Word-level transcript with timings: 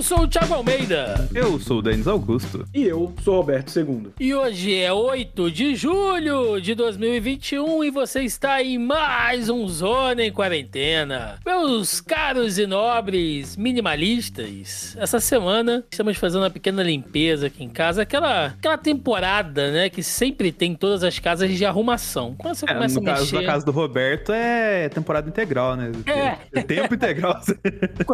Eu 0.00 0.04
sou 0.04 0.20
o 0.20 0.26
Thiago 0.26 0.54
Almeida. 0.54 1.28
Eu 1.34 1.60
sou 1.60 1.80
o 1.80 1.82
Denis 1.82 2.06
Augusto. 2.06 2.64
E 2.72 2.84
eu 2.84 3.12
sou 3.22 3.34
o 3.34 3.36
Roberto 3.36 3.78
II. 3.78 4.06
E 4.18 4.34
hoje 4.34 4.74
é 4.74 4.90
8 4.90 5.50
de 5.50 5.74
julho 5.76 6.58
de 6.58 6.74
2021 6.74 7.84
e 7.84 7.90
você 7.90 8.22
está 8.22 8.62
em 8.62 8.78
mais 8.78 9.50
um 9.50 9.68
Zona 9.68 10.24
em 10.24 10.32
Quarentena. 10.32 11.38
Meus 11.44 12.00
caros 12.00 12.56
e 12.58 12.66
nobres 12.66 13.58
minimalistas, 13.58 14.96
essa 14.98 15.20
semana 15.20 15.84
estamos 15.90 16.16
fazendo 16.16 16.44
uma 16.44 16.50
pequena 16.50 16.82
limpeza 16.82 17.48
aqui 17.48 17.62
em 17.62 17.68
casa. 17.68 18.00
Aquela, 18.00 18.46
aquela 18.46 18.78
temporada, 18.78 19.70
né, 19.70 19.90
que 19.90 20.02
sempre 20.02 20.50
tem 20.50 20.72
em 20.72 20.76
todas 20.76 21.04
as 21.04 21.18
casas 21.18 21.50
de 21.54 21.66
arrumação. 21.66 22.34
Quando 22.38 22.54
você 22.54 22.64
É, 22.64 22.72
começa 22.72 22.98
no 22.98 23.06
a 23.06 23.12
caso 23.12 23.24
mexer... 23.24 23.40
da 23.46 23.52
casa 23.52 23.66
do 23.66 23.70
Roberto 23.70 24.32
é 24.32 24.88
temporada 24.88 25.28
integral, 25.28 25.76
né? 25.76 25.92
É. 26.06 26.62
Tempo 26.62 26.94
integral. 26.94 27.38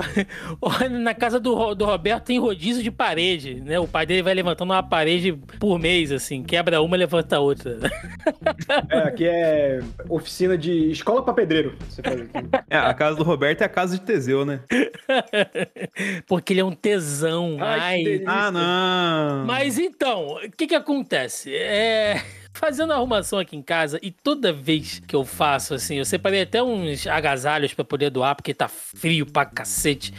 Na 0.90 1.14
casa 1.14 1.38
do, 1.38 1.75
do 1.76 1.84
Roberto 1.84 2.24
tem 2.24 2.38
rodízio 2.38 2.82
de 2.82 2.90
parede, 2.90 3.60
né? 3.60 3.78
O 3.78 3.86
pai 3.86 4.06
dele 4.06 4.22
vai 4.22 4.34
levantando 4.34 4.72
uma 4.72 4.82
parede 4.82 5.32
por 5.60 5.78
mês, 5.78 6.10
assim. 6.10 6.42
Quebra 6.42 6.80
uma, 6.80 6.96
levanta 6.96 7.36
a 7.36 7.40
outra. 7.40 7.76
É, 8.90 8.98
aqui 8.98 9.24
é 9.26 9.80
oficina 10.08 10.56
de 10.58 10.90
escola 10.90 11.22
pra 11.22 11.32
pedreiro. 11.32 11.76
Você 11.88 12.02
faz 12.02 12.20
aqui. 12.20 12.32
É, 12.68 12.76
a 12.76 12.92
casa 12.94 13.16
do 13.16 13.22
Roberto 13.22 13.62
é 13.62 13.64
a 13.64 13.68
casa 13.68 13.98
de 13.98 14.04
Teseu, 14.04 14.44
né? 14.44 14.60
Porque 16.26 16.52
ele 16.52 16.60
é 16.60 16.64
um 16.64 16.72
tesão. 16.72 17.56
Ai, 17.60 18.04
Ai. 18.04 18.22
Ah, 18.26 18.50
não. 18.50 19.46
Mas 19.46 19.78
então, 19.78 20.36
o 20.36 20.50
que 20.50 20.66
que 20.66 20.74
acontece? 20.74 21.54
É... 21.54 22.22
Fazendo 22.56 22.94
arrumação 22.94 23.38
aqui 23.38 23.54
em 23.54 23.60
casa, 23.60 23.98
e 24.02 24.10
toda 24.10 24.50
vez 24.50 25.02
que 25.06 25.14
eu 25.14 25.26
faço 25.26 25.74
assim, 25.74 25.96
eu 25.96 26.06
separei 26.06 26.40
até 26.40 26.62
uns 26.62 27.06
agasalhos 27.06 27.74
pra 27.74 27.84
poder 27.84 28.08
doar, 28.08 28.34
porque 28.34 28.54
tá 28.54 28.66
frio 28.66 29.26
pra 29.26 29.44
cacete. 29.44 30.14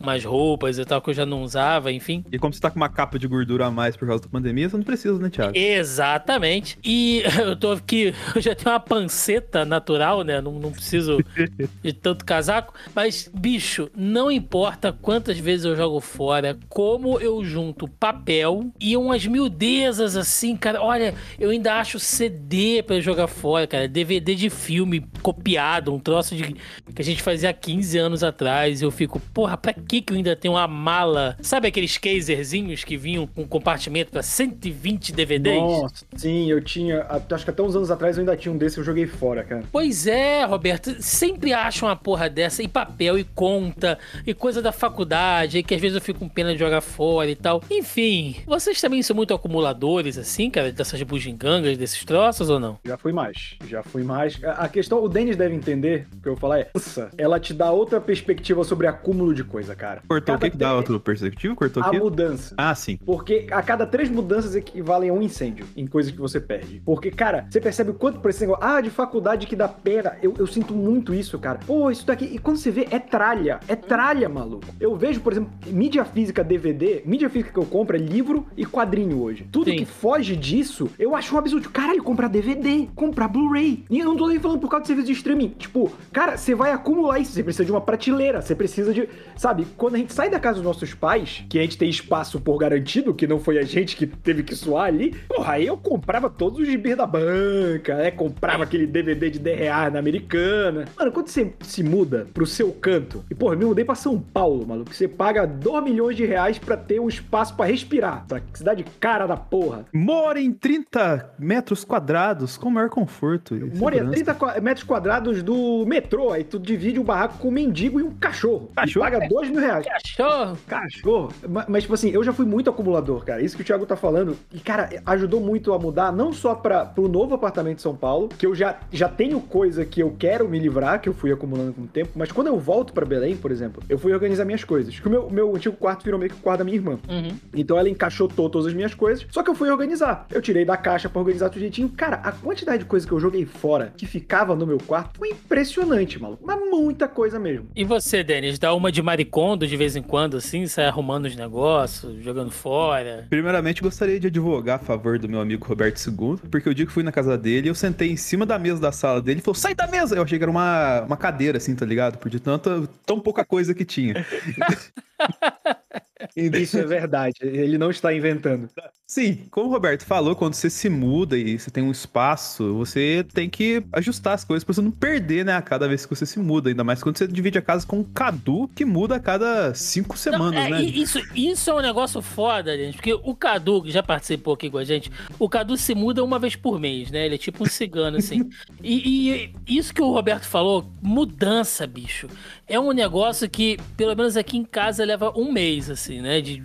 Umas 0.00 0.24
roupas 0.24 0.78
e 0.78 0.84
tal 0.84 1.00
que 1.02 1.10
eu 1.10 1.14
já 1.14 1.26
não 1.26 1.42
usava, 1.42 1.92
enfim. 1.92 2.24
E 2.32 2.38
como 2.38 2.52
você 2.54 2.60
tá 2.60 2.70
com 2.70 2.76
uma 2.76 2.88
capa 2.88 3.18
de 3.18 3.26
gordura 3.28 3.66
a 3.66 3.70
mais 3.70 3.96
por 3.96 4.08
causa 4.08 4.22
da 4.22 4.28
pandemia, 4.28 4.68
você 4.68 4.76
não 4.76 4.84
precisa, 4.84 5.18
né, 5.18 5.28
Thiago? 5.28 5.52
Exatamente. 5.56 6.78
E 6.82 7.22
eu 7.38 7.54
tô 7.54 7.72
aqui, 7.72 8.14
eu 8.34 8.40
já 8.40 8.54
tenho 8.54 8.70
uma 8.70 8.80
panceta 8.80 9.64
natural, 9.64 10.22
né? 10.22 10.40
Não, 10.40 10.52
não 10.58 10.72
preciso 10.72 11.18
de 11.82 11.92
tanto 11.92 12.24
casaco. 12.24 12.74
Mas, 12.94 13.30
bicho, 13.32 13.90
não 13.94 14.30
importa 14.30 14.92
quantas 14.92 15.38
vezes 15.38 15.66
eu 15.66 15.76
jogo 15.76 16.00
fora, 16.00 16.58
como 16.68 17.20
eu 17.20 17.44
junto 17.44 17.86
papel 17.86 18.70
e 18.80 18.96
umas 18.96 19.26
miudezas 19.26 20.16
assim, 20.16 20.56
cara. 20.56 20.82
Olha, 20.82 21.14
eu 21.38 21.50
ainda 21.50 21.74
acho 21.74 21.98
CD 21.98 22.82
pra 22.82 23.00
jogar 23.00 23.26
fora, 23.26 23.66
cara. 23.66 23.86
DVD 23.86 24.34
de 24.34 24.50
filme 24.50 25.06
copiado, 25.22 25.92
um 25.92 25.98
troço 25.98 26.34
de 26.34 26.54
que 26.94 27.02
a 27.02 27.04
gente 27.04 27.22
fazia 27.22 27.50
há 27.50 27.52
15 27.52 27.98
anos 27.98 28.24
atrás. 28.24 28.82
Eu 28.82 28.90
fico, 28.90 29.20
porra, 29.32 29.56
pra 29.56 29.72
que 29.90 30.00
que 30.00 30.12
eu 30.12 30.16
ainda 30.16 30.36
tenho 30.36 30.54
uma 30.54 30.68
mala? 30.68 31.36
Sabe 31.42 31.66
aqueles 31.66 31.98
caserzinhos 31.98 32.84
que 32.84 32.96
vinham 32.96 33.26
com 33.26 33.44
compartimento 33.44 34.12
pra 34.12 34.22
120 34.22 35.12
DVDs? 35.12 35.56
Nossa, 35.56 36.06
sim, 36.14 36.48
eu 36.48 36.62
tinha. 36.62 37.04
Acho 37.28 37.44
que 37.44 37.50
até 37.50 37.60
uns 37.60 37.74
anos 37.74 37.90
atrás 37.90 38.16
eu 38.16 38.20
ainda 38.20 38.36
tinha 38.36 38.52
um 38.52 38.56
desse 38.56 38.78
eu 38.78 38.84
joguei 38.84 39.08
fora, 39.08 39.42
cara. 39.42 39.64
Pois 39.72 40.06
é, 40.06 40.44
Roberto, 40.44 40.94
sempre 41.02 41.52
acham 41.52 41.88
uma 41.88 41.96
porra 41.96 42.30
dessa, 42.30 42.62
e 42.62 42.68
papel, 42.68 43.18
e 43.18 43.24
conta, 43.24 43.98
e 44.24 44.32
coisa 44.32 44.62
da 44.62 44.70
faculdade, 44.70 45.58
e 45.58 45.62
que 45.64 45.74
às 45.74 45.80
vezes 45.80 45.96
eu 45.96 46.00
fico 46.00 46.20
com 46.20 46.28
pena 46.28 46.52
de 46.52 46.60
jogar 46.60 46.82
fora 46.82 47.28
e 47.28 47.34
tal. 47.34 47.60
Enfim, 47.68 48.36
vocês 48.46 48.80
também 48.80 49.02
são 49.02 49.16
muito 49.16 49.34
acumuladores, 49.34 50.16
assim, 50.16 50.50
cara, 50.50 50.70
dessas 50.70 51.02
bugigangas, 51.02 51.76
desses 51.76 52.04
troços 52.04 52.48
ou 52.48 52.60
não? 52.60 52.78
Já 52.84 52.96
fui 52.96 53.12
mais. 53.12 53.56
Já 53.66 53.82
fui 53.82 54.04
mais. 54.04 54.38
A 54.44 54.68
questão, 54.68 55.02
o 55.02 55.08
Denis 55.08 55.36
deve 55.36 55.56
entender, 55.56 56.06
o 56.14 56.22
que 56.22 56.28
eu 56.28 56.34
vou 56.34 56.40
falar 56.40 56.60
é. 56.60 56.70
Ela 57.18 57.40
te 57.40 57.52
dá 57.52 57.72
outra 57.72 58.00
perspectiva 58.00 58.62
sobre 58.62 58.86
acúmulo 58.86 59.34
de 59.34 59.42
coisa, 59.42 59.79
cara. 59.80 60.02
Cortou 60.06 60.34
o 60.34 60.38
que 60.38 60.50
que 60.50 60.58
dá 60.58 60.74
outro 60.76 61.00
perspectivo? 61.00 61.56
Cortou 61.56 61.82
A 61.82 61.86
aqui? 61.86 61.98
mudança. 61.98 62.54
Ah, 62.58 62.74
sim. 62.74 62.98
Porque 63.04 63.46
a 63.50 63.62
cada 63.62 63.86
três 63.86 64.10
mudanças 64.10 64.54
equivalem 64.54 65.08
a 65.08 65.12
um 65.14 65.22
incêndio 65.22 65.66
em 65.74 65.86
coisas 65.86 66.12
que 66.12 66.18
você 66.20 66.38
perde. 66.38 66.82
Porque, 66.84 67.10
cara, 67.10 67.46
você 67.48 67.60
percebe 67.60 67.90
o 67.90 67.94
quanto 67.94 68.20
por 68.20 68.28
esse 68.28 68.42
negócio, 68.42 68.62
ah, 68.62 68.80
de 68.82 68.90
faculdade 68.90 69.46
que 69.46 69.56
dá 69.56 69.66
pena. 69.66 70.18
Eu, 70.22 70.34
eu 70.38 70.46
sinto 70.46 70.74
muito 70.74 71.14
isso, 71.14 71.38
cara. 71.38 71.60
Pô, 71.66 71.90
isso 71.90 72.06
daqui. 72.06 72.26
E 72.26 72.38
quando 72.38 72.58
você 72.58 72.70
vê, 72.70 72.86
é 72.90 72.98
tralha. 72.98 73.58
É 73.66 73.74
tralha, 73.74 74.28
maluco. 74.28 74.66
Eu 74.78 74.94
vejo, 74.96 75.20
por 75.20 75.32
exemplo, 75.32 75.50
mídia 75.68 76.04
física 76.04 76.44
DVD. 76.44 77.02
Mídia 77.06 77.30
física 77.30 77.52
que 77.52 77.58
eu 77.58 77.64
compro 77.64 77.96
é 77.96 77.98
livro 77.98 78.46
e 78.56 78.66
quadrinho 78.66 79.22
hoje. 79.22 79.48
Tudo 79.50 79.70
Sim. 79.70 79.76
que 79.76 79.84
foge 79.86 80.36
disso, 80.36 80.90
eu 80.98 81.16
acho 81.16 81.34
um 81.34 81.38
absurdo. 81.38 81.70
Caralho, 81.70 82.02
comprar 82.02 82.28
DVD, 82.28 82.86
comprar 82.94 83.28
Blu-ray. 83.28 83.84
E 83.88 83.98
eu 83.98 84.04
não 84.04 84.16
tô 84.16 84.28
nem 84.28 84.38
falando 84.38 84.60
por 84.60 84.68
causa 84.68 84.82
de 84.82 84.88
serviço 84.88 85.06
de 85.06 85.12
streaming. 85.14 85.48
Tipo, 85.58 85.90
cara, 86.12 86.36
você 86.36 86.54
vai 86.54 86.72
acumular 86.72 87.18
isso. 87.18 87.32
Você 87.32 87.42
precisa 87.42 87.64
de 87.64 87.70
uma 87.70 87.80
prateleira. 87.80 88.42
Você 88.42 88.54
precisa 88.54 88.92
de. 88.92 89.08
Sabe, 89.36 89.66
quando 89.76 89.94
a 89.94 89.98
gente 89.98 90.12
sai 90.12 90.28
da 90.30 90.38
casa 90.40 90.56
dos 90.56 90.64
nossos 90.64 90.94
pais, 90.94 91.44
que 91.48 91.58
a 91.58 91.62
gente 91.62 91.78
tem 91.78 91.88
espaço 91.88 92.40
por 92.40 92.58
garantido, 92.58 93.14
que 93.14 93.26
não 93.26 93.38
foi 93.38 93.58
a 93.58 93.62
gente 93.62 93.96
que 93.96 94.06
teve 94.06 94.42
que 94.42 94.54
suar 94.54 94.86
ali, 94.86 95.14
porra, 95.28 95.54
aí 95.54 95.66
eu 95.66 95.76
comprava 95.76 96.28
todos 96.28 96.58
os 96.60 96.66
gibis 96.66 96.96
da 96.96 97.06
banca, 97.06 97.96
né? 97.96 98.10
Comprava 98.10 98.64
aquele 98.64 98.86
DVD 98.86 99.30
de 99.30 99.38
10 99.38 99.58
reais 99.58 99.92
na 99.92 99.98
americana. 99.98 100.84
Mano, 100.98 101.12
quando 101.12 101.28
você 101.28 101.52
se 101.62 101.82
muda 101.82 102.26
pro 102.32 102.46
seu 102.46 102.72
canto, 102.72 103.24
e 103.30 103.34
porra, 103.34 103.54
eu 103.54 103.58
me 103.58 103.64
mudei 103.64 103.84
pra 103.84 103.94
São 103.94 104.18
Paulo, 104.18 104.66
maluco, 104.66 104.92
você 104.94 105.06
paga 105.08 105.46
2 105.46 105.82
milhões 105.84 106.16
de 106.16 106.24
reais 106.24 106.58
pra 106.58 106.76
ter 106.76 107.00
um 107.00 107.08
espaço 107.08 107.54
pra 107.56 107.66
respirar. 107.66 108.26
Tá? 108.26 108.40
Cidade 108.54 108.84
cara 108.98 109.26
da 109.26 109.36
porra. 109.36 109.84
Mora 109.92 110.40
em 110.40 110.52
30 110.52 111.34
metros 111.38 111.84
quadrados 111.84 112.56
com 112.56 112.70
maior 112.70 112.88
conforto. 112.90 113.54
Mora 113.76 113.96
segurança. 113.96 114.10
30 114.12 114.34
qua- 114.34 114.60
metros 114.60 114.84
quadrados 114.84 115.42
do 115.42 115.84
metrô, 115.86 116.32
aí 116.32 116.44
tu 116.44 116.58
divide 116.58 116.98
um 116.98 117.04
barraco 117.04 117.38
com 117.38 117.48
um 117.48 117.52
mendigo 117.52 118.00
e 118.00 118.02
um 118.02 118.10
cachorro. 118.10 118.70
Cachorro? 118.76 119.06
E 119.06 119.10
paga 119.10 119.28
2 119.28 119.50
mil 119.50 119.59
reais. 119.60 119.86
Cachorro! 119.86 120.58
Cachorro. 120.66 121.32
Ma- 121.48 121.64
Mas, 121.68 121.82
tipo 121.84 121.94
assim, 121.94 122.10
eu 122.10 122.22
já 122.24 122.32
fui 122.32 122.46
muito 122.46 122.70
acumulador, 122.70 123.24
cara. 123.24 123.42
Isso 123.42 123.56
que 123.56 123.62
o 123.62 123.64
Thiago 123.64 123.86
tá 123.86 123.96
falando. 123.96 124.36
E, 124.52 124.58
cara, 124.60 124.88
ajudou 125.06 125.40
muito 125.40 125.72
a 125.72 125.78
mudar, 125.78 126.12
não 126.12 126.32
só 126.32 126.54
para 126.54 126.84
pro 126.84 127.08
novo 127.08 127.34
apartamento 127.34 127.76
de 127.76 127.82
São 127.82 127.94
Paulo, 127.94 128.28
que 128.28 128.46
eu 128.46 128.54
já, 128.54 128.78
já 128.92 129.08
tenho 129.08 129.40
coisa 129.40 129.84
que 129.84 130.00
eu 130.00 130.14
quero 130.18 130.48
me 130.48 130.58
livrar, 130.58 131.00
que 131.00 131.08
eu 131.08 131.14
fui 131.14 131.32
acumulando 131.32 131.72
com 131.72 131.82
o 131.82 131.86
tempo, 131.86 132.10
mas 132.16 132.32
quando 132.32 132.48
eu 132.48 132.58
volto 132.58 132.92
pra 132.92 133.04
Belém, 133.06 133.36
por 133.36 133.50
exemplo, 133.50 133.82
eu 133.88 133.98
fui 133.98 134.12
organizar 134.12 134.44
minhas 134.44 134.64
coisas. 134.64 134.98
Que 134.98 135.06
o 135.06 135.10
meu, 135.10 135.30
meu 135.30 135.54
antigo 135.54 135.76
quarto 135.76 136.04
virou 136.04 136.18
meio 136.18 136.30
que 136.30 136.36
o 136.36 136.40
quarto 136.40 136.58
da 136.58 136.64
minha 136.64 136.76
irmã. 136.76 136.98
Uhum. 137.08 137.36
Então 137.54 137.78
ela 137.78 137.88
encaixotou 137.88 138.48
todas 138.50 138.68
as 138.68 138.74
minhas 138.74 138.94
coisas, 138.94 139.26
só 139.30 139.42
que 139.42 139.50
eu 139.50 139.54
fui 139.54 139.70
organizar. 139.70 140.26
Eu 140.30 140.40
tirei 140.42 140.64
da 140.64 140.76
caixa 140.76 141.08
pra 141.08 141.20
organizar 141.20 141.48
tudo 141.50 141.60
jeitinho. 141.60 141.88
Cara, 141.90 142.16
a 142.16 142.32
quantidade 142.32 142.78
de 142.80 142.84
coisa 142.84 143.06
que 143.06 143.12
eu 143.12 143.20
joguei 143.20 143.44
fora, 143.46 143.92
que 143.96 144.06
ficava 144.06 144.54
no 144.54 144.66
meu 144.66 144.78
quarto, 144.78 145.18
foi 145.18 145.30
impressionante, 145.30 146.20
maluco. 146.20 146.42
Mas 146.46 146.58
muita 146.70 147.06
coisa 147.08 147.38
mesmo. 147.38 147.66
E 147.76 147.84
você, 147.84 148.22
Denis, 148.22 148.58
dá 148.58 148.72
uma 148.74 148.90
de 148.90 149.02
maricondo 149.50 149.66
de 149.66 149.76
vez 149.76 149.96
em 149.96 150.02
quando, 150.02 150.36
assim, 150.36 150.66
sai 150.66 150.86
arrumando 150.86 151.24
os 151.26 151.34
negócios, 151.34 152.22
jogando 152.22 152.50
fora? 152.50 153.26
Primeiramente, 153.28 153.82
gostaria 153.82 154.20
de 154.20 154.28
advogar 154.28 154.76
a 154.76 154.84
favor 154.84 155.18
do 155.18 155.28
meu 155.28 155.40
amigo 155.40 155.66
Roberto 155.66 155.98
II, 156.06 156.36
porque 156.50 156.68
o 156.68 156.74
dia 156.74 156.86
que 156.86 156.92
fui 156.92 157.02
na 157.02 157.12
casa 157.12 157.36
dele, 157.36 157.68
eu 157.68 157.74
sentei 157.74 158.10
em 158.10 158.16
cima 158.16 158.46
da 158.46 158.58
mesa 158.58 158.80
da 158.80 158.92
sala 158.92 159.20
dele 159.20 159.40
e 159.40 159.42
falou: 159.42 159.54
sai 159.54 159.74
da 159.74 159.86
mesa! 159.86 160.16
Eu 160.16 160.22
achei 160.22 160.38
que 160.38 160.44
era 160.44 160.50
uma, 160.50 161.02
uma 161.02 161.16
cadeira, 161.16 161.58
assim, 161.58 161.74
tá 161.74 161.84
ligado? 161.84 162.18
Por 162.18 162.30
de 162.30 162.40
tanta, 162.40 162.88
tão 163.04 163.20
pouca 163.20 163.44
coisa 163.44 163.74
que 163.74 163.84
tinha. 163.84 164.14
Isso 166.36 166.78
é 166.78 166.84
verdade. 166.86 167.34
Ele 167.42 167.78
não 167.78 167.90
está 167.90 168.12
inventando. 168.14 168.68
Sim, 169.06 169.46
como 169.50 169.66
o 169.68 169.70
Roberto 169.70 170.04
falou, 170.04 170.36
quando 170.36 170.54
você 170.54 170.70
se 170.70 170.88
muda 170.88 171.36
e 171.36 171.58
você 171.58 171.68
tem 171.70 171.82
um 171.82 171.90
espaço, 171.90 172.74
você 172.74 173.26
tem 173.34 173.50
que 173.50 173.82
ajustar 173.92 174.34
as 174.34 174.44
coisas 174.44 174.62
pra 174.62 174.72
você 174.72 174.80
não 174.80 174.90
perder, 174.92 175.44
né, 175.44 175.54
a 175.56 175.62
cada 175.62 175.88
vez 175.88 176.06
que 176.06 176.14
você 176.14 176.24
se 176.24 176.38
muda. 176.38 176.68
Ainda 176.68 176.84
mais 176.84 177.02
quando 177.02 177.18
você 177.18 177.26
divide 177.26 177.58
a 177.58 177.62
casa 177.62 177.84
com 177.86 177.98
o 178.00 178.04
Cadu, 178.04 178.68
que 178.74 178.84
muda 178.84 179.16
a 179.16 179.20
cada 179.20 179.74
cinco 179.74 180.16
semanas, 180.16 180.54
Não, 180.54 180.62
é, 180.62 180.70
né? 180.70 180.82
e- 180.84 181.02
Isso, 181.02 181.18
isso 181.34 181.70
é 181.70 181.74
um 181.74 181.80
negócio 181.80 182.22
foda, 182.22 182.76
gente. 182.76 182.94
Porque 182.96 183.12
o 183.14 183.34
Cadu, 183.34 183.82
que 183.82 183.90
já 183.90 184.02
participou 184.02 184.54
aqui 184.54 184.70
com 184.70 184.78
a 184.78 184.84
gente, 184.84 185.10
o 185.38 185.48
Cadu 185.48 185.76
se 185.76 185.92
muda 185.94 186.22
uma 186.22 186.38
vez 186.38 186.54
por 186.54 186.78
mês, 186.78 187.10
né? 187.10 187.26
Ele 187.26 187.34
é 187.34 187.38
tipo 187.38 187.64
um 187.64 187.66
cigano, 187.66 188.16
assim. 188.18 188.48
E, 188.82 189.52
e 189.68 189.76
isso 189.78 189.92
que 189.92 190.00
o 190.00 190.10
Roberto 190.12 190.44
falou, 190.46 190.90
mudança, 191.02 191.86
bicho. 191.86 192.28
É 192.70 192.78
um 192.78 192.92
negócio 192.92 193.50
que, 193.50 193.76
pelo 193.96 194.14
menos 194.16 194.36
aqui 194.36 194.56
em 194.56 194.64
casa, 194.64 195.04
leva 195.04 195.32
um 195.36 195.50
mês, 195.50 195.90
assim, 195.90 196.20
né? 196.20 196.40
De 196.40 196.62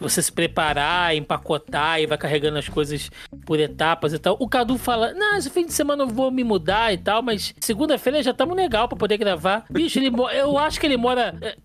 você 0.00 0.22
se 0.22 0.30
preparar, 0.30 1.14
empacotar 1.16 2.00
e 2.00 2.06
vai 2.06 2.16
carregando 2.16 2.56
as 2.58 2.68
coisas 2.68 3.10
por 3.44 3.58
etapas 3.58 4.12
e 4.12 4.18
tal. 4.18 4.36
O 4.38 4.48
Cadu 4.48 4.78
fala: 4.78 5.12
Não, 5.14 5.36
esse 5.36 5.50
fim 5.50 5.66
de 5.66 5.72
semana 5.72 6.04
eu 6.04 6.08
vou 6.08 6.30
me 6.30 6.44
mudar 6.44 6.92
e 6.92 6.98
tal, 6.98 7.20
mas 7.22 7.52
segunda-feira 7.60 8.22
já 8.22 8.30
estamos 8.30 8.56
legal 8.56 8.88
pra 8.88 8.96
poder 8.96 9.16
gravar. 9.18 9.64
Bicho, 9.68 9.98
ele, 9.98 10.10
mo- 10.10 10.30
eu 10.30 10.56
acho 10.56 10.78
que 10.78 10.86
ele 10.86 10.96
mora. 10.96 11.34
é, 11.42 11.56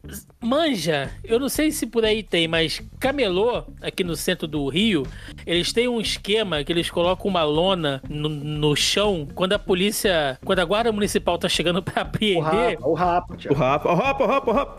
Manja, 0.41 1.09
eu 1.23 1.39
não 1.39 1.47
sei 1.47 1.71
se 1.71 1.85
por 1.87 2.03
aí 2.03 2.21
tem, 2.23 2.47
mas 2.47 2.81
Camelô, 2.99 3.63
aqui 3.81 4.03
no 4.03 4.15
centro 4.15 4.47
do 4.47 4.67
Rio, 4.67 5.03
eles 5.45 5.71
têm 5.71 5.87
um 5.87 6.01
esquema 6.01 6.63
que 6.63 6.71
eles 6.73 6.89
colocam 6.89 7.27
uma 7.29 7.43
lona 7.43 8.01
no, 8.09 8.27
no 8.27 8.75
chão 8.75 9.27
quando 9.35 9.53
a 9.53 9.59
polícia. 9.59 10.37
Quando 10.43 10.59
a 10.59 10.65
guarda 10.65 10.91
municipal 10.91 11.37
tá 11.37 11.47
chegando 11.47 11.81
pra 11.81 12.01
O 12.01 12.05
apreender. 12.05 12.77
o 12.81 12.93
rapa, 12.93 13.33
O 13.33 13.53
rapa, 13.53 13.53
o 13.53 13.53
rapa, 13.53 13.82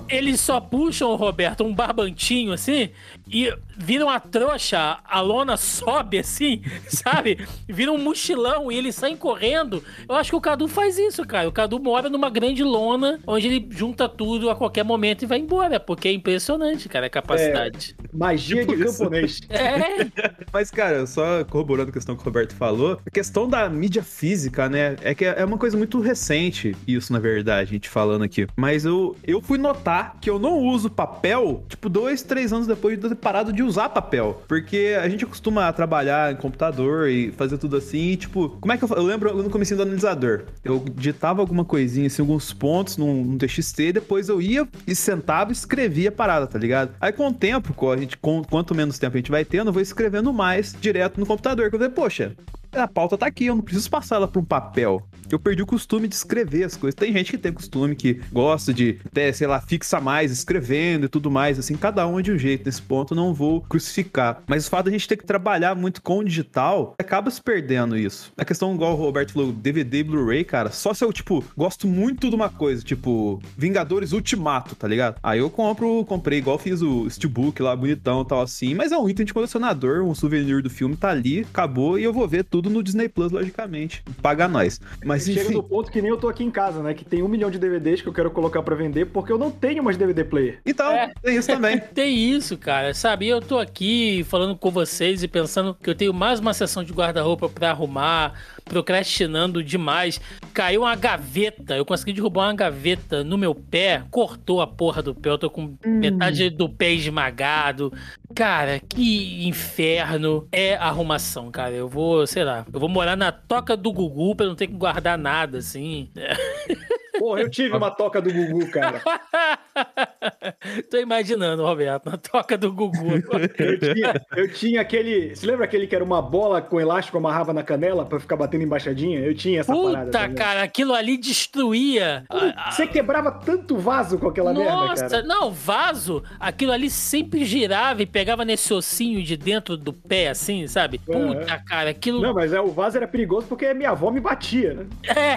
Eles 0.09 0.41
só 0.41 0.61
puxam, 0.61 1.15
Roberto, 1.17 1.65
um 1.65 1.75
barbantinho 1.75 2.53
assim, 2.53 2.91
e 3.29 3.53
vira 3.77 4.05
uma 4.05 4.21
trouxa, 4.21 4.99
a 5.05 5.21
lona 5.21 5.56
sobe 5.56 6.19
assim, 6.19 6.62
sabe? 6.89 7.39
Vira 7.69 7.93
um 7.93 7.99
mochilão 7.99 8.71
e 8.71 8.77
eles 8.77 8.95
saem 8.95 9.17
correndo. 9.17 9.83
Eu 10.09 10.15
acho 10.15 10.31
que 10.31 10.37
o 10.37 10.41
Cadu 10.41 10.69
faz 10.69 10.99
isso, 10.99 11.27
cara. 11.27 11.49
O 11.49 11.53
Cadu 11.53 11.79
mora 11.81 12.09
numa 12.09 12.31
grande 12.31 12.62
lona, 12.62 13.19
onde 13.27 13.47
ele 13.47 13.67
junta 13.71 14.09
tudo 14.09 14.51
a 14.51 14.56
qualquer 14.56 14.85
momento 14.85 15.23
e 15.23 15.27
vai 15.27 15.39
embora, 15.39 15.81
porque 15.81 16.09
é 16.09 16.12
impressionante, 16.12 16.89
cara, 16.89 17.06
a 17.06 17.11
capacidade. 17.11 17.97
É, 18.03 18.17
magia 18.17 18.61
tipo 18.61 18.77
de 18.77 18.85
camponês. 18.87 19.41
É. 19.49 20.05
Mas, 20.53 20.71
cara, 20.71 21.06
só 21.06 21.45
corroborando 21.45 21.91
a 21.91 21.93
questão 21.93 22.15
que 22.15 22.23
o 22.23 22.25
Roberto 22.25 22.55
falou, 22.55 23.01
a 23.05 23.11
questão 23.11 23.49
da 23.49 23.69
mídia 23.69 24.03
física, 24.03 24.69
né, 24.69 24.97
é 25.03 25.15
que 25.15 25.25
é 25.25 25.45
uma 25.45 25.59
coisa 25.59 25.77
muito 25.77 26.01
recente, 26.01 26.77
isso, 26.87 27.12
na 27.12 27.19
verdade, 27.19 27.71
a 27.71 27.73
gente 27.73 27.89
falando 27.89 28.23
aqui. 28.23 28.47
Mas 28.56 28.85
eu, 28.85 28.94
eu 29.23 29.41
fui 29.41 29.58
notar 29.58 30.17
que 30.20 30.29
eu 30.29 30.38
não 30.38 30.58
uso 30.58 30.91
papel, 30.91 31.64
tipo, 31.69 31.88
dois, 31.88 32.23
três 32.23 32.52
anos 32.52 32.67
depois 32.67 32.99
de 32.99 33.08
ter 33.08 33.14
parado 33.14 33.52
de 33.52 33.62
usar 33.62 33.88
papel. 33.88 34.43
Porque 34.49 34.96
a 35.00 35.08
gente 35.08 35.26
costuma 35.26 35.73
trabalhar 35.73 36.32
em 36.32 36.37
computador 36.37 37.08
e 37.08 37.32
fazer 37.32 37.58
tudo 37.58 37.76
assim, 37.76 38.11
e, 38.11 38.17
tipo, 38.17 38.50
como 38.61 38.73
é 38.73 38.76
que 38.76 38.85
eu, 38.85 38.88
eu 38.88 39.02
lembro 39.02 39.43
no 39.43 39.50
começo 39.50 39.75
do 39.76 39.82
analisador? 39.82 40.44
Eu 40.64 40.85
digitava 40.94 41.41
alguma 41.41 41.64
coisinha, 41.64 42.06
assim, 42.06 42.23
alguns 42.23 42.52
pontos 42.52 42.96
num, 42.96 43.25
num 43.25 43.38
TXT, 43.38 43.93
depois 43.93 44.29
eu 44.29 44.41
ia 44.41 44.69
e 44.87 44.94
sentava 44.94 45.50
e 45.50 45.52
escrevia 45.52 46.08
a 46.08 46.12
parada, 46.12 46.46
tá 46.46 46.58
ligado? 46.58 46.94
Aí 47.00 47.12
com 47.12 47.29
o 47.29 47.32
tempo, 47.32 47.75
a 47.91 47.96
gente, 47.96 48.17
com, 48.17 48.43
quanto 48.43 48.75
menos 48.75 48.99
tempo 48.99 49.17
a 49.17 49.19
gente 49.19 49.31
vai 49.31 49.44
tendo, 49.44 49.69
eu 49.69 49.73
vou 49.73 49.82
escrevendo 49.82 50.32
mais 50.32 50.75
direto 50.81 51.19
no 51.19 51.26
computador. 51.26 51.69
Que 51.69 51.76
eu 51.76 51.79
falei, 51.79 51.94
poxa, 51.94 52.37
a 52.76 52.88
pauta 52.88 53.17
tá 53.17 53.26
aqui, 53.26 53.47
eu 53.47 53.55
não 53.55 53.62
preciso 53.62 53.91
passar 53.91 54.17
ela 54.17 54.29
pra 54.29 54.41
um 54.41 54.44
papel. 54.44 55.03
Eu 55.31 55.38
perdi 55.38 55.62
o 55.62 55.67
costume 55.67 56.06
de 56.06 56.15
escrever 56.15 56.65
as 56.65 56.76
coisas. 56.76 56.94
Tem 56.94 57.12
gente 57.12 57.31
que 57.31 57.38
tem 57.38 57.53
costume 57.53 57.97
que 57.97 58.21
gosta 58.32 58.73
de, 58.73 58.99
até, 59.05 59.32
sei 59.32 59.47
lá, 59.47 59.61
fixa 59.61 60.00
mais 60.00 60.31
escrevendo 60.31 61.06
e 61.06 61.09
tudo 61.09 61.31
mais, 61.31 61.59
assim, 61.59 61.76
cada 61.76 62.06
um 62.06 62.19
é 62.19 62.23
de 62.23 62.32
um 62.32 62.38
jeito. 62.38 62.67
Nesse 62.67 62.82
ponto, 62.82 63.15
não 63.15 63.32
vou 63.32 63.61
crucificar. 63.62 64.43
Mas 64.47 64.67
o 64.67 64.71
fato 64.71 64.88
a 64.88 64.93
gente 64.93 65.09
ter 65.09 65.17
que 65.17 65.25
trabalhar 65.25 65.75
muito 65.75 66.03
com 66.03 66.19
o 66.19 66.25
digital, 66.25 66.94
acaba 66.99 67.31
se 67.31 67.43
perdendo 67.43 67.97
isso. 67.97 68.32
A 68.37 68.44
questão, 68.44 68.75
igual 68.75 68.93
o 68.93 68.97
Roberto 68.97 69.32
falou, 69.32 69.53
DVD 69.53 69.99
e 69.99 70.05
Blu-ray, 70.05 70.44
cara, 70.44 70.70
só 70.70 70.93
se 70.93 71.05
eu, 71.05 71.12
tipo, 71.12 71.44
gosto 71.56 71.87
muito 71.87 72.29
de 72.29 72.35
uma 72.35 72.49
coisa, 72.49 72.82
tipo, 72.82 73.41
Vingadores 73.56 74.12
Ultimato, 74.12 74.75
tá 74.75 74.87
ligado? 74.87 75.17
Aí 75.23 75.38
eu 75.38 75.50
compro, 75.50 76.05
comprei, 76.05 76.38
igual 76.38 76.59
fiz 76.59 76.82
o 76.82 77.09
Steelbook 77.09 77.61
lá, 77.62 77.75
bonitão 77.75 78.25
tal, 78.25 78.43
assim, 78.43 78.75
mas 78.75 78.93
é 78.93 78.99
um 78.99 79.09
item 79.09 79.27
de 79.27 79.35
colecionador, 79.35 80.03
um 80.03 80.15
souvenir 80.15 80.62
do 80.62 80.70
filme 80.70 80.97
tá 80.97 81.11
ali, 81.11 81.41
acabou, 81.41 81.99
e 81.99 82.05
eu 82.05 82.12
vou 82.12 82.27
ver 82.29 82.44
tudo 82.44 82.64
no 82.71 82.83
Disney 82.83 83.09
Plus, 83.09 83.33
logicamente. 83.33 84.03
Paga 84.23 84.47
nós. 84.49 84.81
Mas 85.05 85.25
Chega 85.25 85.43
enfim. 85.43 85.55
no 85.55 85.63
ponto 85.63 85.91
que 85.91 86.01
nem 86.03 86.11
eu 86.11 86.17
tô 86.17 86.29
aqui 86.29 86.43
em 86.45 86.51
casa, 86.51 86.83
né? 86.83 86.95
Que 86.95 87.05
tem 87.05 87.23
um 87.23 87.29
milhão 87.29 87.51
de 87.51 87.59
DVDs 87.59 88.03
que 88.03 88.09
eu 88.09 88.13
quero 88.13 88.31
colocar 88.31 88.63
pra 88.63 88.75
vender 88.75 89.07
porque 89.07 89.33
eu 89.33 89.39
não 89.39 89.51
tenho 89.51 89.83
mais 89.83 89.97
DVD 89.97 90.25
player. 90.25 90.59
Então, 90.67 90.91
É. 90.93 91.13
tem 91.23 91.37
isso 91.37 91.49
também. 91.49 91.79
Tem 91.95 92.17
isso, 92.17 92.57
cara. 92.59 92.93
Sabe, 92.95 93.27
eu 93.29 93.41
tô 93.41 93.59
aqui 93.59 94.25
falando 94.29 94.57
com 94.57 94.71
vocês 94.71 95.23
e 95.23 95.29
pensando 95.29 95.75
que 95.81 95.89
eu 95.89 95.95
tenho 95.95 96.13
mais 96.13 96.41
uma 96.41 96.53
sessão 96.55 96.83
de 96.83 96.93
guarda-roupa 96.93 97.49
pra 97.49 97.71
arrumar, 97.71 98.35
procrastinando 98.65 99.63
demais. 99.63 100.21
Caiu 100.53 100.83
uma 100.83 100.97
gaveta, 100.97 101.77
eu 101.77 101.85
consegui 101.85 102.13
derrubar 102.13 102.47
uma 102.47 102.55
gaveta 102.55 103.23
no 103.23 103.37
meu 103.37 103.55
pé, 103.55 104.03
cortou 104.11 104.61
a 104.61 104.67
porra 104.67 105.03
do 105.03 105.15
pé, 105.15 105.31
eu 105.31 105.39
tô 105.39 105.51
com 105.51 105.77
metade 105.85 106.51
do 106.51 106.69
pé 106.69 106.93
esmagado. 106.93 107.93
Cara, 108.35 108.81
que 108.81 109.47
inferno 109.47 110.49
é 110.51 110.75
arrumação, 110.75 111.51
cara. 111.51 111.75
Eu 111.75 111.89
vou, 111.89 112.27
sei 112.27 112.45
lá, 112.45 112.67
eu 112.73 112.81
vou 112.81 112.89
morar 112.89 113.17
na 113.17 113.31
toca 113.31 113.77
do 113.77 113.93
Gugu 113.93 114.35
pra 114.35 114.47
não 114.47 114.55
ter 114.55 114.67
que 114.67 114.75
guardar 114.75 115.19
nada, 115.19 115.59
assim. 115.59 116.11
Porra, 117.19 117.41
eu 117.43 117.51
tive 117.51 117.77
uma 117.77 117.91
toca 117.91 118.21
do 118.21 118.33
Gugu, 118.33 118.71
cara. 118.71 119.01
Tô 120.91 120.99
imaginando, 120.99 121.65
Roberto, 121.65 122.11
na 122.11 122.17
toca 122.17 122.57
do 122.57 122.73
Gugu. 122.73 122.95
Eu 123.59 123.79
tinha, 123.81 124.23
eu 124.37 124.53
tinha 124.53 124.81
aquele. 124.81 125.35
Você 125.35 125.47
lembra 125.47 125.65
aquele 125.65 125.87
que 125.87 125.95
era 125.95 126.05
uma 126.05 126.21
bola 126.23 126.61
com 126.63 126.81
elástico 126.81 127.19
amarrava 127.19 127.53
na 127.53 127.63
canela 127.63 128.05
pra 128.05 128.19
ficar 128.21 128.37
batendo 128.37 128.63
embaixadinha? 128.65 129.21
Eu 129.21 129.35
tinha 129.35 129.61
essa 129.61 129.75
parada. 129.75 130.05
Puta, 130.07 130.29
cara, 130.35 130.63
aquilo 130.63 130.93
ali 130.95 131.17
destruía. 131.17 132.25
a- 132.29 132.69
a- 132.69 132.71
Você 132.71 132.87
quebrava 132.87 133.31
tanto 133.33 133.77
vaso 133.77 134.19
com 134.19 134.29
aquela 134.29 134.53
merda, 134.53 134.73
Nossa, 134.73 135.09
cara. 135.09 135.23
não, 135.23 135.51
vaso, 135.51 136.23
aquilo 136.39 136.73
ali 136.73 136.89
sempre 136.91 137.45
girava 137.45 138.03
e 138.03 138.07
pegava 138.07 138.45
nesse 138.45 138.73
ossinho 138.73 139.23
de 139.23 139.37
dentro 139.37 139.77
do 139.77 139.93
pé, 139.93 140.29
assim, 140.29 140.67
sabe? 140.67 140.99
Puta, 140.99 141.59
cara, 141.67 141.91
aquilo. 141.91 142.21
Não, 142.21 142.35
mas 142.35 142.53
é, 142.53 142.61
o 142.61 142.69
vaso 142.71 142.97
era 142.97 143.07
perigoso 143.09 143.47
porque 143.47 143.73
minha 143.75 143.91
avó 143.91 144.11
me 144.11 144.21
batia, 144.21 144.75
né? 144.75 144.87
É, 145.09 145.37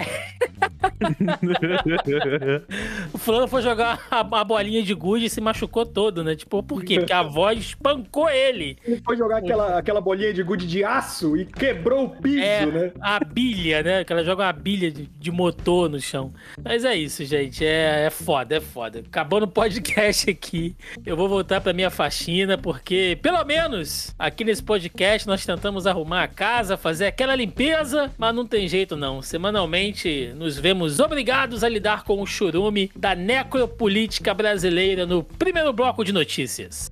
o 3.12 3.18
fulano 3.18 3.48
foi 3.48 3.62
jogar 3.62 4.06
a, 4.10 4.20
a 4.20 4.44
bolinha 4.44 4.82
de 4.82 4.94
gude 4.94 5.26
e 5.26 5.30
se 5.30 5.40
machucou 5.40 5.84
todo, 5.86 6.22
né? 6.24 6.34
Tipo, 6.34 6.62
por 6.62 6.82
quê? 6.84 6.98
Porque 6.98 7.12
a 7.12 7.22
voz 7.22 7.58
espancou 7.58 8.28
ele. 8.28 8.76
Ele 8.84 9.00
foi 9.04 9.16
jogar 9.16 9.38
aquela, 9.38 9.78
aquela 9.78 10.00
bolinha 10.00 10.32
de 10.32 10.42
gude 10.42 10.66
de 10.66 10.84
aço 10.84 11.36
e 11.36 11.44
quebrou 11.44 12.04
o 12.06 12.10
piso, 12.10 12.38
É, 12.38 12.66
né? 12.66 12.92
a 13.00 13.20
bilha, 13.24 13.82
né? 13.82 14.04
Que 14.04 14.12
ela 14.12 14.24
joga 14.24 14.44
uma 14.44 14.52
bilha 14.52 14.90
de, 14.90 15.06
de 15.06 15.30
motor 15.30 15.88
no 15.88 16.00
chão. 16.00 16.32
Mas 16.62 16.84
é 16.84 16.94
isso, 16.94 17.24
gente. 17.24 17.64
É, 17.64 18.06
é 18.06 18.10
foda, 18.10 18.56
é 18.56 18.60
foda. 18.60 19.00
Acabando 19.00 19.44
o 19.44 19.48
podcast 19.48 20.30
aqui. 20.30 20.76
Eu 21.04 21.16
vou 21.16 21.28
voltar 21.28 21.60
pra 21.60 21.72
minha 21.72 21.90
faxina, 21.90 22.56
porque, 22.58 23.18
pelo 23.22 23.42
menos, 23.44 24.14
aqui 24.18 24.44
nesse 24.44 24.62
podcast 24.62 25.26
nós 25.26 25.44
tentamos 25.44 25.86
arrumar 25.86 26.22
a 26.24 26.28
casa, 26.28 26.76
fazer 26.76 27.06
aquela 27.06 27.34
limpeza, 27.34 28.10
mas 28.18 28.34
não 28.34 28.46
tem 28.46 28.68
jeito 28.68 28.96
não. 28.96 29.20
Semanalmente 29.22 30.32
nos 30.36 30.58
vemos 30.58 31.00
obrigados 31.00 31.57
a 31.62 31.68
lidar 31.68 32.04
com 32.04 32.20
o 32.20 32.26
churume 32.26 32.90
da 32.94 33.14
necropolítica 33.14 34.32
brasileira 34.34 35.06
no 35.06 35.22
primeiro 35.22 35.72
bloco 35.72 36.04
de 36.04 36.12
notícias. 36.12 36.90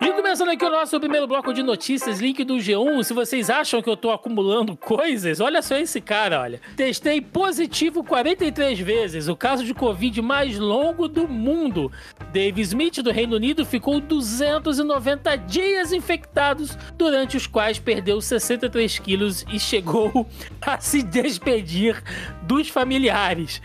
E 0.00 0.12
começando 0.12 0.50
aqui 0.50 0.64
o 0.64 0.70
nosso 0.70 1.00
primeiro 1.00 1.26
bloco 1.26 1.52
de 1.52 1.60
notícias, 1.60 2.20
link 2.20 2.44
do 2.44 2.54
G1. 2.54 3.02
Se 3.02 3.12
vocês 3.12 3.50
acham 3.50 3.82
que 3.82 3.90
eu 3.90 3.96
tô 3.96 4.12
acumulando 4.12 4.76
coisas, 4.76 5.40
olha 5.40 5.60
só 5.60 5.76
esse 5.76 6.00
cara, 6.00 6.40
olha. 6.40 6.60
Testei 6.76 7.20
positivo 7.20 8.04
43 8.04 8.78
vezes, 8.78 9.26
o 9.26 9.34
caso 9.34 9.64
de 9.64 9.74
Covid 9.74 10.22
mais 10.22 10.56
longo 10.56 11.08
do 11.08 11.26
mundo. 11.26 11.90
Dave 12.32 12.60
Smith, 12.60 13.02
do 13.02 13.10
Reino 13.10 13.34
Unido, 13.34 13.66
ficou 13.66 14.00
290 14.00 15.34
dias 15.36 15.92
infectados, 15.92 16.78
durante 16.96 17.36
os 17.36 17.48
quais 17.48 17.80
perdeu 17.80 18.20
63 18.20 19.00
quilos 19.00 19.44
e 19.52 19.58
chegou 19.58 20.24
a 20.62 20.78
se 20.78 21.02
despedir 21.02 22.00
dos 22.42 22.68
familiares. 22.68 23.60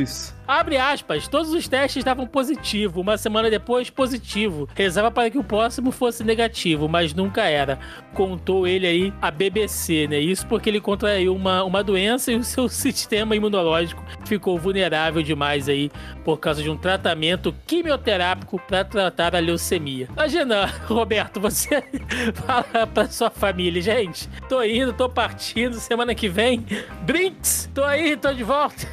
Jesus. 0.00 0.33
Abre 0.46 0.76
aspas, 0.76 1.26
todos 1.26 1.52
os 1.52 1.66
testes 1.66 2.04
davam 2.04 2.26
positivo, 2.26 3.00
uma 3.00 3.16
semana 3.16 3.48
depois 3.48 3.88
positivo. 3.88 4.68
Rezava 4.74 5.10
para 5.10 5.30
que 5.30 5.38
o 5.38 5.44
próximo 5.44 5.90
fosse 5.90 6.22
negativo, 6.22 6.86
mas 6.86 7.14
nunca 7.14 7.44
era. 7.44 7.78
Contou 8.12 8.66
ele 8.66 8.86
aí 8.86 9.12
a 9.22 9.30
BBC, 9.30 10.06
né? 10.06 10.18
Isso 10.18 10.46
porque 10.46 10.68
ele 10.68 10.80
contraiu 10.80 11.34
uma, 11.34 11.64
uma 11.64 11.82
doença 11.82 12.30
e 12.30 12.36
o 12.36 12.44
seu 12.44 12.68
sistema 12.68 13.34
imunológico 13.34 14.04
ficou 14.26 14.58
vulnerável 14.58 15.22
demais 15.22 15.68
aí 15.68 15.90
por 16.22 16.38
causa 16.38 16.62
de 16.62 16.68
um 16.68 16.76
tratamento 16.76 17.54
quimioterápico 17.66 18.60
para 18.68 18.84
tratar 18.84 19.34
a 19.34 19.38
leucemia. 19.38 20.08
Imagina, 20.12 20.66
Roberto, 20.86 21.40
você 21.40 21.82
fala 22.46 22.86
pra 22.86 23.06
sua 23.06 23.30
família, 23.30 23.80
gente, 23.80 24.28
tô 24.48 24.62
indo, 24.62 24.92
tô 24.92 25.08
partindo, 25.08 25.74
semana 25.76 26.14
que 26.14 26.28
vem, 26.28 26.66
Brinks, 27.02 27.70
tô 27.74 27.82
aí, 27.82 28.14
tô 28.16 28.32
de 28.32 28.42
volta. 28.42 28.86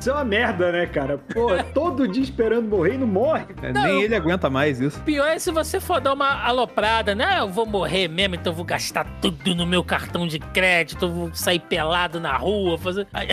Ser 0.00 0.17
uma 0.18 0.24
merda, 0.24 0.72
né, 0.72 0.86
cara? 0.86 1.18
Pô, 1.18 1.48
todo 1.72 2.06
dia 2.08 2.22
esperando 2.22 2.68
morrer 2.68 2.94
e 2.94 2.98
não 2.98 3.06
morre. 3.06 3.44
É, 3.62 3.72
Não, 3.72 3.82
nem 3.84 3.94
eu- 3.94 4.02
ele 4.02 4.14
aguenta 4.14 4.50
mais 4.50 4.80
isso. 4.80 5.00
Pior 5.02 5.26
é 5.28 5.38
se 5.38 5.50
você 5.50 5.80
for 5.80 6.00
dar 6.00 6.12
uma 6.12 6.42
aloprada, 6.44 7.14
né? 7.14 7.36
Eu 7.40 7.48
vou 7.48 7.64
morrer 7.66 8.08
mesmo, 8.08 8.34
então 8.34 8.52
eu 8.52 8.56
vou 8.56 8.64
gastar 8.64 9.04
tudo 9.20 9.54
no 9.54 9.66
meu 9.66 9.82
cartão 9.84 10.26
de 10.26 10.38
crédito, 10.38 11.04
eu 11.04 11.10
vou 11.12 11.30
sair 11.34 11.60
pelado 11.60 12.18
na 12.20 12.36
rua, 12.36 12.76
fazer. 12.78 13.06
Aí, 13.14 13.28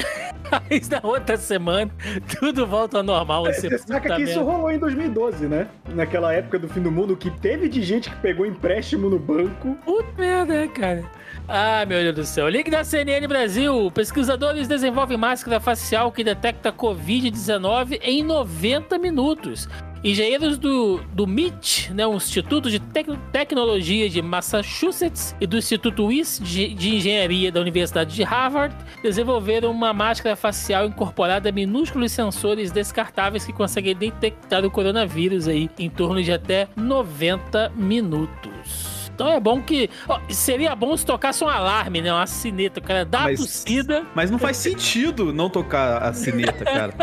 aí 0.52 0.82
na 0.90 1.00
outra 1.08 1.38
semana, 1.38 1.92
tudo 2.40 2.66
volta 2.68 2.98
ao 2.98 3.04
normal. 3.04 3.46
Você, 3.46 3.70
Você 3.70 3.80
saca 3.80 4.16
que 4.16 4.22
isso 4.24 4.42
rolou 4.44 4.72
em 4.72 4.78
2012, 4.78 5.48
né? 5.48 5.68
Naquela 5.90 6.34
época 6.34 6.60
do 6.60 6.68
fim 6.70 6.82
do 6.82 6.92
mundo, 6.92 7.16
que 7.18 7.30
teve 7.32 7.68
de 7.68 7.82
gente 7.82 8.10
que 8.10 8.16
pegou 8.18 8.46
empréstimo 8.46 9.10
no 9.10 9.18
banco. 9.20 9.76
Puta 9.84 10.08
merda, 10.18 10.54
né, 10.54 10.68
cara? 10.68 11.04
Ah, 11.48 11.86
meu 11.86 12.02
Deus 12.02 12.16
do 12.16 12.26
céu. 12.26 12.50
Link 12.50 12.72
da 12.72 12.84
CNN 12.84 13.28
Brasil. 13.28 13.92
Pesquisadores 13.92 14.68
desenvolvem 14.68 15.18
máscara 15.18 15.60
facial 15.60 16.12
que 16.12 16.24
detecta 16.24 16.72
Covid-19 16.74 18.00
em 18.02 18.24
90 18.24 18.98
minutos. 18.98 19.70
Engenheiros 20.04 20.58
do, 20.60 20.98
do 21.14 21.26
MIT, 21.26 21.92
né, 21.94 22.06
um 22.06 22.16
Instituto 22.18 22.70
de 22.70 22.80
Tec- 22.80 23.08
Tecnologia 23.32 24.08
de 24.08 24.22
Massachusetts, 24.22 25.36
e 25.42 25.48
do 25.48 25.58
Instituto 25.58 26.06
Wyss 26.06 26.40
de, 26.44 26.76
de 26.76 26.96
Engenharia 26.96 27.52
da 27.52 27.60
Universidade 27.60 28.14
de 28.14 28.22
Harvard, 28.22 28.76
desenvolveram 29.02 29.72
uma 29.72 29.94
máscara 29.94 30.36
facial 30.36 30.86
incorporada 30.86 31.50
a 31.50 31.52
minúsculos 31.52 32.12
sensores 32.12 32.72
descartáveis 32.72 33.46
que 33.46 33.54
conseguem 33.54 33.96
detectar 33.96 34.64
o 34.64 34.70
coronavírus 34.70 35.48
aí 35.48 35.72
em 35.80 35.90
torno 35.90 36.22
de 36.22 36.32
até 36.32 36.68
90 36.76 37.72
minutos. 37.76 39.05
Então 39.16 39.32
é 39.32 39.40
bom 39.40 39.62
que. 39.62 39.90
ó, 40.10 40.20
seria 40.30 40.76
bom 40.76 40.96
se 40.98 41.06
tocasse 41.06 41.42
um 41.44 41.48
alarme, 41.48 42.02
né? 42.02 42.12
Uma 42.14 42.28
sineta, 42.28 42.82
cara. 42.82 43.06
Dá 43.06 43.22
Mas- 43.22 43.40
a 43.40 43.44
tossida. 43.44 44.06
Mas 44.14 44.30
não 44.30 44.38
faz 44.38 44.58
sentido 44.58 45.32
não 45.34 45.50
tocar 45.50 46.04
a 46.04 46.14
sineta, 46.14 46.66
cara. 46.66 46.94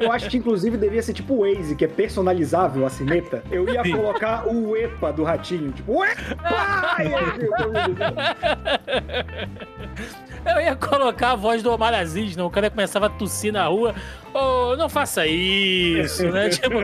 Eu 0.00 0.10
acho 0.10 0.30
que 0.30 0.38
inclusive 0.38 0.76
devia 0.78 1.02
ser 1.02 1.12
tipo 1.12 1.34
o 1.34 1.40
Waze, 1.40 1.76
que 1.76 1.84
é 1.84 1.88
personalizável 1.88 2.86
a 2.86 2.90
sineta. 2.90 3.42
Eu 3.50 3.68
ia 3.68 3.82
Sim. 3.82 3.92
colocar 3.96 4.46
o 4.48 4.74
EPA 4.76 5.12
do 5.12 5.22
ratinho, 5.22 5.70
tipo, 5.72 5.98
Uepa! 5.98 6.96
Eu 10.44 10.60
ia 10.60 10.74
colocar 10.74 11.32
a 11.32 11.36
voz 11.36 11.62
do 11.62 11.70
Omar 11.72 11.94
Aziz, 11.94 12.36
não? 12.36 12.46
O 12.46 12.50
cara 12.50 12.68
começava 12.68 13.06
a 13.06 13.10
tossir 13.10 13.52
na 13.52 13.66
rua. 13.66 13.94
Ô, 14.34 14.74
não 14.76 14.88
faça 14.88 15.26
isso, 15.26 16.26
né? 16.30 16.48
Tipo. 16.50 16.78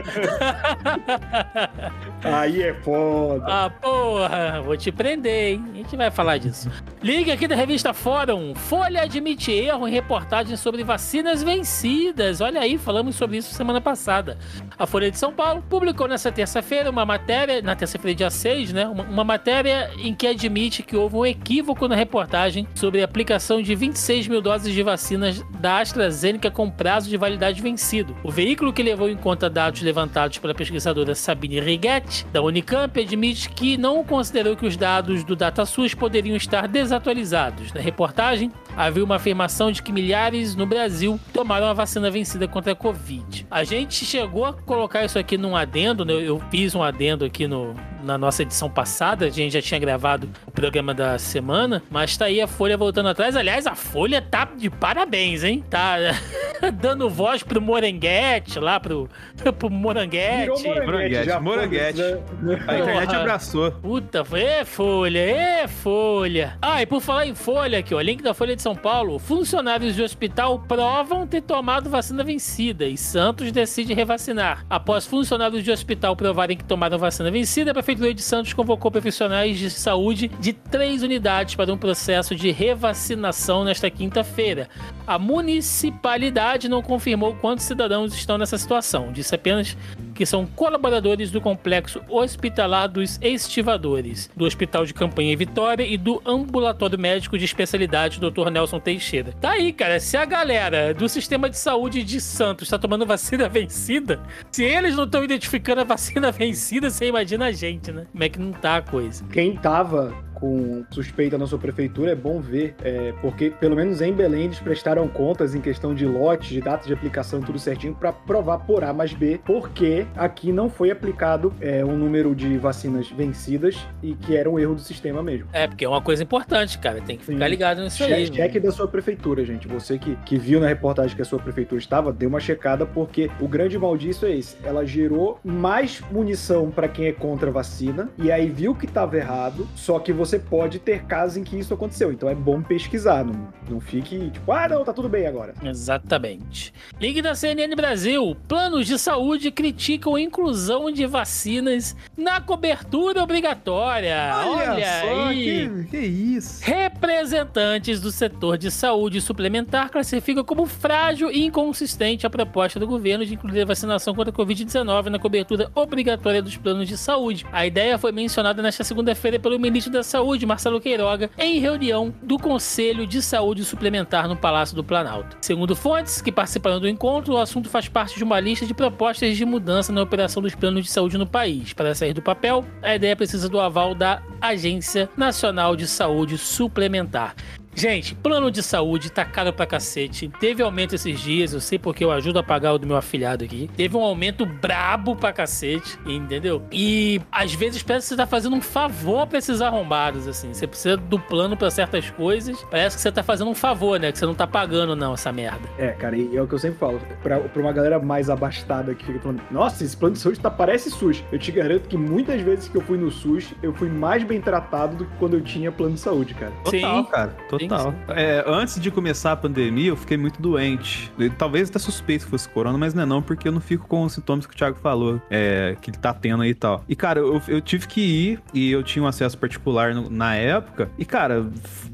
Aí 2.23 2.63
é 2.63 2.75
foda. 2.75 3.45
Ah, 3.47 3.71
porra, 3.71 4.61
vou 4.63 4.77
te 4.77 4.93
prender, 4.93 5.53
hein? 5.53 5.65
A 5.73 5.77
gente 5.77 5.97
vai 5.97 6.11
falar 6.11 6.37
disso. 6.37 6.71
Ligue 7.03 7.31
aqui 7.31 7.49
da 7.49 7.57
revista 7.57 7.95
Fórum. 7.95 8.55
Folha 8.55 9.03
admite 9.03 9.51
erro 9.51 9.89
em 9.89 9.91
reportagem 9.91 10.57
sobre 10.57 10.85
vacinas 10.85 11.43
vencidas. 11.43 12.43
Olha 12.43 12.61
aí, 12.61 12.77
falamos 12.77 13.17
sobre 13.17 13.39
isso 13.39 13.55
semana 13.55 13.81
passada. 13.81 14.37
A 14.79 14.87
Folha 14.87 15.11
de 15.11 15.19
São 15.19 15.33
Paulo 15.33 15.65
publicou 15.71 16.07
nessa 16.07 16.31
terça-feira 16.31 16.91
uma 16.91 17.07
matéria, 17.07 17.63
na 17.63 17.75
terça-feira, 17.75 18.15
dia 18.15 18.31
6, 18.31 18.73
né? 18.75 18.87
Uma, 18.87 19.05
uma 19.05 19.25
matéria 19.25 19.91
em 19.99 20.15
que 20.15 20.27
admite 20.27 20.83
que 20.83 20.97
houve 20.97 21.17
um 21.17 21.25
equívoco 21.25 21.89
na 21.89 21.97
reportagem 21.97 22.69
sobre 22.75 23.01
a 23.01 23.07
aplicação 23.07 23.48
de 23.57 23.75
26 23.75 24.29
mil 24.29 24.43
doses 24.43 24.75
de 24.75 24.83
vacinas 24.83 25.43
da 25.59 25.81
AstraZeneca 25.81 26.51
com 26.51 26.71
prazo 26.71 27.09
de 27.09 27.17
validade 27.17 27.63
vencido. 27.63 28.15
O 28.23 28.31
veículo 28.31 28.73
que 28.73 28.83
levou 28.83 29.09
em 29.09 29.17
conta 29.17 29.49
dados 29.49 29.81
levantados 29.81 30.37
pela 30.37 30.55
pesquisadora 30.55 31.15
Sabine 31.15 31.59
Righetti, 31.59 32.27
da 32.31 32.43
Unicamp, 32.43 33.01
admite 33.01 33.49
que 33.49 33.79
não 33.79 34.05
considerou 34.05 34.55
que 34.55 34.67
os 34.67 34.77
dados 34.77 35.25
do 35.25 35.35
DataSUS 35.35 35.95
poderiam 35.95 36.37
estar 36.37 36.69
desatualizados. 36.69 37.73
Na 37.73 37.81
reportagem, 37.81 38.53
havia 38.77 39.05
uma 39.05 39.17
afirmação 39.17 39.73
de 39.73 39.83
que 39.83 39.93
milhares 39.93 40.55
no 40.55 40.67
Brasil 40.67 41.19
tomaram 41.33 41.67
a 41.67 41.73
vacina 41.73 42.11
vencida 42.11 42.47
contra 42.47 42.73
a 42.73 42.77
Covid. 42.77 43.47
A 43.51 43.65
gente 43.65 44.05
chegou 44.05 44.45
a 44.45 44.53
colocar 44.53 45.05
isso 45.05 45.19
aqui 45.19 45.37
num 45.37 45.57
adendo, 45.57 46.05
né? 46.05 46.13
eu 46.13 46.41
fiz 46.51 46.75
um 46.75 46.83
adendo 46.83 47.25
aqui 47.25 47.47
no, 47.47 47.75
na 48.03 48.17
nossa 48.17 48.43
edição 48.43 48.71
passada, 48.71 49.27
a 49.27 49.31
gente 49.31 49.53
já 49.53 49.63
tinha 49.63 49.79
gravado 49.81 50.29
o 50.47 50.51
programa 50.51 50.95
da 50.95 51.19
semana, 51.19 51.83
mas 51.91 52.17
tá 52.17 52.27
aí 52.27 52.41
a 52.41 52.47
Folha 52.47 52.77
voltando 52.77 53.09
atrás. 53.09 53.37
Aliás, 53.37 53.67
a 53.67 53.75
Folha 53.75 54.23
tá 54.23 54.49
de 54.57 54.71
parabéns, 54.71 55.45
hein? 55.45 55.65
Tá 55.69 55.97
dando 56.81 57.09
voz 57.09 57.43
pro 57.43 57.61
Morenguete, 57.61 58.59
lá 58.59 58.81
pro, 58.81 59.09
pro 59.59 59.71
Moranguete. 59.71 60.63
Virou 60.63 60.63
Moranguete, 60.87 61.41
Moranguete. 61.41 62.03
foda-se, 62.03 62.35
né? 62.43 62.65
A 62.67 62.79
internet 62.79 63.15
abraçou. 63.15 63.73
Puta, 63.73 64.25
é 64.35 64.65
Folha, 64.65 65.19
é 65.19 65.69
Folha. 65.69 66.57
Ah, 66.61 66.83
e 66.83 66.87
por 66.87 67.01
falar 67.01 67.27
em 67.27 67.35
Folha 67.35 67.79
aqui, 67.79 67.95
ó, 67.95 68.01
link 68.01 68.23
da 68.23 68.35
Folha 68.35 68.57
de 68.57 68.63
São 68.63 68.68
Paulo. 68.75 69.19
Funcionários 69.19 69.95
de 69.95 70.03
hospital 70.03 70.59
provam 70.61 71.27
ter 71.27 71.43
tomado 71.43 71.91
vacina 71.91 72.25
vencida 72.25 72.87
e 72.87 72.97
Santos 72.97 73.53
decide 73.53 73.95
revacinar. 73.95 74.65
Após 74.69 75.07
funcionários 75.07 75.65
de 75.65 75.71
hospital 75.71 76.17
provarem 76.17 76.57
que 76.57 76.65
tomaram 76.65 76.99
vacina 76.99 77.31
vencida, 77.31 77.71
a 77.71 77.75
Prefeitura 77.75 78.13
de 78.13 78.23
Santos 78.23 78.53
convocou 78.53 78.91
profissionais 78.91 79.59
de 79.59 79.71
saúde 79.71 80.29
de 80.41 80.53
três 80.53 81.03
unidades 81.03 81.55
para 81.55 81.73
um 81.73 81.79
processo 81.79 82.35
de 82.35 82.51
revacinação 82.51 83.65
nesta 83.65 83.91
quinta-feira. 83.91 84.69
A 85.07 85.19
municipalidade 85.19 86.69
não 86.69 86.83
confirmou 86.83 87.35
quantos 87.35 87.65
cidadãos 87.65 88.15
estão 88.15 88.39
nessa 88.39 88.59
situação. 88.59 89.13
Disse 89.13 89.35
apenas 89.35 89.77
que 90.19 90.27
são 90.27 90.45
colaboradores 90.45 91.31
do 91.31 91.41
complexo 91.41 92.03
hospitalar 92.09 92.89
dos 92.89 93.21
estivadores, 93.23 94.29
do 94.35 94.47
Hospital 94.47 94.85
de 94.85 94.93
Campanha 94.93 95.33
em 95.33 95.37
Vitória 95.37 95.85
e 95.85 95.97
do 95.97 96.21
Ambulatório 96.27 96.99
Médico 96.99 97.39
de 97.39 97.45
Especialidade 97.45 98.19
Dr. 98.19 98.51
Nelson 98.51 98.81
Teixeira. 98.81 99.31
Tá 99.41 99.53
aí, 99.53 99.73
cara. 99.73 100.01
Se 100.01 100.17
a 100.17 100.25
galera 100.25 100.93
do 100.93 101.09
sistema 101.09 101.49
de 101.49 101.57
saúde 101.57 102.03
de 102.03 102.21
Santos 102.21 102.67
está 102.67 102.77
tomando 102.77 103.07
vacina 103.07 103.47
vencida, 103.49 104.21
se 104.51 104.65
eles 104.65 104.97
não 104.97 105.05
estão 105.05 105.23
identificando 105.23 105.83
a 105.83 105.85
vacina 105.85 106.33
vencida, 106.33 106.91
você 106.91 107.07
imagina 107.07 107.47
a 107.47 107.53
gente, 107.53 107.93
né? 107.93 108.05
Como 108.11 108.25
é 108.25 108.29
que 108.29 108.41
não 108.41 108.51
tá 108.51 108.79
a 108.79 108.83
coisa? 108.83 109.25
Quem 109.33 109.55
tava 109.55 110.13
com 110.39 110.85
suspeita 110.91 111.37
na 111.37 111.47
sua 111.47 111.59
prefeitura 111.59 112.13
é 112.13 112.15
bom 112.15 112.41
ver, 112.41 112.75
é, 112.83 113.13
porque 113.21 113.51
pelo 113.51 113.75
menos 113.77 114.01
em 114.01 114.13
Belém 114.13 114.45
eles 114.45 114.59
prestaram 114.61 115.09
contas 115.09 115.55
em 115.55 115.61
questão 115.61 115.95
de 115.95 116.07
lotes, 116.07 116.49
de 116.49 116.61
datas 116.61 116.87
de 116.87 116.93
aplicação, 116.93 117.41
tudo 117.41 117.59
certinho, 117.59 117.95
para 117.95 118.13
provar 118.13 118.59
por 118.59 118.85
A 118.85 118.93
mais 118.93 119.13
B, 119.13 119.41
porque 119.45 120.07
aqui 120.17 120.53
não 120.53 120.69
foi 120.71 120.91
aplicado 120.91 121.53
é, 121.61 121.85
um 121.85 121.97
número 121.97 122.35
de 122.35 122.57
vacinas 122.59 123.09
vencidas 123.11 123.77
e 124.03 124.15
que 124.15 124.37
era 124.37 124.49
um 124.49 124.59
erro 124.59 124.75
do 124.75 124.81
sistema 124.81 125.23
mesmo. 125.23 125.49
É, 125.53 125.67
porque 125.67 125.85
é 125.85 125.89
uma 125.89 126.03
coisa 126.03 126.23
importante, 126.23 126.79
cara. 126.79 127.01
Tem 127.01 127.17
que 127.17 127.25
ficar 127.25 127.45
Sim. 127.45 127.51
ligado 127.51 127.83
nisso 127.83 127.99
Che- 128.05 128.13
aí. 128.13 128.27
cheque 128.33 128.61
da 128.61 128.71
sua 128.71 128.87
prefeitura, 128.87 129.45
gente. 129.45 129.67
Você 129.69 129.99
que, 129.99 130.17
que 130.25 130.37
viu 130.39 130.61
na 130.61 130.69
reportagem 130.69 131.15
que 131.17 131.23
a 131.23 131.25
sua 131.25 131.39
prefeitura 131.39 131.79
estava, 131.81 132.13
dê 132.13 132.27
uma 132.27 132.41
checada, 132.41 132.87
porque 132.87 133.31
o 133.41 133.49
grande 133.49 133.79
mal 133.79 133.97
disso 133.97 134.27
é 134.27 134.33
esse. 134.37 134.57
Ela 134.63 134.85
gerou 134.85 135.39
mais 135.45 136.01
munição 136.11 136.71
para 136.71 136.89
quem 136.89 137.07
é 137.07 137.13
contra 137.13 137.49
a 137.49 137.53
vacina, 137.53 138.09
e 138.19 138.31
aí 138.31 138.49
viu 138.49 138.75
que 138.75 138.87
estava 138.87 139.17
errado, 139.17 139.67
só 139.75 139.99
que 139.99 140.13
você 140.13 140.28
pode 140.37 140.81
ter 140.81 141.05
casos 141.05 141.37
em 141.37 141.45
que 141.45 141.57
isso 141.57 141.73
aconteceu. 141.73 142.11
Então 142.11 142.29
é 142.29 142.35
bom 142.35 142.61
pesquisar, 142.61 143.25
não, 143.25 143.49
não 143.71 143.81
fique 143.81 144.31
tipo, 144.31 144.51
ah, 144.51 144.69
não, 144.69 144.85
tá 144.85 144.93
tudo 144.93 145.09
bem 145.09 145.29
agora. 145.29 145.55
Exatamente. 145.63 146.75
Link 147.01 147.23
da 147.23 147.37
CNN 147.37 147.73
Brasil. 147.77 148.37
Planos 148.49 148.89
de 148.89 148.99
saúde 148.99 149.53
criticam 149.53 150.17
a 150.17 150.21
inclusão 150.21 150.91
de 150.91 151.07
vacinas 151.07 151.95
na 152.17 152.41
cobertura 152.41 153.23
obrigatória. 153.23 154.33
Olha, 154.45 155.29
aí. 155.29 155.69
que, 155.85 155.91
que 155.91 155.99
isso. 155.99 156.65
Representantes 156.65 158.01
do 158.01 158.11
setor 158.11 158.59
de 158.59 158.73
saúde 158.73 159.21
suplementar 159.21 159.91
classificam 159.91 160.43
como 160.43 160.67
frágil 160.67 161.31
e 161.31 161.45
inconsistente 161.45 162.27
a 162.27 162.31
proposta 162.31 162.81
do 162.81 162.87
governo 162.87 163.25
de 163.25 163.35
incluir 163.35 163.63
a 163.63 163.67
vacinação 163.67 164.15
contra 164.15 164.33
a 164.33 164.37
Covid-19 164.37 165.07
na 165.07 165.19
cobertura 165.19 165.71
obrigatória 165.75 166.43
dos 166.43 166.57
planos 166.57 166.89
de 166.89 166.97
saúde. 166.97 167.47
A 167.53 167.67
ideia 167.67 167.99
foi 167.99 168.11
mencionada 168.11 168.63
nesta 168.63 168.83
segunda-feira 168.83 169.39
pelo 169.39 169.59
ministro 169.59 169.93
da 169.93 170.03
Saúde, 170.03 170.18
Marcelo 170.47 170.81
Queiroga, 170.81 171.31
em 171.39 171.59
reunião 171.59 172.15
do 172.23 172.39
Conselho 172.39 173.07
de 173.07 173.23
Saúde 173.23 173.65
Suplementar 173.65 174.29
no 174.29 174.37
Palácio 174.37 174.75
do 174.75 174.85
Planalto. 174.85 175.37
Segundo 175.41 175.77
fontes 175.77 176.21
que 176.21 176.33
participaram 176.33 176.81
do 176.81 176.89
encontro, 176.89 177.35
o 177.35 177.39
assunto 177.39 177.69
faz 177.69 177.89
parte 177.89 178.17
de 178.17 178.25
uma 178.25 178.41
lista 178.41 178.67
de 178.67 178.75
propostas 178.75 179.37
de 179.37 179.45
mudança 179.45 179.93
na 179.93 180.03
operação 180.03 180.43
dos 180.43 180.55
planos 180.55 180.85
de 180.85 180.91
saúde 180.91 181.19
no 181.19 181.27
país. 181.27 181.73
Para 181.73 181.95
sair 181.95 182.13
do 182.13 182.23
papel, 182.23 182.65
a 182.83 182.95
ideia 182.95 183.17
precisa 183.17 183.49
do 183.49 183.61
aval 183.61 183.95
da 183.95 184.23
Agência 184.41 185.09
Nacional 185.17 185.77
de 185.77 185.87
Saúde 185.87 186.39
Suplementar. 186.39 187.35
Gente, 187.79 188.13
plano 188.13 188.51
de 188.51 188.61
saúde 188.61 189.09
tá 189.09 189.25
caro 189.25 189.53
pra 189.53 189.65
cacete. 189.65 190.29
Teve 190.41 190.65
aumento 190.65 190.97
esses 190.97 191.21
dias, 191.21 191.53
eu 191.53 191.61
sei 191.61 191.79
porque 191.79 192.03
eu 192.03 192.11
ajudo 192.11 192.41
a 192.41 192.43
pagar 192.43 192.73
o 192.73 192.79
do 192.79 192.89
meu 192.89 192.97
afilhado 192.97 193.45
aqui. 193.45 193.71
Teve 193.77 193.97
um 193.97 194.03
aumento 194.03 194.45
brabo 194.45 195.15
pra 195.15 195.33
cacete, 195.33 195.97
entendeu? 196.05 196.61
E 196.73 197.21
às 197.31 197.55
vezes 197.55 197.81
parece 197.81 198.07
que 198.07 198.09
você 198.09 198.17
tá 198.17 198.27
fazendo 198.27 198.57
um 198.57 198.61
favor 198.61 199.29
pra 199.29 199.39
esses 199.39 199.61
arrombados, 199.61 200.27
assim. 200.27 200.53
Você 200.53 200.67
precisa 200.67 200.97
do 200.97 201.21
plano 201.21 201.57
pra 201.57 201.71
certas 201.71 202.11
coisas. 202.11 202.61
Parece 202.69 202.97
que 202.97 203.03
você 203.03 203.13
tá 203.13 203.23
fazendo 203.23 203.49
um 203.49 203.55
favor, 203.55 204.01
né? 204.01 204.11
Que 204.11 204.19
você 204.19 204.27
não 204.27 204.35
tá 204.35 204.45
pagando, 204.45 204.97
não, 204.97 205.15
essa 205.15 205.31
merda. 205.31 205.69
É, 205.79 205.93
cara, 205.93 206.17
e 206.17 206.37
é 206.37 206.43
o 206.43 206.49
que 206.49 206.55
eu 206.55 206.59
sempre 206.59 206.79
falo. 206.81 207.01
Pra, 207.23 207.39
pra 207.39 207.63
uma 207.63 207.73
galera 207.73 208.01
mais 208.01 208.29
abastada 208.29 208.93
que 208.93 209.05
fica 209.07 209.21
falando, 209.21 209.41
nossa, 209.53 209.85
esse 209.85 209.97
plano 209.97 210.15
de 210.15 210.21
saúde 210.21 210.41
tá, 210.41 210.51
parece 210.51 210.91
SUS. 210.91 211.23
Eu 211.31 211.39
te 211.39 211.53
garanto 211.53 211.89
que 211.89 211.97
muitas 211.97 212.41
vezes 212.41 212.69
que 212.69 212.77
eu 212.77 212.83
fui 212.83 212.99
no 212.99 213.13
SUS, 213.13 213.55
eu 213.63 213.73
fui 213.73 213.89
mais 213.89 214.25
bem 214.25 214.41
tratado 214.41 214.97
do 214.97 215.05
que 215.05 215.17
quando 215.17 215.35
eu 215.35 215.41
tinha 215.41 215.71
plano 215.71 215.95
de 215.95 216.01
saúde, 216.01 216.35
cara. 216.35 216.51
Total, 216.65 216.73
Sim. 216.73 217.05
cara. 217.05 217.37
Sim, 217.68 217.68
Total. 217.69 217.93
sim. 217.93 217.99
É, 218.09 218.45
antes 218.47 218.81
de 218.81 218.91
começar 218.91 219.33
a 219.33 219.37
pandemia, 219.37 219.89
eu 219.91 219.97
fiquei 219.97 220.17
muito 220.17 220.41
doente. 220.41 221.11
Talvez 221.37 221.69
até 221.69 221.79
suspeito 221.79 222.25
que 222.25 222.31
fosse 222.31 222.49
corona, 222.49 222.77
mas 222.79 222.95
não 222.95 223.03
é 223.03 223.07
não, 223.07 223.23
porque 223.23 223.49
eu 223.49 223.53
não 223.53 223.61
fico 223.61 223.87
com 223.87 224.03
os 224.05 224.13
sintomas 224.13 224.47
que 224.47 224.55
o 224.55 224.57
Thiago 224.57 224.79
falou, 224.79 225.21
é, 225.31 225.77
que 225.81 225.91
ele 225.91 225.99
tá 225.99 226.13
tendo 226.13 226.43
aí 226.43 226.51
e 226.51 226.55
tal. 226.55 226.85
E, 226.89 226.97
cara, 226.97 227.21
eu, 227.21 227.41
eu 227.49 227.61
tive 227.61 227.87
que 227.87 228.01
ir 228.01 228.41
e 228.55 228.71
eu 228.71 228.83
tinha 228.83 229.03
um 229.03 229.07
acesso 229.07 229.37
particular 229.39 229.95
no- 229.95 230.09
na 230.11 230.35
época. 230.35 230.91
E, 230.99 231.05
cara, 231.05 231.47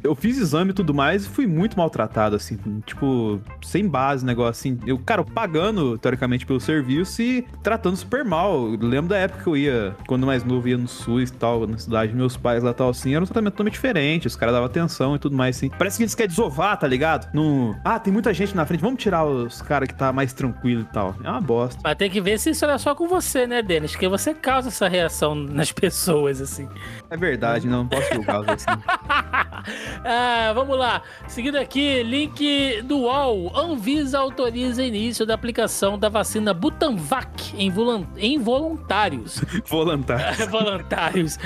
eu 0.03 0.15
fiz 0.15 0.39
exame 0.39 0.71
e 0.71 0.75
tudo 0.75 0.95
mais 0.95 1.25
e 1.25 1.29
fui 1.29 1.47
muito 1.47 1.77
maltratado, 1.77 2.37
assim. 2.37 2.59
Tipo, 2.87 3.41
sem 3.63 3.87
base, 3.89 4.25
negócio 4.25 4.51
assim. 4.51 4.79
Eu, 4.87 4.99
cara, 4.99 5.25
pagando, 5.25 5.99
teoricamente, 5.99 6.47
pelo 6.47 6.61
serviço 6.61 7.21
e 7.23 7.43
tratando 7.63 7.97
super 7.97 8.25
mal. 8.25 8.69
Eu 8.73 8.79
lembro 8.89 9.09
da 9.09 9.17
época 9.17 9.43
que 9.43 9.49
eu 9.49 9.57
ia, 9.57 9.97
quando 10.07 10.27
mais 10.27 10.45
novo, 10.45 10.69
ia 10.69 10.77
no 10.79 10.87
SUS 10.89 11.31
e 11.31 11.33
tal, 11.33 11.67
na 11.67 11.79
cidade 11.79 12.15
meus 12.15 12.37
pais 12.37 12.63
lá 12.63 12.73
tal, 12.73 12.91
assim, 12.91 13.15
era 13.15 13.23
um 13.23 13.27
tratamento 13.27 13.53
totalmente 13.55 13.75
diferente. 13.75 14.27
Os 14.27 14.37
caras 14.37 14.53
davam 14.55 14.67
atenção 14.67 15.17
e 15.17 15.19
tudo 15.19 15.37
mais, 15.37 15.57
assim. 15.57 15.64
Assim. 15.65 15.71
Parece 15.79 15.97
que 15.97 16.03
eles 16.03 16.15
querem 16.15 16.29
desovar, 16.29 16.77
tá 16.79 16.87
ligado? 16.87 17.33
No... 17.33 17.77
Ah, 17.85 17.99
tem 17.99 18.13
muita 18.13 18.33
gente 18.33 18.55
na 18.55 18.67
frente, 18.67 18.81
vamos 18.81 19.03
tirar 19.03 19.25
os 19.25 19.63
caras 19.63 19.89
que 19.89 19.95
tá 19.95 20.13
mais 20.13 20.33
tranquilo 20.33 20.83
e 20.83 20.93
tal. 20.93 21.15
É 21.23 21.31
uma 21.31 21.41
bosta. 21.41 21.81
Mas 21.83 21.97
tem 21.97 22.11
que 22.11 22.21
ver 22.21 22.39
se 22.39 22.51
isso 22.51 22.65
era 22.65 22.79
só 22.79 22.95
com 22.95 23.09
você, 23.09 23.47
né, 23.47 23.63
Denis? 23.63 23.93
Porque 23.93 24.09
você 24.09 24.35
causa 24.35 24.69
essa 24.69 24.89
reação 24.89 25.35
nas 25.35 25.71
pessoas, 25.73 26.41
assim. 26.41 26.69
É 27.11 27.17
verdade, 27.17 27.67
não, 27.67 27.85
não 27.85 27.89
posso 27.89 28.15
julgar 28.15 28.51
assim. 28.51 28.67
ah, 30.05 30.53
vamos 30.55 30.79
lá. 30.79 31.03
Seguindo 31.27 31.57
aqui, 31.57 32.03
link 32.03 32.83
do 32.83 33.01
UOL. 33.01 33.57
Anvisa 33.57 34.19
autoriza 34.19 34.83
início 34.83 35.25
da 35.25 35.35
aplicação 35.35 35.99
da 35.99 36.09
vacina 36.09 36.53
Butanvac 36.53 37.55
em, 37.57 37.73
em 38.17 38.39
voluntários. 38.39 39.43
Voluntário. 39.67 40.49
voluntários. 40.51 41.39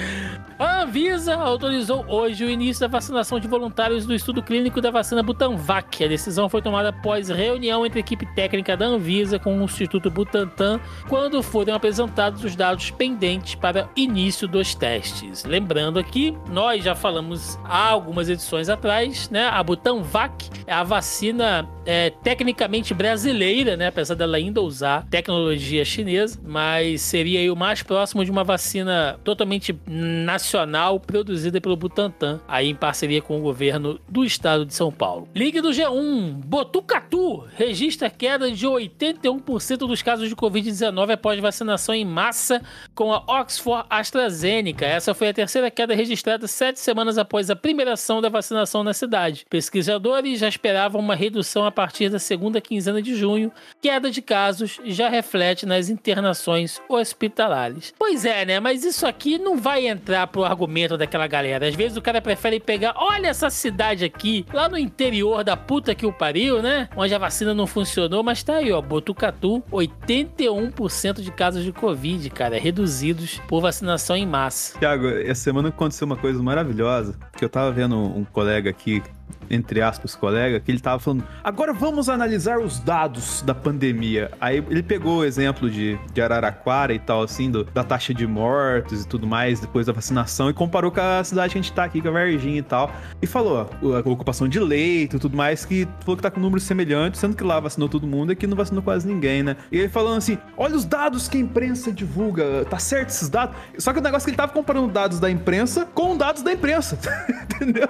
A 0.58 0.82
Anvisa 0.82 1.34
autorizou 1.34 2.04
hoje 2.08 2.44
o 2.44 2.50
início 2.50 2.80
da 2.80 2.88
vacinação 2.88 3.38
de 3.38 3.46
voluntários 3.46 4.06
do 4.08 4.14
estudo 4.14 4.42
clínico 4.42 4.80
da 4.80 4.90
vacina 4.90 5.22
Butanvac. 5.22 6.02
A 6.02 6.08
decisão 6.08 6.48
foi 6.48 6.62
tomada 6.62 6.88
após 6.88 7.28
reunião 7.28 7.84
entre 7.84 7.98
a 7.98 8.00
equipe 8.00 8.26
técnica 8.34 8.76
da 8.76 8.86
Anvisa 8.86 9.38
com 9.38 9.56
o 9.56 9.62
Instituto 9.62 10.10
Butantan, 10.10 10.80
quando 11.08 11.42
foram 11.42 11.74
apresentados 11.74 12.42
os 12.42 12.56
dados 12.56 12.90
pendentes 12.90 13.54
para 13.54 13.88
início 13.94 14.48
dos 14.48 14.74
testes. 14.74 15.44
Lembrando 15.44 15.98
aqui, 15.98 16.36
nós 16.50 16.82
já 16.82 16.94
falamos 16.94 17.58
há 17.64 17.88
algumas 17.90 18.28
edições 18.28 18.68
atrás, 18.68 19.28
né? 19.28 19.46
A 19.46 19.62
Butanvac 19.62 20.48
é 20.66 20.72
a 20.72 20.82
vacina 20.82 21.68
é, 21.84 22.10
tecnicamente 22.10 22.94
brasileira, 22.94 23.76
né? 23.76 23.88
Apesar 23.88 24.14
dela 24.14 24.36
ainda 24.36 24.60
usar 24.60 25.06
tecnologia 25.10 25.84
chinesa, 25.84 26.40
mas 26.44 27.02
seria 27.02 27.40
aí 27.40 27.50
o 27.50 27.56
mais 27.56 27.82
próximo 27.82 28.24
de 28.24 28.30
uma 28.30 28.44
vacina 28.44 29.18
totalmente 29.22 29.78
nacional 29.86 30.98
produzida 30.98 31.60
pelo 31.60 31.76
Butantan, 31.76 32.40
aí 32.48 32.68
em 32.68 32.74
parceria 32.74 33.20
com 33.20 33.38
o 33.38 33.42
governo 33.42 33.87
do 34.08 34.24
estado 34.24 34.66
de 34.66 34.74
São 34.74 34.90
Paulo. 34.90 35.28
Ligue 35.34 35.60
do 35.60 35.70
G1, 35.70 36.32
Botucatu 36.44 37.44
registra 37.56 38.10
queda 38.10 38.50
de 38.50 38.66
81% 38.66 39.78
dos 39.78 40.02
casos 40.02 40.28
de 40.28 40.36
Covid-19 40.36 41.12
após 41.12 41.40
vacinação 41.40 41.94
em 41.94 42.04
massa 42.04 42.62
com 42.94 43.12
a 43.12 43.22
Oxford 43.26 43.86
AstraZeneca. 43.88 44.84
Essa 44.84 45.14
foi 45.14 45.28
a 45.28 45.34
terceira 45.34 45.70
queda 45.70 45.94
registrada 45.94 46.46
sete 46.46 46.80
semanas 46.80 47.18
após 47.18 47.50
a 47.50 47.56
primeira 47.56 47.92
ação 47.94 48.20
da 48.20 48.28
vacinação 48.28 48.82
na 48.84 48.92
cidade. 48.92 49.46
Pesquisadores 49.48 50.40
já 50.40 50.48
esperavam 50.48 51.00
uma 51.00 51.14
redução 51.14 51.64
a 51.64 51.70
partir 51.70 52.08
da 52.08 52.18
segunda 52.18 52.60
quinzena 52.60 53.00
de 53.00 53.14
junho. 53.14 53.52
Queda 53.80 54.10
de 54.10 54.20
casos 54.20 54.80
já 54.84 55.08
reflete 55.08 55.64
nas 55.64 55.88
internações 55.88 56.80
hospitalares. 56.88 57.94
Pois 57.98 58.24
é, 58.24 58.44
né? 58.44 58.60
Mas 58.60 58.84
isso 58.84 59.06
aqui 59.06 59.38
não 59.38 59.56
vai 59.56 59.86
entrar 59.86 60.26
pro 60.26 60.44
argumento 60.44 60.96
daquela 60.96 61.26
galera. 61.26 61.66
Às 61.68 61.74
vezes 61.74 61.96
o 61.96 62.02
cara 62.02 62.20
prefere 62.20 62.60
pegar, 62.60 62.94
olha 62.96 63.28
essa 63.28 63.50
cidade 63.50 63.77
aqui, 64.04 64.44
lá 64.52 64.68
no 64.68 64.76
interior 64.76 65.44
da 65.44 65.56
puta 65.56 65.94
que 65.94 66.04
o 66.04 66.12
pariu, 66.12 66.60
né? 66.60 66.88
Onde 66.96 67.14
a 67.14 67.18
vacina 67.18 67.54
não 67.54 67.66
funcionou, 67.66 68.22
mas 68.22 68.42
tá 68.42 68.56
aí, 68.56 68.72
ó, 68.72 68.80
Botucatu, 68.80 69.62
81% 69.70 71.20
de 71.20 71.30
casos 71.30 71.64
de 71.64 71.72
Covid, 71.72 72.28
cara, 72.30 72.58
reduzidos 72.58 73.40
por 73.46 73.60
vacinação 73.60 74.16
em 74.16 74.26
massa. 74.26 74.78
Tiago, 74.78 75.06
essa 75.06 75.42
semana 75.42 75.68
aconteceu 75.68 76.06
uma 76.06 76.16
coisa 76.16 76.42
maravilhosa, 76.42 77.16
que 77.36 77.44
eu 77.44 77.48
tava 77.48 77.70
vendo 77.70 77.96
um 77.96 78.24
colega 78.24 78.70
aqui, 78.70 79.02
entre 79.50 79.80
aspas, 79.80 80.14
colega, 80.14 80.60
que 80.60 80.70
ele 80.70 80.78
tava 80.80 80.98
falando, 80.98 81.24
agora 81.42 81.72
vamos 81.72 82.08
analisar 82.08 82.58
os 82.58 82.78
dados 82.80 83.42
da 83.42 83.54
pandemia. 83.54 84.30
Aí 84.40 84.62
ele 84.68 84.82
pegou 84.82 85.18
o 85.20 85.24
exemplo 85.24 85.70
de, 85.70 85.98
de 86.12 86.20
Araraquara 86.20 86.92
e 86.92 86.98
tal, 86.98 87.22
assim, 87.22 87.50
do- 87.50 87.64
da 87.64 87.82
taxa 87.82 88.12
de 88.12 88.26
mortos 88.26 89.04
e 89.04 89.08
tudo 89.08 89.26
mais, 89.26 89.58
depois 89.60 89.86
da 89.86 89.92
vacinação, 89.92 90.50
e 90.50 90.52
comparou 90.52 90.90
com 90.90 91.00
a 91.00 91.24
cidade 91.24 91.52
que 91.52 91.58
a 91.58 91.62
gente 91.62 91.72
tá 91.72 91.84
aqui, 91.84 92.02
com 92.02 92.08
a 92.08 92.10
Varginha 92.10 92.58
e 92.58 92.62
tal, 92.62 92.92
e 93.22 93.26
falou, 93.26 93.68
ó, 93.82 93.96
a 93.96 94.00
ocupação 94.00 94.46
de 94.48 94.60
leito 94.60 95.16
e 95.16 95.18
tudo 95.18 95.36
mais, 95.36 95.64
que 95.64 95.88
falou 96.00 96.16
que 96.16 96.22
tá 96.22 96.30
com 96.30 96.40
números 96.40 96.64
semelhantes, 96.64 97.20
sendo 97.20 97.34
que 97.34 97.42
lá 97.44 97.58
vacinou 97.58 97.88
todo 97.88 98.06
mundo 98.06 98.30
e 98.30 98.34
aqui 98.34 98.46
não 98.46 98.56
vacinou 98.56 98.82
quase 98.82 99.06
ninguém, 99.08 99.42
né? 99.42 99.56
E 99.72 99.78
ele 99.78 99.88
falando 99.88 100.18
assim, 100.18 100.36
olha 100.56 100.76
os 100.76 100.84
dados 100.84 101.26
que 101.28 101.38
a 101.38 101.40
imprensa 101.40 101.90
divulga, 101.90 102.64
tá 102.66 102.78
certo 102.78 103.08
esses 103.08 103.28
dados? 103.30 103.56
Só 103.78 103.92
que 103.92 103.98
o 103.98 104.02
negócio 104.02 104.24
é 104.24 104.26
que 104.26 104.30
ele 104.30 104.36
tava 104.36 104.52
comparando 104.52 104.88
dados 104.88 105.18
da 105.18 105.30
imprensa 105.30 105.86
com 105.94 106.16
dados 106.16 106.42
da 106.42 106.52
imprensa, 106.52 106.98
entendeu? 107.54 107.88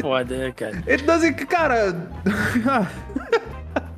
Foda, 0.00 0.36
né, 0.36 0.52
cara? 0.64 1.04
Tá 1.04 1.14
assim, 1.14 1.32
cara... 1.32 2.08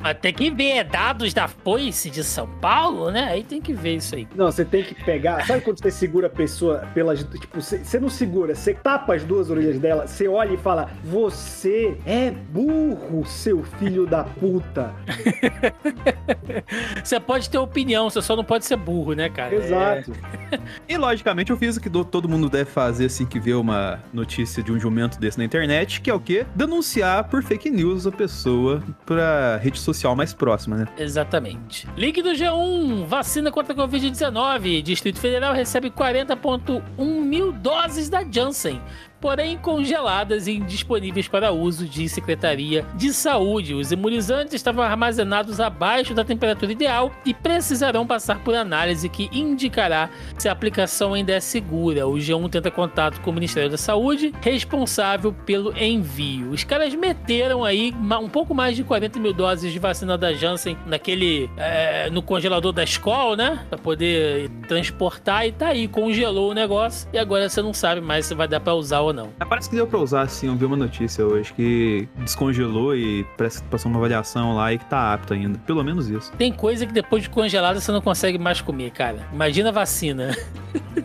Mas 0.06 0.18
tem 0.18 0.32
que 0.32 0.50
ver 0.52 0.84
dados 0.84 1.34
da 1.34 1.48
Foice 1.48 2.08
de 2.10 2.22
São 2.22 2.46
Paulo, 2.60 3.10
né? 3.10 3.24
Aí 3.24 3.42
tem 3.42 3.60
que 3.60 3.72
ver 3.72 3.96
isso 3.96 4.14
aí. 4.14 4.28
Não, 4.36 4.46
você 4.52 4.64
tem 4.64 4.84
que 4.84 4.94
pegar. 4.94 5.44
Sabe 5.44 5.62
quando 5.62 5.80
você 5.82 5.90
segura 5.90 6.28
a 6.28 6.30
pessoa 6.30 6.86
pelas. 6.94 7.24
Tipo, 7.24 7.60
você, 7.60 7.78
você 7.78 7.98
não 7.98 8.08
segura, 8.08 8.54
você 8.54 8.72
tapa 8.72 9.14
as 9.16 9.24
duas 9.24 9.50
orelhas 9.50 9.80
dela, 9.80 10.06
você 10.06 10.28
olha 10.28 10.54
e 10.54 10.56
fala: 10.58 10.88
Você 11.02 11.96
é 12.06 12.30
burro, 12.30 13.24
seu 13.26 13.64
filho 13.64 14.06
da 14.06 14.22
puta. 14.22 14.94
Você 17.02 17.20
pode 17.20 17.48
ter 17.48 17.58
opinião, 17.58 18.08
você 18.10 18.20
só 18.20 18.34
não 18.34 18.44
pode 18.44 18.64
ser 18.64 18.76
burro, 18.76 19.12
né, 19.14 19.28
cara? 19.28 19.54
Exato. 19.54 20.12
E 20.88 20.96
logicamente 20.96 21.50
eu 21.50 21.56
fiz 21.56 21.76
o 21.76 21.80
que 21.80 21.88
do- 21.88 22.04
todo 22.04 22.28
mundo 22.28 22.48
deve 22.48 22.70
fazer 22.70 23.06
assim 23.06 23.24
que 23.24 23.38
vê 23.38 23.54
uma 23.54 24.00
notícia 24.12 24.62
de 24.62 24.72
um 24.72 24.78
jumento 24.78 25.18
desse 25.18 25.38
na 25.38 25.44
internet, 25.44 26.00
que 26.00 26.10
é 26.10 26.14
o 26.14 26.20
quê? 26.20 26.44
Denunciar 26.54 27.24
por 27.24 27.42
fake 27.42 27.70
news 27.70 28.06
a 28.06 28.12
pessoa 28.12 28.82
pra 29.04 29.56
rede 29.62 29.78
social 29.78 29.95
mais 30.14 30.34
próxima, 30.34 30.76
né? 30.76 30.88
Exatamente. 30.98 31.88
Link 31.96 32.20
do 32.22 32.30
G1, 32.30 33.06
vacina 33.06 33.50
contra 33.50 33.72
a 33.72 33.76
Covid-19. 33.76 34.82
Distrito 34.82 35.18
Federal 35.18 35.54
recebe 35.54 35.90
40,1 35.90 36.82
mil 36.98 37.52
doses 37.52 38.08
da 38.08 38.24
Janssen. 38.28 38.80
Porém, 39.26 39.58
congeladas 39.58 40.46
e 40.46 40.52
indisponíveis 40.52 41.26
para 41.26 41.50
uso 41.50 41.84
de 41.88 42.08
Secretaria 42.08 42.86
de 42.94 43.12
Saúde. 43.12 43.74
Os 43.74 43.90
imunizantes 43.90 44.54
estavam 44.54 44.84
armazenados 44.84 45.58
abaixo 45.58 46.14
da 46.14 46.24
temperatura 46.24 46.70
ideal 46.70 47.10
e 47.24 47.34
precisarão 47.34 48.06
passar 48.06 48.38
por 48.44 48.54
análise 48.54 49.08
que 49.08 49.28
indicará 49.32 50.10
se 50.38 50.48
a 50.48 50.52
aplicação 50.52 51.12
ainda 51.12 51.32
é 51.32 51.40
segura. 51.40 52.06
O 52.06 52.12
G1 52.12 52.48
tenta 52.48 52.70
contato 52.70 53.20
com 53.20 53.32
o 53.32 53.34
Ministério 53.34 53.68
da 53.68 53.76
Saúde, 53.76 54.32
responsável 54.40 55.32
pelo 55.32 55.76
envio. 55.76 56.52
Os 56.52 56.62
caras 56.62 56.94
meteram 56.94 57.64
aí 57.64 57.92
um 58.22 58.28
pouco 58.28 58.54
mais 58.54 58.76
de 58.76 58.84
40 58.84 59.18
mil 59.18 59.32
doses 59.32 59.72
de 59.72 59.78
vacina 59.80 60.16
da 60.16 60.32
Janssen 60.34 60.78
naquele. 60.86 61.50
é, 61.56 62.08
no 62.10 62.22
congelador 62.22 62.70
da 62.70 62.84
escola, 62.84 63.34
né? 63.34 63.66
Pra 63.68 63.76
poder 63.76 64.48
transportar 64.68 65.48
e 65.48 65.50
tá 65.50 65.66
aí, 65.66 65.88
congelou 65.88 66.52
o 66.52 66.54
negócio 66.54 67.08
e 67.12 67.18
agora 67.18 67.48
você 67.48 67.60
não 67.60 67.74
sabe 67.74 68.00
mais 68.00 68.24
se 68.26 68.32
vai 68.32 68.46
dar 68.46 68.60
pra 68.60 68.72
usar 68.72 69.00
ou. 69.00 69.15
Mas 69.38 69.48
Parece 69.48 69.70
que 69.70 69.76
deu 69.76 69.86
pra 69.86 69.98
usar, 69.98 70.28
sim. 70.28 70.46
Eu 70.48 70.56
vi 70.56 70.64
uma 70.64 70.76
notícia 70.76 71.24
hoje 71.24 71.52
que 71.52 72.08
descongelou 72.18 72.94
e 72.96 73.24
parece 73.36 73.62
que 73.62 73.68
passou 73.68 73.90
uma 73.90 73.98
avaliação 73.98 74.54
lá 74.54 74.72
e 74.72 74.78
que 74.78 74.84
tá 74.86 75.12
apto 75.14 75.32
ainda. 75.34 75.58
Pelo 75.60 75.82
menos 75.84 76.08
isso. 76.08 76.32
Tem 76.32 76.52
coisa 76.52 76.86
que 76.86 76.92
depois 76.92 77.22
de 77.22 77.30
congelada 77.30 77.80
você 77.80 77.90
não 77.92 78.00
consegue 78.00 78.38
mais 78.38 78.60
comer, 78.60 78.90
cara. 78.90 79.18
Imagina 79.32 79.68
a 79.70 79.72
vacina. 79.72 80.36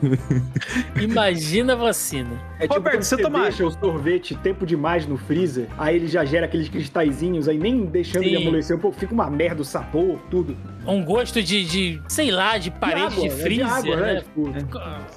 Imagina 1.02 1.74
a 1.74 1.76
vacina. 1.76 2.30
É 2.60 2.64
tipo 2.64 2.74
Roberto, 2.76 3.04
você 3.04 3.16
você 3.16 3.22
toma- 3.24 3.44
deixa 3.44 3.66
o 3.66 3.72
sorvete 3.72 4.36
tempo 4.36 4.66
demais 4.66 5.06
no 5.08 5.18
freezer, 5.18 5.68
aí 5.78 5.96
ele 5.96 6.08
já 6.08 6.24
gera 6.26 6.46
aqueles 6.46 6.70
cristalzinhos, 6.70 7.48
aí 7.48 7.58
nem 7.58 7.86
deixando 7.86 8.24
ele 8.24 8.38
Sim. 8.38 8.44
amolecer 8.44 8.76
um 8.76 8.80
pouco, 8.80 8.98
fica 8.98 9.14
uma 9.14 9.30
merda 9.30 9.62
o 9.62 9.66
sabor, 9.66 10.20
tudo. 10.30 10.56
Um 10.86 11.04
gosto 11.04 11.42
de, 11.44 11.64
de 11.66 12.02
sei 12.08 12.32
lá, 12.32 12.58
de 12.58 12.72
parede 12.72 13.16
de, 13.16 13.16
água, 13.16 13.26
é 13.28 13.30
freezer, 13.30 13.72
água, 13.74 13.96
né? 13.98 14.16
Tipo, 14.22 14.52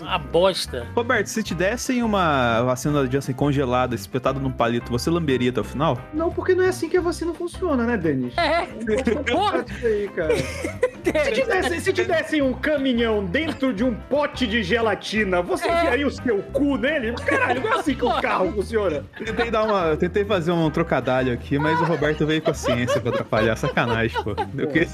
A 0.06 0.18
bosta. 0.18 0.86
Roberto, 0.94 1.26
se 1.26 1.42
te 1.42 1.54
dessem 1.54 2.02
uma 2.02 2.62
vacina 2.74 3.04
da 3.04 3.10
Janssen 3.10 3.34
congelada, 3.34 3.94
espetada 3.94 4.38
num 4.38 4.50
palito, 4.50 4.90
você 4.90 5.08
lamberia 5.10 5.50
até 5.50 5.60
o 5.60 5.64
final? 5.64 5.98
Não, 6.12 6.30
porque 6.30 6.54
não 6.54 6.64
é 6.64 6.68
assim 6.68 6.88
que 6.88 6.96
a 6.96 7.00
vacina 7.00 7.32
funciona, 7.32 7.84
né, 7.84 7.96
Denis? 7.96 8.34
É, 8.36 8.66
porra, 9.30 9.64
aí, 9.82 10.08
cara. 10.14 10.34
Se 10.36 11.32
te, 11.32 11.46
dessem, 11.46 11.80
se 11.80 11.92
te 11.92 12.04
dessem 12.04 12.42
um 12.42 12.52
caminhão 12.52 13.24
dentro 13.24 13.72
de 13.72 13.84
um 13.84 13.94
pote 13.94 14.46
de 14.46 14.62
gelatina, 14.62 15.40
você 15.42 15.68
É. 15.68 15.78
enfiaria 15.78 16.06
o 16.06 16.10
seu 16.10 16.38
cu 16.52 16.76
nele? 16.76 17.12
Caralho, 17.24 17.60
não 17.60 17.72
é 17.74 17.78
assim 17.78 17.94
que 17.94 18.04
o 18.04 18.20
carro 18.20 18.52
funciona. 18.52 19.04
Tentei 19.16 19.50
dar 19.50 19.64
uma. 19.64 19.86
eu 19.88 19.96
Tentei 19.96 20.24
fazer 20.24 20.50
um 20.52 20.70
trocadilho 20.70 21.32
aqui, 21.32 21.58
mas 21.58 21.80
o 21.80 21.84
Roberto 21.84 22.26
veio 22.26 22.40
com 22.42 22.50
a 22.50 22.54
ciência 22.54 23.00
pra 23.00 23.10
atrapalhar. 23.10 23.56
Sacanagem, 23.56 24.16
pô. 24.22 24.30
Eu 24.56 24.68
queria, 24.68 24.88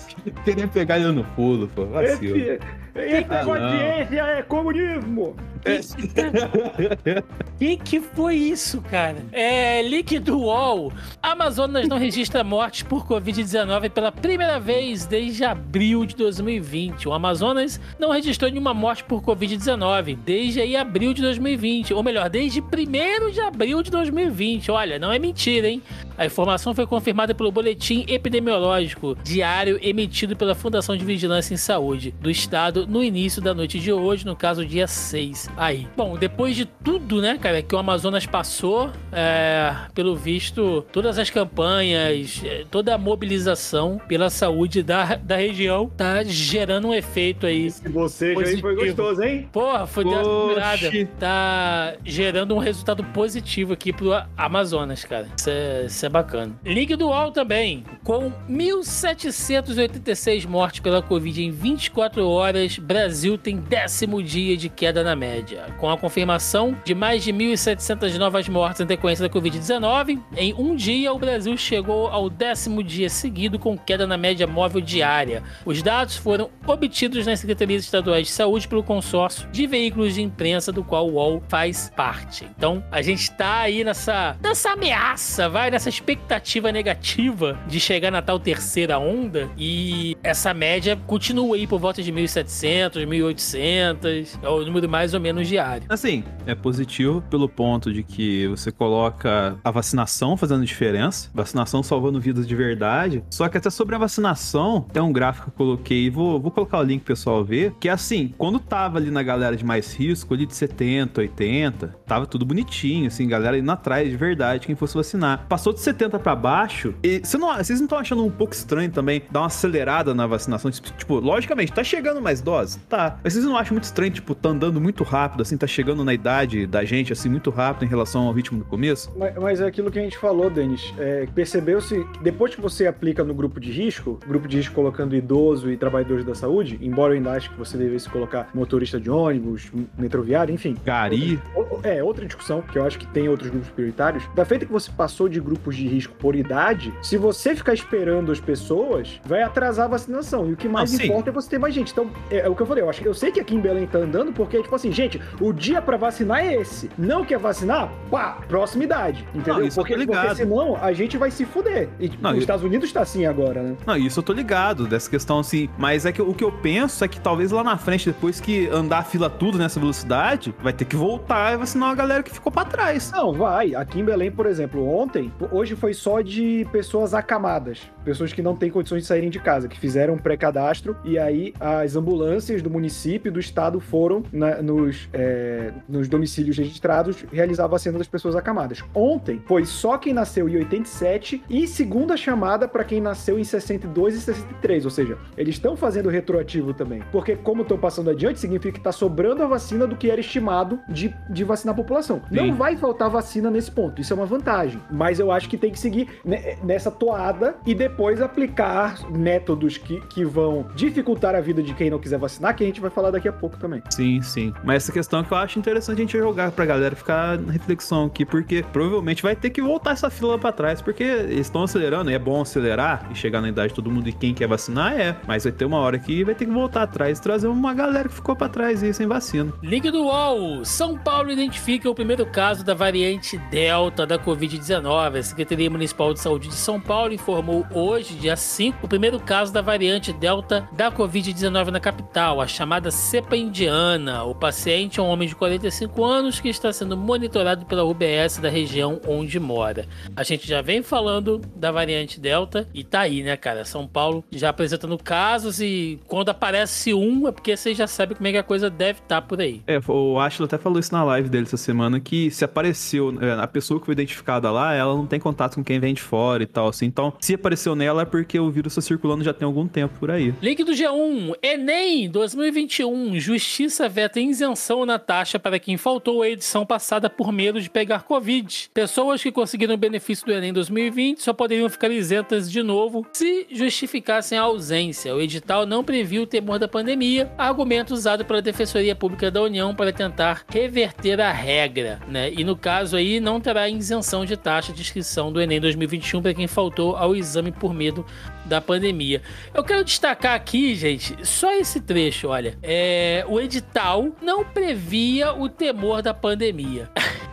queria 0.44 0.68
pegar 0.68 0.98
ele 0.98 1.12
no 1.12 1.24
pulo, 1.24 1.68
pô. 1.68 1.86
Vacilo. 1.86 2.36
Esse, 2.36 2.58
esse 2.94 4.18
Ah, 4.18 4.28
é 4.28 4.42
comunismo. 4.42 5.36
que 7.58 7.76
que 7.76 8.00
foi 8.00 8.34
isso, 8.36 8.80
cara? 8.80 9.18
É, 9.30 9.82
link 9.82 10.18
do 10.18 10.38
UOL. 10.38 10.90
Amazonas 11.22 11.86
não 11.86 11.98
registra 11.98 12.42
mortes 12.42 12.82
por 12.82 13.06
Covid-19 13.06 13.90
pela 13.90 14.10
primeira 14.10 14.58
vez 14.58 15.04
desde 15.04 15.44
abril 15.44 16.06
de 16.06 16.16
2020. 16.16 17.06
O 17.08 17.12
Amazonas 17.12 17.78
não 17.98 18.10
registrou 18.10 18.50
nenhuma 18.50 18.72
morte 18.72 19.04
por 19.04 19.22
Covid-19 19.22 20.16
desde 20.24 20.62
aí 20.62 20.76
abril 20.76 21.12
de 21.12 21.20
2020. 21.20 21.92
Ou 21.92 22.02
melhor, 22.02 22.30
desde 22.30 22.60
1 22.60 23.30
de 23.30 23.40
abril 23.40 23.82
de 23.82 23.90
2020. 23.90 24.70
Olha, 24.70 24.98
não 24.98 25.12
é 25.12 25.18
mentira, 25.18 25.68
hein? 25.68 25.82
A 26.16 26.26
informação 26.26 26.74
foi 26.74 26.86
confirmada 26.86 27.34
pelo 27.34 27.52
boletim 27.52 28.04
epidemiológico 28.08 29.16
diário 29.22 29.78
emitido 29.82 30.36
pela 30.36 30.54
Fundação 30.54 30.96
de 30.96 31.04
Vigilância 31.04 31.54
em 31.54 31.56
Saúde 31.56 32.14
do 32.20 32.30
Estado 32.30 32.79
no 32.86 33.02
início 33.02 33.40
da 33.40 33.54
noite 33.54 33.78
de 33.78 33.92
hoje, 33.92 34.24
no 34.26 34.36
caso 34.36 34.64
dia 34.64 34.86
6. 34.86 35.50
aí. 35.56 35.86
Bom, 35.96 36.16
depois 36.16 36.56
de 36.56 36.64
tudo, 36.64 37.20
né, 37.20 37.38
cara, 37.38 37.62
que 37.62 37.74
o 37.74 37.78
Amazonas 37.78 38.26
passou, 38.26 38.90
é, 39.12 39.74
pelo 39.94 40.16
visto, 40.16 40.84
todas 40.92 41.18
as 41.18 41.30
campanhas, 41.30 42.40
é, 42.44 42.64
toda 42.70 42.94
a 42.94 42.98
mobilização 42.98 44.00
pela 44.08 44.30
saúde 44.30 44.82
da, 44.82 45.16
da 45.16 45.36
região 45.36 45.88
tá 45.96 46.22
gerando 46.24 46.88
um 46.88 46.94
efeito 46.94 47.46
aí. 47.46 47.70
Se 47.70 47.88
você 47.88 48.34
já 48.34 48.40
aí 48.40 48.60
foi 48.60 48.74
Positivo. 48.74 48.96
gostoso, 48.96 49.22
hein? 49.22 49.48
Porra, 49.52 49.86
foi 49.86 50.04
virada. 50.04 50.90
Tá 51.18 51.94
gerando 52.04 52.54
um 52.54 52.58
resultado 52.58 53.02
positivo 53.04 53.72
aqui 53.72 53.92
pro 53.92 54.12
Amazonas, 54.36 55.04
cara. 55.04 55.26
Isso 55.36 55.50
é, 55.50 55.84
isso 55.86 56.06
é 56.06 56.08
bacana. 56.08 56.52
Ligue 56.64 56.96
do 56.96 57.06
UOL 57.08 57.30
também. 57.32 57.84
Com 58.04 58.32
1.786 58.48 60.46
mortes 60.46 60.80
pela 60.80 61.02
Covid 61.02 61.42
em 61.42 61.50
24 61.50 62.26
horas, 62.28 62.69
Brasil 62.78 63.38
tem 63.38 63.56
décimo 63.56 64.22
dia 64.22 64.56
de 64.56 64.68
queda 64.68 65.02
na 65.02 65.16
média. 65.16 65.66
Com 65.78 65.90
a 65.90 65.96
confirmação 65.96 66.76
de 66.84 66.94
mais 66.94 67.24
de 67.24 67.32
1.700 67.32 68.16
novas 68.18 68.48
mortes 68.48 68.80
em 68.80 68.86
decorrência 68.86 69.26
da 69.26 69.34
Covid-19, 69.34 70.20
em 70.36 70.54
um 70.54 70.76
dia 70.76 71.12
o 71.12 71.18
Brasil 71.18 71.56
chegou 71.56 72.08
ao 72.08 72.28
décimo 72.28 72.82
dia 72.82 73.08
seguido 73.08 73.58
com 73.58 73.76
queda 73.76 74.06
na 74.06 74.16
média 74.16 74.46
móvel 74.46 74.80
diária. 74.80 75.42
Os 75.64 75.82
dados 75.82 76.16
foram 76.16 76.50
obtidos 76.66 77.26
nas 77.26 77.40
secretarias 77.40 77.84
estaduais 77.84 78.26
de 78.26 78.32
saúde 78.32 78.68
pelo 78.68 78.82
consórcio 78.82 79.48
de 79.50 79.66
veículos 79.66 80.14
de 80.14 80.22
imprensa 80.22 80.70
do 80.70 80.84
qual 80.84 81.08
o 81.08 81.14
UOL 81.14 81.42
faz 81.48 81.90
parte. 81.96 82.46
Então, 82.56 82.84
a 82.90 83.02
gente 83.02 83.30
tá 83.32 83.60
aí 83.60 83.82
nessa, 83.82 84.36
nessa 84.42 84.70
ameaça, 84.70 85.48
vai 85.48 85.70
nessa 85.70 85.88
expectativa 85.88 86.70
negativa 86.70 87.58
de 87.66 87.80
chegar 87.80 88.10
na 88.10 88.22
tal 88.22 88.38
terceira 88.38 88.98
onda 88.98 89.50
e 89.56 90.16
essa 90.22 90.52
média 90.52 90.96
continua 91.06 91.56
aí 91.56 91.66
por 91.66 91.78
volta 91.78 92.02
de 92.02 92.12
1.700, 92.12 92.59
1.800, 92.66 94.38
é 94.42 94.48
o 94.48 94.64
número 94.64 94.88
mais 94.88 95.14
ou 95.14 95.20
menos 95.20 95.48
diário. 95.48 95.86
Assim, 95.88 96.24
é 96.46 96.54
positivo 96.54 97.22
pelo 97.30 97.48
ponto 97.48 97.92
de 97.92 98.02
que 98.02 98.46
você 98.48 98.70
coloca 98.70 99.58
a 99.62 99.70
vacinação 99.70 100.36
fazendo 100.36 100.64
diferença, 100.64 101.30
vacinação 101.34 101.82
salvando 101.82 102.20
vidas 102.20 102.46
de 102.46 102.54
verdade. 102.54 103.24
Só 103.30 103.48
que 103.48 103.58
até 103.58 103.70
sobre 103.70 103.94
a 103.94 103.98
vacinação, 103.98 104.82
tem 104.92 105.02
um 105.02 105.12
gráfico 105.12 105.46
que 105.46 105.50
eu 105.52 105.66
coloquei, 105.66 106.10
vou, 106.10 106.40
vou 106.40 106.50
colocar 106.50 106.78
o 106.78 106.82
link 106.82 107.02
pro 107.02 107.14
pessoal 107.14 107.44
ver, 107.44 107.74
que 107.80 107.88
é 107.88 107.92
assim, 107.92 108.34
quando 108.38 108.58
tava 108.58 108.98
ali 108.98 109.10
na 109.10 109.22
galera 109.22 109.56
de 109.56 109.64
mais 109.64 109.94
risco, 109.94 110.34
ali 110.34 110.46
de 110.46 110.54
70, 110.54 111.20
80, 111.20 111.88
tava 112.06 112.26
tudo 112.26 112.44
bonitinho, 112.44 113.06
assim, 113.06 113.26
galera 113.26 113.58
indo 113.58 113.70
atrás 113.70 114.08
de 114.08 114.16
verdade, 114.16 114.66
quem 114.66 114.76
fosse 114.76 114.94
vacinar. 114.94 115.46
Passou 115.48 115.72
de 115.72 115.80
70 115.80 116.18
pra 116.18 116.34
baixo, 116.34 116.94
e 117.02 117.20
vocês 117.20 117.80
não 117.80 117.86
estão 117.86 117.98
achando 117.98 118.24
um 118.24 118.30
pouco 118.30 118.54
estranho 118.54 118.90
também 118.90 119.22
dar 119.30 119.40
uma 119.40 119.46
acelerada 119.46 120.14
na 120.14 120.26
vacinação? 120.26 120.70
Tipo, 120.70 121.18
logicamente, 121.20 121.72
tá 121.72 121.84
chegando 121.84 122.20
mais 122.20 122.40
Tá. 122.88 123.18
Mas 123.22 123.32
vocês 123.32 123.44
não 123.44 123.56
acham 123.56 123.74
muito 123.74 123.84
estranho, 123.84 124.10
tipo, 124.12 124.34
tá 124.34 124.48
andando 124.50 124.80
muito 124.80 125.04
rápido, 125.04 125.42
assim, 125.42 125.56
tá 125.56 125.66
chegando 125.66 126.04
na 126.04 126.12
idade 126.14 126.66
da 126.66 126.84
gente, 126.84 127.12
assim, 127.12 127.28
muito 127.28 127.50
rápido 127.50 127.84
em 127.84 127.88
relação 127.88 128.22
ao 128.26 128.32
ritmo 128.32 128.58
do 128.58 128.64
começo? 128.64 129.12
Mas, 129.16 129.34
mas 129.36 129.60
é 129.60 129.66
aquilo 129.66 129.90
que 129.90 129.98
a 129.98 130.02
gente 130.02 130.18
falou, 130.18 130.50
Denis. 130.50 130.92
É, 130.98 131.26
Percebeu-se, 131.34 132.04
depois 132.22 132.54
que 132.54 132.60
você 132.60 132.86
aplica 132.86 133.22
no 133.24 133.32
grupo 133.34 133.58
de 133.60 133.70
risco, 133.70 134.18
grupo 134.26 134.46
de 134.48 134.56
risco 134.58 134.74
colocando 134.74 135.14
idoso 135.14 135.70
e 135.70 135.76
trabalhadores 135.76 136.24
da 136.24 136.34
saúde, 136.34 136.78
embora 136.82 137.12
eu 137.12 137.16
ainda 137.18 137.32
ache 137.32 137.48
que 137.48 137.56
você 137.58 137.76
devesse 137.78 138.08
colocar 138.08 138.48
motorista 138.54 139.00
de 139.00 139.10
ônibus, 139.10 139.70
metroviário, 139.96 140.52
enfim. 140.54 140.76
Gari. 140.84 141.40
Outra- 141.54 141.90
É, 141.90 142.02
outra 142.02 142.26
discussão, 142.26 142.60
que 142.62 142.78
eu 142.78 142.84
acho 142.84 142.98
que 142.98 143.06
tem 143.06 143.28
outros 143.28 143.48
grupos 143.50 143.70
prioritários. 143.70 144.24
Da 144.34 144.44
feita 144.44 144.66
que 144.66 144.72
você 144.72 144.90
passou 144.90 145.28
de 145.28 145.40
grupos 145.40 145.76
de 145.76 145.86
risco 145.86 146.14
por 146.18 146.34
idade, 146.36 146.92
se 147.02 147.16
você 147.16 147.54
ficar 147.54 147.72
esperando 147.74 148.30
as 148.32 148.40
pessoas, 148.40 149.20
vai 149.24 149.42
atrasar 149.42 149.86
a 149.86 149.88
vacinação. 149.88 150.48
E 150.48 150.52
o 150.52 150.56
que 150.56 150.68
mais 150.68 150.90
sim. 150.90 151.04
importa 151.06 151.30
é 151.30 151.32
você 151.32 151.48
ter 151.50 151.58
mais 151.58 151.74
gente. 151.74 151.92
Então, 151.92 152.10
é, 152.30 152.39
é 152.40 152.48
o 152.48 152.54
que 152.54 152.62
eu 152.62 152.66
falei. 152.66 152.82
Eu, 152.82 152.90
acho, 152.90 153.02
eu 153.04 153.14
sei 153.14 153.30
que 153.30 153.40
aqui 153.40 153.54
em 153.54 153.60
Belém 153.60 153.86
tá 153.86 153.98
andando, 153.98 154.32
porque, 154.32 154.60
tipo 154.62 154.74
assim, 154.74 154.90
gente, 154.92 155.20
o 155.40 155.52
dia 155.52 155.80
pra 155.82 155.96
vacinar 155.96 156.44
é 156.44 156.54
esse. 156.54 156.90
Não 156.98 157.24
quer 157.24 157.38
vacinar? 157.38 157.90
Pá, 158.10 158.38
próxima 158.48 158.84
idade. 158.84 159.26
Entendeu? 159.34 159.64
Não, 159.64 159.68
porque, 159.68 159.94
porque 160.06 160.34
senão 160.34 160.76
a 160.76 160.92
gente 160.92 161.16
vai 161.16 161.30
se 161.30 161.44
fuder. 161.44 161.88
E 161.98 162.10
Não, 162.20 162.30
os 162.30 162.36
eu- 162.36 162.40
Estados 162.42 162.64
Unidos 162.64 162.92
tá 162.92 163.00
assim 163.02 163.26
agora, 163.26 163.62
né? 163.62 163.76
Não, 163.86 163.96
isso 163.96 164.18
eu 164.20 164.22
tô 164.24 164.32
ligado, 164.32 164.86
dessa 164.86 165.08
questão 165.10 165.38
assim. 165.38 165.68
Mas 165.78 166.06
é 166.06 166.12
que 166.12 166.20
o 166.22 166.34
que 166.34 166.44
eu 166.44 166.52
penso 166.52 167.04
é 167.04 167.08
que 167.08 167.20
talvez 167.20 167.50
lá 167.50 167.62
na 167.62 167.76
frente, 167.76 168.06
depois 168.10 168.40
que 168.40 168.68
andar 168.68 168.98
a 168.98 169.02
fila 169.02 169.28
tudo 169.30 169.58
nessa 169.58 169.78
velocidade, 169.80 170.54
vai 170.62 170.72
ter 170.72 170.84
que 170.84 170.96
voltar 170.96 171.52
e 171.52 171.56
vacinar 171.56 171.90
a 171.90 171.94
galera 171.94 172.22
que 172.22 172.30
ficou 172.30 172.50
pra 172.52 172.64
trás. 172.64 173.10
Não, 173.12 173.32
vai. 173.32 173.74
Aqui 173.74 174.00
em 174.00 174.04
Belém, 174.04 174.30
por 174.30 174.46
exemplo, 174.46 174.86
ontem, 174.88 175.32
hoje 175.50 175.74
foi 175.76 175.92
só 175.94 176.20
de 176.20 176.66
pessoas 176.72 177.14
acamadas, 177.14 177.80
pessoas 178.10 178.32
que 178.32 178.42
não 178.42 178.56
têm 178.56 178.70
condições 178.70 179.02
de 179.02 179.06
saírem 179.06 179.30
de 179.30 179.38
casa, 179.38 179.68
que 179.68 179.78
fizeram 179.78 180.14
um 180.14 180.18
pré-cadastro 180.18 180.96
e 181.04 181.16
aí 181.18 181.54
as 181.60 181.94
ambulâncias 181.94 182.60
do 182.60 182.68
município 182.68 183.28
e 183.28 183.32
do 183.32 183.38
estado 183.38 183.78
foram 183.78 184.22
na- 184.32 184.60
nos, 184.60 185.08
é, 185.12 185.70
nos 185.88 186.08
domicílios 186.08 186.58
registrados 186.58 187.24
realizar 187.32 187.64
a 187.64 187.68
vacina 187.68 187.96
das 187.98 188.08
pessoas 188.08 188.34
acamadas. 188.34 188.82
Ontem 188.92 189.40
foi 189.46 189.64
só 189.64 189.96
quem 189.96 190.12
nasceu 190.12 190.48
em 190.48 190.56
87 190.56 191.42
e 191.48 191.66
segunda 191.68 192.16
chamada 192.16 192.66
para 192.66 192.82
quem 192.82 193.00
nasceu 193.00 193.38
em 193.38 193.44
62 193.44 194.14
e 194.16 194.20
63, 194.20 194.84
ou 194.84 194.90
seja, 194.90 195.16
eles 195.36 195.54
estão 195.54 195.76
fazendo 195.76 196.08
retroativo 196.08 196.74
também, 196.74 197.02
porque 197.12 197.36
como 197.36 197.62
estão 197.62 197.78
passando 197.78 198.10
adiante, 198.10 198.40
significa 198.40 198.72
que 198.76 198.80
tá 198.82 198.90
sobrando 198.92 199.42
a 199.42 199.46
vacina 199.46 199.86
do 199.86 199.94
que 199.94 200.10
era 200.10 200.20
estimado 200.20 200.80
de, 200.88 201.14
de 201.30 201.44
vacinar 201.44 201.74
a 201.74 201.76
população. 201.76 202.20
Sim. 202.28 202.34
Não 202.36 202.54
vai 202.54 202.76
faltar 202.76 203.08
vacina 203.08 203.50
nesse 203.50 203.70
ponto, 203.70 204.00
isso 204.00 204.12
é 204.12 204.16
uma 204.16 204.26
vantagem. 204.26 204.80
Mas 204.90 205.20
eu 205.20 205.30
acho 205.30 205.48
que 205.48 205.56
tem 205.56 205.70
que 205.70 205.78
seguir 205.78 206.08
ne- 206.24 206.56
nessa 206.64 206.90
toada 206.90 207.54
e 207.66 207.74
depois 207.74 207.99
aplicar 208.20 208.98
métodos 209.10 209.76
que, 209.76 210.00
que 210.08 210.24
vão 210.24 210.66
dificultar 210.74 211.34
a 211.34 211.40
vida 211.40 211.62
de 211.62 211.74
quem 211.74 211.90
não 211.90 211.98
quiser 211.98 212.18
vacinar, 212.18 212.54
que 212.56 212.64
a 212.64 212.66
gente 212.66 212.80
vai 212.80 212.90
falar 212.90 213.10
daqui 213.10 213.28
a 213.28 213.32
pouco 213.32 213.56
também. 213.56 213.82
Sim, 213.90 214.20
sim. 214.22 214.52
Mas 214.64 214.84
essa 214.84 214.92
questão 214.92 215.22
que 215.22 215.32
eu 215.32 215.36
acho 215.36 215.58
interessante 215.58 215.98
a 215.98 216.00
gente 216.00 216.18
jogar 216.18 216.50
pra 216.50 216.64
galera 216.64 216.94
ficar 216.96 217.38
na 217.38 217.52
reflexão 217.52 218.06
aqui, 218.06 218.24
porque 218.24 218.64
provavelmente 218.72 219.22
vai 219.22 219.36
ter 219.36 219.50
que 219.50 219.60
voltar 219.60 219.92
essa 219.92 220.10
fila 220.10 220.32
lá 220.32 220.38
pra 220.38 220.52
trás, 220.52 220.80
porque 220.80 221.02
eles 221.02 221.46
estão 221.46 221.64
acelerando, 221.64 222.10
e 222.10 222.14
é 222.14 222.18
bom 222.18 222.40
acelerar 222.40 223.08
e 223.10 223.14
chegar 223.14 223.40
na 223.40 223.48
idade 223.48 223.68
de 223.68 223.74
todo 223.74 223.90
mundo 223.90 224.08
e 224.08 224.12
quem 224.12 224.34
quer 224.34 224.46
vacinar 224.46 224.92
é, 224.98 225.16
mas 225.26 225.44
vai 225.44 225.52
ter 225.52 225.64
uma 225.64 225.78
hora 225.78 225.98
que 225.98 226.24
vai 226.24 226.34
ter 226.34 226.46
que 226.46 226.52
voltar 226.52 226.82
atrás 226.82 227.18
e 227.18 227.22
trazer 227.22 227.48
uma 227.48 227.74
galera 227.74 228.08
que 228.08 228.14
ficou 228.14 228.34
pra 228.34 228.48
trás 228.48 228.82
aí 228.82 228.92
sem 228.92 229.06
vacina. 229.06 229.52
Link 229.62 229.90
do 229.90 230.04
UOL. 230.04 230.64
São 230.64 230.96
Paulo 230.96 231.30
identifica 231.30 231.88
o 231.88 231.94
primeiro 231.94 232.26
caso 232.26 232.64
da 232.64 232.74
variante 232.74 233.38
Delta 233.50 234.06
da 234.06 234.18
Covid-19. 234.18 235.18
A 235.18 235.22
Secretaria 235.22 235.70
Municipal 235.70 236.12
de 236.12 236.20
Saúde 236.20 236.48
de 236.48 236.54
São 236.54 236.80
Paulo 236.80 237.12
informou 237.12 237.66
hoje, 237.80 238.14
dia 238.14 238.36
5, 238.36 238.84
o 238.84 238.88
primeiro 238.88 239.18
caso 239.18 239.52
da 239.52 239.62
variante 239.62 240.12
Delta 240.12 240.68
da 240.72 240.92
Covid-19 240.92 241.68
na 241.68 241.80
capital, 241.80 242.40
a 242.40 242.46
chamada 242.46 242.90
cepa 242.90 243.36
indiana. 243.36 244.24
O 244.24 244.34
paciente 244.34 245.00
é 245.00 245.02
um 245.02 245.06
homem 245.06 245.26
de 245.26 245.34
45 245.34 246.04
anos 246.04 246.40
que 246.40 246.48
está 246.48 246.72
sendo 246.72 246.96
monitorado 246.96 247.64
pela 247.64 247.84
UBS 247.84 248.38
da 248.38 248.48
região 248.48 249.00
onde 249.06 249.40
mora. 249.40 249.86
A 250.14 250.22
gente 250.22 250.46
já 250.46 250.60
vem 250.60 250.82
falando 250.82 251.40
da 251.56 251.72
variante 251.72 252.20
Delta 252.20 252.68
e 252.74 252.84
tá 252.84 253.00
aí, 253.00 253.22
né, 253.22 253.36
cara? 253.36 253.64
São 253.64 253.86
Paulo 253.86 254.24
já 254.30 254.50
apresentando 254.50 254.96
casos 254.98 255.60
e 255.60 255.98
quando 256.06 256.28
aparece 256.28 256.92
um 256.92 257.26
é 257.26 257.32
porque 257.32 257.56
você 257.56 257.74
já 257.74 257.86
sabe 257.86 258.14
como 258.14 258.28
é 258.28 258.32
que 258.32 258.38
a 258.38 258.42
coisa 258.42 258.68
deve 258.68 259.00
estar 259.00 259.22
por 259.22 259.40
aí. 259.40 259.62
É, 259.66 259.80
o 259.88 260.18
Ashla 260.18 260.46
até 260.46 260.58
falou 260.58 260.78
isso 260.78 260.92
na 260.92 261.02
live 261.04 261.28
dele 261.28 261.44
essa 261.44 261.56
semana, 261.56 261.98
que 262.00 262.30
se 262.30 262.44
apareceu, 262.44 263.16
é, 263.20 263.32
a 263.32 263.46
pessoa 263.46 263.80
que 263.80 263.86
foi 263.86 263.92
identificada 263.92 264.50
lá, 264.50 264.74
ela 264.74 264.94
não 264.94 265.06
tem 265.06 265.18
contato 265.18 265.54
com 265.54 265.64
quem 265.64 265.80
vem 265.80 265.94
de 265.94 266.02
fora 266.02 266.42
e 266.42 266.46
tal, 266.46 266.68
assim. 266.68 266.86
Então, 266.86 267.12
se 267.20 267.34
apareceu 267.34 267.69
nela 267.74 268.02
é 268.02 268.04
porque 268.04 268.38
o 268.38 268.50
vírus 268.50 268.74
tá 268.74 268.80
circulando 268.80 269.24
já 269.24 269.32
tem 269.32 269.46
algum 269.46 269.66
tempo 269.66 269.98
por 269.98 270.10
aí. 270.10 270.34
Link 270.42 270.62
do 270.64 270.72
G1, 270.72 271.34
Enem 271.42 272.08
2021, 272.08 273.18
Justiça 273.18 273.88
veta 273.88 274.20
isenção 274.20 274.86
na 274.86 274.98
taxa 274.98 275.38
para 275.38 275.58
quem 275.58 275.76
faltou 275.76 276.22
a 276.22 276.28
edição 276.28 276.64
passada 276.64 277.08
por 277.08 277.32
medo 277.32 277.60
de 277.60 277.70
pegar 277.70 278.02
Covid. 278.02 278.70
Pessoas 278.72 279.22
que 279.22 279.32
conseguiram 279.32 279.74
o 279.74 279.78
benefício 279.78 280.26
do 280.26 280.32
Enem 280.32 280.52
2020 280.52 281.22
só 281.22 281.32
poderiam 281.32 281.68
ficar 281.68 281.90
isentas 281.90 282.50
de 282.50 282.62
novo 282.62 283.06
se 283.12 283.46
justificassem 283.50 284.38
a 284.38 284.42
ausência. 284.42 285.14
O 285.14 285.20
edital 285.20 285.66
não 285.66 285.84
previu 285.84 286.22
o 286.22 286.26
temor 286.26 286.58
da 286.58 286.68
pandemia, 286.68 287.30
argumento 287.36 287.92
usado 287.92 288.24
pela 288.24 288.42
Defensoria 288.42 288.94
Pública 288.94 289.30
da 289.30 289.42
União 289.42 289.74
para 289.74 289.92
tentar 289.92 290.44
reverter 290.48 291.20
a 291.20 291.32
regra, 291.32 292.00
né? 292.08 292.32
E 292.32 292.44
no 292.44 292.56
caso 292.56 292.96
aí 292.96 293.20
não 293.20 293.40
terá 293.40 293.68
isenção 293.68 294.24
de 294.24 294.36
taxa 294.36 294.72
de 294.72 294.80
inscrição 294.80 295.32
do 295.32 295.40
Enem 295.40 295.60
2021 295.60 296.22
para 296.22 296.34
quem 296.34 296.46
faltou 296.46 296.96
ao 296.96 297.14
exame 297.14 297.52
por 297.60 297.72
medo 297.72 298.04
da 298.46 298.60
pandemia. 298.60 299.22
Eu 299.54 299.62
quero 299.62 299.84
destacar 299.84 300.34
aqui, 300.34 300.74
gente, 300.74 301.14
só 301.24 301.52
esse 301.52 301.80
trecho, 301.80 302.28
olha. 302.28 302.58
É, 302.62 303.24
o 303.28 303.38
edital 303.38 304.08
não 304.20 304.44
previa 304.44 305.32
o 305.32 305.48
temor 305.48 306.02
da 306.02 306.12
pandemia. 306.12 306.90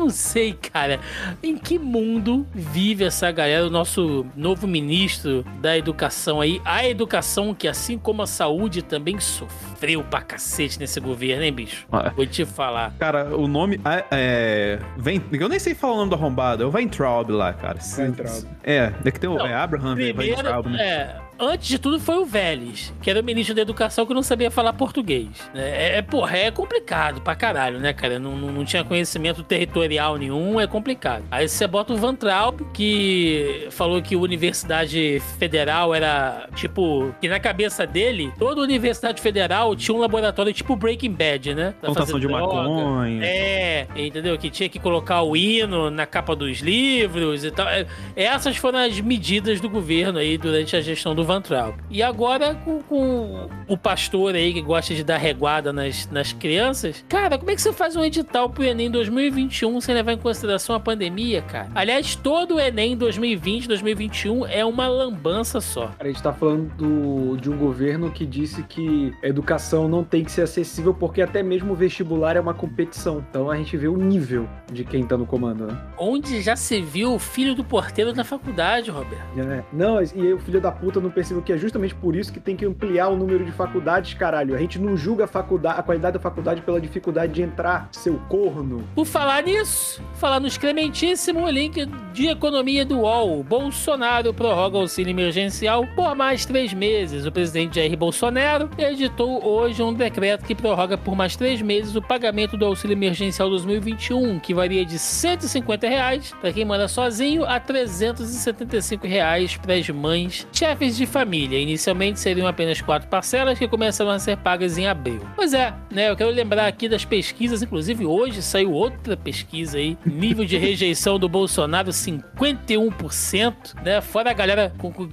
Eu 0.00 0.04
não 0.04 0.10
sei, 0.10 0.54
cara, 0.54 0.98
em 1.42 1.58
que 1.58 1.78
mundo 1.78 2.46
vive 2.54 3.04
essa 3.04 3.30
galera, 3.30 3.66
o 3.66 3.70
nosso 3.70 4.24
novo 4.34 4.66
ministro 4.66 5.44
da 5.60 5.76
educação 5.76 6.40
aí, 6.40 6.58
a 6.64 6.86
educação 6.88 7.54
que 7.54 7.68
assim 7.68 7.98
como 7.98 8.22
a 8.22 8.26
saúde 8.26 8.80
também 8.80 9.20
sofre 9.20 9.70
sofreu 9.80 10.04
pra 10.04 10.20
cacete 10.20 10.78
nesse 10.78 11.00
governo, 11.00 11.42
hein, 11.42 11.52
bicho? 11.52 11.86
Ah. 11.90 12.12
Vou 12.14 12.26
te 12.26 12.44
falar. 12.44 12.92
Cara, 12.98 13.34
o 13.34 13.48
nome 13.48 13.80
é, 13.84 14.04
é. 14.10 14.78
Vem, 14.98 15.22
eu 15.32 15.48
nem 15.48 15.58
sei 15.58 15.74
falar 15.74 15.94
o 15.94 15.96
nome 15.96 16.10
do 16.10 16.16
arrombado. 16.16 16.62
É 16.62 16.66
o 16.66 16.70
Weintraub 16.70 17.30
lá, 17.30 17.54
cara. 17.54 17.78
Weintraub. 17.96 18.44
É, 18.62 18.92
é 19.02 19.10
que 19.10 19.18
tem 19.18 19.30
o 19.30 19.38
Não, 19.38 19.46
é 19.46 19.54
Abraham 19.54 19.94
Primeiro, 19.94 20.18
Weintraub, 20.18 20.66
né? 20.66 20.82
é, 20.82 21.16
antes 21.40 21.68
de 21.68 21.78
tudo 21.78 21.98
foi 21.98 22.16
o 22.18 22.24
Vélez, 22.24 22.92
que 23.02 23.10
era 23.10 23.20
o 23.20 23.24
ministro 23.24 23.54
da 23.54 23.62
educação 23.62 24.04
que 24.06 24.14
não 24.14 24.22
sabia 24.22 24.50
falar 24.50 24.72
português. 24.72 25.28
né? 25.54 25.70
É, 25.70 25.98
é, 25.98 26.02
porra, 26.02 26.36
é 26.36 26.50
complicado 26.50 27.20
pra 27.20 27.34
caralho, 27.34 27.78
né, 27.78 27.92
cara? 27.92 28.18
Não, 28.18 28.36
não, 28.36 28.52
não 28.52 28.64
tinha 28.64 28.84
conhecimento 28.84 29.42
territorial 29.42 30.16
nenhum, 30.16 30.60
é 30.60 30.66
complicado. 30.66 31.24
Aí 31.30 31.48
você 31.48 31.66
bota 31.66 31.92
o 31.92 31.96
Van 31.96 32.14
Traub, 32.14 32.60
que 32.72 33.68
falou 33.70 34.00
que 34.02 34.14
a 34.14 34.18
Universidade 34.18 35.20
Federal 35.38 35.94
era, 35.94 36.48
tipo, 36.54 37.14
que 37.20 37.28
na 37.28 37.40
cabeça 37.40 37.86
dele, 37.86 38.32
toda 38.38 38.60
Universidade 38.60 39.20
Federal 39.20 39.74
tinha 39.76 39.96
um 39.96 40.00
laboratório 40.00 40.52
tipo 40.52 40.76
Breaking 40.76 41.12
Bad, 41.12 41.54
né? 41.54 41.74
Pra 41.80 41.90
Plantação 41.92 42.18
de 42.20 42.26
droga. 42.26 42.46
maconha. 42.46 43.24
É, 43.24 43.86
entendeu? 43.96 44.36
Que 44.38 44.50
tinha 44.50 44.68
que 44.68 44.78
colocar 44.78 45.22
o 45.22 45.36
hino 45.36 45.90
na 45.90 46.06
capa 46.06 46.34
dos 46.36 46.58
livros 46.58 47.44
e 47.44 47.50
tal. 47.50 47.68
É, 47.68 47.86
Essas 48.16 48.56
foram 48.56 48.78
as 48.80 49.00
medidas 49.00 49.60
do 49.60 49.68
governo 49.68 50.18
aí 50.18 50.36
durante 50.36 50.76
a 50.76 50.80
gestão 50.80 51.14
do 51.14 51.24
Van 51.30 51.40
Traub. 51.40 51.76
E 51.88 52.02
agora 52.02 52.56
com, 52.64 52.82
com 52.82 53.48
o 53.68 53.76
pastor 53.76 54.34
aí 54.34 54.52
que 54.52 54.60
gosta 54.60 54.92
de 54.92 55.04
dar 55.04 55.16
reguada 55.16 55.72
nas, 55.72 56.08
nas 56.10 56.32
crianças, 56.32 57.04
cara, 57.08 57.38
como 57.38 57.52
é 57.52 57.54
que 57.54 57.62
você 57.62 57.72
faz 57.72 57.94
um 57.94 58.04
edital 58.04 58.50
pro 58.50 58.64
Enem 58.64 58.90
2021 58.90 59.80
sem 59.80 59.94
levar 59.94 60.12
em 60.14 60.18
consideração 60.18 60.74
a 60.74 60.80
pandemia, 60.80 61.40
cara? 61.42 61.68
Aliás, 61.72 62.16
todo 62.16 62.56
o 62.56 62.60
Enem 62.60 62.96
2020, 62.96 63.68
2021 63.68 64.44
é 64.46 64.64
uma 64.64 64.88
lambança 64.88 65.60
só. 65.60 65.92
A 66.00 66.04
gente 66.06 66.20
tá 66.20 66.32
falando 66.32 66.68
do- 66.74 67.36
de 67.36 67.48
um 67.48 67.56
governo 67.56 68.10
que 68.10 68.26
disse 68.26 68.64
que 68.64 69.14
a 69.22 69.28
educação 69.28 69.88
não 69.88 70.02
tem 70.02 70.24
que 70.24 70.32
ser 70.32 70.42
acessível 70.42 70.92
porque 70.92 71.22
até 71.22 71.44
mesmo 71.44 71.74
o 71.74 71.76
vestibular 71.76 72.34
é 72.36 72.40
uma 72.40 72.54
competição. 72.54 73.24
Então 73.30 73.48
a 73.48 73.56
gente 73.56 73.76
vê 73.76 73.86
o 73.86 73.96
nível 73.96 74.48
de 74.72 74.82
quem 74.84 75.04
tá 75.06 75.16
no 75.16 75.24
comando, 75.26 75.68
né? 75.68 75.78
Onde 75.96 76.42
já 76.42 76.56
se 76.56 76.80
viu 76.80 77.14
o 77.14 77.18
filho 77.20 77.54
do 77.54 77.62
porteiro 77.62 78.12
na 78.14 78.24
faculdade, 78.24 78.90
Roberto? 78.90 79.20
É. 79.38 79.62
Não, 79.72 80.00
e 80.02 80.32
o 80.32 80.38
filho 80.40 80.60
da 80.60 80.72
puta 80.72 80.98
não 80.98 81.10
que 81.44 81.52
é 81.52 81.58
justamente 81.58 81.94
por 81.94 82.16
isso 82.16 82.32
que 82.32 82.40
tem 82.40 82.56
que 82.56 82.64
ampliar 82.64 83.08
o 83.08 83.16
número 83.16 83.44
de 83.44 83.52
faculdades, 83.52 84.14
caralho. 84.14 84.54
A 84.54 84.58
gente 84.58 84.78
não 84.78 84.96
julga 84.96 85.24
a, 85.24 85.26
faculdade, 85.28 85.78
a 85.78 85.82
qualidade 85.82 86.14
da 86.14 86.20
faculdade 86.20 86.62
pela 86.62 86.80
dificuldade 86.80 87.32
de 87.32 87.42
entrar, 87.42 87.88
seu 87.92 88.18
corno. 88.28 88.84
Por 88.94 89.04
falar 89.04 89.42
nisso, 89.42 90.02
falar 90.14 90.40
no 90.40 90.46
excrementíssimo 90.46 91.48
link 91.48 91.86
de 92.12 92.28
economia 92.28 92.84
do 92.84 93.00
UOL. 93.00 93.42
Bolsonaro 93.42 94.32
prorroga 94.32 94.78
auxílio 94.78 95.10
emergencial 95.10 95.86
por 95.94 96.14
mais 96.14 96.44
três 96.44 96.72
meses. 96.72 97.26
O 97.26 97.32
presidente 97.32 97.76
Jair 97.76 97.96
Bolsonaro 97.96 98.70
editou 98.78 99.44
hoje 99.44 99.82
um 99.82 99.92
decreto 99.92 100.44
que 100.44 100.54
prorroga 100.54 100.96
por 100.96 101.14
mais 101.14 101.36
três 101.36 101.62
meses 101.62 101.94
o 101.94 102.02
pagamento 102.02 102.56
do 102.56 102.64
auxílio 102.64 102.94
emergencial 102.94 103.48
2021, 103.50 104.38
que 104.38 104.54
varia 104.54 104.84
de 104.84 104.98
150 104.98 105.88
reais 105.88 106.34
para 106.40 106.52
quem 106.52 106.64
mora 106.64 106.88
sozinho 106.88 107.44
a 107.44 107.60
375 107.60 109.06
reais 109.06 109.56
para 109.56 109.74
as 109.74 109.88
mães 109.90 110.46
chefes 110.52 110.96
de 110.96 111.06
família. 111.10 111.58
Inicialmente 111.58 112.18
seriam 112.18 112.46
apenas 112.46 112.80
quatro 112.80 113.08
parcelas 113.08 113.58
que 113.58 113.68
começaram 113.68 114.10
a 114.10 114.18
ser 114.18 114.36
pagas 114.38 114.78
em 114.78 114.86
abril. 114.86 115.20
Pois 115.36 115.52
é, 115.52 115.74
né? 115.90 116.08
Eu 116.08 116.16
quero 116.16 116.30
lembrar 116.30 116.66
aqui 116.66 116.88
das 116.88 117.04
pesquisas, 117.04 117.62
inclusive 117.62 118.06
hoje 118.06 118.40
saiu 118.42 118.72
outra 118.72 119.16
pesquisa 119.16 119.76
aí, 119.78 119.98
nível 120.06 120.44
de 120.44 120.56
rejeição 120.56 121.18
do 121.18 121.28
Bolsonaro 121.28 121.90
51%, 121.90 123.82
né? 123.84 124.00
Fora 124.00 124.30
a 124.30 124.34
galera 124.34 124.72
com, 124.78 124.92
com, 124.92 125.08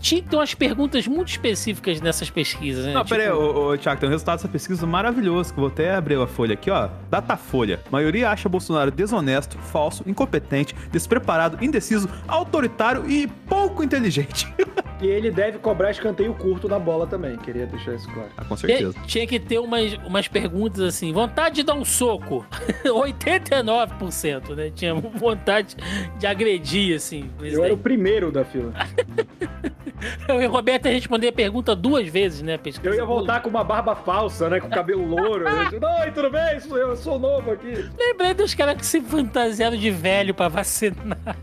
tinha 0.00 0.24
umas 0.32 0.54
perguntas 0.54 1.06
muito 1.06 1.28
específicas 1.28 2.00
nessas 2.00 2.28
pesquisas, 2.28 2.84
né? 2.84 2.92
Não, 2.92 3.04
Tipo, 3.04 3.20
ô, 3.34 3.72
ô, 3.72 3.78
Thiago, 3.78 4.00
tem 4.00 4.08
um 4.08 4.12
resultado 4.12 4.38
dessa 4.38 4.48
pesquisa 4.48 4.86
maravilhoso, 4.86 5.52
que 5.52 5.58
eu 5.58 5.62
vou 5.62 5.72
até 5.72 5.94
abrir 5.94 6.20
a 6.20 6.26
folha 6.26 6.54
aqui, 6.54 6.70
ó. 6.70 6.88
Datafolha. 7.10 7.80
A 7.86 7.90
maioria 7.90 8.30
acha 8.30 8.48
Bolsonaro 8.48 8.90
desonesto, 8.90 9.56
falso, 9.58 10.02
incompetente, 10.06 10.74
despreparado, 10.90 11.62
indeciso, 11.64 12.08
autoritário 12.26 13.08
e 13.08 13.26
pouco 13.26 13.82
inteligente. 13.82 14.52
E 15.02 15.06
ele 15.06 15.32
deve 15.32 15.58
cobrar 15.58 15.90
escanteio 15.90 16.32
curto 16.32 16.68
na 16.68 16.78
bola 16.78 17.08
também. 17.08 17.36
Queria 17.36 17.66
deixar 17.66 17.94
isso 17.94 18.08
claro. 18.12 18.28
ah, 18.36 18.44
com 18.44 18.54
Tinha, 18.54 18.78
certeza. 18.78 18.94
tinha 19.06 19.26
que 19.26 19.40
ter 19.40 19.58
umas, 19.58 19.94
umas 20.06 20.28
perguntas 20.28 20.80
assim, 20.80 21.12
vontade 21.12 21.56
de 21.56 21.62
dar 21.64 21.74
um 21.74 21.84
soco. 21.84 22.46
89%, 22.86 24.54
né? 24.54 24.70
Tinha 24.74 24.94
vontade 24.94 25.76
de 26.18 26.26
agredir, 26.26 26.94
assim. 26.94 27.28
Eu 27.40 27.64
era 27.64 27.74
o 27.74 27.78
primeiro 27.78 28.30
da 28.30 28.44
fila. 28.44 28.72
Eu 30.28 30.40
e 30.42 30.46
o 30.46 30.50
Roberto 30.50 30.86
ia 30.86 30.92
responder 30.92 31.28
a 31.28 31.32
pergunta 31.32 31.76
duas 31.76 32.08
vezes, 32.08 32.42
né? 32.42 32.58
Pesquisa. 32.58 32.88
Eu 32.92 32.94
ia 32.96 33.04
voltar 33.04 33.40
com 33.40 33.48
uma 33.48 33.62
barba 33.62 33.94
falsa, 33.94 34.48
né? 34.50 34.58
Com 34.58 34.68
cabelo 34.68 35.06
louro. 35.06 35.44
Oi, 36.02 36.10
tudo 36.12 36.30
bem? 36.30 36.58
Sou 36.60 36.76
Eu 36.76 36.96
sou 36.96 37.18
novo 37.20 37.52
aqui. 37.52 37.88
Lembrei 37.98 38.34
dos 38.34 38.52
caras 38.54 38.76
que 38.76 38.84
se 38.86 39.00
fantasiaram 39.00 39.76
de 39.76 39.90
velho 39.90 40.34
pra 40.34 40.48
vacinar. 40.48 41.36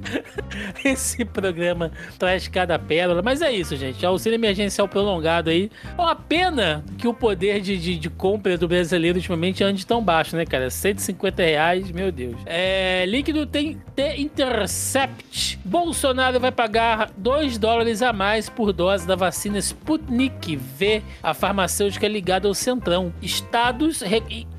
Esse 0.84 1.24
programa 1.24 1.92
traz 2.18 2.48
cada 2.50 2.78
pérola. 2.78 3.22
Mas 3.22 3.42
é 3.42 3.49
isso, 3.52 3.76
gente. 3.76 4.06
Auxílio 4.06 4.36
emergencial 4.36 4.88
prolongado 4.88 5.50
aí. 5.50 5.70
Uma 5.98 6.16
pena 6.16 6.84
que 6.98 7.08
o 7.08 7.14
poder 7.14 7.62
de, 7.62 7.78
de, 7.78 7.98
de 7.98 8.10
compra 8.10 8.58
do 8.58 8.68
brasileiro 8.68 9.18
ultimamente 9.18 9.64
ande 9.64 9.86
tão 9.86 10.04
baixo, 10.04 10.36
né, 10.36 10.46
cara? 10.46 10.70
150 10.70 11.42
reais, 11.42 11.92
meu 11.92 12.12
Deus. 12.12 12.36
É, 12.46 13.06
líquido 13.06 13.46
tem 13.46 13.82
The 13.96 14.18
Intercept. 14.18 15.60
Bolsonaro 15.64 16.40
vai 16.40 16.52
pagar 16.52 17.12
2 17.18 17.58
dólares 17.58 18.02
a 18.02 18.12
mais 18.12 18.50
por 18.50 18.74
dose 18.74 19.06
da 19.08 19.16
vacina 19.16 19.60
Sputnik 19.60 20.56
V, 20.56 21.02
a 21.22 21.34
farmacêutica 21.34 22.08
ligada 22.08 22.48
ao 22.48 22.54
Centrão. 22.54 23.14
Estados 23.22 24.04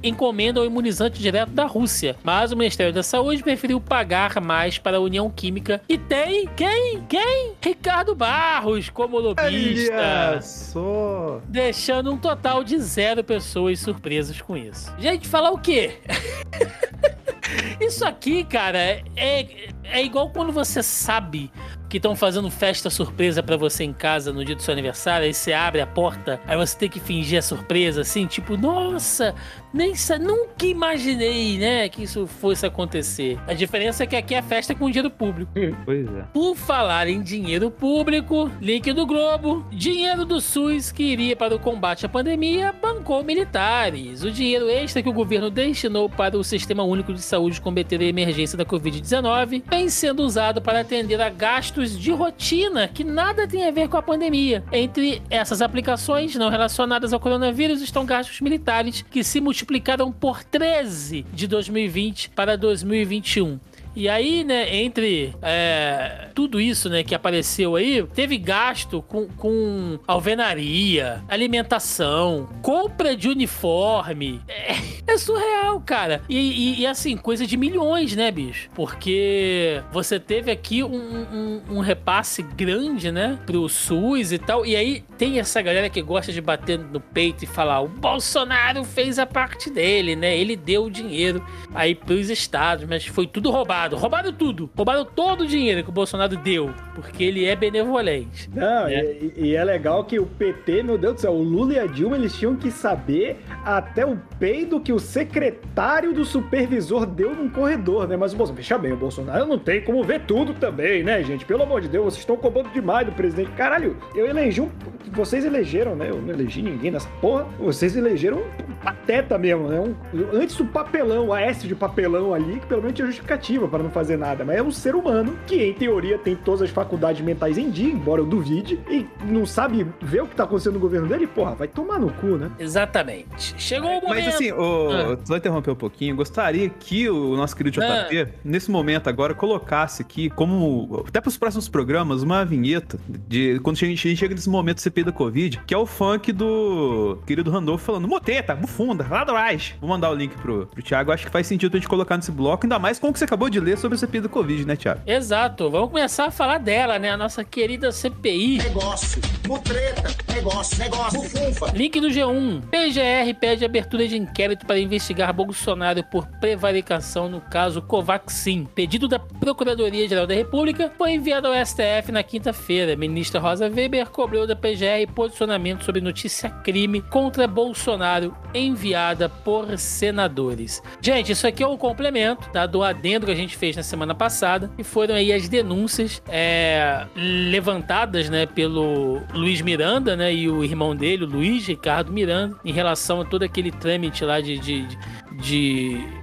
encomendam 0.02 0.62
o 0.62 0.66
imunizante 0.66 1.20
direto 1.20 1.50
da 1.50 1.66
Rússia, 1.66 2.16
mas 2.22 2.52
o 2.52 2.56
Ministério 2.56 2.92
da 2.92 3.02
Saúde 3.02 3.42
preferiu 3.42 3.80
pagar 3.80 4.40
mais 4.40 4.78
para 4.78 4.96
a 4.96 5.00
União 5.00 5.28
Química. 5.30 5.80
E 5.88 5.98
tem 5.98 6.48
quem? 6.56 7.02
Quem? 7.08 7.52
Ricardo 7.62 8.14
Barros 8.14 8.79
como 8.88 9.18
lobista. 9.18 9.92
Olha 9.94 10.40
só. 10.42 11.40
Deixando 11.46 12.12
um 12.12 12.16
total 12.16 12.64
de 12.64 12.78
zero 12.78 13.22
pessoas 13.22 13.80
surpresas 13.80 14.40
com 14.40 14.56
isso. 14.56 14.92
Gente, 14.98 15.28
falar 15.28 15.50
o 15.50 15.58
quê? 15.58 15.98
Isso 17.80 18.04
aqui, 18.04 18.44
cara, 18.44 18.78
é, 18.78 19.46
é 19.82 20.04
igual 20.04 20.30
quando 20.30 20.52
você 20.52 20.82
sabe 20.82 21.50
que 21.90 21.96
estão 21.96 22.14
fazendo 22.14 22.48
festa 22.50 22.88
surpresa 22.88 23.42
pra 23.42 23.56
você 23.56 23.82
em 23.82 23.92
casa 23.92 24.32
no 24.32 24.44
dia 24.44 24.54
do 24.54 24.62
seu 24.62 24.72
aniversário, 24.72 25.26
aí 25.26 25.34
você 25.34 25.52
abre 25.52 25.80
a 25.80 25.86
porta, 25.86 26.40
aí 26.46 26.56
você 26.56 26.78
tem 26.78 26.88
que 26.88 27.00
fingir 27.00 27.40
a 27.40 27.42
surpresa, 27.42 28.02
assim, 28.02 28.26
tipo, 28.26 28.56
nossa, 28.56 29.34
nem 29.74 29.92
nunca 30.20 30.64
imaginei, 30.64 31.58
né, 31.58 31.88
que 31.88 32.04
isso 32.04 32.28
fosse 32.28 32.64
acontecer. 32.64 33.38
A 33.46 33.54
diferença 33.54 34.04
é 34.04 34.06
que 34.06 34.14
aqui 34.14 34.36
é 34.36 34.40
festa 34.40 34.72
com 34.72 34.88
dinheiro 34.88 35.10
público. 35.10 35.50
Pois 35.84 36.06
é. 36.06 36.22
Por 36.32 36.54
falar 36.54 37.08
em 37.08 37.20
dinheiro 37.22 37.70
público, 37.70 38.50
link 38.60 38.92
do 38.92 39.06
Globo, 39.06 39.66
dinheiro 39.72 40.24
do 40.24 40.40
SUS 40.40 40.92
que 40.92 41.02
iria 41.02 41.34
para 41.34 41.54
o 41.54 41.58
combate 41.58 42.06
à 42.06 42.08
pandemia 42.08 42.72
bancou 42.72 43.24
militares. 43.24 44.22
O 44.22 44.30
dinheiro 44.30 44.68
extra 44.68 45.02
que 45.02 45.08
o 45.08 45.12
governo 45.12 45.50
destinou 45.50 46.08
para 46.08 46.36
o 46.36 46.44
Sistema 46.44 46.84
Único 46.84 47.12
de 47.12 47.22
Saúde 47.22 47.60
combater 47.60 48.00
a 48.00 48.04
emergência 48.04 48.56
da 48.56 48.64
Covid-19 48.64 49.62
vem 49.68 49.88
sendo 49.88 50.22
usado 50.22 50.60
para 50.60 50.80
atender 50.80 51.20
a 51.20 51.30
gastos 51.30 51.79
de 51.88 52.10
rotina 52.10 52.88
que 52.88 53.02
nada 53.02 53.46
tem 53.48 53.66
a 53.66 53.70
ver 53.70 53.88
com 53.88 53.96
a 53.96 54.02
pandemia. 54.02 54.62
Entre 54.70 55.22
essas 55.30 55.62
aplicações 55.62 56.34
não 56.36 56.50
relacionadas 56.50 57.12
ao 57.12 57.20
coronavírus 57.20 57.80
estão 57.80 58.04
gastos 58.04 58.40
militares 58.40 59.02
que 59.02 59.24
se 59.24 59.40
multiplicaram 59.40 60.12
por 60.12 60.44
13 60.44 61.24
de 61.32 61.46
2020 61.46 62.30
para 62.30 62.56
2021. 62.56 63.58
E 63.94 64.08
aí, 64.08 64.44
né, 64.44 64.74
entre 64.76 65.34
é, 65.42 66.28
tudo 66.34 66.60
isso, 66.60 66.88
né, 66.88 67.02
que 67.02 67.14
apareceu 67.14 67.74
aí, 67.76 68.04
teve 68.14 68.38
gasto 68.38 69.02
com, 69.02 69.26
com 69.28 69.98
alvenaria, 70.06 71.22
alimentação, 71.28 72.48
compra 72.62 73.16
de 73.16 73.28
uniforme. 73.28 74.40
É, 74.48 74.74
é 75.12 75.18
surreal, 75.18 75.80
cara. 75.80 76.22
E, 76.28 76.36
e- 76.38 76.80
e, 76.82 76.86
assim, 76.86 77.16
coisa 77.16 77.46
de 77.46 77.56
milhões, 77.56 78.14
né, 78.14 78.30
bicho? 78.30 78.68
Porque 78.74 79.82
você 79.92 80.18
teve 80.20 80.50
aqui 80.50 80.82
um, 80.84 80.94
um- 80.94 81.62
um 81.70 81.80
repasse 81.80 82.42
grande, 82.42 83.10
né, 83.10 83.38
pro 83.44 83.68
SUS 83.68 84.32
e 84.32 84.38
tal. 84.38 84.64
E 84.64 84.76
aí 84.76 85.02
tem 85.18 85.38
essa 85.40 85.60
galera 85.60 85.90
que 85.90 86.00
gosta 86.00 86.32
de 86.32 86.40
bater 86.40 86.78
no 86.78 87.00
peito 87.00 87.42
e 87.44 87.46
falar: 87.46 87.80
o 87.80 87.88
Bolsonaro 87.88 88.84
fez 88.84 89.18
a 89.18 89.26
parte 89.26 89.68
dele, 89.70 90.14
né? 90.16 90.36
Ele 90.36 90.54
deu 90.56 90.84
o 90.84 90.90
dinheiro 90.90 91.44
aí 91.74 91.94
pros 91.94 92.30
estados, 92.30 92.86
mas 92.88 93.04
foi 93.06 93.26
tudo 93.26 93.50
roubado. 93.50 93.89
Roubado, 93.96 93.96
roubaram 93.96 94.32
tudo. 94.32 94.70
Roubaram 94.76 95.04
todo 95.04 95.42
o 95.42 95.46
dinheiro 95.46 95.82
que 95.82 95.88
o 95.88 95.92
Bolsonaro 95.92 96.36
deu, 96.36 96.70
porque 96.94 97.22
ele 97.24 97.44
é 97.44 97.54
benevolente. 97.56 98.48
Não, 98.54 98.86
É. 98.86 99.02
e, 99.02 99.32
e 99.36 99.54
é 99.56 99.64
legal 99.64 100.04
que 100.04 100.18
o 100.18 100.26
PT, 100.26 100.82
meu 100.82 100.98
Deus 100.98 101.14
do 101.14 101.20
céu, 101.20 101.32
o 101.32 101.42
Lula 101.42 101.74
e 101.74 101.78
a 101.78 101.86
Dilma, 101.86 102.16
eles 102.16 102.36
tinham 102.36 102.54
que 102.56 102.70
saber 102.70 103.40
até 103.64 104.04
o 104.06 104.16
peido 104.38 104.80
que 104.80 104.92
o 104.92 104.98
secretário 104.98 106.12
do 106.12 106.24
supervisor 106.24 107.06
deu 107.06 107.34
num 107.34 107.48
corredor, 107.48 108.06
né? 108.06 108.16
Mas 108.16 108.32
o 108.32 108.36
Bolsonaro, 108.36 108.62
veja 108.62 108.78
bem, 108.78 108.92
o 108.92 108.96
Bolsonaro 108.96 109.46
não 109.46 109.58
tem 109.58 109.80
como 109.82 110.02
ver 110.04 110.20
tudo 110.22 110.54
também, 110.54 111.02
né, 111.02 111.22
gente? 111.22 111.44
Pelo 111.44 111.62
amor 111.62 111.80
de 111.80 111.88
Deus, 111.88 112.04
vocês 112.04 112.18
estão 112.20 112.36
cobrando 112.36 112.68
demais 112.70 113.06
do 113.06 113.12
presidente. 113.12 113.50
Caralho, 113.52 113.96
eu 114.14 114.26
elegi 114.26 114.60
um. 114.60 114.70
Vocês 115.12 115.44
elegeram, 115.44 115.96
né? 115.96 116.10
Eu 116.10 116.20
não 116.20 116.32
elegi 116.32 116.62
ninguém 116.62 116.90
nessa 116.90 117.08
porra. 117.20 117.46
Vocês 117.58 117.96
elegeram 117.96 118.38
um 118.38 118.74
pateta 118.84 119.36
mesmo, 119.38 119.68
né? 119.68 119.80
Um- 119.80 119.94
antes 120.36 120.56
do 120.56 120.64
papelão, 120.64 121.28
o 121.28 121.32
Aécio 121.32 121.66
de 121.68 121.74
papelão 121.74 122.32
ali, 122.32 122.60
que 122.60 122.66
pelo 122.66 122.80
menos 122.82 122.94
tinha 122.94 123.06
justificativa 123.06 123.66
para 123.70 123.82
não 123.82 123.90
fazer 123.90 124.16
nada. 124.16 124.44
Mas 124.44 124.56
é 124.56 124.62
um 124.62 124.70
ser 124.70 124.94
humano 124.94 125.38
que, 125.46 125.62
em 125.62 125.72
teoria, 125.74 126.18
tem 126.18 126.34
todas 126.36 126.62
as 126.62 126.70
faculdades 126.70 127.22
mentais 127.24 127.56
em 127.56 127.70
dia, 127.70 127.92
embora 127.92 128.20
eu 128.20 128.26
duvide, 128.26 128.78
e 128.90 129.06
não 129.24 129.46
sabe 129.46 129.86
ver 130.00 130.22
o 130.22 130.26
que 130.26 130.34
tá 130.36 130.44
acontecendo 130.44 130.74
no 130.74 130.80
governo 130.80 131.06
dele, 131.08 131.26
porra, 131.26 131.54
vai 131.54 131.68
tomar 131.68 131.98
no 131.98 132.10
cu, 132.12 132.36
né? 132.36 132.50
Exatamente. 132.58 133.54
Chegou 133.58 133.88
o 133.90 133.94
momento. 134.02 134.08
Mas 134.24 134.34
assim, 134.34 134.52
ô, 134.52 134.88
Ah. 134.90 135.18
só 135.24 135.36
interromper 135.36 135.70
um 135.70 135.74
pouquinho, 135.76 136.16
gostaria 136.16 136.68
que 136.68 137.08
o 137.08 137.36
nosso 137.36 137.56
querido 137.56 137.80
Ah. 137.82 138.04
JP, 138.08 138.32
nesse 138.44 138.70
momento 138.70 139.08
agora, 139.08 139.34
colocasse 139.34 140.02
aqui, 140.02 140.28
como 140.30 141.04
até 141.06 141.20
para 141.20 141.28
os 141.28 141.36
próximos 141.38 141.68
programas, 141.68 142.22
uma 142.22 142.44
vinheta 142.44 142.98
de 143.28 143.58
quando 143.62 143.76
a 143.76 143.78
gente, 143.86 144.16
chega 144.16 144.34
nesse 144.34 144.48
momento 144.50 144.76
do 144.76 144.80
CPI 144.80 145.04
da 145.04 145.12
Covid, 145.12 145.60
que 145.66 145.74
é 145.74 145.78
o 145.78 145.86
funk 145.86 146.32
do 146.32 147.18
querido 147.26 147.50
Randolfo 147.50 147.84
falando 147.84 148.08
moteta, 148.08 148.54
bufunda, 148.54 149.06
lá 149.08 149.22
atrás. 149.22 149.74
Vou 149.80 149.88
mandar 149.88 150.10
o 150.10 150.14
link 150.14 150.34
pro, 150.36 150.66
pro 150.66 150.82
Thiago, 150.82 151.12
acho 151.12 151.26
que 151.26 151.32
faz 151.32 151.46
sentido 151.46 151.74
a 151.76 151.78
gente 151.78 151.88
colocar 151.88 152.16
nesse 152.16 152.32
bloco, 152.32 152.64
ainda 152.64 152.78
mais 152.78 152.98
com 152.98 153.08
o 153.08 153.12
que 153.12 153.18
você 153.18 153.24
acabou 153.24 153.48
de 153.50 153.59
ler 153.60 153.78
sobre 153.78 153.96
o 153.96 153.98
CPI 153.98 154.20
da 154.22 154.28
Covid, 154.28 154.64
né, 154.64 154.76
Thiago? 154.76 155.00
Exato, 155.06 155.70
vamos 155.70 155.90
começar 155.90 156.26
a 156.26 156.30
falar 156.30 156.58
dela, 156.58 156.98
né? 156.98 157.10
A 157.10 157.16
nossa 157.16 157.44
querida 157.44 157.92
CPI. 157.92 158.58
negócio, 158.58 159.22
mutreta, 159.46 160.10
negócio, 160.32 160.78
negócio, 160.78 161.20
bufunfa. 161.20 161.72
Link 161.74 162.00
do 162.00 162.08
G1. 162.08 162.62
PGR 162.70 163.34
pede 163.38 163.64
abertura 163.64 164.06
de 164.06 164.16
inquérito 164.16 164.66
para 164.66 164.78
investigar 164.78 165.32
Bolsonaro 165.32 166.02
por 166.04 166.26
prevaricação 166.40 167.28
no 167.28 167.40
caso 167.40 167.82
Covaxin. 167.82 168.66
Pedido 168.74 169.06
da 169.08 169.18
Procuradoria-Geral 169.18 170.26
da 170.26 170.34
República 170.34 170.92
foi 170.96 171.12
enviado 171.12 171.46
ao 171.46 171.66
STF 171.66 172.10
na 172.10 172.22
quinta-feira. 172.22 172.96
Ministra 172.96 173.40
Rosa 173.40 173.68
Weber 173.68 174.08
cobrou 174.10 174.46
da 174.46 174.56
PGR 174.56 175.10
posicionamento 175.14 175.84
sobre 175.84 176.00
notícia 176.00 176.50
crime 176.50 177.00
contra 177.02 177.46
Bolsonaro 177.46 178.34
enviada 178.54 179.28
por 179.28 179.78
senadores. 179.78 180.82
Gente, 181.00 181.32
isso 181.32 181.46
aqui 181.46 181.62
é 181.62 181.66
um 181.66 181.76
complemento 181.76 182.48
tá, 182.50 182.66
do 182.66 182.82
adendo 182.82 183.26
que 183.26 183.32
a 183.32 183.36
gente 183.36 183.49
fez 183.56 183.76
na 183.76 183.82
semana 183.82 184.14
passada 184.14 184.70
e 184.78 184.84
foram 184.84 185.14
aí 185.14 185.32
as 185.32 185.48
denúncias 185.48 186.22
é, 186.28 187.06
levantadas 187.16 188.28
né, 188.28 188.46
pelo 188.46 189.20
Luiz 189.32 189.60
Miranda 189.60 190.16
né, 190.16 190.32
e 190.32 190.48
o 190.48 190.64
irmão 190.64 190.94
dele, 190.94 191.24
o 191.24 191.28
Luiz 191.28 191.66
Ricardo 191.66 192.12
Miranda, 192.12 192.56
em 192.64 192.72
relação 192.72 193.20
a 193.20 193.24
todo 193.24 193.42
aquele 193.42 193.70
trâmite 193.70 194.24
lá 194.24 194.40
de, 194.40 194.58
de, 194.58 194.86
de 194.86 194.98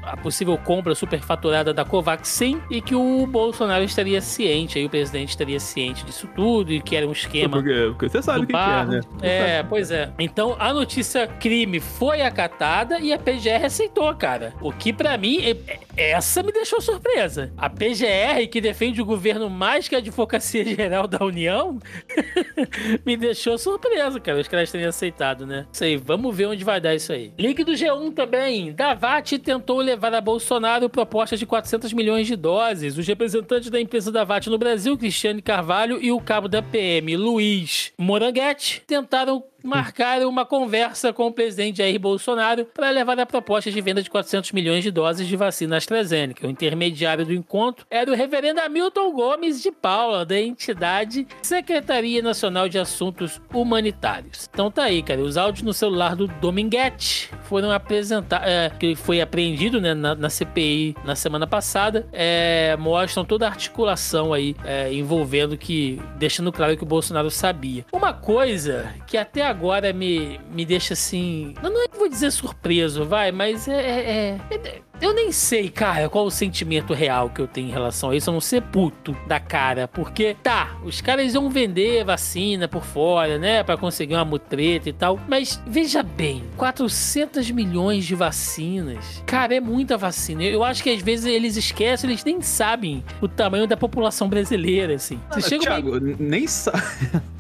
a 0.04 0.16
possível 0.18 0.58
compra 0.58 0.94
superfaturada 0.96 1.74
da 1.74 1.84
Covaxin 1.84 2.62
e 2.70 2.82
que 2.82 2.96
o 2.96 3.26
Bolsonaro 3.28 3.84
estaria 3.84 4.22
ciente, 4.22 4.78
aí 4.78 4.86
o 4.86 4.90
presidente 4.90 5.30
estaria 5.30 5.60
ciente 5.60 6.06
disso 6.06 6.28
tudo 6.36 6.72
e 6.72 6.82
que 6.82 6.96
era 6.96 7.08
um 7.08 7.12
esquema 7.12 7.58
Porque, 7.58 7.74
porque 7.90 8.10
você 8.10 8.22
sabe 8.22 8.40
o 8.44 8.48
que, 8.48 8.54
que 8.54 8.60
é, 8.60 8.86
né? 8.86 9.02
É, 9.22 9.64
pois 9.64 9.92
é. 9.92 10.12
Então 10.20 10.56
a 10.60 10.74
notícia 10.74 11.28
crime 11.28 11.80
foi 11.80 12.22
acatada 12.22 13.00
e 13.00 13.12
a 13.12 13.18
PGR 13.18 13.66
aceitou, 13.66 14.14
cara. 14.16 14.54
O 14.62 14.72
que 14.72 14.94
pra 14.94 15.18
mim, 15.18 15.40
é- 15.44 15.58
é- 15.98 16.12
essa 16.12 16.44
me 16.44 16.52
deixou 16.52 16.80
surpresa. 16.80 17.52
A 17.58 17.70
PGR, 17.70 18.48
que 18.52 18.62
defende 18.62 19.02
o 19.02 19.06
governo 19.06 19.50
mais 19.50 19.88
que 19.88 19.96
a 19.96 19.98
Advocacia 19.98 20.64
Geral 20.64 21.08
da 21.08 21.24
União, 21.26 21.80
me 23.06 23.18
deixou 23.18 23.58
surpresa, 23.58 24.20
cara. 24.20 24.40
Os 24.40 24.48
caras 24.48 24.72
terem 24.72 24.88
aceitado, 24.88 25.46
né? 25.46 25.66
Isso 25.72 25.84
aí, 25.84 25.98
vamos 25.98 26.36
ver 26.36 26.46
onde 26.48 26.64
vai 26.64 26.80
dar 26.80 26.94
isso 26.96 27.12
aí. 27.12 27.32
Link 27.38 27.64
do 27.64 27.72
G1 27.74 28.14
também. 28.14 28.72
Davat 29.08 29.40
tentou 29.40 29.78
levar 29.78 30.14
a 30.14 30.20
Bolsonaro 30.20 30.90
proposta 30.90 31.38
de 31.38 31.46
400 31.46 31.94
milhões 31.94 32.28
de 32.28 32.36
doses. 32.36 32.98
Os 32.98 33.08
representantes 33.08 33.70
da 33.70 33.80
empresa 33.80 34.12
Davat 34.12 34.50
no 34.50 34.58
Brasil, 34.58 34.98
Cristiane 34.98 35.42
Carvalho, 35.42 35.98
e 36.04 36.12
o 36.12 36.20
cabo 36.20 36.50
da 36.50 36.62
PM, 36.62 37.16
Luiz 37.16 37.94
Moranguete, 37.98 38.84
tentaram 38.86 39.42
marcar 39.68 40.22
uma 40.26 40.46
conversa 40.46 41.12
com 41.12 41.28
o 41.28 41.32
presidente 41.32 41.80
Jair 41.80 42.00
Bolsonaro 42.00 42.66
para 42.74 42.90
levar 42.90 43.20
a 43.20 43.26
proposta 43.26 43.70
de 43.70 43.82
venda 43.82 44.02
de 44.02 44.10
400 44.10 44.54
milhões 44.54 44.82
de 44.82 44.90
doses 44.90 45.28
de 45.28 45.36
vacina 45.36 45.76
AstraZeneca. 45.76 46.48
O 46.48 46.50
intermediário 46.50 47.26
do 47.26 47.34
encontro 47.34 47.86
era 47.92 48.10
o 48.10 48.16
reverendo 48.16 48.62
Hamilton 48.62 49.12
Gomes 49.12 49.62
de 49.62 49.72
Paula, 49.72 50.26
da 50.26 50.40
entidade 50.40 51.28
Secretaria 51.42 52.22
Nacional 52.22 52.70
de 52.70 52.80
Assuntos 52.80 53.42
Humanitários. 53.54 54.48
Então 54.52 54.72
tá 54.72 54.84
aí, 54.84 55.04
cara. 55.04 55.22
Os 55.22 55.36
áudios 55.36 55.64
no 55.64 55.74
celular 55.74 56.16
do 56.16 56.28
Dominguete 56.28 57.30
foram 57.44 57.72
apresentados, 57.72 58.48
que 58.80 58.96
foi 58.96 59.20
apreendido 59.20 59.82
né, 59.82 59.94
na, 59.94 60.16
na 60.16 60.30
CPI 60.30 60.96
na 61.04 61.16
semana 61.16 61.46
passada, 61.46 62.08
é, 62.14 62.76
mostram 62.78 63.26
toda 63.26 63.46
a 63.46 63.50
articulação 63.50 64.34
aí 64.34 64.56
é, 64.64 64.94
envolvendo 64.94 65.58
que, 65.58 66.02
deixando 66.18 66.52
claro 66.52 66.78
que 66.78 66.84
o 66.84 66.88
Bolsonaro 66.88 67.30
sabia. 67.30 67.86
Uma 67.92 68.14
coisa 68.14 68.94
que 69.06 69.18
até 69.18 69.46
agora 69.46 69.57
me, 69.94 70.40
me 70.52 70.66
deixa 70.66 70.94
assim, 70.94 71.54
eu 71.64 71.70
não 71.70 71.86
vou 71.98 72.08
dizer 72.08 72.32
surpreso, 72.32 73.06
vai, 73.06 73.32
mas 73.32 73.68
é, 73.68 73.74
é- 73.74 74.40
é- 74.52 74.82
eu 75.02 75.14
nem 75.14 75.32
sei, 75.32 75.70
cara, 75.70 76.10
qual 76.10 76.26
o 76.26 76.32
sentimento 76.32 76.94
real 76.94 77.30
que 77.30 77.42
eu 77.42 77.48
tenho 77.48 77.68
em 77.68 77.72
relação 77.72 78.10
a 78.12 78.16
isso, 78.16 78.30
a 78.30 78.34
não 78.34 78.42
ser 78.42 78.62
puto 78.62 79.16
da 79.28 79.40
cara. 79.40 79.88
Porque, 79.88 80.36
tá, 80.42 80.76
os 80.84 81.02
caras 81.02 81.34
iam 81.34 81.50
vender 81.50 82.04
vacina 82.04 82.68
por 82.68 82.84
fora, 82.84 83.38
né? 83.38 83.64
Pra 83.64 83.78
conseguir 83.78 84.16
uma 84.16 84.26
mutreta 84.26 84.90
e 84.90 84.94
tal. 84.94 85.20
Mas, 85.28 85.62
veja 85.68 86.02
bem, 86.04 86.44
400 86.58 87.50
milhões 87.52 88.06
de 88.06 88.16
vacinas. 88.16 89.22
Cara, 89.26 89.56
é 89.56 89.60
muita 89.60 89.98
vacina. 89.98 90.44
Eu 90.44 90.64
acho 90.64 90.82
que 90.84 90.90
às 90.90 91.02
vezes 91.02 91.26
eles 91.26 91.56
esquecem, 91.58 92.10
eles 92.10 92.24
nem 92.24 92.42
sabem 92.42 93.04
o 93.22 93.28
tamanho 93.28 93.68
da 93.68 93.78
população 93.78 94.28
brasileira, 94.30 94.96
assim. 94.96 95.20
Você 95.32 95.42
chega 95.42 95.56
uma- 95.80 95.82
Thiago, 95.82 96.16
nem 96.20 96.48
sabe. 96.48 96.82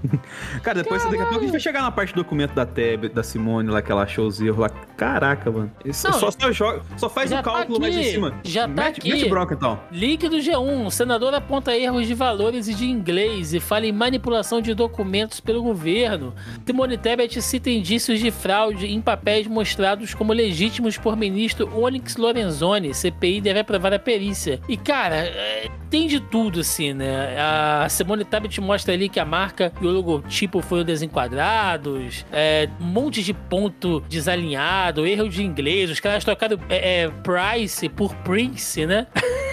Cara, 0.63 0.83
depois 0.83 1.03
daqui 1.03 1.15
a 1.17 1.25
pouco 1.25 1.37
a 1.39 1.41
gente 1.41 1.51
vai 1.51 1.59
chegar 1.59 1.81
na 1.81 1.91
parte 1.91 2.13
do 2.13 2.23
documento 2.23 2.53
da 2.53 2.65
Teb, 2.65 3.09
da 3.09 3.23
Simone 3.23 3.69
lá, 3.69 3.81
que 3.81 3.91
ela 3.91 4.03
achou 4.03 4.27
os 4.27 4.39
erros 4.41 4.59
lá. 4.59 4.69
Caraca, 4.69 5.51
mano. 5.51 5.71
Isso 5.85 6.07
Não, 6.09 6.19
só, 6.19 6.31
só, 6.31 6.51
joga, 6.51 6.81
só 6.97 7.09
faz 7.09 7.31
o 7.31 7.35
tá 7.35 7.43
cálculo 7.53 7.79
mais 7.79 7.95
em 7.95 7.99
aqui, 7.99 8.11
cima. 8.11 8.39
já 8.43 8.61
tá 8.61 8.67
mete, 8.67 8.99
aqui. 8.99 9.09
Mete 9.11 9.29
bronca 9.29 9.53
então. 9.53 9.79
Link 9.91 10.27
do 10.27 10.37
G1. 10.37 10.85
O 10.85 10.91
senador 10.91 11.33
aponta 11.33 11.75
erros 11.75 12.07
de 12.07 12.13
valores 12.13 12.67
e 12.67 12.73
de 12.73 12.85
inglês 12.85 13.53
e 13.53 13.59
fala 13.59 13.85
em 13.85 13.91
manipulação 13.91 14.61
de 14.61 14.73
documentos 14.73 15.39
pelo 15.39 15.61
governo. 15.63 16.33
Simone 16.65 16.97
Tebet 16.97 17.41
cita 17.41 17.69
indícios 17.69 18.19
de 18.19 18.31
fraude 18.31 18.87
em 18.87 19.01
papéis 19.01 19.47
mostrados 19.47 20.13
como 20.13 20.33
legítimos 20.33 20.97
por 20.97 21.15
ministro 21.15 21.69
Onyx 21.77 22.17
Lorenzoni. 22.17 22.93
CPI 22.93 23.41
deve 23.41 23.59
aprovar 23.59 23.93
a 23.93 23.99
perícia. 23.99 24.59
E, 24.67 24.77
cara, 24.77 25.17
é, 25.17 25.67
tem 25.89 26.07
de 26.07 26.19
tudo, 26.19 26.59
assim, 26.59 26.93
né? 26.93 27.35
A 27.39 27.87
Simone 27.89 28.23
Tebet 28.25 28.59
mostra 28.61 28.93
ali 28.93 29.09
que 29.09 29.19
a 29.19 29.25
marca 29.25 29.71
e 29.81 29.85
o 29.85 29.89
logotipo 29.91 30.61
foram 30.61 30.83
desenquadrados, 30.83 32.25
é, 32.31 32.69
um 32.79 32.85
monte 32.85 33.23
de 33.23 33.33
ponto 33.33 34.01
desalinhado, 34.09 35.05
erro 35.05 35.29
de 35.29 35.43
inglês, 35.43 35.89
os 35.89 35.99
caras 35.99 36.23
trocaram 36.23 36.57
é, 36.69 37.03
é, 37.03 37.09
price 37.09 37.87
por 37.89 38.13
prince, 38.17 38.85
né? 38.85 39.07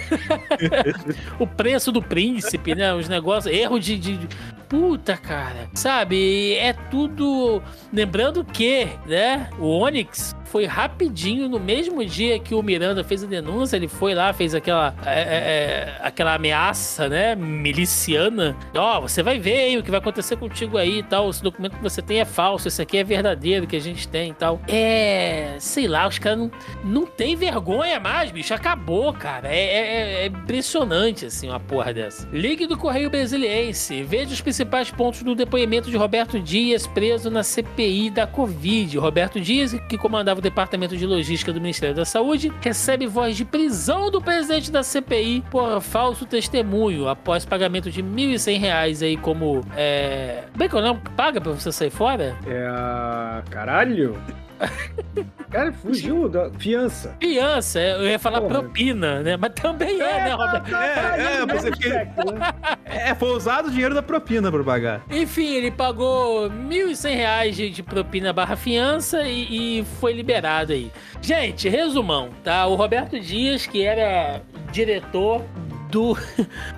o 1.39 1.47
preço 1.47 1.91
do 1.91 2.01
príncipe, 2.01 2.75
né? 2.75 2.93
Os 2.93 3.07
negócios, 3.09 3.53
erro 3.53 3.79
de, 3.79 3.97
de- 3.97 4.17
de- 4.17 4.27
Puta, 4.67 5.15
cara. 5.15 5.69
Sabe? 5.75 6.55
É 6.55 6.73
tudo. 6.73 7.61
Lembrando 7.93 8.43
que, 8.43 8.87
né? 9.05 9.47
O 9.59 9.67
Onyx 9.79 10.35
foi 10.55 10.63
rapidinho, 10.63 11.49
no 11.49 11.59
mesmo 11.59 12.05
dia 12.05 12.39
que 12.39 12.55
o 12.55 12.63
Miranda 12.63 13.03
fez 13.03 13.21
a 13.21 13.27
denúncia, 13.27 13.75
ele 13.75 13.89
foi 13.89 14.15
lá, 14.15 14.31
fez 14.31 14.55
aquela, 14.55 14.95
é, 15.05 15.11
é, 15.11 15.19
é, 15.19 15.97
aquela 16.01 16.33
ameaça, 16.33 17.09
né? 17.09 17.35
Miliciana. 17.35 18.55
Ó, 18.73 19.01
você 19.01 19.21
vai 19.21 19.37
ver 19.37 19.67
hein, 19.67 19.77
o 19.79 19.83
que 19.83 19.91
vai 19.91 19.99
acontecer 19.99 20.37
contigo 20.37 20.77
aí 20.77 20.99
e 20.99 21.03
tal. 21.03 21.29
Esse 21.29 21.43
documento 21.43 21.75
que 21.75 21.83
você 21.83 22.01
tem 22.01 22.21
é 22.21 22.25
falso, 22.25 22.69
esse 22.69 22.81
aqui 22.81 22.97
é 22.97 23.03
verdadeiro 23.03 23.67
que 23.67 23.75
a 23.75 23.81
gente 23.81 24.07
tem 24.07 24.29
e 24.29 24.33
tal. 24.33 24.61
É. 24.69 25.57
Sei 25.59 25.89
lá, 25.89 26.07
os 26.07 26.19
caras 26.19 26.39
não, 26.39 26.51
não 26.85 27.05
tem 27.05 27.35
vergonha 27.35 27.99
mais, 27.99 28.31
bicho. 28.31 28.53
Acabou, 28.53 29.11
cara. 29.11 29.49
É, 29.49 29.59
é- 29.59 30.23
é 30.23 30.25
impressionante, 30.27 31.25
assim, 31.25 31.49
uma 31.49 31.59
porra 31.59 31.93
dessa. 31.93 32.29
Ligue 32.31 32.65
do 32.65 32.77
Correio 32.77 33.09
Brasiliense. 33.09 34.03
Veja 34.03 34.31
os 34.31 34.39
principais 34.39 34.89
pontos 34.89 35.21
do 35.21 35.35
depoimento 35.35 35.91
de 35.91 35.97
Roberto 35.97 36.39
Dias, 36.39 36.87
preso 36.87 37.29
na 37.29 37.43
CPI 37.43 38.09
da 38.09 38.25
Covid. 38.25 38.97
Roberto 38.97 39.37
Dias, 39.41 39.73
que 39.89 39.97
comandava 39.97 40.44
Departamento 40.45 40.95
de 40.95 41.07
Logística 41.07 41.51
do 41.51 41.59
Ministério 41.59 41.95
da 41.95 42.05
Saúde, 42.05 42.53
recebe 42.61 43.07
voz 43.07 43.35
de 43.35 43.43
prisão 43.43 44.11
do 44.11 44.21
presidente 44.21 44.71
da 44.71 44.83
CPI 44.83 45.43
por 45.49 45.81
falso 45.81 46.23
testemunho, 46.23 47.07
após 47.07 47.43
pagamento 47.43 47.89
de 47.89 48.03
1.100 48.03 48.59
reais 48.59 49.01
aí 49.01 49.17
como... 49.17 49.61
É... 49.75 50.43
Bem 50.55 50.69
que 50.69 50.75
eu 50.75 50.83
não 50.83 50.97
paga 50.97 51.41
pra 51.41 51.51
você 51.51 51.71
sair 51.71 51.89
fora? 51.89 52.37
É. 52.45 53.41
Caralho. 53.49 54.15
Cara, 55.49 55.71
fugiu 55.71 56.27
da 56.27 56.49
fiança. 56.57 57.15
Fiança, 57.19 57.79
é, 57.79 57.93
eu 57.95 58.07
ia 58.07 58.19
falar 58.19 58.41
Porra. 58.41 58.59
propina, 58.61 59.21
né? 59.21 59.37
Mas 59.37 59.51
também 59.53 60.01
é, 60.01 60.25
né, 60.25 60.33
Roberto? 60.33 60.75
É, 60.75 61.37
é, 61.41 61.45
você 61.45 61.71
fica- 61.71 62.55
É, 62.83 63.15
foi 63.15 63.29
usado 63.29 63.67
o 63.67 63.71
dinheiro 63.71 63.93
da 63.95 64.01
propina 64.03 64.51
pra 64.51 64.63
pagar. 64.63 65.01
Enfim, 65.09 65.53
ele 65.53 65.71
pagou 65.71 66.49
1.100 66.49 67.15
reais 67.15 67.55
de, 67.55 67.69
de 67.69 67.81
propina 67.83 68.33
barra 68.33 68.55
fiança 68.55 69.21
e, 69.23 69.79
e 69.79 69.85
foi 69.99 70.11
liberado 70.13 70.73
aí. 70.73 70.91
Gente, 71.21 71.69
resumão, 71.69 72.29
tá? 72.43 72.65
O 72.67 72.75
Roberto 72.75 73.17
Dias, 73.19 73.65
que 73.65 73.83
era 73.83 74.41
diretor 74.71 75.41
do, 75.89 76.17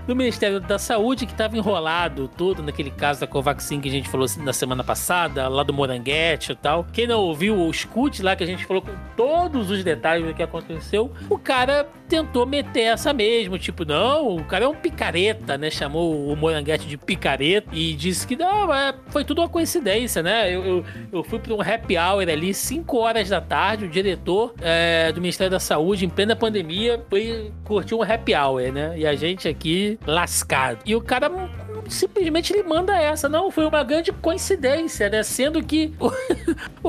do 0.08 0.16
Ministério 0.16 0.60
da 0.60 0.80
Saúde, 0.80 1.26
que 1.26 1.32
estava 1.32 1.58
enrolado 1.58 2.28
todo 2.28 2.62
naquele 2.64 2.92
caso 2.92 3.20
da 3.20 3.28
Covaxin 3.28 3.80
que 3.80 3.90
a 3.90 3.92
gente 3.92 4.10
falou 4.10 4.28
na 4.40 4.54
semana 4.54 4.84
passada, 4.84 5.48
lá 5.48 5.64
do 5.64 5.74
Moranguete 5.74 6.52
e 6.52 6.56
tal. 6.56 6.86
Quem 6.92 7.08
não 7.08 7.20
ouviu, 7.20 7.58
o 7.58 7.70
escute 7.70 8.22
lá 8.22 8.36
que 8.36 8.44
a 8.44 8.48
gente 8.48 8.66
falou 8.66 8.82
com 8.82 8.92
todos 9.16 9.70
os 9.70 9.84
detalhes 9.84 10.26
do 10.28 10.34
que 10.34 10.44
aconteceu. 10.44 11.12
O 11.30 11.38
cara 11.38 11.88
tentou 12.08 12.46
meter 12.46 12.84
essa 12.84 13.14
mesmo, 13.14 13.58
tipo, 13.58 13.84
não, 13.84 14.38
o 14.38 14.44
cara 14.44 14.66
é 14.66 14.68
um 14.68 14.76
picareta, 14.76 15.58
né? 15.58 15.70
Chamou 15.70 16.32
o 16.32 16.36
Moranguete 16.36 16.88
de 16.88 16.98
picareta 16.98 17.70
e 17.74 17.94
disse 17.94 18.26
que 18.26 18.36
não, 18.36 18.74
é, 18.74 18.94
foi 19.08 19.24
tudo 19.24 19.42
uma 19.42 19.50
coincidência, 19.50 20.24
né? 20.24 20.54
Eu, 20.54 20.66
eu, 20.66 20.86
eu 21.12 21.24
fui 21.24 21.40
para 21.40 21.54
um 21.54 21.62
happy 21.62 21.98
hour 21.98 22.22
ali, 22.30 22.54
5 22.54 22.98
horas 22.98 23.30
da 23.30 23.42
tarde, 23.42 23.86
o 23.86 23.90
diretor 23.90 24.54
é, 24.62 25.12
do 25.12 25.22
Ministério 25.22 25.52
da 25.52 25.60
Saúde, 25.60 26.06
em 26.06 26.10
plena 26.10 26.36
pandemia, 26.36 27.04
foi 27.10 27.52
curtir 27.64 27.96
um 27.96 28.02
happy 28.02 28.34
hour, 28.34 28.62
né? 28.72 28.97
E 28.98 29.06
a 29.06 29.14
gente 29.14 29.48
aqui 29.48 30.00
lascado. 30.08 30.80
E 30.84 30.96
o 30.96 31.02
cara 31.02 31.30
simplesmente 31.90 32.54
ele 32.54 32.64
manda 32.64 32.96
essa. 33.00 33.28
Não, 33.30 33.50
foi 33.52 33.66
uma 33.66 33.84
grande 33.84 34.12
coincidência, 34.12 35.10
né? 35.10 35.24
Sendo 35.24 35.64
que 35.64 35.94
o, 36.00 36.12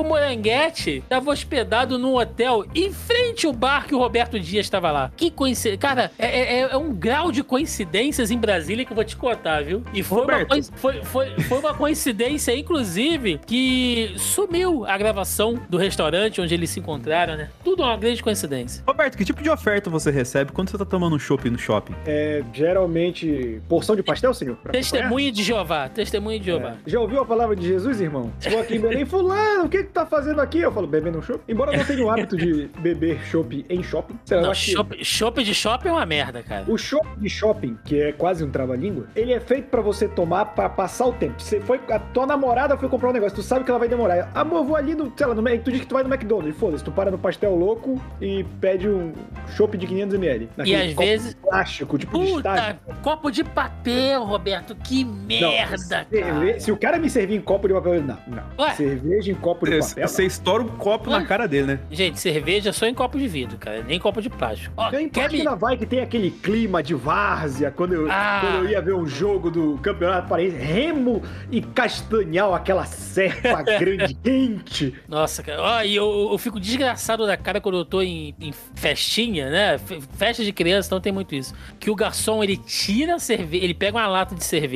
o 0.01 0.03
Moranguete 0.03 0.97
estava 0.97 1.31
hospedado 1.31 1.97
num 1.97 2.15
hotel 2.15 2.65
em 2.75 2.91
frente 2.91 3.45
ao 3.45 3.53
bar 3.53 3.85
que 3.87 3.95
o 3.95 3.99
Roberto 3.99 4.39
Dias 4.39 4.65
estava 4.65 4.91
lá. 4.91 5.11
Que 5.15 5.29
coincidência. 5.31 5.77
Cara, 5.77 6.11
é, 6.17 6.59
é- 6.59 6.59
é 6.71 6.77
um 6.77 6.93
grau 6.93 7.31
de 7.31 7.43
coincidências 7.43 8.31
em 8.31 8.37
Brasília 8.37 8.85
que 8.85 8.91
eu 8.91 8.95
vou 8.95 9.03
te 9.03 9.15
contar, 9.15 9.63
viu? 9.63 9.83
E 9.93 10.01
foi, 10.03 10.23
uma, 10.23 10.37
Roberto. 10.39 10.71
foi, 10.75 11.01
foi, 11.03 11.29
foi 11.41 11.59
uma 11.59 11.73
coincidência, 11.73 12.55
inclusive, 12.55 13.39
que 13.45 14.13
sumiu 14.17 14.85
a 14.85 14.97
gravação 14.97 15.59
do 15.69 15.77
restaurante 15.77 16.41
onde 16.41 16.53
eles 16.53 16.69
se 16.69 16.79
encontraram, 16.79 17.35
né? 17.35 17.49
Tudo 17.63 17.83
uma 17.83 17.95
grande 17.97 18.21
coincidência. 18.23 18.83
Roberto, 18.87 19.17
que 19.17 19.25
tipo 19.25 19.41
de 19.41 19.49
oferta 19.49 19.89
você 19.89 20.11
recebe 20.11 20.51
quando 20.51 20.69
você 20.69 20.77
tá 20.77 20.85
tomando 20.85 21.15
um 21.15 21.19
shopping 21.19 21.49
no 21.49 21.57
shopping? 21.59 21.93
É, 22.05 22.43
geralmente, 22.53 23.61
porção 23.67 23.95
de 23.95 24.03
pastel, 24.03 24.33
senhor? 24.33 24.55
Pra 24.57 24.71
Testemunha 24.91 25.31
de 25.31 25.43
Jeová, 25.43 25.89
testemunha 25.89 26.39
de 26.39 26.45
Jeová. 26.45 26.59
acompanhar? 26.69 26.83
Já 26.87 26.99
ouviu 26.99 27.21
a 27.21 27.25
palavra 27.25 27.55
de 27.55 27.67
Jesus, 27.67 28.01
irmão? 28.01 28.31
Vou 28.49 28.59
aqui 28.59 28.75
em 28.75 28.79
Belém, 28.79 29.05
fulano, 29.05 29.65
o 29.65 29.69
que 29.69 29.83
que 29.83 29.89
tá 29.91 30.05
fazendo 30.05 30.41
aqui? 30.41 30.59
Eu 30.59 30.71
falo, 30.71 30.87
bebendo 30.87 31.19
um 31.19 31.21
chopp. 31.21 31.41
Embora 31.47 31.71
eu 31.73 31.77
não 31.77 31.85
tenha 31.85 32.03
o 32.03 32.09
hábito 32.09 32.35
de 32.37 32.69
beber 32.79 33.19
chopp 33.25 33.65
em 33.69 33.83
shopping. 33.83 34.17
Eu 34.29 34.41
Não, 34.41 34.53
chopp 34.53 35.03
chopp 35.03 35.43
de 35.43 35.53
shopping 35.53 35.89
é 35.89 35.91
uma 35.91 36.05
merda, 36.05 36.41
cara. 36.43 36.65
O 36.67 36.77
chopp 36.77 37.07
de 37.17 37.29
shopping, 37.29 37.77
que 37.85 37.99
é 38.01 38.11
quase 38.11 38.43
um 38.43 38.49
trava-língua, 38.49 39.07
ele 39.15 39.33
é 39.33 39.39
feito 39.39 39.69
pra 39.69 39.81
você 39.81 40.07
tomar 40.07 40.45
pra 40.45 40.69
passar 40.69 41.05
o 41.07 41.13
tempo. 41.13 41.41
Você 41.41 41.59
foi, 41.61 41.79
a 41.89 41.99
tua 41.99 42.25
namorada 42.25 42.77
foi 42.77 42.89
comprar 42.89 43.09
um 43.09 43.13
negócio, 43.13 43.35
tu 43.35 43.43
sabe 43.43 43.63
que 43.65 43.69
ela 43.71 43.79
vai 43.79 43.87
demorar. 43.87 44.29
Amor, 44.33 44.63
vou 44.65 44.75
ali 44.75 44.95
no, 44.95 45.11
sei 45.15 45.27
lá, 45.27 45.33
no, 45.33 45.41
tu 45.59 45.71
diz 45.71 45.81
que 45.81 45.87
tu 45.87 45.93
vai 45.93 46.03
no 46.03 46.13
McDonald's, 46.13 46.57
foda-se, 46.59 46.83
tu 46.83 46.91
para 46.91 47.11
no 47.11 47.17
pastel 47.17 47.55
louco 47.55 48.01
e 48.21 48.43
pede 48.61 48.87
um 48.89 49.13
chopp 49.55 49.77
de 49.77 49.87
500ml. 49.87 50.47
E 50.65 50.75
às 50.75 50.93
vezes- 50.93 51.29
de 51.35 51.35
plástico, 51.41 51.97
tipo 51.97 52.17
de 52.19 52.25
Puta, 52.25 52.49
estágio. 52.55 52.79
copo 53.01 53.31
de 53.31 53.43
papel, 53.43 54.23
Roberto. 54.23 54.75
Que 54.83 55.03
Não, 55.03 55.13
merda, 55.27 55.77
cerve- 55.77 56.21
cara. 56.21 56.59
Se 56.59 56.71
o 56.71 56.77
cara 56.77 56.97
me 56.97 57.09
servir 57.09 57.35
em 57.35 57.41
copo 57.41 57.67
de 57.67 57.73
papel, 57.73 58.01
não, 58.01 58.17
não. 58.27 58.43
Ué? 58.65 58.73
Cerveja 58.75 59.31
em 59.31 59.35
copo 59.35 59.65
de 59.69 59.77
papel. 59.79 60.07
Você 60.07 60.25
estoura 60.25 60.63
um 60.63 60.67
copo 60.69 61.09
Ué? 61.11 61.19
na 61.19 61.25
cara 61.25 61.47
dele, 61.47 61.67
né? 61.67 61.79
Gente, 61.91 62.19
cerveja 62.19 62.73
só 62.73 62.85
em 62.87 62.93
copo 62.93 63.17
de 63.19 63.27
vidro, 63.27 63.57
cara. 63.57 63.83
Nem 63.83 63.99
copo 63.99 64.21
de 64.21 64.29
plástico. 64.29 64.73
Ó, 64.77 64.89
Tem 64.89 65.07
parte 65.09 65.37
me... 65.37 65.43
da 65.43 65.53
vai 65.55 65.77
que 65.77 65.85
tem 65.85 65.99
aquele 66.01 66.31
clima 66.31 66.81
de 66.81 66.93
várzea, 66.95 67.69
quando 67.71 67.93
eu, 67.93 68.07
Ah. 68.09 68.39
quando 68.41 68.65
eu 68.65 68.69
ia 68.71 68.81
ver 68.81 68.93
um 68.95 69.05
jogo 69.05 69.51
do 69.51 69.77
Campeonato 69.79 70.27
Paraense, 70.27 70.55
Remo 70.55 71.21
e 71.51 71.61
Castanhal, 71.61 72.53
aquela 72.55 72.85
serpa 72.85 73.61
grande, 73.77 74.13
quente. 74.15 74.95
Nossa, 75.07 75.43
cara. 75.43 75.61
Ó, 75.61 75.81
e 75.83 75.95
eu, 75.95 76.29
eu 76.31 76.37
fico 76.37 76.59
desgraçado 76.59 77.27
da 77.27 77.35
cara 77.37 77.59
quando 77.61 77.77
eu 77.79 77.85
tô 77.85 78.01
em, 78.01 78.33
em 78.39 78.51
festinha, 78.75 79.49
né? 79.49 79.77
Fe- 79.77 79.99
Festa 80.17 80.43
de 80.43 80.51
criança, 80.53 80.87
então 80.87 80.99
tem 81.01 81.11
muito 81.11 81.35
isso. 81.35 81.53
Que 81.79 81.89
o 81.91 81.95
garçom, 81.95 82.43
ele 82.43 82.57
tira 82.57 83.15
a 83.15 83.19
cerveja, 83.19 83.63
ele 83.63 83.73
pega 83.73 83.97
uma 83.97 84.07
lata 84.07 84.33
de 84.35 84.43
cerveja, 84.43 84.68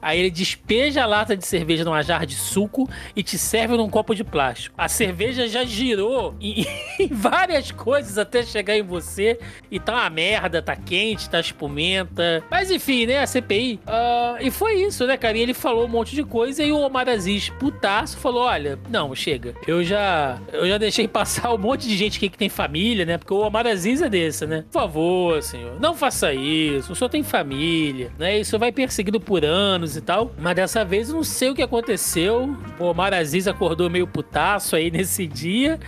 aí 0.00 0.20
ele 0.20 0.30
despeja 0.30 1.02
a 1.02 1.06
lata 1.06 1.36
de 1.36 1.46
cerveja 1.46 1.84
numa 1.84 2.02
jarra 2.02 2.26
de 2.26 2.34
suco 2.34 2.88
e 3.16 3.22
te 3.22 3.38
serve 3.38 3.76
num 3.76 3.88
copo 3.88 4.14
de 4.14 4.22
plástico. 4.22 4.74
A 4.76 4.88
cerveja 4.88 5.48
já 5.48 5.64
girou 5.64 6.34
em, 6.40 6.66
em 7.00 7.08
várias 7.08 7.70
coisas 7.70 8.18
até 8.18 8.42
chegar 8.42 8.76
em 8.76 8.82
você 8.82 9.38
e 9.70 9.80
tá 9.80 9.92
uma 9.94 10.10
merda, 10.10 10.62
tá 10.62 10.76
quente, 10.76 11.28
tá 11.28 11.40
espumenta. 11.40 12.44
Mas 12.50 12.70
enfim, 12.70 13.06
né? 13.06 13.20
A 13.20 13.26
CPI. 13.26 13.80
ah, 13.86 14.36
e 14.40 14.50
foi 14.50 14.74
isso, 14.82 15.06
né, 15.06 15.16
cara? 15.16 15.36
E 15.36 15.40
ele 15.40 15.54
falou 15.54 15.84
um 15.84 15.88
monte 15.88 16.14
de 16.14 16.22
coisa 16.22 16.62
e 16.62 16.72
o 16.72 16.78
Omar 16.78 17.08
Aziz, 17.08 17.48
putaço, 17.48 18.16
falou: 18.18 18.42
olha, 18.44 18.78
não, 18.90 19.14
chega. 19.14 19.54
Eu 19.66 19.82
já, 19.82 20.40
eu 20.52 20.66
já 20.68 20.78
deixei 20.78 21.08
passar 21.08 21.52
um 21.52 21.58
monte 21.58 21.88
de 21.88 21.96
gente 21.96 22.16
aqui 22.18 22.28
que 22.28 22.38
tem 22.38 22.48
família, 22.48 23.04
né? 23.04 23.18
Porque 23.18 23.32
o 23.32 23.38
Omar 23.38 23.66
Aziz 23.66 24.02
é 24.02 24.08
desse, 24.08 24.46
né? 24.46 24.64
Por 24.70 24.80
favor, 24.80 25.42
senhor, 25.42 25.80
não 25.80 25.94
faça 25.94 26.32
isso. 26.32 26.92
O 26.92 26.96
senhor 26.96 27.08
tem 27.08 27.22
família, 27.22 28.12
né? 28.18 28.38
Isso 28.38 28.58
vai 28.58 28.72
por 29.20 29.44
anos 29.44 29.96
e 29.96 30.00
tal. 30.00 30.32
Mas 30.38 30.56
dessa 30.56 30.84
vez 30.84 31.08
eu 31.08 31.16
não 31.16 31.24
sei 31.24 31.50
o 31.50 31.54
que 31.54 31.62
aconteceu. 31.62 32.56
O 32.78 32.84
Omar 32.84 33.12
Aziz 33.14 33.46
acordou 33.48 33.88
meio 33.90 34.06
putaço 34.06 34.76
aí 34.76 34.90
nesse 34.90 35.26
dia. 35.26 35.78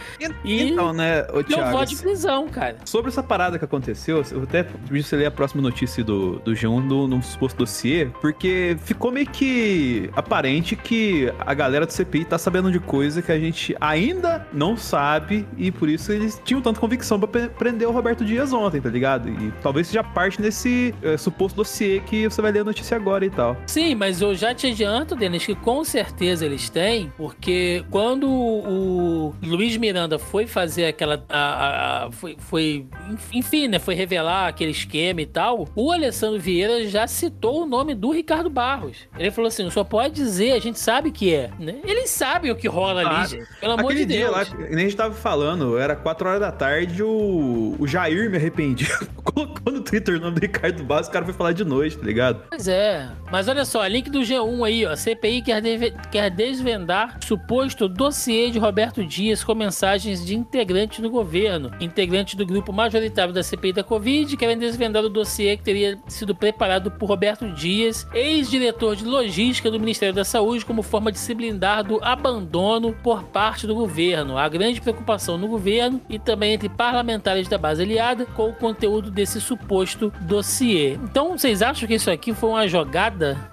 E- 0.45 0.63
Então, 0.71 0.93
né, 0.93 1.23
ô 1.31 1.35
Deu 1.43 1.45
Thiago, 1.45 1.71
voto 1.79 1.89
de 1.91 1.97
prisão, 1.97 2.49
cara. 2.49 2.77
sobre 2.85 3.11
essa 3.11 3.23
parada 3.23 3.59
que 3.59 3.65
aconteceu, 3.65 4.23
eu 4.33 4.43
até 4.43 4.63
pedi 4.63 5.03
você 5.03 5.17
ler 5.17 5.27
a 5.27 5.31
próxima 5.31 5.63
notícia 5.63 6.03
do, 6.05 6.39
do 6.41 6.53
G1 6.53 6.87
do, 6.89 7.09
no 7.09 7.23
suposto 7.23 7.59
dossiê, 7.59 8.07
porque 8.21 8.77
ficou 8.85 9.11
meio 9.11 9.27
que 9.27 10.11
aparente 10.15 10.77
que 10.77 11.33
a 11.41 11.55
galera 11.55 11.87
do 11.87 11.93
CPI 11.93 12.25
tá 12.25 12.39
sabendo 12.39 12.71
de 12.71 12.79
coisa 12.81 13.23
que 13.23 13.33
a 13.33 13.39
gente 13.39 13.75
ainda 13.81 14.47
não 14.53 14.77
sabe 14.77 15.47
e 15.57 15.71
por 15.71 15.89
isso 15.89 16.13
eles 16.13 16.41
tinham 16.45 16.61
tanta 16.61 16.79
convicção 16.81 17.19
pra 17.19 17.29
pre- 17.29 17.49
prender 17.49 17.89
o 17.89 17.93
Roberto 17.93 18.25
Dias 18.25 18.53
ontem, 18.53 18.81
tá 18.81 18.89
ligado? 18.89 19.29
E 19.29 19.53
talvez 19.63 19.87
seja 19.89 20.03
parte 20.05 20.41
desse 20.41 20.95
eh, 21.03 21.17
suposto 21.17 21.57
dossiê 21.57 22.01
que 22.01 22.29
você 22.29 22.41
vai 22.43 22.53
ler 22.53 22.61
a 22.61 22.65
notícia 22.65 22.97
agora 22.97 23.16
e 23.25 23.31
tal. 23.31 23.57
Sim, 23.67 23.95
mas 23.95 24.21
eu 24.21 24.35
já 24.35 24.55
te 24.55 24.67
adianto, 24.67 25.15
Denis, 25.17 25.47
que 25.47 25.55
com 25.55 25.83
certeza 25.85 26.45
eles 26.45 26.69
têm, 26.69 27.13
porque 27.17 27.85
quando 27.91 28.29
o 28.29 29.35
Luiz 29.43 29.77
Miranda 29.77 30.19
foi 30.19 30.47
fazer 30.47 30.87
aquela. 30.87 31.25
a- 31.29 31.37
a- 31.39 32.07
a- 32.07 32.13
foi, 32.13 32.37
foi. 32.39 32.87
Enfim, 33.33 33.69
né? 33.69 33.79
Foi 33.79 33.95
revelar 33.95 34.49
aquele 34.49 34.71
esquema 34.71 35.21
e 35.21 35.27
tal. 35.27 35.67
O 35.75 35.91
Alessandro 35.93 36.39
Vieira 36.41 36.87
já 36.87 37.07
citou 37.07 37.63
o 37.63 37.67
nome 37.67 37.95
do 37.95 38.11
Ricardo 38.11 38.51
Barros. 38.51 38.97
Ele 39.19 39.31
falou 39.31 39.49
assim: 39.49 39.69
só 39.71 39.85
pode 39.85 40.15
dizer, 40.15 40.53
a 40.53 40.59
gente 40.59 40.79
sabe 40.79 41.11
que 41.11 41.33
é. 41.35 41.51
Né? 41.59 41.77
Eles 41.85 42.11
sabem 42.11 42.51
o 42.51 42.57
que 42.57 42.69
rola 42.69 43.01
ali, 43.01 43.09
Claro. 43.11 43.29
gente. 43.29 43.47
Pelo 43.61 43.73
amor 43.73 43.85
Aquele 43.87 44.05
de 44.07 44.13
dia 44.15 44.31
Deus. 44.31 44.51
lá, 44.51 44.57
nem 44.71 44.75
a 44.77 44.79
gente 44.79 44.97
tava 44.97 45.15
falando, 45.15 45.79
era 45.79 45.95
4 45.97 46.29
horas 46.29 46.41
da 46.41 46.53
tarde, 46.53 47.03
o, 47.03 47.77
o 47.79 47.87
Jair 47.87 48.31
me 48.31 48.37
arrependia. 48.37 48.89
Colocou 49.25 49.73
no 49.73 49.81
Twitter 49.81 50.17
o 50.17 50.21
nome 50.21 50.35
do 50.37 50.41
Ricardo 50.41 50.83
Barros, 50.85 51.09
o 51.09 51.11
cara 51.11 51.25
foi 51.25 51.35
falar 51.35 51.53
de 51.53 51.65
noite, 51.65 51.97
tá 51.99 52.05
ligado? 52.07 52.43
Pois 52.49 52.69
é. 52.69 52.96
Mas 53.31 53.49
olha 53.49 53.65
só, 53.65 53.87
link 53.87 54.09
do 54.11 54.21
G1 54.21 54.65
aí, 54.65 54.87
ó. 54.87 54.95
CPI 54.97 55.43
quer, 55.43 55.61
deve- 55.61 55.93
quer 56.11 56.31
desvendar 56.31 57.19
suposto 57.25 57.89
dossiê 57.89 58.51
de 58.51 58.59
Roberto 58.59 59.05
Dias 59.05 59.43
com 59.45 59.55
mensagens 59.55 60.25
de 60.25 60.35
integrantes 60.35 61.01
do 61.01 61.11
governo. 61.11 61.71
Integrantes 61.81 62.35
do 62.37 62.47
grupo 62.47 62.73
majoritário 62.73 63.33
da 63.35 63.43
CPI 63.43 63.73
da 63.75 63.85
Covid 63.85 64.37
querem 64.37 64.57
desvendar 64.57 65.05
o 65.05 65.09
dossiê 65.09 65.57
que 65.57 65.63
teria 65.65 65.99
sido 66.07 66.35
preparado 66.35 66.91
por 66.91 67.07
Roberto 67.09 67.49
Dias, 67.53 68.07
ex-diretor 68.15 68.97
de 68.97 69.05
logística 69.05 69.71
do 69.71 69.79
Ministério 69.81 70.15
da 70.15 70.25
Saúde, 70.25 70.65
como 70.65 70.83
forma 70.83 71.11
de 71.13 71.19
se 71.19 71.35
blindar 71.35 71.85
do 71.85 72.03
abandono 72.03 72.93
por 73.03 73.25
parte 73.25 73.67
do 73.67 73.75
governo. 73.75 74.39
Há 74.39 74.49
grande 74.49 74.81
preocupação 74.81 75.37
no 75.37 75.49
governo 75.49 76.01
e 76.09 76.19
também 76.19 76.55
entre 76.55 76.69
parlamentares 76.69 77.49
da 77.49 77.59
base 77.59 77.83
aliada 77.83 78.25
com 78.27 78.49
o 78.49 78.55
conteúdo 78.55 79.11
desse 79.11 79.41
suposto 79.41 80.13
dossiê. 80.21 80.95
Então, 80.95 81.37
vocês 81.37 81.61
acham 81.63 81.87
que 81.87 81.95
isso 81.95 82.11
aqui 82.11 82.33
foi 82.33 82.51
uma 82.51 82.67
jogada 82.69 82.86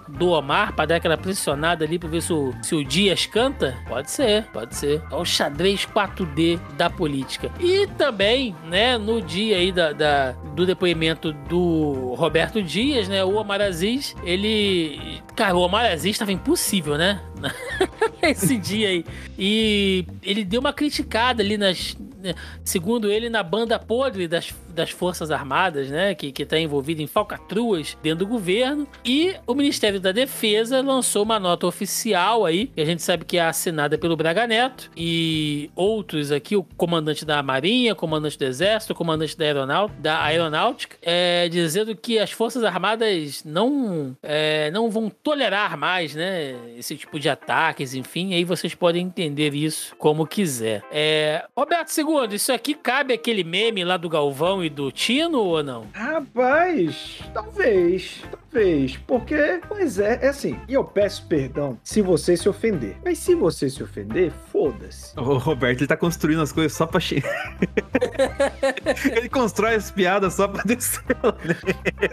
do 0.08 0.30
Omar 0.30 0.74
para 0.74 0.86
dar 0.86 0.96
aquela 0.98 1.18
pressionada 1.18 1.84
ali 1.86 1.98
para 2.00 2.10
ver 2.10 2.22
se 2.22 2.32
o, 2.32 2.54
se 2.62 2.76
o 2.76 2.84
Dias 2.84 3.26
canta? 3.26 3.76
Pode 3.88 4.12
ser, 4.12 4.44
pode 4.54 4.76
ser. 4.76 5.02
É 5.12 5.16
o 5.16 5.26
xadrez 5.26 5.86
4D 5.86 6.60
da 6.78 6.90
política. 6.90 7.50
E 7.60 7.88
também, 7.98 8.56
né, 8.66 8.98
no 8.98 9.22
dia 9.22 9.58
aí 9.58 9.72
da, 9.72 9.92
da- 9.92 10.32
do 10.56 10.66
depoimento 10.66 11.34
do 11.34 12.14
Roberto 12.16 12.62
Dias, 12.62 13.08
né, 13.08 13.24
o 13.24 13.36
Omar 13.36 13.62
Aziz, 13.62 14.16
ele... 14.24 15.22
Cara, 15.36 15.56
o 15.56 15.62
Omar 15.62 15.86
Aziz 15.92 16.12
estava 16.12 16.32
impossível, 16.32 16.98
né? 16.98 17.20
Esse 18.22 18.58
dia 18.58 18.88
aí. 18.90 19.06
E 19.38 20.06
ele 20.22 20.44
deu 20.46 20.60
uma 20.60 20.72
criticada 20.74 21.42
ali 21.42 21.58
nas... 21.58 21.98
né, 22.24 22.34
Segundo 22.64 23.12
ele, 23.12 23.30
na 23.30 23.44
banda 23.44 23.78
podre 23.78 24.28
das, 24.28 24.54
das 24.70 24.90
Forças 24.90 25.30
Armadas, 25.32 25.90
né, 25.90 26.16
que 26.16 26.34
está 26.42 26.58
envolvido 26.58 27.02
em 27.02 27.08
falcatruas 27.08 27.98
dentro 28.02 28.20
do 28.20 28.28
governo, 28.28 28.88
e 29.06 29.36
o 29.46 29.54
Ministério 29.54 30.00
da 30.00 30.12
Defesa 30.12 30.82
lançou 30.82 31.24
uma 31.24 31.40
nota 31.40 31.68
oficial 31.68 32.46
aí, 32.46 32.68
que 32.68 32.82
a 32.82 32.86
gente 32.86 33.02
sabe 33.02 33.26
que 33.26 33.38
é 33.38 33.42
assinada 33.42 33.98
pelo 33.98 34.16
Braga 34.16 34.48
Neto, 34.48 34.90
e 34.96 35.70
outros 35.76 36.32
aqui, 36.32 36.56
o 36.56 36.64
comandante 36.64 37.26
da 37.26 37.44
Marinha, 37.44 37.94
comandante 37.94 38.38
do 38.38 38.46
Exército, 38.46 38.96
comandante 38.96 39.38
da, 39.38 39.46
Aeronau 39.46 39.92
da 40.00 40.24
Aeronáutica, 40.24 40.98
é, 41.02 41.48
dizendo 41.50 41.96
que 41.96 42.18
as 42.18 42.32
Forças 42.32 42.64
Armadas 42.64 43.44
não, 43.44 44.16
é, 44.24 44.72
não 44.72 44.90
vão 44.90 45.10
tolerar 45.10 45.78
mais, 45.78 46.16
né, 46.16 46.56
esse 46.78 46.96
tipo 46.96 47.20
de 47.20 47.30
ataques, 47.30 47.94
enfim, 47.94 48.34
aí 48.34 48.44
vocês 48.44 48.74
podem 48.74 49.06
entender 49.06 49.54
isso 49.54 49.96
como 49.98 50.26
quiser. 50.26 50.84
É, 50.92 51.46
Roberto 51.56 51.90
Isso 52.32 52.54
aqui 52.54 52.74
cabe 52.74 53.14
aquele 53.14 53.44
meme 53.44 53.84
lá 53.84 53.98
do 53.98 54.08
Galvão 54.08 54.64
e 54.64 54.70
do 54.70 54.92
Tino 54.92 55.40
ou 55.40 55.64
não? 55.64 55.88
Rapaz, 55.94 57.20
talvez, 57.34 58.22
talvez, 58.54 58.98
porque, 59.08 59.60
pois 59.68 60.00
é, 60.00 60.20
é 60.22 60.28
assim, 60.30 60.58
e 60.68 60.74
eu 60.74 60.84
peço 60.84 61.26
perdão 61.28 61.78
se 61.84 62.02
você 62.02 62.38
se 62.38 62.48
ofender, 62.48 62.96
mas 63.04 63.18
se 63.18 63.34
você 63.36 63.70
se 63.70 63.82
ofender, 63.84 64.32
foda-se. 64.52 65.18
O 65.20 65.38
Roberto, 65.38 65.82
ele 65.82 65.88
tá 65.88 65.98
construindo 65.98 66.42
as 66.42 66.52
coisas 66.52 66.74
só 66.74 66.86
pra... 66.86 67.02
ele 69.16 69.30
constrói 69.30 69.76
as 69.76 69.90
piadas 69.92 70.34
só 70.36 70.48
pra 70.48 70.62
descer. 70.64 71.04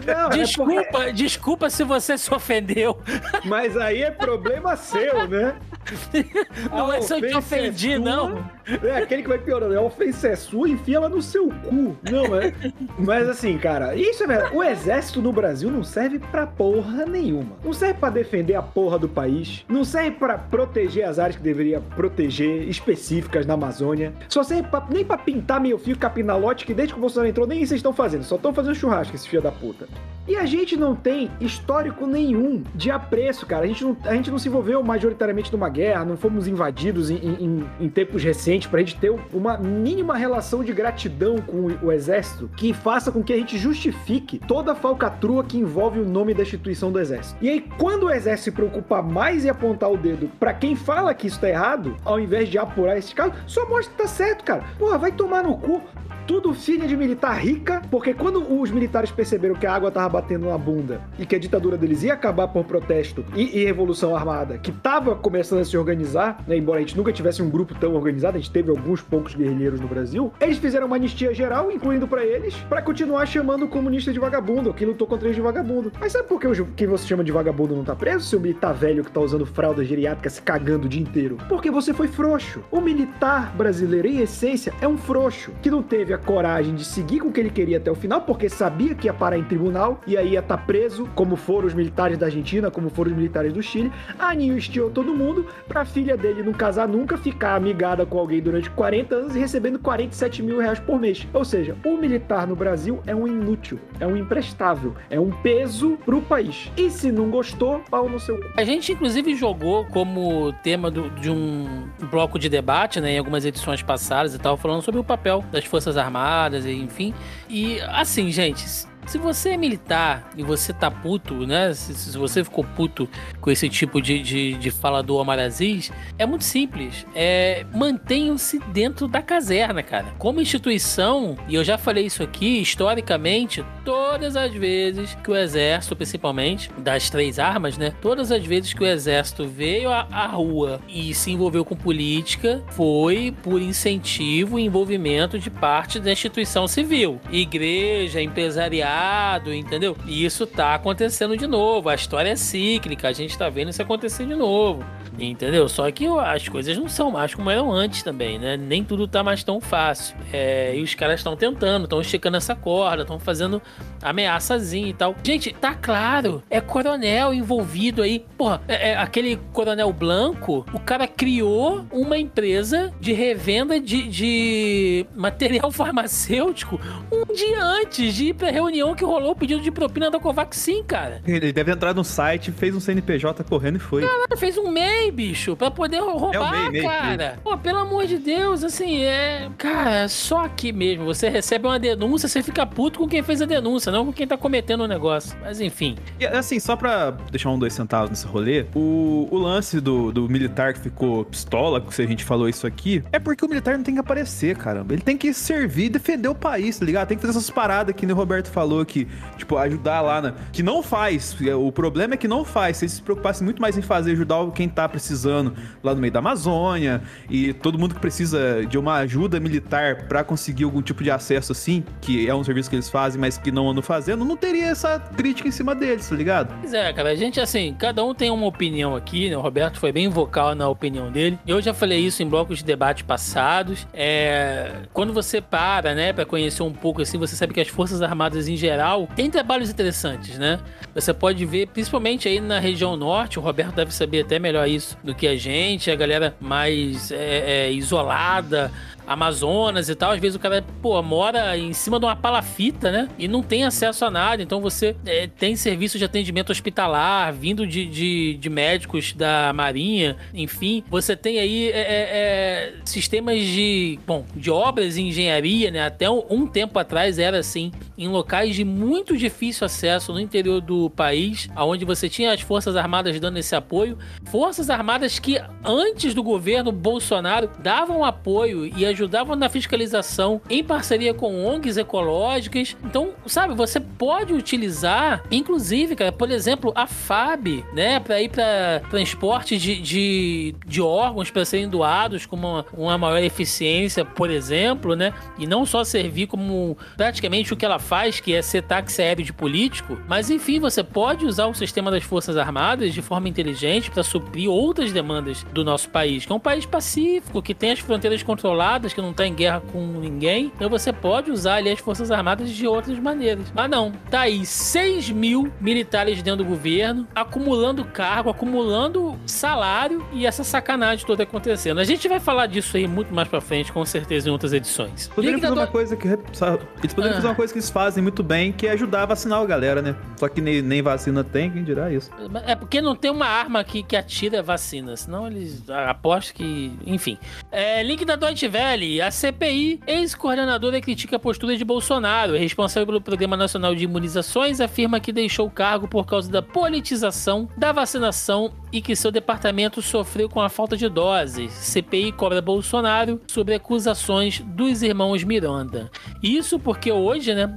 Não, 0.07 0.26
é 0.30 0.38
Desculpa, 0.38 1.12
desculpa 1.12 1.70
se 1.70 1.84
você 1.84 2.16
se 2.16 2.32
ofendeu. 2.32 2.95
porque- 2.95 3.49
mas 3.49 3.76
aí 3.76 4.03
é 4.03 4.11
problema 4.11 4.76
seu, 4.76 5.26
né? 5.28 5.57
Não 6.70 6.91
A 6.91 6.99
é 6.99 7.03
se 7.03 7.12
eu 7.14 7.18
te 7.20 7.26
ofensa 7.34 7.38
ofendi, 7.38 7.93
é 7.95 7.99
não. 7.99 8.45
É 8.82 8.99
aquele 8.99 9.22
que 9.22 9.28
vai 9.28 9.38
piorando. 9.38 9.76
A 9.76 9.80
ofensa 9.82 10.28
é 10.28 10.36
sua, 10.36 10.68
enfia 10.68 10.97
ela 10.97 11.09
no 11.09 11.20
seu 11.22 11.49
cu. 11.49 11.97
Não 12.09 12.36
é? 12.36 12.53
Mas 12.99 13.28
assim, 13.28 13.57
cara, 13.59 13.95
isso 13.97 14.22
é 14.22 14.26
verdade. 14.26 14.55
O 14.55 14.62
exército 14.62 15.20
no 15.22 15.32
Brasil 15.32 15.70
não 15.70 15.82
serve 15.82 16.18
pra 16.31 16.47
porra 16.47 17.05
nenhuma. 17.07 17.57
Não 17.64 17.72
serve 17.72 17.95
pra 17.95 18.11
defender 18.11 18.55
a 18.55 18.62
porra 18.62 18.99
do 18.99 19.09
país. 19.09 19.64
Não 19.68 19.85
serve 19.85 20.12
pra 20.12 20.39
proteger 20.39 21.05
as 21.05 21.18
áreas 21.18 21.37
que 21.37 21.43
deveria 21.43 21.81
proteger, 21.97 22.68
específicas 22.68 23.47
na 23.47 23.55
Amazônia. 23.55 24.12
Só 24.28 24.43
serve 24.43 24.68
pra- 24.68 24.87
nem 24.91 25.05
pra 25.05 25.18
pintar 25.18 25.61
meio 25.61 25.78
fio 25.78 25.97
capinalote, 25.99 26.64
que 26.64 26.74
desde 26.74 26.95
que 26.95 26.99
o 26.99 27.01
Bolsonaro 27.01 27.28
entrou, 27.28 27.47
nem 27.47 27.62
isso 27.62 27.74
estão 27.74 27.93
fazendo. 27.93 28.24
Só 28.24 28.37
estão 28.37 28.53
fazendo 28.53 28.74
churrasco, 28.74 29.14
esse 29.14 29.28
filho 29.28 29.43
da 29.43 29.53
puta. 29.53 29.87
E 30.28 30.37
a 30.37 30.45
gente 30.47 30.76
não 30.76 30.95
tem 30.95 31.28
histórico 31.41 32.07
nenhum 32.07 32.62
de 32.74 32.91
apreço, 32.91 33.47
cara. 33.47 33.64
A 33.64 33.66
gente 33.66 33.83
não, 33.83 33.97
a 34.05 34.14
gente 34.14 34.31
não 34.31 34.39
se 34.39 34.49
envolveu 34.49 34.81
majoritariamente 34.83 35.51
numa 35.53 35.68
guerra, 35.68 36.05
não 36.05 36.16
fomos 36.16 36.47
invadidos 36.47 37.11
em, 37.11 37.16
em- 37.16 37.64
em 37.81 37.89
tempos 37.89 38.22
recentes 38.22 38.68
pra 38.68 38.78
gente 38.81 38.97
ter 38.97 39.12
uma 39.33 39.57
mínima 39.57 40.14
relação 40.16 40.62
de 40.62 40.72
gratidão 40.72 41.39
com 41.39 41.57
o, 41.57 41.87
o 41.87 41.91
exército 41.93 42.49
que 42.57 42.72
faça 42.72 43.11
com 43.11 43.22
que 43.24 43.33
a 43.33 43.37
gente 43.37 43.59
justifique 43.59 44.39
toda 44.47 44.72
a 44.72 44.74
falcatrua 44.74 45.43
que 45.43 45.59
envolve 45.59 45.99
o 45.99 46.05
nome 46.05 46.20
da 46.35 46.43
instituição 46.43 46.93
do 46.93 46.99
exército. 46.99 47.37
E 47.41 47.49
aí, 47.49 47.61
quando 47.79 48.05
o 48.05 48.11
exército 48.11 48.45
se 48.45 48.53
preocupa 48.53 49.03
mais 49.03 49.45
em 49.45 49.49
apontar 49.49 49.91
o 49.91 49.97
dedo 49.97 50.31
pra 50.39 50.55
quem 50.55 50.77
fala 50.77 51.14
que 51.14 51.27
isso 51.27 51.41
tá 51.41 51.49
errado, 51.49 51.97
ao 52.05 52.21
invés 52.21 52.49
de 52.49 52.59
apurar 52.59 52.97
esse 52.97 53.14
caso, 53.14 53.33
só 53.47 53.68
mostra 53.68 53.93
que 53.93 54.03
tá 54.03 54.09
certo, 54.09 54.45
cara. 54.45 54.64
Porra, 54.79 54.99
vai 54.99 55.12
tomar 55.12 55.43
no 55.43 55.57
cu 55.57 55.83
tudo 56.27 56.55
filha 56.55 56.87
de 56.87 56.97
militar 56.97 57.39
rica, 57.39 57.83
porque 57.91 58.14
quando 58.14 58.61
os 58.61 58.71
militares 58.71 59.11
perceberam 59.11 59.55
que 59.55 59.66
a 59.66 59.75
água 59.75 59.91
tava 59.91 60.09
batendo 60.09 60.47
na 60.47 60.59
bunda 60.59 61.01
e 61.18 61.27
que 61.27 61.35
a 61.35 61.39
ditadura 61.39 61.77
deles 61.77 62.03
ia 62.03 62.14
acabar 62.14 62.49
por 62.49 62.64
protesto 62.64 63.25
e, 63.35 63.59
e 63.59 63.64
revolução 63.64 64.14
armada, 64.14 64.59
que 64.59 64.73
tava 64.73 65.14
começando 65.14 65.61
a 65.61 65.64
se 65.64 65.77
organizar, 65.77 66.43
né, 66.47 66.57
embora 66.57 66.79
a 66.79 66.81
gente 66.81 66.97
nunca 66.97 67.12
tivesse 67.12 67.43
um 67.43 67.51
grupo 67.51 67.75
tão 67.75 67.95
organizado, 67.95 68.37
a 68.37 68.41
gente 68.41 68.51
teve 68.51 68.71
alguns 68.71 69.01
poucos 69.01 69.35
guerrilheiros 69.35 69.81
no 69.81 69.89
Brasil, 69.89 70.33
eles 70.41 70.59
fizeram 70.59 70.87
uma 70.87 70.97
anistia 70.97 71.35
geral, 71.35 71.71
incluindo 71.71 72.07
pra 72.07 72.25
eles, 72.25 72.55
pra 72.68 72.83
continuar 72.83 73.27
chamando 73.27 73.64
o 73.64 73.68
comunista 73.68 74.12
de 74.12 74.18
vagabundo, 74.18 74.75
quem 74.75 74.87
lutou 74.87 75.07
contra 75.07 75.27
eles 75.27 75.37
de 75.37 75.43
vagabundo. 75.43 75.93
Mas 75.99 76.12
sabe 76.12 76.29
por 76.29 76.41
que 76.41 76.49
quem 76.77 76.87
você 76.87 77.07
chama 77.07 77.25
de 77.25 77.33
vagabundo 77.33 77.75
não 77.75 77.85
tá 77.85 77.95
preso, 77.95 78.27
seu 78.27 78.41
militar 78.41 78.73
velho 78.73 79.05
que 79.05 79.11
tá 79.11 79.21
usando 79.21 79.47
fralda 79.47 79.85
geriátrica 79.85 80.29
se 80.31 80.43
cagando 80.43 80.87
o 80.87 80.89
dia 80.89 81.01
inteiro? 81.01 81.39
Porque 81.49 81.71
você 81.71 81.93
foi 81.93 82.09
frouxo. 82.09 82.62
O 82.71 82.81
militar 82.81 83.55
brasileiro, 83.57 84.09
em 84.09 84.21
essência, 84.21 84.73
é 84.81 84.89
um 84.89 84.99
frouxo, 84.99 85.53
que 85.62 85.71
não 85.71 85.83
teve 85.83 86.09
a 86.12 86.18
coragem 86.18 86.74
de 86.74 86.84
seguir 86.84 87.20
com 87.20 87.28
o 87.28 87.32
que 87.32 87.40
ele 87.40 87.50
queria 87.50 87.78
até 87.78 87.90
o 87.90 87.94
final, 87.94 88.20
porque 88.22 88.48
sabia 88.48 88.94
que 88.94 89.06
ia 89.06 89.14
parar 89.14 89.38
em 89.38 89.44
tribunal 89.44 90.00
e 90.06 90.16
aí 90.16 90.30
ia 90.32 90.40
estar 90.40 90.58
preso, 90.58 91.08
como 91.14 91.36
foram 91.36 91.66
os 91.66 91.74
militares 91.74 92.16
da 92.18 92.26
Argentina, 92.26 92.70
como 92.70 92.88
foram 92.90 93.11
os 93.11 93.16
militares 93.16 93.52
do 93.52 93.62
Chile. 93.62 93.90
Anistiou 94.18 94.90
todo 94.90 95.14
mundo 95.14 95.46
pra 95.68 95.84
filha 95.84 96.16
dele 96.16 96.42
não 96.42 96.52
casar 96.52 96.86
nunca, 96.88 97.16
ficar 97.18 97.54
amigada 97.56 98.04
com 98.06 98.18
alguém 98.18 98.40
durante 98.40 98.70
40 98.70 99.14
anos 99.14 99.36
e 99.36 99.38
recebendo 99.38 99.78
47 99.78 100.42
mil 100.42 100.58
reais 100.58 100.78
por 100.78 100.98
mês. 101.00 101.26
Ou 101.32 101.44
seja, 101.44 101.76
o 101.84 101.96
militar 101.96 102.46
no 102.46 102.54
Brasil 102.56 103.00
é 103.06 103.14
um 103.14 103.26
inútil, 103.26 103.78
é 103.98 104.06
um 104.06 104.16
imprestável, 104.16 104.94
é 105.11 105.18
um 105.18 105.30
peso 105.30 105.98
pro 106.04 106.20
país. 106.20 106.70
E 106.76 106.90
se 106.90 107.11
não 107.11 107.30
gostou, 107.30 107.80
pau 107.90 108.08
no 108.08 108.20
seu. 108.20 108.38
A 108.56 108.64
gente, 108.64 108.92
inclusive, 108.92 109.34
jogou 109.34 109.84
como 109.86 110.52
tema 110.62 110.90
do- 110.90 111.11
de 111.11 111.30
um 111.30 111.88
bloco 112.11 112.38
de 112.38 112.48
debate, 112.48 113.00
né, 113.00 113.12
em 113.12 113.18
algumas 113.18 113.44
edições 113.44 113.82
passadas 113.82 114.34
e 114.34 114.38
tal, 114.38 114.56
falando 114.56 114.82
sobre 114.82 115.00
o 115.00 115.04
papel 115.04 115.44
das 115.50 115.64
Forças 115.64 115.96
Armadas, 116.01 116.66
enfim. 116.66 117.14
E, 117.48 117.80
assim, 117.82 118.30
gente, 118.30 118.64
se 119.11 119.18
você 119.18 119.50
é 119.50 119.56
militar 119.56 120.30
e 120.36 120.42
você 120.44 120.72
tá 120.72 120.88
puto, 120.88 121.44
né, 121.44 121.74
se, 121.74 121.92
se 121.94 122.16
você 122.16 122.44
ficou 122.44 122.62
puto 122.62 123.08
com 123.40 123.50
esse 123.50 123.68
tipo 123.68 124.00
de, 124.00 124.22
de, 124.22 124.52
de 124.52 124.70
fala 124.70 125.02
do 125.02 125.16
Omar 125.16 125.40
Aziz, 125.40 125.90
é 126.16 126.24
muito 126.24 126.44
simples. 126.44 127.04
É, 127.12 127.66
mantenham-se 127.74 128.61
dentro 128.72 129.08
da 129.08 129.20
caserna, 129.20 129.82
cara. 129.82 130.14
Como 130.16 130.40
instituição, 130.40 131.36
e 131.48 131.56
eu 131.56 131.64
já 131.64 131.76
falei 131.76 132.06
isso 132.06 132.22
aqui, 132.22 132.61
historicamente, 132.61 133.64
todas 133.84 134.36
as 134.36 134.54
vezes 134.54 135.18
que 135.24 135.30
o 135.32 135.36
exército, 135.36 135.96
principalmente, 135.96 136.70
das 136.78 137.11
três 137.11 137.40
armas, 137.40 137.76
né? 137.76 137.92
Todas 138.00 138.30
as 138.30 138.46
vezes 138.46 138.72
que 138.72 138.84
o 138.84 138.86
exército 138.86 139.44
veio 139.44 139.90
à, 139.90 140.06
à 140.08 140.26
rua 140.26 140.80
e 140.88 141.12
se 141.14 141.32
envolveu 141.32 141.64
com 141.64 141.74
política, 141.74 142.62
foi 142.68 143.34
por 143.42 143.61
incentivo 143.61 144.56
e 144.56 144.64
envolvimento 144.64 145.36
de 145.36 145.50
parte 145.50 145.98
da 145.98 146.12
instituição 146.12 146.68
civil. 146.68 147.20
Igreja, 147.32 148.22
empresariado, 148.22 148.99
entendeu? 149.46 149.96
E 150.07 150.24
isso 150.24 150.46
tá 150.46 150.74
acontecendo 150.74 151.36
de 151.36 151.46
novo. 151.46 151.88
A 151.88 151.94
história 151.94 152.30
é 152.30 152.36
cíclica, 152.36 153.09
a 153.09 153.12
gente 153.12 153.36
tá 153.36 153.48
vendo 153.48 153.70
isso 153.70 153.82
acontecer 153.82 154.26
de 154.26 154.34
novo. 154.34 154.84
Entendeu? 155.18 155.68
Só 155.68 155.90
que 155.90 156.07
as 156.07 156.48
coisas 156.48 156.76
não 156.76 156.88
são 156.88 157.11
mais 157.11 157.34
como 157.34 157.51
eram 157.51 157.70
antes 157.70 158.03
também, 158.03 158.38
né? 158.38 158.57
Nem 158.57 158.82
tudo 158.82 159.07
tá 159.07 159.22
mais 159.22 159.44
tão 159.44 159.61
fácil. 159.61 160.16
É, 160.32 160.74
e 160.76 160.82
os 160.82 160.94
caras 160.94 161.20
estão 161.20 161.36
tentando, 161.36 161.84
estão 161.84 162.01
esticando 162.01 162.36
essa 162.36 162.55
corda, 162.55 163.03
estão 163.03 163.18
fazendo 163.18 163.61
ameaçazinha 164.03 164.88
e 164.88 164.94
tal. 164.94 165.14
Gente, 165.22 165.53
tá 165.53 165.74
claro, 165.74 166.42
é 166.48 166.61
coronel 166.61 167.34
envolvido 167.34 168.03
aí. 168.03 168.24
Porra, 168.36 168.62
é, 168.66 168.90
é 168.90 168.96
aquele 168.96 169.36
coronel 169.53 169.92
Blanco, 169.92 170.64
o 170.72 170.80
cara 170.80 171.07
criou 171.07 171.84
uma 171.92 172.16
empresa 172.16 172.92
de 173.01 173.12
revenda 173.12 173.78
de, 173.78 174.09
de 174.09 175.07
material 175.14 175.70
farmacêutico 175.72 176.80
um 177.12 177.32
dia 177.34 177.62
antes 177.62 178.14
de 178.14 178.26
ir 178.26 178.34
pra 178.34 178.51
reunião 178.51 178.89
que 178.95 179.05
rolou 179.05 179.32
o 179.32 179.36
pedido 179.36 179.61
de 179.61 179.70
propina 179.70 180.11
da 180.11 180.18
Covaxin, 180.18 180.82
cara. 180.82 181.22
Ele 181.26 181.53
deve 181.53 181.72
entrar 181.72 181.95
no 181.95 182.05
site, 182.05 182.53
fez 182.53 182.74
um 182.74 182.80
CNPJ 182.80 183.45
correndo 183.45 183.76
e 183.76 183.78
foi. 183.78 184.03
cara 184.03 184.36
fez 184.36 184.57
um 184.57 184.70
MEI, 184.70 185.11
bicho, 185.11 185.57
pra 185.57 185.70
poder 185.70 186.01
roubar, 186.01 186.55
É 186.55 186.70
MEI, 186.70 186.70
MEI, 186.70 186.82
cara. 186.82 187.38
Pô, 187.43 187.57
pelo 187.59 187.78
amor 187.78 188.07
de 188.07 188.18
Deus, 188.18 188.64
assim, 188.64 189.03
é. 189.03 189.49
Cara, 189.59 190.09
só 190.09 190.45
aqui 190.45 190.72
mesmo. 190.72 191.05
Você 191.05 191.28
recebe 191.28 191.66
uma 191.66 191.78
denúncia, 191.78 192.28
você 192.28 192.43
fica 192.43 192.66
puto 192.66 192.99
com 192.99 193.09
quem 193.09 193.22
fez 193.22 193.43
a 193.43 193.47
denúncia, 193.47 193.91
não 193.93 194.07
com 194.07 194.12
quem 194.12 194.26
tá 194.26 194.36
cometendo 194.36 194.82
o 194.82 194.88
negócio. 194.88 195.36
Mas 195.41 195.61
enfim. 195.61 195.97
E 196.18 196.26
assim, 196.26 196.59
só 196.61 196.76
pra 196.76 197.11
deixar 197.30 197.51
um 197.51 197.59
dois 197.59 197.72
centavos 197.72 198.11
nesse 198.11 198.26
rolê, 198.26 198.66
o, 198.74 199.28
o 199.30 199.38
lance 199.38 199.80
do, 199.80 200.12
do 200.12 200.28
militar 200.28 200.72
que 200.72 200.80
ficou 200.80 201.24
pistola, 201.24 201.84
se 201.91 202.03
a 202.03 202.07
gente 202.07 202.24
falou 202.24 202.49
isso 202.49 202.66
aqui, 202.66 203.03
é 203.12 203.18
porque 203.18 203.45
o 203.45 203.49
militar 203.49 203.76
não 203.76 203.84
tem 203.84 203.95
que 203.95 204.01
aparecer, 204.01 204.57
caramba. 204.57 204.95
Ele 204.95 205.03
tem 205.03 205.16
que 205.16 205.32
servir 205.34 205.86
e 205.86 205.88
defender 205.88 206.28
o 206.28 206.34
país, 206.34 206.78
tá 206.78 206.84
ligado? 206.84 207.09
Tem 207.09 207.16
que 207.16 207.22
fazer 207.26 207.36
essas 207.36 207.51
paradas 207.51 207.95
que 207.95 208.07
nem 208.07 208.14
o 208.14 208.16
Roberto 208.16 208.49
falou, 208.49 208.70
que, 208.85 209.07
tipo, 209.37 209.57
ajudar 209.57 210.01
lá, 210.01 210.21
na, 210.21 210.35
que 210.53 210.62
não 210.62 210.83
faz. 210.83 211.37
O 211.59 211.71
problema 211.73 212.14
é 212.14 212.16
que 212.16 212.29
não 212.29 212.45
faz. 212.45 212.79
Se 212.79 212.85
eles 212.85 212.95
se 212.95 213.03
preocupassem 213.03 213.45
muito 213.45 213.61
mais 213.61 213.77
em 213.77 213.83
fazer, 213.83 214.12
ajudar 214.12 214.51
quem 214.53 214.68
tá 214.68 214.89
precisando 214.89 215.55
lá 215.83 215.95
no 215.95 216.01
meio 216.01 216.12
da 216.12 216.18
Amazônia 216.18 217.03
e 217.29 217.53
todo 217.53 217.79
mundo 217.79 217.95
que 217.95 218.01
precisa 218.01 218.64
de 218.66 218.79
uma 218.79 218.97
ajuda 218.97 219.39
militar 219.41 220.07
pra 220.07 220.25
conseguir 220.25 220.64
algum 220.64 220.83
tipo 220.83 221.03
de 221.03 221.11
acesso 221.11 221.53
assim, 221.53 221.85
que 222.01 222.29
é 222.29 222.35
um 222.35 222.45
serviço 222.45 222.71
que 222.71 222.77
eles 222.77 222.89
fazem, 222.89 223.21
mas 223.21 223.37
que 223.37 223.51
não 223.51 223.68
andam 223.68 223.83
fazendo, 223.83 224.25
não 224.25 224.37
teria 224.37 224.66
essa 224.66 224.99
crítica 224.99 225.49
em 225.49 225.53
cima 225.53 225.75
deles, 225.75 226.09
tá 226.09 226.16
ligado? 226.16 226.55
Pois 226.61 226.73
é, 226.73 226.93
cara, 226.93 227.11
a 227.11 227.14
gente, 227.14 227.41
assim, 227.41 227.75
cada 227.79 228.05
um 228.05 228.14
tem 228.14 228.31
uma 228.31 228.47
opinião 228.47 228.95
aqui, 228.95 229.29
né? 229.29 229.37
O 229.37 229.41
Roberto 229.41 229.79
foi 229.79 229.93
bem 229.93 230.09
vocal 230.09 230.55
na 230.55 230.68
opinião 230.68 231.11
dele. 231.11 231.39
Eu 231.47 231.61
já 231.61 231.75
falei 231.75 232.01
isso 232.01 232.23
em 232.23 232.29
blocos 232.29 232.59
de 232.59 232.64
debate 232.64 233.05
passados. 233.05 233.87
É... 233.93 234.83
Quando 234.93 235.12
você 235.12 235.41
para, 235.41 235.95
né, 235.95 236.12
pra 236.12 236.25
conhecer 236.25 236.62
um 236.62 236.73
pouco, 236.73 237.03
assim, 237.03 237.18
você 237.18 237.37
sabe 237.37 237.55
que 237.55 237.61
as 237.61 237.68
Forças 237.68 238.03
Armadas 238.03 238.49
em 238.49 238.57
geral 238.61 239.08
têm 239.16 239.30
trabalhos 239.30 239.70
interessantes, 239.70 240.38
né? 240.38 240.61
Você 240.94 241.14
pode 241.14 241.44
ver, 241.46 241.68
principalmente 241.68 242.28
aí 242.28 242.40
na 242.40 242.58
região 242.58 242.96
norte, 242.96 243.38
o 243.38 243.42
Roberto 243.42 243.74
deve 243.76 243.92
saber 243.94 244.22
até 244.22 244.38
melhor 244.38 244.68
isso 244.68 244.96
do 245.02 245.14
que 245.14 245.26
a 245.26 245.36
gente, 245.36 245.90
a 245.90 245.96
galera 245.96 246.34
mais 246.40 247.11
é, 247.11 247.66
é, 247.66 247.72
isolada, 247.72 248.70
Amazonas 249.07 249.88
e 249.88 249.94
tal. 249.94 250.12
Às 250.12 250.20
vezes 250.20 250.36
o 250.36 250.38
cara, 250.38 250.64
pô, 250.82 251.01
mora 251.03 251.57
em 251.57 251.72
cima 251.72 251.98
de 251.98 252.07
uma 252.07 252.16
palafita, 252.16 252.90
né? 252.90 253.09
E 253.18 253.26
não 253.26 253.42
tem 253.42 253.64
acesso 253.64 254.05
a 254.05 254.11
nada. 254.11 254.42
Então 254.42 254.61
você 254.61 254.96
é, 255.07 255.26
tem 255.26 255.57
serviço 255.57 255.98
de 255.98 256.05
atendimento 256.05 256.51
hospitalar, 256.51 257.32
vindo 257.32 257.66
de, 257.66 257.86
de, 257.86 258.34
de 258.34 258.51
médicos 258.51 259.12
da 259.12 259.53
Marinha, 259.53 260.16
enfim. 260.32 260.82
Você 260.88 261.16
tem 261.16 261.38
aí 261.38 261.70
é, 261.70 261.80
é, 261.80 262.09
é 262.11 262.74
sistemas 262.84 263.40
de, 263.40 263.98
bom, 264.07 264.24
de 264.34 264.51
obras 264.51 264.96
e 264.96 265.03
engenharia, 265.03 265.70
né? 265.70 265.84
Até 265.84 266.11
um, 266.11 266.22
um 266.30 266.46
tempo 266.46 266.78
atrás 266.78 267.18
era 267.18 267.38
assim, 267.38 267.72
em 267.96 268.09
locais 268.09 268.55
de 268.55 268.64
muito 268.64 269.16
difícil 269.16 269.64
acesso 269.64 270.12
no 270.12 270.20
interior 270.20 270.61
do 270.61 270.90
país, 270.90 271.48
onde 271.57 271.84
você 271.84 272.09
tinha 272.09 272.32
as 272.32 272.40
Forças 272.40 272.76
Armadas 272.76 273.18
dando 273.20 273.38
esse 273.38 273.55
apoio. 273.55 273.98
Forças 274.30 274.70
Armadas 274.70 275.18
que 275.18 275.40
antes 275.64 276.14
do 276.14 276.22
governo 276.22 276.72
Bolsonaro 276.72 277.51
davam 277.59 278.05
apoio 278.05 278.66
e 278.66 278.84
ajudavam 278.91 279.36
na 279.36 279.49
fiscalização 279.49 280.41
em 280.49 280.62
parceria 280.62 281.14
com 281.14 281.45
ONGs 281.45 281.76
ecológicas. 281.76 282.76
Então, 282.84 283.11
sabe, 283.26 283.55
você 283.55 283.80
pode 283.80 284.32
utilizar, 284.32 285.22
inclusive, 285.30 285.97
cara, 285.97 286.12
por 286.12 286.30
exemplo, 286.30 286.72
a 286.74 286.86
FAB, 286.86 287.64
né, 287.72 288.01
para 288.01 288.20
ir 288.20 288.28
para 288.28 288.82
transporte 288.91 289.57
de, 289.57 289.80
de, 289.80 290.55
de 290.66 290.80
órgãos 290.80 291.30
para 291.30 291.45
serem 291.45 291.68
doados 291.68 292.26
com 292.26 292.36
uma, 292.36 292.66
uma 292.72 292.99
maior 292.99 293.22
eficiência, 293.22 294.05
por 294.05 294.30
exemplo, 294.30 294.95
né, 294.95 295.12
e 295.38 295.47
não 295.47 295.64
só 295.64 295.84
servir 295.84 296.26
como 296.26 296.76
praticamente 296.97 297.53
o 297.53 297.57
que 297.57 297.64
ela 297.64 297.78
faz, 297.78 298.20
que 298.20 298.34
é 298.34 298.43
ser 298.43 298.62
táxi 298.62 299.03
aéreo 299.03 299.24
de 299.24 299.32
político, 299.32 299.99
mas 300.09 300.30
enfim, 300.30 300.59
você 300.59 300.82
pode 300.82 301.24
usar 301.24 301.47
o 301.47 301.55
sistema 301.55 301.91
das 301.91 302.03
Forças 302.03 302.36
Armadas 302.36 302.93
de 302.93 303.03
forma 303.03 303.28
inteligente 303.28 303.91
para 303.91 304.03
suprir 304.03 304.51
outras 304.51 304.93
demandas 304.93 305.45
do 305.53 305.64
nosso 305.64 305.88
país, 305.88 306.24
que 306.24 306.32
é 306.32 306.34
um 306.34 306.41
país 306.41 306.66
pacífico, 306.66 307.43
que 307.43 307.55
tem 307.55 307.72
as 307.72 307.78
fronteiras 307.78 308.22
controladas, 308.22 308.80
que 308.89 309.01
não 309.01 309.11
está 309.11 309.26
em 309.26 309.35
guerra 309.35 309.61
com 309.72 309.87
ninguém. 309.87 310.53
Então 310.55 310.68
você 310.68 310.93
pode 310.93 311.31
usar 311.31 311.57
ali 311.57 311.70
as 311.70 311.81
Forças 311.81 312.11
Armadas 312.11 312.51
de 312.51 312.66
outras 312.66 312.99
maneiras. 312.99 313.53
Mas 313.55 313.70
não, 313.70 313.93
tá 314.11 314.20
aí 314.20 314.45
6 314.45 315.11
mil 315.11 315.53
militares 315.61 316.22
dentro 316.22 316.45
do 316.45 316.49
governo, 316.49 317.07
acumulando 317.14 317.85
cargo, 317.85 318.31
acumulando 318.31 319.18
salário 319.26 320.05
e 320.12 320.26
essa 320.26 320.45
sacanagem 320.45 321.07
toda 321.07 321.22
acontecendo. 321.22 321.81
A 321.81 321.85
gente 321.85 322.09
vai 322.09 322.20
falar 322.20 322.47
disso 322.47 322.76
aí 322.76 322.87
muito 322.87 323.14
mais 323.14 323.28
pra 323.28 323.41
frente, 323.41 323.72
com 323.72 323.85
certeza, 323.85 324.28
em 324.28 324.33
outras 324.33 324.53
edições. 324.53 325.09
Poderiam 325.09 325.41
fazer 325.41 325.53
uma 325.53 325.66
coisa 325.66 325.97
que. 325.97 326.09
Eles 326.09 326.95
poderiam 326.95 327.12
ah. 327.12 327.14
fazer 327.16 327.26
uma 327.28 327.35
coisa 327.35 327.53
que 327.53 327.59
eles 327.59 327.70
fazem 327.70 328.03
muito 328.03 328.22
bem, 328.22 328.53
que 328.53 328.66
é 328.66 328.72
ajudar 328.72 329.03
a 329.03 329.07
vacinar 329.07 329.41
a 329.41 329.47
galera, 329.47 329.83
né? 329.83 329.95
Só 330.16 330.28
que 330.28 330.41
nem, 330.41 330.62
nem 330.62 330.83
vacina 330.83 331.22
tem, 331.24 331.51
quem 331.51 331.64
dirá 331.64 331.93
isso? 331.93 332.11
É 332.47 332.55
porque 332.55 332.81
não 332.81 332.95
tem 332.95 333.11
uma 333.11 333.26
arma 333.26 333.62
que, 333.64 333.83
que 333.83 333.97
atira 333.97 334.43
vacina, 334.43 334.97
senão 334.97 335.26
eles 335.26 335.68
apostam 335.68 336.37
que. 336.37 336.72
Enfim. 336.87 337.18
É, 337.51 337.83
link 337.83 338.05
da 338.05 338.16
Deutsche 338.16 338.49
Welle. 338.49 338.70
A 338.71 339.11
CPI, 339.11 339.81
ex-coordenadora, 339.85 340.81
critica 340.81 341.16
a 341.16 341.18
postura 341.18 341.57
de 341.57 341.64
Bolsonaro. 341.64 342.37
Responsável 342.37 342.87
pelo 342.87 343.01
Programa 343.01 343.37
Nacional 343.37 343.75
de 343.75 343.83
Imunizações, 343.83 344.61
afirma 344.61 345.01
que 345.01 345.11
deixou 345.11 345.49
o 345.49 345.51
cargo 345.51 345.89
por 345.89 346.07
causa 346.07 346.31
da 346.31 346.41
politização 346.41 347.49
da 347.57 347.73
vacinação 347.73 348.53
e 348.73 348.81
que 348.81 348.95
seu 348.95 349.11
departamento 349.11 349.83
sofreu 349.83 350.29
com 350.29 350.41
a 350.41 350.49
falta 350.49 350.77
de 350.77 350.89
doses. 350.89 351.53
CPI 351.53 352.12
cobra 352.12 352.41
Bolsonaro 352.41 353.21
sobre 353.27 353.55
acusações 353.55 354.39
dos 354.39 354.85
irmãos 354.85 355.25
Miranda. 355.25 355.91
Isso 356.23 356.57
porque 356.57 356.93
hoje, 356.93 357.35
né, 357.35 357.53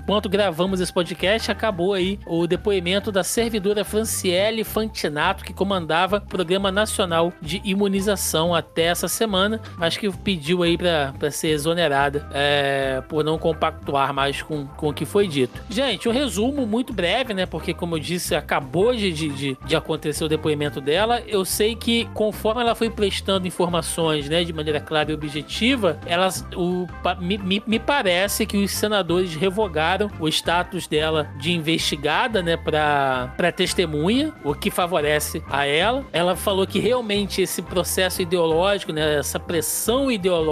enquanto 0.00 0.30
gravamos 0.30 0.80
esse 0.80 0.92
podcast, 0.92 1.50
acabou 1.50 1.92
aí 1.92 2.18
o 2.26 2.46
depoimento 2.46 3.12
da 3.12 3.22
servidora 3.22 3.84
Franciele 3.84 4.64
Fantinato, 4.64 5.44
que 5.44 5.52
comandava 5.52 6.16
o 6.16 6.28
Programa 6.28 6.72
Nacional 6.72 7.34
de 7.42 7.60
Imunização 7.66 8.54
até 8.54 8.84
essa 8.84 9.08
semana, 9.08 9.60
mas 9.76 9.98
que 9.98 10.10
pediu 10.10 10.53
aí 10.62 10.76
para 10.78 11.30
ser 11.30 11.48
exonerada 11.48 12.28
é, 12.32 13.02
por 13.08 13.24
não 13.24 13.38
compactuar 13.38 14.12
mais 14.12 14.42
com, 14.42 14.66
com 14.66 14.88
o 14.88 14.94
que 14.94 15.04
foi 15.04 15.26
dito. 15.26 15.60
Gente, 15.68 16.08
um 16.08 16.12
resumo 16.12 16.66
muito 16.66 16.92
breve, 16.92 17.34
né, 17.34 17.46
porque 17.46 17.74
como 17.74 17.96
eu 17.96 18.00
disse, 18.00 18.34
acabou 18.34 18.94
de, 18.94 19.12
de, 19.12 19.58
de 19.64 19.76
acontecer 19.76 20.24
o 20.24 20.28
depoimento 20.28 20.80
dela. 20.80 21.22
Eu 21.26 21.44
sei 21.44 21.74
que 21.74 22.06
conforme 22.14 22.60
ela 22.60 22.74
foi 22.74 22.90
prestando 22.90 23.46
informações, 23.46 24.28
né, 24.28 24.44
de 24.44 24.52
maneira 24.52 24.80
clara 24.80 25.10
e 25.10 25.14
objetiva, 25.14 25.98
elas, 26.06 26.46
o, 26.54 26.86
me, 27.20 27.38
me, 27.38 27.62
me 27.66 27.78
parece 27.78 28.46
que 28.46 28.56
os 28.56 28.70
senadores 28.70 29.34
revogaram 29.34 30.10
o 30.20 30.28
status 30.28 30.86
dela 30.86 31.28
de 31.38 31.52
investigada, 31.52 32.42
né, 32.42 32.56
para 32.56 33.52
testemunha, 33.52 34.32
o 34.44 34.54
que 34.54 34.70
favorece 34.70 35.42
a 35.50 35.66
ela. 35.66 36.04
Ela 36.12 36.36
falou 36.36 36.66
que 36.66 36.78
realmente 36.78 37.42
esse 37.42 37.62
processo 37.62 38.22
ideológico, 38.22 38.92
né, 38.92 39.18
essa 39.18 39.38
pressão 39.38 40.10
ideológica, 40.10 40.43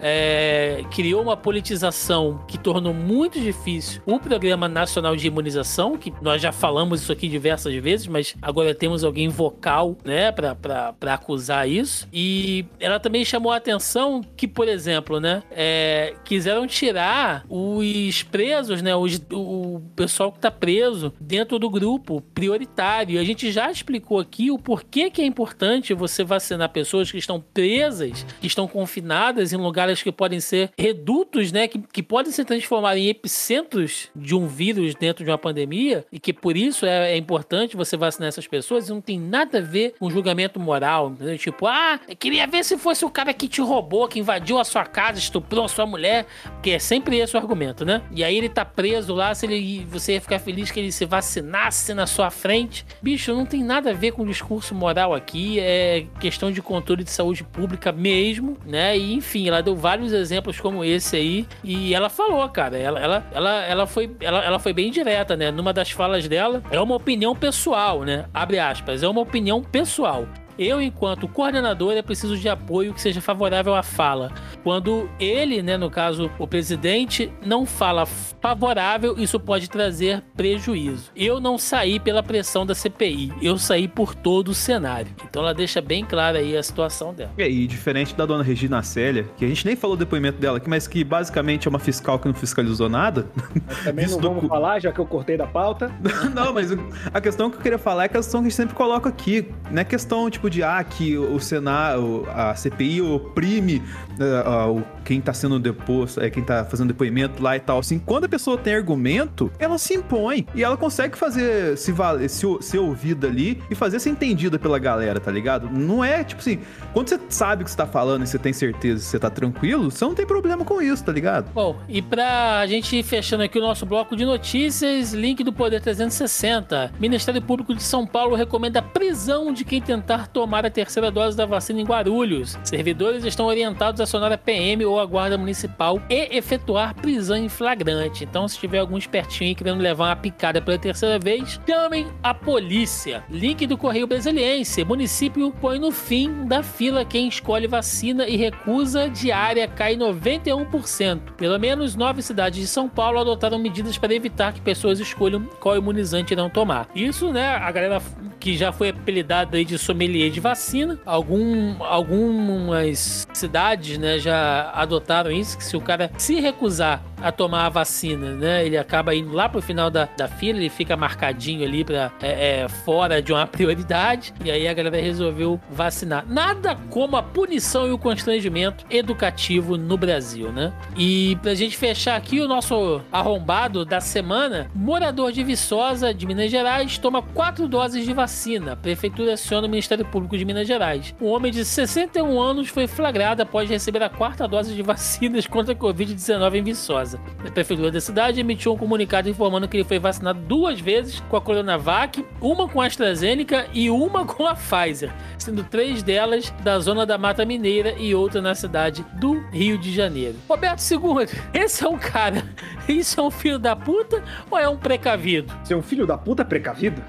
é, 0.00 0.84
criou 0.90 1.22
uma 1.22 1.36
politização 1.36 2.44
que 2.46 2.58
tornou 2.58 2.92
muito 2.92 3.40
difícil 3.40 4.02
o 4.06 4.18
Programa 4.18 4.68
Nacional 4.68 5.14
de 5.16 5.26
Imunização, 5.26 5.96
que 5.96 6.12
nós 6.20 6.40
já 6.40 6.52
falamos 6.52 7.02
isso 7.02 7.12
aqui 7.12 7.28
diversas 7.28 7.74
vezes, 7.74 8.06
mas 8.06 8.34
agora 8.40 8.74
temos 8.74 9.04
alguém 9.04 9.28
vocal, 9.28 9.96
né, 10.04 10.32
para 10.32 10.94
acusar 11.14 11.68
isso. 11.68 12.08
E 12.12 12.64
ela 12.80 12.98
também 12.98 13.24
chamou 13.24 13.52
a 13.52 13.56
atenção 13.56 14.22
que, 14.36 14.48
por 14.48 14.68
exemplo, 14.68 15.20
né, 15.20 15.42
é, 15.50 16.14
quiseram 16.24 16.66
tirar 16.66 17.44
os 17.48 18.22
presos, 18.22 18.82
né, 18.82 18.94
os, 18.96 19.20
o 19.32 19.80
pessoal 19.94 20.32
que 20.32 20.38
está 20.38 20.50
preso 20.50 21.12
dentro 21.20 21.58
do 21.58 21.70
grupo 21.70 22.20
prioritário. 22.34 23.20
A 23.20 23.24
gente 23.24 23.50
já 23.52 23.70
explicou 23.70 24.18
aqui 24.18 24.50
o 24.50 24.58
porquê 24.58 25.10
que 25.10 25.22
é 25.22 25.26
importante 25.26 25.94
você 25.94 26.24
vacinar 26.24 26.68
pessoas 26.70 27.10
que 27.10 27.18
estão 27.18 27.40
presas, 27.40 28.24
que 28.40 28.46
estão 28.46 28.66
confinadas 28.66 29.27
em 29.36 29.56
lugares 29.56 30.02
que 30.02 30.12
podem 30.12 30.40
ser 30.40 30.70
redutos, 30.78 31.52
né, 31.52 31.68
que, 31.68 31.78
que 31.78 32.02
podem 32.02 32.32
se 32.32 32.44
transformar 32.44 32.96
em 32.96 33.08
epicentros 33.08 34.08
de 34.14 34.34
um 34.34 34.46
vírus 34.46 34.94
dentro 34.94 35.24
de 35.24 35.30
uma 35.30 35.38
pandemia 35.38 36.04
e 36.10 36.18
que 36.18 36.32
por 36.32 36.56
isso 36.56 36.86
é, 36.86 37.12
é 37.12 37.16
importante 37.16 37.76
você 37.76 37.96
vacinar 37.96 38.28
essas 38.28 38.46
pessoas. 38.46 38.88
Não 38.88 39.00
tem 39.00 39.18
nada 39.18 39.58
a 39.58 39.62
ver 39.62 39.94
com 39.98 40.10
julgamento 40.10 40.58
moral? 40.58 41.12
Tipo, 41.38 41.66
ah, 41.66 42.00
queria 42.18 42.46
ver 42.46 42.64
se 42.64 42.76
fosse 42.78 43.04
o 43.04 43.10
cara 43.10 43.32
que 43.32 43.48
te 43.48 43.60
roubou, 43.60 44.08
que 44.08 44.18
invadiu 44.18 44.58
a 44.58 44.64
sua 44.64 44.84
casa, 44.84 45.18
estuprou 45.18 45.64
a 45.64 45.68
sua 45.68 45.86
mulher, 45.86 46.26
porque 46.54 46.70
é 46.70 46.78
sempre 46.78 47.18
esse 47.18 47.36
o 47.36 47.38
argumento, 47.38 47.84
né? 47.84 48.02
E 48.10 48.24
aí 48.24 48.36
ele 48.36 48.48
tá 48.48 48.64
preso 48.64 49.14
lá, 49.14 49.34
se 49.34 49.46
ele, 49.46 49.84
você 49.86 50.14
ia 50.14 50.20
ficar 50.20 50.38
feliz 50.38 50.70
que 50.70 50.80
ele 50.80 50.92
se 50.92 51.04
vacinasse 51.04 51.94
na 51.94 52.06
sua 52.06 52.30
frente. 52.30 52.84
Bicho, 53.02 53.34
não 53.34 53.46
tem 53.46 53.62
nada 53.62 53.90
a 53.90 53.94
ver 53.94 54.12
com 54.12 54.24
discurso 54.24 54.74
moral 54.74 55.14
aqui, 55.14 55.58
é 55.60 56.06
questão 56.20 56.50
de 56.50 56.62
controle 56.62 57.04
de 57.04 57.10
saúde 57.10 57.44
pública 57.44 57.92
mesmo, 57.92 58.56
né? 58.64 58.96
E 58.96 59.17
enfim, 59.18 59.48
ela 59.48 59.62
deu 59.62 59.76
vários 59.76 60.12
exemplos 60.12 60.58
como 60.58 60.84
esse 60.84 61.16
aí 61.16 61.46
e 61.62 61.94
ela 61.94 62.08
falou, 62.08 62.48
cara, 62.48 62.78
ela, 62.78 62.98
ela, 62.98 63.26
ela, 63.32 63.64
ela, 63.64 63.86
foi, 63.86 64.10
ela, 64.20 64.44
ela 64.44 64.58
foi 64.58 64.72
bem 64.72 64.90
direta, 64.90 65.36
né? 65.36 65.50
Numa 65.50 65.72
das 65.72 65.90
falas 65.90 66.26
dela, 66.26 66.62
é 66.70 66.80
uma 66.80 66.94
opinião 66.94 67.34
pessoal, 67.34 68.02
né? 68.02 68.24
Abre 68.32 68.58
aspas, 68.58 69.02
é 69.02 69.08
uma 69.08 69.20
opinião 69.20 69.62
pessoal. 69.62 70.26
Eu, 70.58 70.82
enquanto 70.82 71.28
coordenador, 71.28 71.92
é 71.92 72.02
preciso 72.02 72.36
de 72.36 72.48
apoio 72.48 72.92
que 72.92 73.00
seja 73.00 73.20
favorável 73.20 73.76
à 73.76 73.82
fala. 73.82 74.32
Quando 74.64 75.08
ele, 75.20 75.62
né, 75.62 75.76
no 75.76 75.88
caso 75.88 76.30
o 76.36 76.48
presidente, 76.48 77.30
não 77.46 77.64
fala 77.64 78.04
favorável, 78.04 79.14
isso 79.16 79.38
pode 79.38 79.70
trazer 79.70 80.22
prejuízo. 80.36 81.12
Eu 81.14 81.38
não 81.38 81.56
saí 81.56 82.00
pela 82.00 82.24
pressão 82.24 82.66
da 82.66 82.74
CPI, 82.74 83.32
eu 83.40 83.56
saí 83.56 83.86
por 83.86 84.16
todo 84.16 84.48
o 84.48 84.54
cenário. 84.54 85.12
Então 85.28 85.42
ela 85.42 85.54
deixa 85.54 85.80
bem 85.80 86.04
clara 86.04 86.38
aí 86.38 86.56
a 86.56 86.62
situação 86.62 87.14
dela. 87.14 87.30
E 87.38 87.42
aí, 87.42 87.66
diferente 87.66 88.16
da 88.16 88.26
dona 88.26 88.42
Regina 88.42 88.82
Célia, 88.82 89.26
que 89.36 89.44
a 89.44 89.48
gente 89.48 89.64
nem 89.64 89.76
falou 89.76 89.94
o 89.94 89.98
depoimento 89.98 90.40
dela 90.40 90.58
aqui, 90.58 90.68
mas 90.68 90.88
que 90.88 91.04
basicamente 91.04 91.68
é 91.68 91.70
uma 91.70 91.78
fiscal 91.78 92.18
que 92.18 92.26
não 92.26 92.34
fiscalizou 92.34 92.88
nada. 92.88 93.26
Mas 93.64 93.84
também 93.84 94.06
não 94.08 94.18
vamos 94.18 94.42
do... 94.42 94.48
falar, 94.48 94.80
já 94.80 94.90
que 94.90 94.98
eu 94.98 95.06
cortei 95.06 95.36
da 95.36 95.46
pauta. 95.46 95.92
não, 96.34 96.52
mas 96.52 96.70
a 97.12 97.20
questão 97.20 97.48
que 97.48 97.56
eu 97.56 97.60
queria 97.60 97.78
falar 97.78 98.04
é 98.04 98.06
a 98.06 98.08
questão 98.08 98.40
que 98.40 98.46
a 98.46 98.50
gente 98.50 98.56
sempre 98.56 98.74
coloca 98.74 99.08
aqui. 99.08 99.48
Não 99.70 99.80
é 99.80 99.84
questão, 99.84 100.28
tipo, 100.28 100.47
de 100.48 100.62
ah, 100.62 100.82
que 100.82 101.16
o 101.16 101.38
Senado, 101.38 102.26
a 102.28 102.54
CPI 102.54 103.02
oprime 103.02 103.82
uh, 104.18 104.78
uh, 104.78 104.84
quem 105.08 105.22
tá 105.22 105.32
sendo 105.32 105.58
deposto, 105.58 106.20
é, 106.20 106.28
quem 106.28 106.44
tá 106.44 106.66
fazendo 106.66 106.88
depoimento 106.88 107.42
lá 107.42 107.56
e 107.56 107.60
tal. 107.60 107.78
Assim, 107.78 107.98
quando 107.98 108.24
a 108.24 108.28
pessoa 108.28 108.58
tem 108.58 108.74
argumento, 108.74 109.50
ela 109.58 109.78
se 109.78 109.94
impõe. 109.94 110.46
E 110.54 110.62
ela 110.62 110.76
consegue 110.76 111.16
fazer 111.16 111.78
se, 111.78 111.90
valer, 111.92 112.28
se, 112.28 112.44
ser 112.60 112.76
ouvida 112.76 113.26
ali 113.26 113.62
e 113.70 113.74
fazer 113.74 114.00
ser 114.00 114.10
entendida 114.10 114.58
pela 114.58 114.78
galera, 114.78 115.18
tá 115.18 115.30
ligado? 115.30 115.70
Não 115.70 116.04
é, 116.04 116.22
tipo 116.22 116.42
assim, 116.42 116.58
quando 116.92 117.08
você 117.08 117.18
sabe 117.30 117.62
o 117.62 117.64
que 117.64 117.70
você 117.70 117.76
tá 117.78 117.86
falando 117.86 118.22
e 118.22 118.26
você 118.26 118.38
tem 118.38 118.52
certeza 118.52 119.02
você 119.02 119.18
tá 119.18 119.30
tranquilo, 119.30 119.90
você 119.90 120.04
não 120.04 120.14
tem 120.14 120.26
problema 120.26 120.62
com 120.62 120.82
isso, 120.82 121.02
tá 121.02 121.10
ligado? 121.10 121.50
Bom, 121.54 121.76
e 121.88 122.02
pra 122.02 122.66
gente 122.66 123.02
fechando 123.02 123.42
aqui 123.42 123.58
o 123.58 123.62
nosso 123.62 123.86
bloco 123.86 124.14
de 124.14 124.26
notícias, 124.26 125.14
link 125.14 125.42
do 125.42 125.54
Poder 125.54 125.80
360. 125.80 126.92
Ministério 127.00 127.40
Público 127.40 127.74
de 127.74 127.82
São 127.82 128.06
Paulo 128.06 128.36
recomenda 128.36 128.82
prisão 128.82 129.54
de 129.54 129.64
quem 129.64 129.80
tentar 129.80 130.26
tomar 130.26 130.66
a 130.66 130.70
terceira 130.70 131.10
dose 131.10 131.34
da 131.34 131.46
vacina 131.46 131.80
em 131.80 131.84
Guarulhos. 131.84 132.58
Servidores 132.62 133.24
estão 133.24 133.46
orientados 133.46 134.02
a 134.02 134.04
acionar 134.04 134.32
a 134.32 134.36
PM 134.36 134.84
ou 134.84 134.97
a 134.98 135.06
guarda 135.06 135.38
municipal 135.38 136.00
e 136.08 136.36
efetuar 136.36 136.94
prisão 136.94 137.36
em 137.36 137.48
flagrante. 137.48 138.24
Então, 138.24 138.46
se 138.48 138.58
tiver 138.58 138.78
algum 138.78 138.98
espertinho 138.98 139.54
querendo 139.54 139.80
levar 139.80 140.08
uma 140.08 140.16
picada 140.16 140.60
pela 140.60 140.78
terceira 140.78 141.18
vez, 141.18 141.60
chamem 141.68 142.06
a 142.22 142.34
polícia. 142.34 143.24
Link 143.30 143.66
do 143.66 143.76
Correio 143.76 144.06
Brasiliense. 144.06 144.84
Município 144.84 145.52
põe 145.60 145.78
no 145.78 145.90
fim 145.90 146.46
da 146.46 146.62
fila 146.62 147.04
quem 147.04 147.28
escolhe 147.28 147.66
vacina 147.66 148.26
e 148.26 148.36
recusa 148.36 149.08
diária 149.08 149.68
cai 149.68 149.96
91%. 149.96 151.20
Pelo 151.36 151.58
menos 151.58 151.94
nove 151.94 152.22
cidades 152.22 152.60
de 152.60 152.66
São 152.66 152.88
Paulo 152.88 153.18
adotaram 153.18 153.58
medidas 153.58 153.98
para 153.98 154.14
evitar 154.14 154.52
que 154.52 154.60
pessoas 154.60 155.00
escolham 155.00 155.44
qual 155.60 155.76
imunizante 155.76 156.34
não 156.34 156.50
tomar. 156.50 156.88
Isso, 156.94 157.32
né, 157.32 157.56
a 157.56 157.70
galera 157.70 158.00
que 158.38 158.56
já 158.56 158.72
foi 158.72 158.90
apelidada 158.90 159.64
de 159.64 159.78
sommelier 159.78 160.30
de 160.30 160.40
vacina. 160.40 160.98
Algum, 161.04 161.82
algumas 161.82 163.26
cidades, 163.32 163.98
né, 163.98 164.18
já 164.18 164.70
adotaram 164.74 164.87
isso, 165.32 165.58
que 165.58 165.64
se 165.64 165.76
o 165.76 165.80
cara 165.80 166.10
se 166.16 166.40
recusar 166.40 167.02
a 167.22 167.32
tomar 167.32 167.66
a 167.66 167.68
vacina, 167.68 168.32
né, 168.32 168.64
ele 168.64 168.76
acaba 168.76 169.14
indo 169.14 169.32
lá 169.32 169.48
pro 169.48 169.60
final 169.60 169.90
da, 169.90 170.08
da 170.16 170.28
fila, 170.28 170.58
ele 170.58 170.68
fica 170.68 170.96
marcadinho 170.96 171.64
ali 171.64 171.84
para 171.84 172.12
é, 172.22 172.62
é, 172.62 172.68
fora 172.68 173.20
de 173.20 173.32
uma 173.32 173.46
prioridade, 173.48 174.32
e 174.44 174.50
aí 174.50 174.68
a 174.68 174.74
galera 174.74 175.00
resolveu 175.00 175.60
vacinar. 175.70 176.24
Nada 176.28 176.76
como 176.90 177.16
a 177.16 177.22
punição 177.22 177.88
e 177.88 177.92
o 177.92 177.98
constrangimento 177.98 178.84
educativo 178.90 179.76
no 179.76 179.96
Brasil, 179.96 180.52
né? 180.52 180.72
E 180.96 181.36
pra 181.42 181.54
gente 181.54 181.76
fechar 181.76 182.16
aqui 182.16 182.40
o 182.40 182.48
nosso 182.48 183.00
arrombado 183.10 183.84
da 183.84 184.00
semana, 184.00 184.70
morador 184.74 185.32
de 185.32 185.42
Viçosa, 185.42 186.14
de 186.14 186.26
Minas 186.26 186.50
Gerais, 186.50 186.98
toma 186.98 187.22
quatro 187.22 187.68
doses 187.68 188.04
de 188.04 188.12
vacina. 188.12 188.72
A 188.72 188.76
prefeitura 188.76 189.34
aciona 189.34 189.66
o 189.66 189.70
Ministério 189.70 190.04
Público 190.04 190.36
de 190.36 190.44
Minas 190.44 190.66
Gerais. 190.66 191.14
Um 191.20 191.26
homem 191.26 191.52
de 191.52 191.64
61 191.64 192.40
anos 192.40 192.68
foi 192.68 192.86
flagrado 192.86 193.42
após 193.42 193.68
receber 193.68 194.02
a 194.02 194.08
quarta 194.08 194.46
dose 194.46 194.74
de 194.74 194.77
vacinas 194.82 195.46
contra 195.46 195.72
a 195.72 195.76
Covid-19 195.76 196.54
em 196.54 196.62
Viçosa. 196.62 197.20
A 197.46 197.50
prefeitura 197.50 197.90
da 197.90 198.00
cidade 198.00 198.40
emitiu 198.40 198.72
um 198.72 198.76
comunicado 198.76 199.28
informando 199.28 199.68
que 199.68 199.76
ele 199.76 199.84
foi 199.84 199.98
vacinado 199.98 200.40
duas 200.40 200.80
vezes 200.80 201.20
com 201.28 201.36
a 201.36 201.40
Coronavac, 201.40 202.24
uma 202.40 202.68
com 202.68 202.80
a 202.80 202.86
AstraZeneca 202.86 203.66
e 203.72 203.90
uma 203.90 204.24
com 204.24 204.46
a 204.46 204.54
Pfizer, 204.54 205.12
sendo 205.38 205.64
três 205.64 206.02
delas 206.02 206.52
da 206.62 206.78
zona 206.78 207.04
da 207.04 207.18
Mata 207.18 207.44
Mineira 207.44 207.94
e 207.98 208.14
outra 208.14 208.40
na 208.40 208.54
cidade 208.54 209.04
do 209.14 209.40
Rio 209.50 209.78
de 209.78 209.92
Janeiro. 209.92 210.36
Roberto 210.48 210.80
II, 210.80 211.28
esse 211.54 211.84
é 211.84 211.88
um 211.88 211.98
cara, 211.98 212.44
isso 212.88 213.20
é 213.20 213.22
um 213.22 213.30
filho 213.30 213.58
da 213.58 213.74
puta 213.74 214.22
ou 214.50 214.58
é 214.58 214.68
um 214.68 214.76
precavido? 214.76 215.52
Você 215.62 215.74
é 215.74 215.76
um 215.76 215.82
filho 215.82 216.06
da 216.06 216.16
puta 216.16 216.44
precavido? 216.44 217.02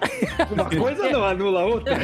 Uma 0.51 0.65
coisa 0.65 1.09
não 1.09 1.23
anula 1.23 1.61
a 1.61 1.65
outra. 1.65 1.95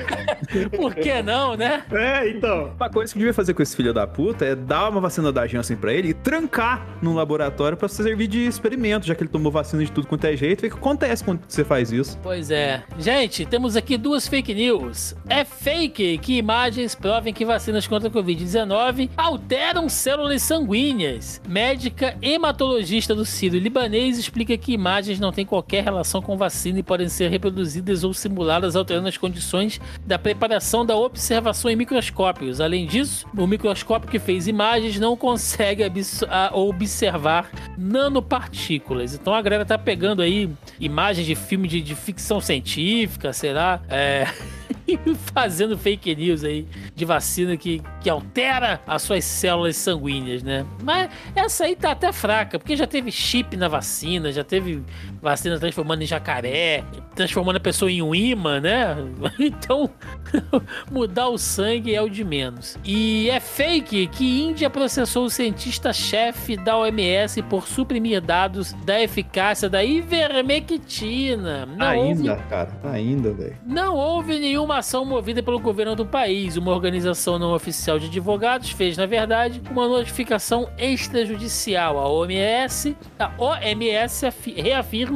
Por 0.75 0.93
que 0.93 1.21
não, 1.21 1.55
né? 1.55 1.83
É, 1.91 2.29
então. 2.29 2.71
Uma 2.75 2.89
coisa 2.89 3.11
que 3.11 3.19
devia 3.19 3.33
fazer 3.33 3.53
com 3.53 3.61
esse 3.61 3.75
filho 3.75 3.93
da 3.93 4.05
puta 4.05 4.45
é 4.45 4.55
dar 4.55 4.89
uma 4.89 5.01
vacina 5.01 5.31
da 5.31 5.44
Janssen 5.47 5.77
pra 5.77 5.93
ele 5.93 6.09
e 6.09 6.13
trancar 6.13 6.85
num 7.01 7.13
laboratório 7.13 7.77
pra 7.77 7.87
servir 7.87 8.27
de 8.27 8.45
experimento, 8.45 9.05
já 9.05 9.15
que 9.15 9.23
ele 9.23 9.29
tomou 9.29 9.51
vacina 9.51 9.83
de 9.83 9.91
tudo 9.91 10.07
quanto 10.07 10.25
é 10.25 10.35
jeito. 10.35 10.65
O 10.65 10.69
que 10.69 10.75
acontece 10.75 11.23
quando 11.23 11.41
você 11.47 11.63
faz 11.63 11.91
isso. 11.91 12.17
Pois 12.21 12.51
é. 12.51 12.83
Gente, 12.97 13.45
temos 13.45 13.75
aqui 13.75 13.97
duas 13.97 14.27
fake 14.27 14.53
news. 14.53 15.15
É 15.27 15.43
fake 15.43 16.17
que 16.19 16.37
imagens 16.37 16.95
provem 16.95 17.33
que 17.33 17.45
vacinas 17.45 17.87
contra 17.87 18.09
a 18.09 18.11
Covid-19 18.11 19.09
alteram 19.15 19.87
células 19.89 20.41
sanguíneas. 20.41 21.41
Médica 21.47 22.17
hematologista 22.21 23.13
do 23.13 23.25
Sírio 23.25 23.59
libanês 23.59 24.17
explica 24.17 24.57
que 24.57 24.73
imagens 24.73 25.19
não 25.19 25.31
têm 25.31 25.45
qualquer 25.45 25.83
relação 25.83 26.21
com 26.21 26.37
vacina 26.37 26.79
e 26.79 26.83
podem 26.83 27.09
ser 27.09 27.29
reproduzidas 27.29 28.03
ou 28.03 28.13
simuladas 28.13 28.75
alterando 28.75 29.07
as 29.07 29.17
condições 29.17 29.79
da 30.05 30.17
preparação 30.17 30.85
da 30.85 30.95
observação 30.95 31.69
em 31.69 31.75
microscópios. 31.75 32.61
Além 32.61 32.85
disso, 32.85 33.27
o 33.35 33.47
microscópio 33.47 34.09
que 34.09 34.19
fez 34.19 34.47
imagens 34.47 34.99
não 34.99 35.15
consegue 35.15 35.34
a- 36.29 36.51
observar 36.53 37.49
nanopartículas. 37.77 39.13
Então 39.13 39.33
a 39.33 39.41
galera 39.41 39.65
tá 39.65 39.77
pegando 39.77 40.21
aí 40.21 40.49
imagens 40.79 41.25
de 41.25 41.35
filme 41.35 41.67
de, 41.67 41.81
de 41.81 41.95
ficção 41.95 42.39
científica, 42.39 43.33
será? 43.33 43.81
É. 43.89 44.27
e 44.87 44.97
fazendo 45.33 45.77
fake 45.77 46.15
news 46.15 46.43
aí 46.43 46.67
de 46.95 47.05
vacina 47.05 47.57
que, 47.57 47.81
que 48.01 48.09
altera 48.09 48.81
as 48.85 49.01
suas 49.01 49.23
células 49.23 49.75
sanguíneas, 49.75 50.43
né? 50.43 50.65
Mas 50.83 51.09
essa 51.35 51.65
aí 51.65 51.75
tá 51.75 51.91
até 51.91 52.11
fraca, 52.11 52.59
porque 52.59 52.75
já 52.75 52.85
teve 52.85 53.11
chip 53.11 53.57
na 53.57 53.67
vacina, 53.67 54.31
já 54.31 54.43
teve 54.43 54.83
vacina 55.25 55.59
transformando 55.59 56.01
em 56.01 56.05
jacaré, 56.05 56.83
transformando 57.15 57.57
a 57.57 57.59
pessoa 57.59 57.91
em 57.91 58.01
um 58.01 58.13
imã, 58.15 58.59
né? 58.61 58.95
Então, 59.39 59.89
mudar 60.91 61.27
o 61.29 61.37
sangue 61.37 61.93
é 61.93 62.01
o 62.01 62.09
de 62.09 62.23
menos. 62.23 62.77
E 62.85 63.29
é 63.29 63.39
fake 63.39 64.07
que 64.07 64.43
Índia 64.43 64.69
processou 64.69 65.25
o 65.25 65.29
cientista-chefe 65.29 66.55
da 66.57 66.77
OMS 66.77 67.41
por 67.43 67.67
suprimir 67.67 68.21
dados 68.21 68.71
da 68.85 69.01
eficácia 69.01 69.67
da 69.69 69.83
ivermectina. 69.83 71.65
Não 71.65 71.97
houve 71.97 72.29
ainda, 72.29 72.35
cara. 72.49 72.71
Ainda, 72.83 73.33
velho. 73.33 73.57
não 73.65 73.95
houve 73.95 74.39
nenhuma 74.39 74.77
ação 74.77 75.03
movida 75.05 75.41
pelo 75.43 75.59
governo 75.59 75.95
do 75.95 76.05
país. 76.05 76.55
Uma 76.57 76.71
organização 76.71 77.37
não 77.39 77.53
oficial 77.53 77.99
de 77.99 78.07
advogados 78.07 78.71
fez, 78.71 78.97
na 78.97 79.05
verdade, 79.05 79.61
uma 79.71 79.87
notificação 79.87 80.69
extrajudicial. 80.77 81.97
A 81.99 82.07
OMS, 82.09 82.95
a 83.19 83.31
OMS 83.37 84.25
afi- 84.25 84.55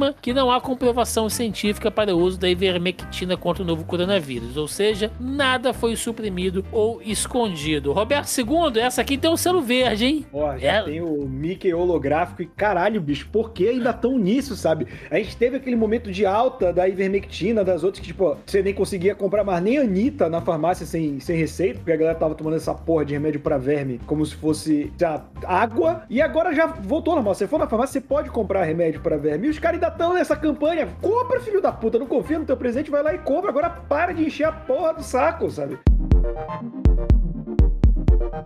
reafirma 0.00 0.14
que 0.20 0.32
não 0.32 0.50
há 0.50 0.60
comprovação 0.60 1.28
científica 1.28 1.90
para 1.90 2.14
o 2.14 2.18
uso 2.18 2.38
da 2.38 2.48
ivermectina 2.48 3.36
contra 3.36 3.62
o 3.62 3.66
novo 3.66 3.84
coronavírus. 3.84 4.56
Ou 4.56 4.66
seja, 4.66 5.10
nada 5.20 5.72
foi 5.72 5.94
suprimido 5.96 6.64
ou 6.72 7.00
escondido. 7.02 7.92
Roberto 7.92 8.28
II, 8.36 8.80
essa 8.80 9.00
aqui 9.02 9.18
tem 9.18 9.30
um 9.30 9.36
selo 9.36 9.60
verde, 9.60 10.06
hein? 10.06 10.26
Ó, 10.32 10.56
já 10.56 10.76
É. 10.76 10.82
tem 10.82 11.00
o 11.00 11.28
Mickey 11.28 11.72
holográfico 11.74 12.42
e 12.42 12.46
caralho, 12.46 13.00
bicho, 13.00 13.28
por 13.30 13.52
que 13.52 13.68
ainda 13.68 13.92
tão 13.92 14.18
nisso, 14.18 14.56
sabe? 14.56 14.86
A 15.10 15.16
gente 15.16 15.36
teve 15.36 15.56
aquele 15.56 15.76
momento 15.76 16.10
de 16.10 16.24
alta 16.24 16.72
da 16.72 16.88
ivermectina, 16.88 17.62
das 17.64 17.84
outras 17.84 18.00
que, 18.00 18.06
tipo, 18.08 18.36
você 18.46 18.62
nem 18.62 18.72
conseguia 18.74 19.14
comprar 19.14 19.44
mais 19.44 19.62
nem 19.62 19.78
Anitta 19.78 20.28
na 20.28 20.40
farmácia 20.40 20.86
sem, 20.86 21.20
sem 21.20 21.36
receita, 21.36 21.78
porque 21.78 21.92
a 21.92 21.96
galera 21.96 22.18
tava 22.18 22.34
tomando 22.34 22.56
essa 22.56 22.72
porra 22.74 23.04
de 23.04 23.12
remédio 23.14 23.40
pra 23.40 23.58
verme 23.58 24.00
como 24.06 24.24
se 24.24 24.34
fosse 24.34 24.92
já, 24.98 25.22
água, 25.44 26.02
e 26.08 26.20
agora 26.22 26.54
já 26.54 26.66
voltou 26.66 27.14
normal. 27.14 27.34
Você 27.34 27.46
for 27.46 27.58
na 27.58 27.66
farmácia, 27.66 28.00
você 28.00 28.06
pode 28.06 28.30
comprar 28.30 28.64
remédio 28.64 29.00
pra 29.00 29.16
verme. 29.16 29.46
E 29.46 29.50
os 29.50 29.58
caras 29.58 29.74
ainda 29.82 29.89
estão 29.92 30.14
nessa 30.14 30.36
campanha. 30.36 30.88
Compra, 31.00 31.40
filho 31.40 31.60
da 31.60 31.72
puta, 31.72 31.98
não 31.98 32.06
confia 32.06 32.38
no 32.38 32.44
teu 32.44 32.56
presente, 32.56 32.90
vai 32.90 33.02
lá 33.02 33.14
e 33.14 33.18
compra. 33.18 33.50
Agora 33.50 33.70
para 33.70 34.12
de 34.12 34.24
encher 34.24 34.44
a 34.44 34.52
porra 34.52 34.94
do 34.94 35.02
saco, 35.02 35.50
sabe? 35.50 35.78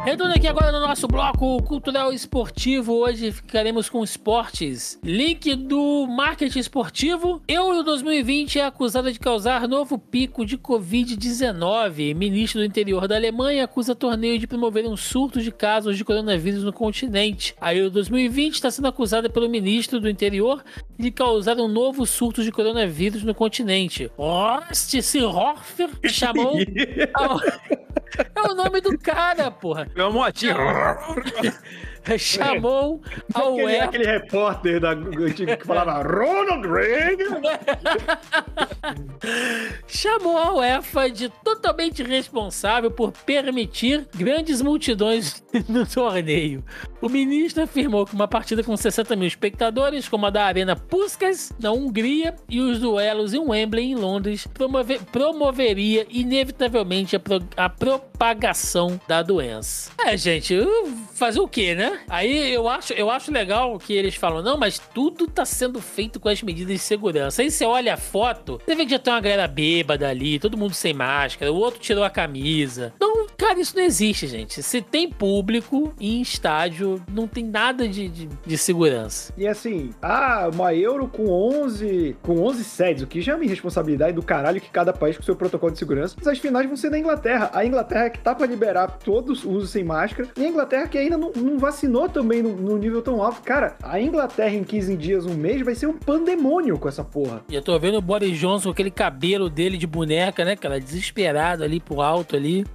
Entrando 0.06 0.32
aqui 0.34 0.46
agora 0.48 0.72
no 0.72 0.80
nosso 0.80 1.06
bloco 1.06 1.62
cultural 1.62 2.10
esportivo, 2.10 2.94
hoje 2.94 3.30
ficaremos 3.30 3.88
com 3.88 4.02
esportes. 4.02 4.98
Link 5.04 5.54
do 5.54 6.06
marketing 6.06 6.58
esportivo. 6.58 7.42
Euro 7.46 7.82
2020 7.82 8.58
é 8.60 8.64
acusada 8.64 9.12
de 9.12 9.18
causar 9.18 9.68
novo 9.68 9.98
pico 9.98 10.44
de 10.46 10.56
Covid-19. 10.56 12.14
Ministro 12.14 12.60
do 12.60 12.64
interior 12.64 13.06
da 13.06 13.16
Alemanha 13.16 13.64
acusa 13.64 13.94
torneio 13.94 14.38
de 14.38 14.46
promover 14.46 14.86
um 14.86 14.96
surto 14.96 15.40
de 15.42 15.52
casos 15.52 15.98
de 15.98 16.04
coronavírus 16.04 16.64
no 16.64 16.72
continente. 16.72 17.54
A 17.60 17.74
Euro 17.74 17.90
2020 17.90 18.54
está 18.54 18.70
sendo 18.70 18.88
acusada 18.88 19.28
pelo 19.28 19.50
ministro 19.50 20.00
do 20.00 20.08
interior 20.08 20.64
de 20.98 21.10
causar 21.10 21.58
um 21.58 21.68
novo 21.68 22.06
surto 22.06 22.42
de 22.42 22.50
coronavírus 22.50 23.22
no 23.22 23.34
continente. 23.34 24.10
Horst 24.16 24.98
Seehofer 25.02 25.90
chamou... 26.08 26.56
ao- 27.12 27.40
É 28.16 28.42
o 28.48 28.54
nome 28.54 28.80
do 28.80 28.96
cara, 28.96 29.50
porra. 29.74 29.88
Meu 29.94 30.12
motinho. 30.12 30.56
chamou 32.18 33.00
a 33.34 33.38
Aquele, 33.40 33.64
UEFA. 33.64 33.84
aquele 33.84 34.04
repórter 34.04 34.80
da 34.80 34.94
que 34.94 35.64
falava 35.66 36.02
Ronald 36.02 36.66
Reagan. 36.66 37.40
chamou 39.86 40.36
a 40.38 40.54
UEFA 40.54 41.10
de 41.10 41.28
totalmente 41.42 42.02
responsável 42.02 42.90
por 42.90 43.12
permitir 43.12 44.06
grandes 44.14 44.60
multidões 44.60 45.42
no 45.68 45.86
torneio. 45.86 46.64
O 47.00 47.08
ministro 47.08 47.62
afirmou 47.62 48.06
que 48.06 48.14
uma 48.14 48.28
partida 48.28 48.62
com 48.62 48.76
60 48.76 49.14
mil 49.16 49.28
espectadores, 49.28 50.08
como 50.08 50.26
a 50.26 50.30
da 50.30 50.44
Arena 50.44 50.74
Puskas, 50.76 51.52
na 51.60 51.70
Hungria, 51.72 52.34
e 52.48 52.60
os 52.60 52.78
duelos 52.80 53.34
em 53.34 53.38
Wembley, 53.38 53.92
em 53.92 53.94
Londres, 53.94 54.46
promove- 54.46 55.00
promoveria 55.12 56.06
inevitavelmente 56.08 57.16
a, 57.16 57.20
pro- 57.20 57.46
a 57.56 57.68
propagação 57.68 58.98
da 59.06 59.22
doença. 59.22 59.90
É, 59.98 60.16
gente, 60.16 60.56
fazer 61.14 61.40
o 61.40 61.48
quê, 61.48 61.74
né? 61.74 61.93
Aí 62.08 62.52
eu 62.52 62.68
acho, 62.68 62.92
eu 62.92 63.10
acho 63.10 63.32
legal 63.32 63.78
que 63.78 63.92
eles 63.92 64.14
falam, 64.14 64.42
não, 64.42 64.56
mas 64.56 64.78
tudo 64.78 65.26
tá 65.26 65.44
sendo 65.44 65.80
feito 65.80 66.20
com 66.20 66.28
as 66.28 66.42
medidas 66.42 66.74
de 66.74 66.78
segurança. 66.78 67.42
Aí 67.42 67.50
você 67.50 67.64
olha 67.64 67.94
a 67.94 67.96
foto, 67.96 68.60
você 68.64 68.74
vê 68.74 68.84
que 68.84 68.92
já 68.92 68.98
tem 68.98 69.12
uma 69.12 69.20
galera 69.20 69.48
bêbada 69.48 70.08
ali, 70.08 70.38
todo 70.38 70.56
mundo 70.56 70.74
sem 70.74 70.92
máscara, 70.92 71.52
o 71.52 71.56
outro 71.56 71.80
tirou 71.80 72.04
a 72.04 72.10
camisa. 72.10 72.92
Então, 72.96 73.24
Cara, 73.36 73.60
isso 73.60 73.76
não 73.76 73.82
existe, 73.82 74.26
gente. 74.26 74.62
Se 74.62 74.80
tem 74.80 75.08
público 75.08 75.92
em 76.00 76.22
estádio, 76.22 77.02
não 77.12 77.26
tem 77.26 77.44
nada 77.44 77.88
de, 77.88 78.08
de, 78.08 78.26
de 78.26 78.58
segurança. 78.58 79.32
E 79.36 79.46
assim, 79.46 79.90
ah, 80.00 80.48
uma 80.52 80.74
Euro 80.74 81.08
com 81.08 81.28
11, 81.28 82.16
com 82.22 82.40
11 82.40 82.64
sedes, 82.64 83.02
o 83.02 83.06
que 83.06 83.20
já 83.20 83.32
é 83.32 83.36
uma 83.36 83.44
responsabilidade 83.44 84.14
do 84.14 84.22
caralho 84.22 84.60
que 84.60 84.70
cada 84.70 84.92
país 84.92 85.16
com 85.16 85.22
seu 85.22 85.36
protocolo 85.36 85.72
de 85.72 85.78
segurança. 85.78 86.14
Mas 86.16 86.28
as 86.28 86.38
finais 86.38 86.66
vão 86.66 86.76
ser 86.76 86.90
na 86.90 86.98
Inglaterra. 86.98 87.50
A 87.52 87.64
Inglaterra 87.64 88.10
que 88.10 88.18
tá 88.18 88.34
pra 88.34 88.46
liberar 88.46 88.98
todos 89.04 89.44
o 89.44 89.50
uso 89.50 89.66
sem 89.66 89.84
máscara. 89.84 90.28
E 90.36 90.44
a 90.44 90.48
Inglaterra 90.48 90.86
que 90.86 90.98
ainda 90.98 91.18
não, 91.18 91.32
não 91.32 91.58
também 92.12 92.42
no, 92.42 92.54
no 92.56 92.76
nível 92.76 93.02
tão 93.02 93.22
alto. 93.22 93.42
Cara, 93.42 93.76
a 93.82 94.00
Inglaterra 94.00 94.54
em 94.54 94.64
15 94.64 94.96
dias, 94.96 95.26
um 95.26 95.34
mês, 95.34 95.62
vai 95.62 95.74
ser 95.74 95.86
um 95.86 95.96
pandemônio 95.96 96.78
com 96.78 96.88
essa 96.88 97.04
porra. 97.04 97.42
E 97.48 97.54
eu 97.54 97.62
tô 97.62 97.78
vendo 97.78 97.98
o 97.98 98.02
Boris 98.02 98.38
Johnson 98.38 98.68
com 98.68 98.72
aquele 98.72 98.90
cabelo 98.90 99.48
dele 99.50 99.76
de 99.76 99.86
boneca, 99.86 100.44
né, 100.44 100.56
cara? 100.56 100.80
Desesperado 100.80 101.62
ali 101.64 101.80
pro 101.80 102.00
alto 102.00 102.36
ali. 102.36 102.64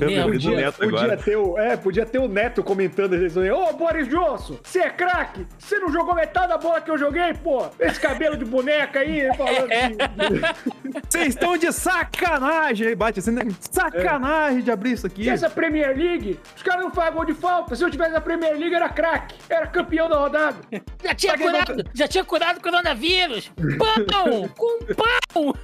Eu 0.00 0.08
Meu, 0.08 0.26
Podia, 0.32 0.56
Neto 0.56 0.78
podia 0.78 0.98
agora. 0.98 1.16
ter 1.16 1.36
o, 1.36 1.58
é, 1.58 1.76
podia 1.76 2.06
ter 2.06 2.18
o 2.18 2.28
Neto 2.28 2.62
comentando 2.62 3.12
as 3.14 3.18
eleições. 3.18 3.50
Ô, 3.50 3.72
Boris 3.74 4.08
Johnson, 4.08 4.56
você 4.62 4.80
é 4.80 4.90
craque? 4.90 5.46
Você 5.58 5.78
não 5.78 5.92
jogou 5.92 6.14
metade 6.14 6.48
da 6.48 6.58
bola 6.58 6.80
que 6.80 6.90
eu 6.90 6.98
joguei, 6.98 7.32
pô? 7.34 7.66
Esse 7.78 8.00
cabelo 8.00 8.36
de 8.36 8.44
boneca 8.44 9.00
aí, 9.00 9.28
falando. 9.36 9.68
Vocês 11.08 11.28
estão 11.28 11.56
de 11.56 11.72
sacanagem! 11.72 12.88
Aí 12.88 12.94
bate 12.94 13.18
assim, 13.20 13.30
né? 13.30 13.42
Sacanagem 13.60 14.62
de 14.62 14.70
abrir 14.70 14.92
isso 14.92 15.06
aqui. 15.06 15.22
E 15.22 15.28
essa 15.28 15.48
Premier 15.48 15.96
League, 15.96 16.38
os 16.56 16.62
caras 16.62 16.82
não 16.82 16.90
fazem 16.90 17.12
gol 17.12 17.24
de 17.24 17.34
falta. 17.34 17.74
Se 17.76 17.84
eu 17.84 17.90
tivesse 17.90 18.12
na 18.12 18.20
Premier 18.38 18.58
League, 18.58 18.74
era 18.74 18.88
craque. 18.88 19.34
Era 19.48 19.66
campeão 19.66 20.08
da 20.08 20.16
rodada. 20.16 20.56
Já 21.02 21.14
tinha 21.14 21.32
Paguei 21.32 21.50
curado, 21.50 21.90
já 21.94 22.08
tinha 22.08 22.24
curado 22.24 22.58
o 22.58 22.62
coronavírus. 22.62 23.50
Pão! 23.78 24.48
com 24.48 24.78
pão! 24.94 25.52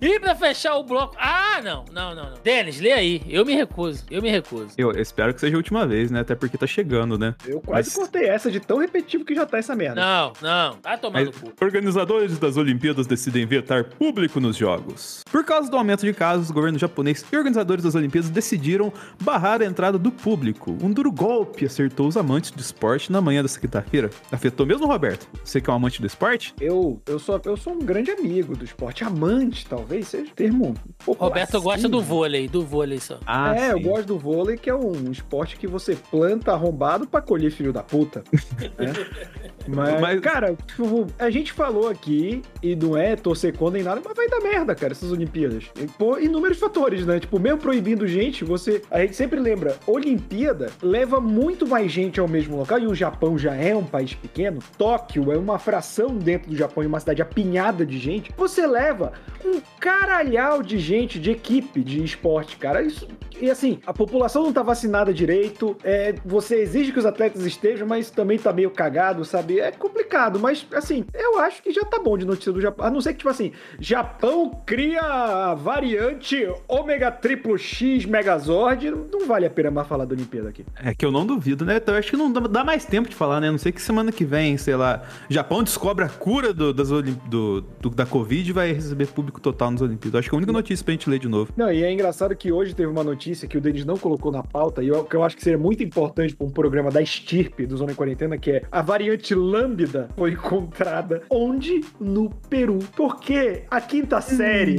e 0.00 0.20
pra 0.20 0.34
fechar 0.34 0.76
o 0.76 0.82
bloco. 0.84 1.14
Ah, 1.18 1.60
não, 1.62 1.84
não, 1.92 2.14
não, 2.14 2.30
não. 2.30 2.38
Denis, 2.42 2.80
lê 2.80 2.92
aí. 2.92 3.22
Eu 3.28 3.44
me 3.44 3.54
recuso. 3.54 4.04
Eu 4.10 4.22
me 4.22 4.30
recuso. 4.30 4.68
Eu 4.76 4.90
espero 4.92 5.34
que 5.34 5.40
seja 5.40 5.54
a 5.54 5.58
última 5.58 5.86
vez, 5.86 6.10
né? 6.10 6.20
Até 6.20 6.34
porque 6.34 6.56
tá 6.56 6.66
chegando, 6.66 7.18
né? 7.18 7.34
Eu 7.46 7.60
quase 7.60 7.88
Mas- 7.90 7.96
cortei 7.96 8.26
essa 8.28 8.50
de 8.50 8.60
tão 8.60 8.78
repetitivo 8.78 9.24
que 9.24 9.34
já 9.34 9.44
tá 9.44 9.58
essa 9.58 9.74
merda. 9.74 10.00
Não, 10.00 10.32
não. 10.40 10.78
Vai 10.82 10.98
tomar 10.98 11.18
Mas 11.24 11.26
no 11.26 11.32
cu. 11.32 11.52
organizadores 11.64 12.38
das 12.38 12.56
Olimpíadas 12.56 13.06
decidem 13.06 13.46
vetar 13.46 13.84
público 13.84 14.38
nos 14.40 14.56
jogos. 14.56 15.22
Por 15.30 15.44
causa 15.44 15.70
do 15.70 15.76
aumento 15.76 16.04
de 16.04 16.12
casos, 16.12 16.50
o 16.50 16.54
governo 16.54 16.78
japonês 16.78 17.24
e 17.32 17.36
organizadores 17.36 17.82
das 17.84 17.94
Olimpíadas 17.94 18.30
decidiram 18.30 18.92
barrar 19.20 19.62
a 19.62 19.64
entrada 19.64 19.98
do 19.98 20.10
público. 20.12 20.76
Um 20.82 20.92
duro 20.92 21.10
golpe 21.10 21.64
acertou 21.66 22.06
os 22.06 22.16
amantes 22.16 22.50
do 22.50 22.60
esporte 22.60 23.10
na 23.10 23.20
manhã 23.20 23.42
dessa 23.42 23.58
quinta-feira. 23.58 24.10
Afetou 24.30 24.64
mesmo, 24.66 24.86
Roberto? 24.86 25.26
Você 25.44 25.60
que 25.60 25.68
é 25.68 25.72
um 25.72 25.76
amante 25.76 26.00
do 26.00 26.06
esporte? 26.06 26.54
Eu, 26.60 27.00
eu, 27.06 27.18
sou, 27.18 27.40
eu 27.44 27.56
sou 27.56 27.72
um 27.72 27.78
grande 27.80 28.10
amigo 28.10 28.56
do 28.56 28.64
esporte. 28.64 29.02
Amante, 29.04 29.66
talvez 29.66 29.87
seja 30.02 30.30
o 30.30 30.34
termo. 30.34 30.74
pouco 31.04 31.24
Roberto 31.24 31.60
gosta 31.60 31.78
acima. 31.78 31.88
do 31.90 32.00
vôlei, 32.02 32.48
do 32.48 32.64
vôlei 32.64 32.98
só. 33.00 33.18
Ah, 33.26 33.54
é, 33.56 33.72
eu 33.72 33.78
sim. 33.78 33.82
gosto 33.84 34.06
do 34.06 34.18
vôlei, 34.18 34.56
que 34.56 34.68
é 34.70 34.74
um 34.74 35.10
esporte 35.10 35.56
que 35.56 35.66
você 35.66 35.96
planta 36.10 36.52
arrombado 36.52 37.06
pra 37.06 37.20
colher 37.20 37.50
filho 37.50 37.72
da 37.72 37.82
puta. 37.82 38.22
né? 38.78 38.92
Mas, 39.66 40.00
Mas- 40.00 40.20
cara, 40.20 40.56
tipo, 40.66 41.06
a 41.18 41.28
gente 41.28 41.52
falou 41.52 41.88
aqui, 41.88 42.42
e 42.62 42.74
não 42.74 42.96
é 42.96 43.14
torcer 43.16 43.54
contra 43.54 43.74
nem 43.74 43.82
nada, 43.82 44.00
mas 44.02 44.16
vai 44.16 44.26
dar 44.26 44.40
merda, 44.40 44.74
cara, 44.74 44.92
essas 44.92 45.12
Olimpíadas. 45.12 45.64
E, 45.78 45.86
Por 45.86 46.22
inúmeros 46.22 46.58
fatores, 46.58 47.04
né? 47.04 47.20
Tipo, 47.20 47.38
mesmo 47.38 47.58
proibindo 47.58 48.06
gente, 48.06 48.44
você. 48.44 48.80
A 48.90 49.00
gente 49.00 49.14
sempre 49.14 49.38
lembra, 49.38 49.76
Olimpíada 49.86 50.70
leva 50.82 51.20
muito 51.20 51.66
mais 51.66 51.92
gente 51.92 52.18
ao 52.18 52.26
mesmo 52.26 52.56
local, 52.56 52.78
e 52.78 52.86
o 52.86 52.94
Japão 52.94 53.36
já 53.36 53.54
é 53.54 53.76
um 53.76 53.84
país 53.84 54.14
pequeno. 54.14 54.60
Tóquio 54.78 55.30
é 55.30 55.36
uma 55.36 55.58
fração 55.58 56.16
dentro 56.16 56.48
do 56.50 56.56
Japão, 56.56 56.82
e 56.82 56.86
uma 56.86 56.98
cidade 57.00 57.20
apinhada 57.20 57.84
de 57.84 57.98
gente. 57.98 58.32
Você 58.38 58.66
leva 58.66 59.12
um 59.44 59.60
caralhau 59.80 60.62
de 60.62 60.78
gente, 60.78 61.18
de 61.18 61.30
equipe 61.30 61.82
de 61.82 62.02
esporte, 62.02 62.56
cara. 62.56 62.82
Isso. 62.82 63.06
E 63.40 63.48
assim, 63.48 63.78
a 63.86 63.92
população 63.92 64.42
não 64.42 64.52
tá 64.52 64.62
vacinada 64.64 65.14
direito, 65.14 65.76
é, 65.84 66.12
você 66.24 66.56
exige 66.56 66.90
que 66.90 66.98
os 66.98 67.06
atletas 67.06 67.46
estejam, 67.46 67.86
mas 67.86 68.10
também 68.10 68.36
tá 68.36 68.52
meio 68.52 68.68
cagado, 68.70 69.24
sabe? 69.24 69.60
É 69.60 69.70
complicado, 69.70 70.40
mas 70.40 70.66
assim, 70.74 71.04
eu 71.14 71.38
acho 71.38 71.62
que 71.62 71.70
já 71.72 71.84
tá 71.84 72.00
bom 72.00 72.18
de 72.18 72.24
notícia 72.26 72.50
do 72.52 72.60
Japão. 72.60 72.84
A 72.86 72.90
não 72.90 73.00
ser 73.00 73.12
que, 73.12 73.18
tipo 73.18 73.28
assim, 73.28 73.52
Japão 73.78 74.50
cria 74.66 75.00
a 75.02 75.54
variante 75.54 76.48
ômega 76.66 77.12
triplo 77.12 77.56
X 77.56 78.04
Megazord. 78.04 78.90
Não 78.90 79.26
vale 79.26 79.46
a 79.46 79.50
pena 79.50 79.70
mais 79.70 79.86
falar 79.86 80.04
da 80.04 80.14
Olimpíada 80.14 80.48
aqui. 80.48 80.64
É 80.82 80.92
que 80.94 81.04
eu 81.06 81.12
não 81.12 81.24
duvido, 81.24 81.64
né? 81.64 81.76
Então 81.76 81.94
eu 81.94 81.98
acho 82.00 82.10
que 82.10 82.16
não 82.16 82.30
dá- 82.32 82.64
mais 82.64 82.84
tempo 82.84 83.08
de 83.08 83.14
falar, 83.14 83.40
né? 83.40 83.50
Não 83.50 83.58
sei 83.58 83.70
que 83.70 83.80
semana 83.80 84.10
que 84.10 84.24
vem, 84.24 84.56
sei 84.58 84.74
lá, 84.74 85.02
Japão 85.28 85.62
descobre 85.62 86.04
a 86.04 86.08
cura 86.08 86.52
do, 86.52 86.74
das 86.74 86.88
do- 86.88 87.60
do- 87.80 87.90
da 87.90 88.04
Covid 88.04 88.50
e 88.50 88.52
vai 88.52 88.72
receber 88.72 89.06
público 89.06 89.40
total 89.40 89.67
nas 89.70 89.80
Olimpíadas. 89.80 90.20
Acho 90.20 90.30
que 90.30 90.34
é 90.34 90.36
a 90.36 90.38
única 90.38 90.52
notícia 90.52 90.84
pra 90.84 90.92
gente 90.92 91.10
ler 91.10 91.18
de 91.18 91.28
novo. 91.28 91.52
Não, 91.56 91.72
e 91.72 91.82
é 91.82 91.92
engraçado 91.92 92.34
que 92.36 92.52
hoje 92.52 92.74
teve 92.74 92.88
uma 92.88 93.04
notícia 93.04 93.48
que 93.48 93.56
o 93.56 93.60
Denis 93.60 93.84
não 93.84 93.96
colocou 93.96 94.32
na 94.32 94.42
pauta, 94.42 94.82
e 94.82 94.88
eu, 94.88 95.04
que 95.04 95.16
eu 95.16 95.22
acho 95.22 95.36
que 95.36 95.42
seria 95.42 95.58
muito 95.58 95.82
importante 95.82 96.34
para 96.34 96.46
um 96.46 96.50
programa 96.50 96.90
da 96.90 97.02
estirpe 97.02 97.66
do 97.66 97.76
Zona 97.76 97.92
em 97.92 97.94
Quarentena, 97.94 98.38
que 98.38 98.52
é 98.52 98.62
a 98.70 98.82
variante 98.82 99.34
lambda 99.34 100.08
foi 100.16 100.32
encontrada 100.32 101.22
onde? 101.30 101.84
No 102.00 102.30
Peru. 102.30 102.78
Porque 102.96 103.64
a 103.70 103.80
quinta 103.80 104.20
série, 104.20 104.78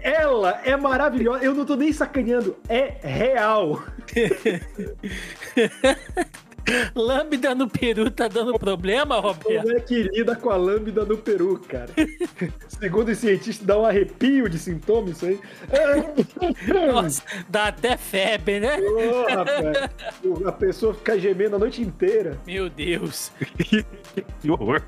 ela 0.00 0.60
é 0.64 0.76
maravilhosa. 0.76 1.44
Eu 1.44 1.54
não 1.54 1.64
tô 1.64 1.76
nem 1.76 1.92
sacaneando, 1.92 2.56
é 2.68 2.96
real. 3.02 3.82
Lambda 6.94 7.54
no 7.54 7.68
Peru 7.68 8.10
tá 8.10 8.26
dando 8.28 8.58
problema, 8.58 9.20
Roberto? 9.20 9.62
Como 9.62 9.76
é 9.76 9.80
que 9.80 10.02
lida 10.02 10.34
com 10.34 10.50
a 10.50 10.56
lambda 10.56 11.04
no 11.04 11.16
Peru, 11.16 11.60
cara? 11.68 11.90
Segundo 12.68 13.08
os 13.10 13.18
cientistas, 13.18 13.64
dá 13.66 13.78
um 13.78 13.84
arrepio 13.84 14.48
de 14.48 14.58
sintomas 14.58 15.16
isso 15.22 15.26
aí. 15.26 15.40
Nossa, 16.92 17.22
dá 17.48 17.68
até 17.68 17.96
febre, 17.96 18.60
né? 18.60 18.78
Ô, 18.80 19.26
rapaz, 19.34 19.90
a 20.46 20.52
pessoa 20.52 20.94
fica 20.94 21.18
gemendo 21.18 21.56
a 21.56 21.58
noite 21.58 21.80
inteira. 21.82 22.36
Meu 22.46 22.68
Deus. 22.68 23.30
Que 24.40 24.50
horror. 24.50 24.82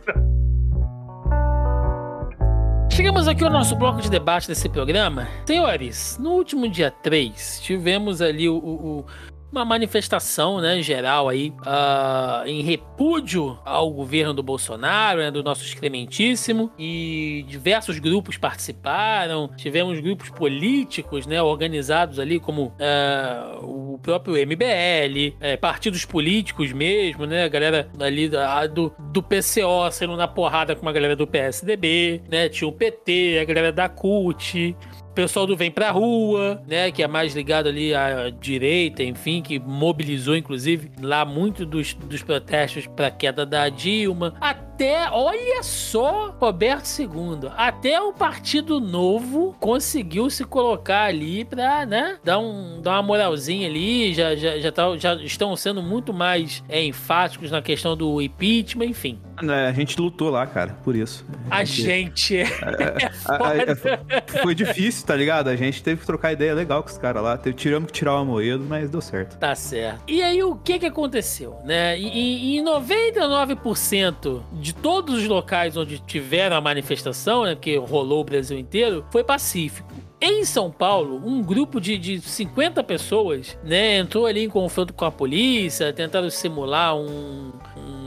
Chegamos 2.90 3.28
aqui 3.28 3.44
ao 3.44 3.50
nosso 3.50 3.76
bloco 3.76 4.00
de 4.00 4.10
debate 4.10 4.48
desse 4.48 4.68
programa. 4.68 5.28
Senhores, 5.46 6.16
no 6.20 6.30
último 6.32 6.68
dia 6.68 6.90
3, 6.90 7.60
tivemos 7.62 8.20
ali 8.20 8.48
o- 8.48 8.56
o- 8.56 9.04
uma 9.50 9.64
manifestação 9.64 10.60
né, 10.60 10.80
geral 10.82 11.28
aí 11.28 11.52
ah, 11.64 12.42
em 12.46 12.62
repúdio 12.62 13.58
ao 13.64 13.90
governo 13.90 14.34
do 14.34 14.42
Bolsonaro, 14.42 15.20
né, 15.20 15.30
do 15.30 15.42
nosso 15.42 15.64
excrementíssimo, 15.64 16.70
e 16.78 17.44
diversos 17.48 17.98
grupos 17.98 18.36
participaram. 18.36 19.50
Tivemos 19.56 19.98
grupos 20.00 20.30
políticos 20.30 21.26
né, 21.26 21.42
organizados 21.42 22.18
ali, 22.18 22.38
como 22.38 22.74
ah, 22.80 23.58
o 23.62 23.98
próprio 24.02 24.34
MBL, 24.36 25.34
eh, 25.40 25.56
partidos 25.56 26.04
políticos 26.04 26.72
mesmo, 26.72 27.26
né? 27.26 27.44
A 27.44 27.48
galera 27.48 27.88
ali 27.98 28.28
da- 28.28 28.66
do, 28.66 28.92
do 29.12 29.22
PCO 29.22 29.90
saindo 29.90 30.16
na 30.16 30.28
porrada 30.28 30.76
com 30.76 30.82
uma 30.82 30.92
galera 30.92 31.16
do 31.16 31.26
PSDB, 31.26 32.22
né? 32.30 32.48
Tinha 32.48 32.68
o 32.68 32.72
PT, 32.72 33.38
a 33.40 33.44
galera 33.44 33.72
da 33.72 33.88
CUT. 33.88 34.76
Pessoal 35.18 35.48
do 35.48 35.56
Vem 35.56 35.68
Pra 35.68 35.90
Rua, 35.90 36.62
né? 36.68 36.92
Que 36.92 37.02
é 37.02 37.08
mais 37.08 37.34
ligado 37.34 37.68
ali 37.68 37.92
à 37.92 38.30
direita, 38.30 39.02
enfim, 39.02 39.42
que 39.42 39.58
mobilizou, 39.58 40.36
inclusive, 40.36 40.92
lá 41.02 41.24
muito 41.24 41.66
dos, 41.66 41.92
dos 41.92 42.22
protestos 42.22 42.86
pra 42.86 43.10
queda 43.10 43.44
da 43.44 43.68
Dilma. 43.68 44.34
Até, 44.40 45.10
olha 45.10 45.60
só, 45.64 46.32
Roberto 46.40 46.86
II, 47.00 47.50
até 47.56 48.00
o 48.00 48.12
Partido 48.12 48.78
Novo 48.78 49.56
conseguiu 49.58 50.30
se 50.30 50.44
colocar 50.44 51.06
ali 51.06 51.44
pra, 51.44 51.84
né? 51.84 52.16
Dar, 52.22 52.38
um, 52.38 52.80
dar 52.80 52.92
uma 52.92 53.02
moralzinha 53.02 53.66
ali, 53.68 54.14
já, 54.14 54.36
já, 54.36 54.56
já, 54.60 54.70
tá- 54.70 54.96
já 54.96 55.16
estão 55.16 55.56
sendo 55.56 55.82
muito 55.82 56.14
mais 56.14 56.62
é, 56.68 56.80
enfáticos 56.84 57.50
na 57.50 57.60
questão 57.60 57.96
do 57.96 58.22
impeachment, 58.22 58.84
enfim. 58.86 59.18
É, 59.42 59.66
A 59.68 59.72
gente 59.72 60.00
lutou 60.00 60.30
lá, 60.30 60.46
cara, 60.46 60.76
por 60.84 60.94
isso. 60.94 61.26
A 61.50 61.64
gente 61.64 62.36
é 62.36 62.44
A- 62.44 63.34
a- 63.34 63.38
foda. 63.38 63.98
a- 64.36 64.42
foi 64.42 64.54
difícil, 64.54 65.04
tá 65.08 65.16
ligado? 65.16 65.48
A 65.48 65.56
gente 65.56 65.82
teve 65.82 66.02
que 66.02 66.06
trocar 66.06 66.34
ideia 66.34 66.52
legal 66.52 66.82
com 66.82 66.90
os 66.90 66.98
caras 66.98 67.22
lá. 67.22 67.38
Tivemos 67.38 67.90
que 67.90 67.94
tirar 67.94 68.12
o 68.12 68.16
Amoedo, 68.18 68.62
mas 68.68 68.90
deu 68.90 69.00
certo. 69.00 69.38
Tá 69.38 69.54
certo. 69.54 70.02
E 70.06 70.22
aí, 70.22 70.42
o 70.42 70.54
que 70.54 70.78
que 70.78 70.84
aconteceu, 70.84 71.56
né? 71.64 71.98
E, 71.98 72.52
e, 72.54 72.58
em 72.58 72.62
99% 72.62 74.42
de 74.52 74.74
todos 74.74 75.14
os 75.14 75.26
locais 75.26 75.78
onde 75.78 75.98
tiveram 76.00 76.56
a 76.56 76.60
manifestação, 76.60 77.44
né, 77.44 77.56
que 77.58 77.78
rolou 77.78 78.20
o 78.20 78.24
Brasil 78.24 78.58
inteiro, 78.58 79.02
foi 79.10 79.24
pacífico. 79.24 79.88
Em 80.20 80.44
São 80.44 80.70
Paulo, 80.70 81.22
um 81.24 81.42
grupo 81.42 81.80
de, 81.80 81.96
de 81.96 82.20
50 82.20 82.82
pessoas, 82.82 83.56
né, 83.64 83.98
entrou 83.98 84.26
ali 84.26 84.44
em 84.44 84.48
confronto 84.50 84.92
com 84.92 85.04
a 85.06 85.12
polícia, 85.12 85.90
tentaram 85.92 86.28
simular 86.28 86.96
um, 86.96 87.52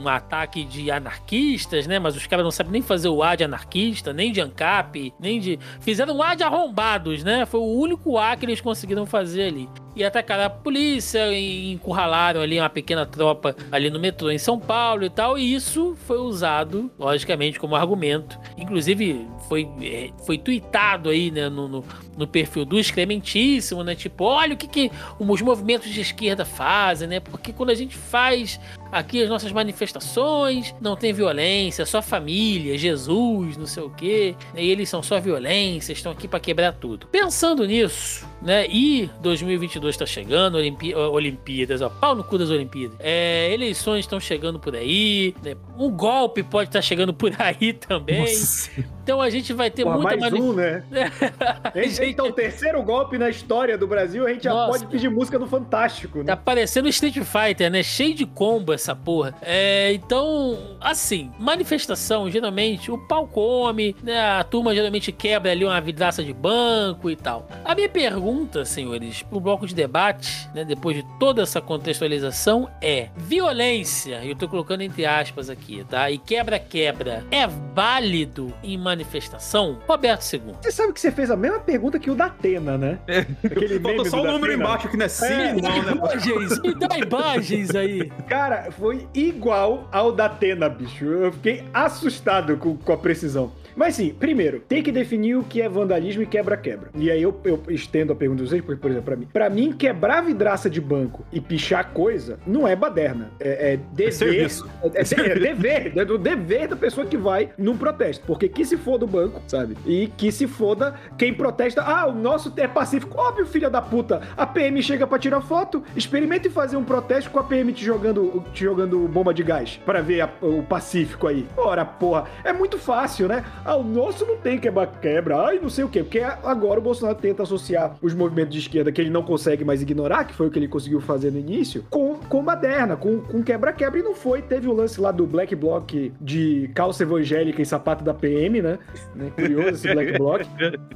um 0.02 0.08
ataque 0.08 0.64
de 0.64 0.90
anarquistas, 0.90 1.86
né, 1.86 1.98
mas 1.98 2.16
os 2.16 2.26
caras 2.26 2.44
não 2.44 2.50
sabem 2.50 2.72
nem 2.72 2.82
fazer 2.82 3.08
o 3.08 3.22
A 3.22 3.34
de 3.34 3.44
anarquista, 3.44 4.12
nem 4.12 4.32
de 4.32 4.40
ANCAP, 4.40 5.12
nem 5.18 5.40
de... 5.40 5.58
Fizeram 5.80 6.16
um 6.16 6.22
A 6.22 6.34
de 6.34 6.42
arrombados, 6.42 7.22
né, 7.24 7.46
foi 7.46 7.60
o 7.60 7.78
único 7.78 8.18
A 8.18 8.36
que 8.36 8.44
eles 8.44 8.60
conseguiram 8.60 9.06
fazer 9.06 9.44
ali. 9.44 9.68
e 9.94 10.02
atacaram 10.02 10.44
a 10.44 10.50
polícia, 10.50 11.32
e 11.32 11.72
encurralaram 11.72 12.40
ali 12.40 12.58
uma 12.58 12.70
pequena 12.70 13.04
tropa 13.04 13.54
ali 13.70 13.90
no 13.90 14.00
metrô 14.00 14.30
em 14.30 14.38
São 14.38 14.58
Paulo 14.58 15.04
e 15.04 15.10
tal, 15.10 15.38
e 15.38 15.54
isso 15.54 15.96
foi 16.06 16.18
usado, 16.18 16.90
logicamente, 16.98 17.60
como 17.60 17.76
argumento. 17.76 18.38
Inclusive, 18.56 19.26
foi, 19.48 19.68
é, 19.82 20.10
foi 20.24 20.38
tweetado 20.38 21.10
aí, 21.10 21.30
né, 21.30 21.48
no, 21.48 21.68
no, 21.68 21.84
no 22.16 22.26
perfil 22.26 22.64
do 22.64 22.78
Excrementíssimo, 22.78 23.84
né, 23.84 23.94
tipo, 23.94 24.24
olha 24.24 24.54
o 24.54 24.56
que, 24.56 24.66
que 24.66 24.90
os 25.18 25.42
movimentos 25.42 25.90
de 25.90 26.00
esquerda 26.00 26.44
fazem, 26.44 27.08
né, 27.08 27.20
porque 27.20 27.52
quando 27.52 27.70
a 27.70 27.74
gente 27.74 27.96
faz 27.96 28.58
aqui 28.92 29.22
as 29.22 29.28
nossas 29.30 29.50
manifestações, 29.50 30.74
não 30.80 30.94
tem 30.94 31.12
violência, 31.14 31.86
só 31.86 32.02
família, 32.02 32.76
Jesus, 32.76 33.56
não 33.56 33.66
sei 33.66 33.82
o 33.82 33.90
quê, 33.90 34.36
e 34.54 34.70
eles 34.70 34.88
são 34.90 35.02
só 35.02 35.18
violência, 35.18 35.92
estão 35.92 36.12
aqui 36.12 36.28
para 36.28 36.38
quebrar 36.38 36.72
tudo. 36.74 37.06
Pensando 37.06 37.66
nisso, 37.66 38.28
né, 38.42 38.66
e 38.68 39.08
2022 39.22 39.94
está 39.94 40.04
chegando, 40.04 40.56
Olimpí 40.56 40.94
Olimpíadas, 40.94 41.80
ó, 41.80 41.88
pau 41.88 42.14
no 42.14 42.22
cu 42.22 42.36
das 42.36 42.50
Olimpíadas, 42.50 42.96
é, 43.00 43.50
eleições 43.52 44.00
estão 44.00 44.20
chegando 44.20 44.58
por 44.58 44.76
aí, 44.76 45.34
né, 45.42 45.56
um 45.78 45.90
golpe 45.90 46.42
pode 46.42 46.68
estar 46.68 46.80
tá 46.80 46.82
chegando 46.82 47.14
por 47.14 47.32
aí 47.38 47.72
também. 47.72 48.20
Nossa. 48.20 48.70
Então 49.02 49.20
a 49.20 49.28
gente 49.30 49.52
vai 49.52 49.70
ter 49.70 49.84
Pô, 49.84 49.92
muita 49.92 50.16
mais 50.16 50.32
um, 50.32 50.52
né? 50.52 50.84
gente... 51.74 52.04
Então, 52.04 52.26
o 52.28 52.32
terceiro 52.32 52.82
golpe 52.82 53.18
na 53.18 53.28
história 53.28 53.76
do 53.76 53.86
Brasil, 53.86 54.26
a 54.26 54.32
gente 54.32 54.46
Nossa. 54.46 54.72
já 54.72 54.78
pode 54.78 54.86
pedir 54.92 55.10
música 55.10 55.38
do 55.38 55.46
Fantástico, 55.46 56.18
né? 56.18 56.24
Tá 56.24 56.36
parecendo 56.36 56.88
Street 56.88 57.18
Fighter, 57.18 57.70
né? 57.70 57.82
Cheio 57.82 58.14
de 58.14 58.24
combo 58.24 58.72
essa 58.72 58.94
porra. 58.94 59.34
É, 59.42 59.92
então, 59.92 60.76
assim, 60.80 61.32
manifestação, 61.38 62.30
geralmente, 62.30 62.90
o 62.90 62.98
pau 62.98 63.26
come, 63.26 63.96
né? 64.02 64.20
A 64.20 64.44
turma 64.44 64.74
geralmente 64.74 65.10
quebra 65.10 65.50
ali 65.50 65.64
uma 65.64 65.80
vidraça 65.80 66.22
de 66.22 66.32
banco 66.32 67.10
e 67.10 67.16
tal. 67.16 67.48
A 67.64 67.74
minha 67.74 67.88
pergunta, 67.88 68.64
senhores, 68.64 69.22
pro 69.22 69.40
bloco 69.40 69.66
de 69.66 69.74
debate, 69.74 70.48
né? 70.54 70.64
Depois 70.64 70.96
de 70.96 71.04
toda 71.18 71.42
essa 71.42 71.60
contextualização, 71.60 72.68
é: 72.80 73.08
violência, 73.16 74.24
eu 74.24 74.36
tô 74.36 74.48
colocando 74.48 74.82
entre 74.82 75.04
aspas 75.04 75.50
aqui, 75.50 75.84
tá? 75.88 76.10
E 76.10 76.18
quebra-quebra 76.18 77.24
é 77.30 77.46
válido 77.46 78.52
em 78.62 78.78
manifestação? 78.92 79.78
Roberto 79.86 80.22
II. 80.32 80.54
Você 80.60 80.70
sabe 80.70 80.92
que 80.92 81.00
você 81.00 81.10
fez 81.10 81.30
a 81.30 81.36
mesma 81.36 81.58
pergunta 81.58 81.98
que 81.98 82.10
o 82.10 82.14
da 82.14 82.26
Atena, 82.26 82.76
né? 82.76 82.98
É. 83.06 83.20
Aquele 83.44 83.80
Faltou 83.80 84.04
só 84.04 84.22
o 84.22 84.26
número 84.26 84.52
embaixo 84.52 84.88
que 84.88 84.96
não 84.96 85.06
é 85.06 85.08
sim, 85.08 85.24
é, 85.26 85.54
não, 85.54 85.82
né? 85.82 85.92
Imagens, 85.92 86.62
me 86.62 86.74
dá 86.74 86.98
imagens 86.98 87.74
aí. 87.74 88.10
Cara, 88.28 88.70
foi 88.72 89.06
igual 89.14 89.88
ao 89.90 90.12
da 90.12 90.26
Atena, 90.26 90.68
bicho. 90.68 91.04
Eu 91.04 91.32
fiquei 91.32 91.64
assustado 91.72 92.56
com, 92.56 92.76
com 92.76 92.92
a 92.92 92.96
precisão. 92.96 93.52
Mas 93.76 93.96
sim, 93.96 94.14
primeiro, 94.18 94.60
tem 94.60 94.82
que 94.82 94.92
definir 94.92 95.36
o 95.36 95.44
que 95.44 95.60
é 95.60 95.68
vandalismo 95.68 96.22
e 96.22 96.26
quebra-quebra. 96.26 96.90
E 96.94 97.10
aí 97.10 97.22
eu, 97.22 97.38
eu 97.44 97.62
estendo 97.68 98.12
a 98.12 98.16
pergunta 98.16 98.42
de 98.42 98.48
vocês, 98.48 98.62
porque, 98.62 98.80
por 98.80 98.90
exemplo, 98.90 99.06
pra 99.06 99.16
mim, 99.16 99.28
pra 99.32 99.50
mim, 99.50 99.72
quebrar 99.72 100.22
vidraça 100.22 100.68
de 100.68 100.80
banco 100.80 101.24
e 101.32 101.40
pichar 101.40 101.90
coisa 101.92 102.38
não 102.46 102.66
é 102.66 102.76
baderna. 102.76 103.30
É, 103.40 103.72
é 103.72 103.76
dever. 103.92 104.50
É, 104.82 104.98
é, 104.98 105.30
é, 105.30 105.38
dever. 105.38 105.92
É 105.96 106.04
do 106.04 106.18
dever 106.18 106.68
da 106.68 106.76
pessoa 106.76 107.06
que 107.06 107.16
vai 107.16 107.50
num 107.58 107.76
protesto. 107.76 108.24
Porque 108.26 108.48
que 108.48 108.64
se 108.64 108.76
for 108.76 108.98
do 108.98 109.06
banco, 109.06 109.40
sabe? 109.46 109.76
E 109.86 110.08
que 110.16 110.30
se 110.30 110.46
foda 110.46 110.94
quem 111.16 111.32
protesta. 111.32 111.82
Ah, 111.82 112.06
o 112.06 112.12
nosso 112.12 112.52
é 112.56 112.68
pacífico. 112.68 113.18
Óbvio, 113.18 113.46
filha 113.46 113.70
da 113.70 113.80
puta. 113.80 114.22
A 114.36 114.46
PM 114.46 114.82
chega 114.82 115.06
pra 115.06 115.18
tirar 115.18 115.40
foto. 115.40 115.82
Experimente 115.96 116.48
fazer 116.50 116.76
um 116.76 116.84
protesto 116.84 117.30
com 117.30 117.38
a 117.38 117.44
PM 117.44 117.72
te 117.72 117.84
jogando, 117.84 118.44
te 118.52 118.64
jogando 118.64 119.08
bomba 119.08 119.32
de 119.32 119.42
gás. 119.42 119.80
para 119.84 120.00
ver 120.00 120.22
a, 120.22 120.30
o 120.40 120.62
pacífico 120.62 121.26
aí. 121.26 121.46
Ora, 121.56 121.84
porra. 121.84 122.24
É 122.44 122.52
muito 122.52 122.78
fácil, 122.78 123.28
né? 123.28 123.44
Ah, 123.64 123.76
o 123.76 123.84
nosso 123.84 124.26
não 124.26 124.36
tem 124.36 124.58
quebra-quebra. 124.58 125.36
Ai, 125.46 125.58
não 125.60 125.70
sei 125.70 125.84
o 125.84 125.88
quê. 125.88 126.02
Porque 126.02 126.20
agora 126.20 126.80
o 126.80 126.82
Bolsonaro 126.82 127.16
tenta 127.18 127.42
associar 127.42 127.96
os 128.02 128.14
movimentos 128.14 128.52
de 128.52 128.58
esquerda 128.58 128.90
que 128.90 129.00
ele 129.00 129.10
não 129.10 129.22
consegue 129.22 129.64
mais 129.64 129.82
ignorar, 129.82 130.24
que 130.24 130.34
foi 130.34 130.48
o 130.48 130.50
que 130.50 130.58
ele 130.58 130.68
conseguiu 130.68 131.00
fazer 131.00 131.30
no 131.30 131.38
início, 131.38 131.84
com, 131.90 132.16
com 132.16 132.42
baderna, 132.42 132.96
com, 132.96 133.20
com 133.20 133.42
quebra-quebra. 133.42 134.00
E 134.00 134.02
não 134.02 134.14
foi. 134.14 134.42
Teve 134.42 134.68
o 134.68 134.72
lance 134.72 135.00
lá 135.00 135.10
do 135.10 135.26
Black 135.26 135.54
Bloc 135.54 135.92
de 136.20 136.70
calça 136.74 137.02
evangélica 137.02 137.62
e 137.62 137.66
sapato 137.66 138.02
da 138.02 138.14
PM, 138.14 138.60
né? 138.60 138.78
né? 139.14 139.30
Curioso 139.34 139.68
esse 139.70 139.92
Black 139.92 140.18
Bloc. 140.18 140.42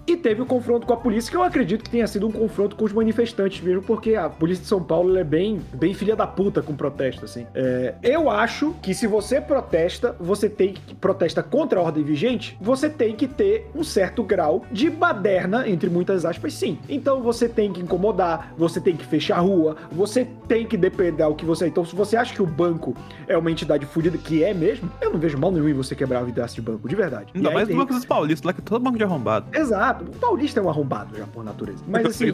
E 0.07 0.17
teve 0.17 0.43
o 0.43 0.47
confronto 0.47 0.87
com 0.87 0.93
a 0.93 0.97
polícia, 0.97 1.31
que 1.31 1.37
eu 1.37 1.43
acredito 1.43 1.85
que 1.85 1.91
tenha 1.91 2.07
sido 2.07 2.27
um 2.27 2.33
confronto 2.33 2.77
com 2.77 2.85
os 2.85 2.93
manifestantes 2.93 3.61
mesmo, 3.61 3.83
porque 3.83 4.15
a 4.15 4.29
polícia 4.29 4.63
de 4.63 4.69
São 4.69 4.83
Paulo 4.83 5.17
é 5.17 5.25
bem, 5.25 5.61
bem 5.75 5.95
filha 5.95 6.17
da 6.17 6.27
puta 6.27 6.63
com 6.63 6.75
protesto, 6.75 7.25
assim. 7.25 7.47
É, 7.55 7.95
eu 8.03 8.31
acho 8.31 8.75
que 8.83 8.95
se 8.95 9.07
você 9.07 9.41
protesta, 9.41 10.15
você 10.19 10.49
tem 10.49 10.73
que 10.73 10.95
protesta 10.95 11.43
contra 11.43 11.81
a 11.81 11.83
ordem 11.83 12.05
vigente, 12.05 12.56
você 12.61 12.89
tem 12.89 13.15
que 13.15 13.27
ter 13.27 13.71
um 13.75 13.85
certo 13.85 14.23
grau 14.23 14.65
de 14.71 14.91
baderna, 14.91 15.69
entre 15.69 15.89
muitas 15.91 16.25
aspas, 16.25 16.55
sim. 16.55 16.79
Então 16.89 17.23
você 17.23 17.49
tem 17.49 17.73
que 17.73 17.81
incomodar, 17.81 18.55
você 18.57 18.81
tem 18.81 18.97
que 18.97 19.05
fechar 19.05 19.37
a 19.37 19.41
rua, 19.41 19.77
você 19.93 20.27
tem 20.49 20.67
que 20.67 20.77
depender 20.77 21.25
o 21.25 21.35
que 21.35 21.45
você. 21.45 21.67
Então, 21.67 21.85
se 21.85 21.95
você 21.95 22.17
acha 22.17 22.35
que 22.35 22.43
o 22.43 22.47
banco 22.47 22.95
é 23.27 23.37
uma 23.37 23.51
entidade 23.51 23.87
fodida, 23.87 24.19
que 24.19 24.43
é 24.43 24.53
mesmo, 24.53 24.91
eu 25.01 25.13
não 25.13 25.19
vejo 25.19 25.39
mal 25.39 25.51
nenhum 25.51 25.69
em 25.69 25.73
você 25.73 25.95
quebrar 25.95 26.21
a 26.21 26.23
vidraça 26.23 26.55
de 26.55 26.61
banco, 26.61 26.89
de 26.89 26.95
verdade. 26.95 27.33
Ainda 27.35 27.51
mais 27.51 27.69
no 27.69 27.77
banco 27.77 27.93
dos 27.93 28.05
paulistas, 28.05 28.45
lá 28.45 28.53
que 28.53 28.61
é 28.61 28.65
todo 28.65 28.83
banco 28.83 28.99
de 28.99 29.05
arrombado. 29.05 29.47
Exato. 29.57 30.05
O 30.05 30.17
paulista 30.17 30.61
é 30.61 30.63
um 30.63 30.69
arrombado 30.69 31.17
já, 31.17 31.27
por 31.27 31.45
natureza. 31.45 31.83
Mas 31.87 32.07
assim. 32.07 32.33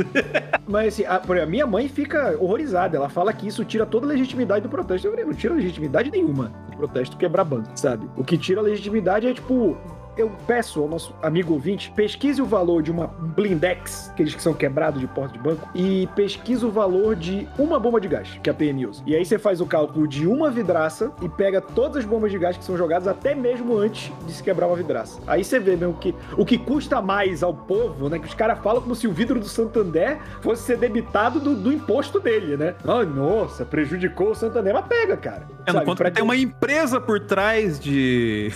mas 0.66 0.88
assim, 0.88 1.04
a, 1.04 1.16
a, 1.16 1.46
minha 1.46 1.66
mãe 1.66 1.88
fica 1.88 2.36
horrorizada. 2.38 2.96
Ela 2.96 3.08
fala 3.08 3.32
que 3.32 3.46
isso 3.46 3.64
tira 3.64 3.86
toda 3.86 4.06
a 4.06 4.08
legitimidade 4.08 4.62
do 4.62 4.68
protesto. 4.68 5.06
Eu 5.06 5.12
falei, 5.12 5.26
não 5.26 5.34
tira 5.34 5.54
legitimidade 5.54 6.10
nenhuma 6.10 6.52
do 6.70 6.76
protesto 6.76 7.16
quebrar 7.16 7.44
banco, 7.44 7.68
sabe? 7.74 8.08
O 8.16 8.24
que 8.24 8.36
tira 8.36 8.60
a 8.60 8.62
legitimidade 8.62 9.26
é, 9.26 9.34
tipo, 9.34 9.53
tipo, 9.54 9.76
eu 10.16 10.30
peço 10.46 10.80
ao 10.80 10.88
nosso 10.88 11.14
amigo 11.22 11.52
ouvinte, 11.52 11.90
pesquise 11.90 12.40
o 12.40 12.46
valor 12.46 12.82
de 12.82 12.90
uma 12.90 13.06
blindex, 13.06 14.10
aqueles 14.10 14.34
que 14.34 14.42
são 14.42 14.54
quebrados 14.54 15.00
de 15.00 15.06
porta 15.06 15.32
de 15.32 15.38
banco, 15.38 15.68
e 15.74 16.08
pesquise 16.14 16.64
o 16.64 16.70
valor 16.70 17.16
de 17.16 17.48
uma 17.58 17.78
bomba 17.78 18.00
de 18.00 18.08
gás 18.08 18.38
que 18.42 18.50
a 18.50 18.54
PM 18.54 18.86
usa. 18.86 19.02
E 19.06 19.14
aí 19.14 19.24
você 19.24 19.38
faz 19.38 19.60
o 19.60 19.66
cálculo 19.66 20.06
de 20.06 20.26
uma 20.26 20.50
vidraça 20.50 21.12
e 21.22 21.28
pega 21.28 21.60
todas 21.60 21.98
as 21.98 22.04
bombas 22.04 22.30
de 22.30 22.38
gás 22.38 22.56
que 22.56 22.64
são 22.64 22.76
jogadas 22.76 23.08
até 23.08 23.34
mesmo 23.34 23.76
antes 23.76 24.12
de 24.26 24.32
se 24.32 24.42
quebrar 24.42 24.66
uma 24.66 24.76
vidraça. 24.76 25.20
Aí 25.26 25.44
você 25.44 25.58
vê 25.58 25.76
mesmo 25.76 25.94
que 25.94 26.14
o 26.36 26.44
que 26.44 26.58
custa 26.58 27.00
mais 27.00 27.42
ao 27.42 27.54
povo, 27.54 28.08
né? 28.08 28.18
Que 28.18 28.26
os 28.26 28.34
caras 28.34 28.58
falam 28.58 28.82
como 28.82 28.94
se 28.94 29.06
o 29.06 29.12
vidro 29.12 29.40
do 29.40 29.46
Santander 29.46 30.18
fosse 30.40 30.62
ser 30.62 30.76
debitado 30.76 31.40
do, 31.40 31.54
do 31.54 31.72
imposto 31.72 32.20
dele, 32.20 32.56
né? 32.56 32.74
Ai, 32.86 33.06
nossa, 33.06 33.64
prejudicou 33.64 34.30
o 34.30 34.34
Santander. 34.34 34.74
Mas 34.74 34.86
pega, 34.86 35.16
cara. 35.16 35.48
É, 35.66 35.72
sabe, 35.72 35.84
quanto 35.84 36.10
tem 36.10 36.22
uma 36.22 36.36
empresa 36.36 37.00
por 37.00 37.20
trás 37.20 37.80
de 37.80 38.52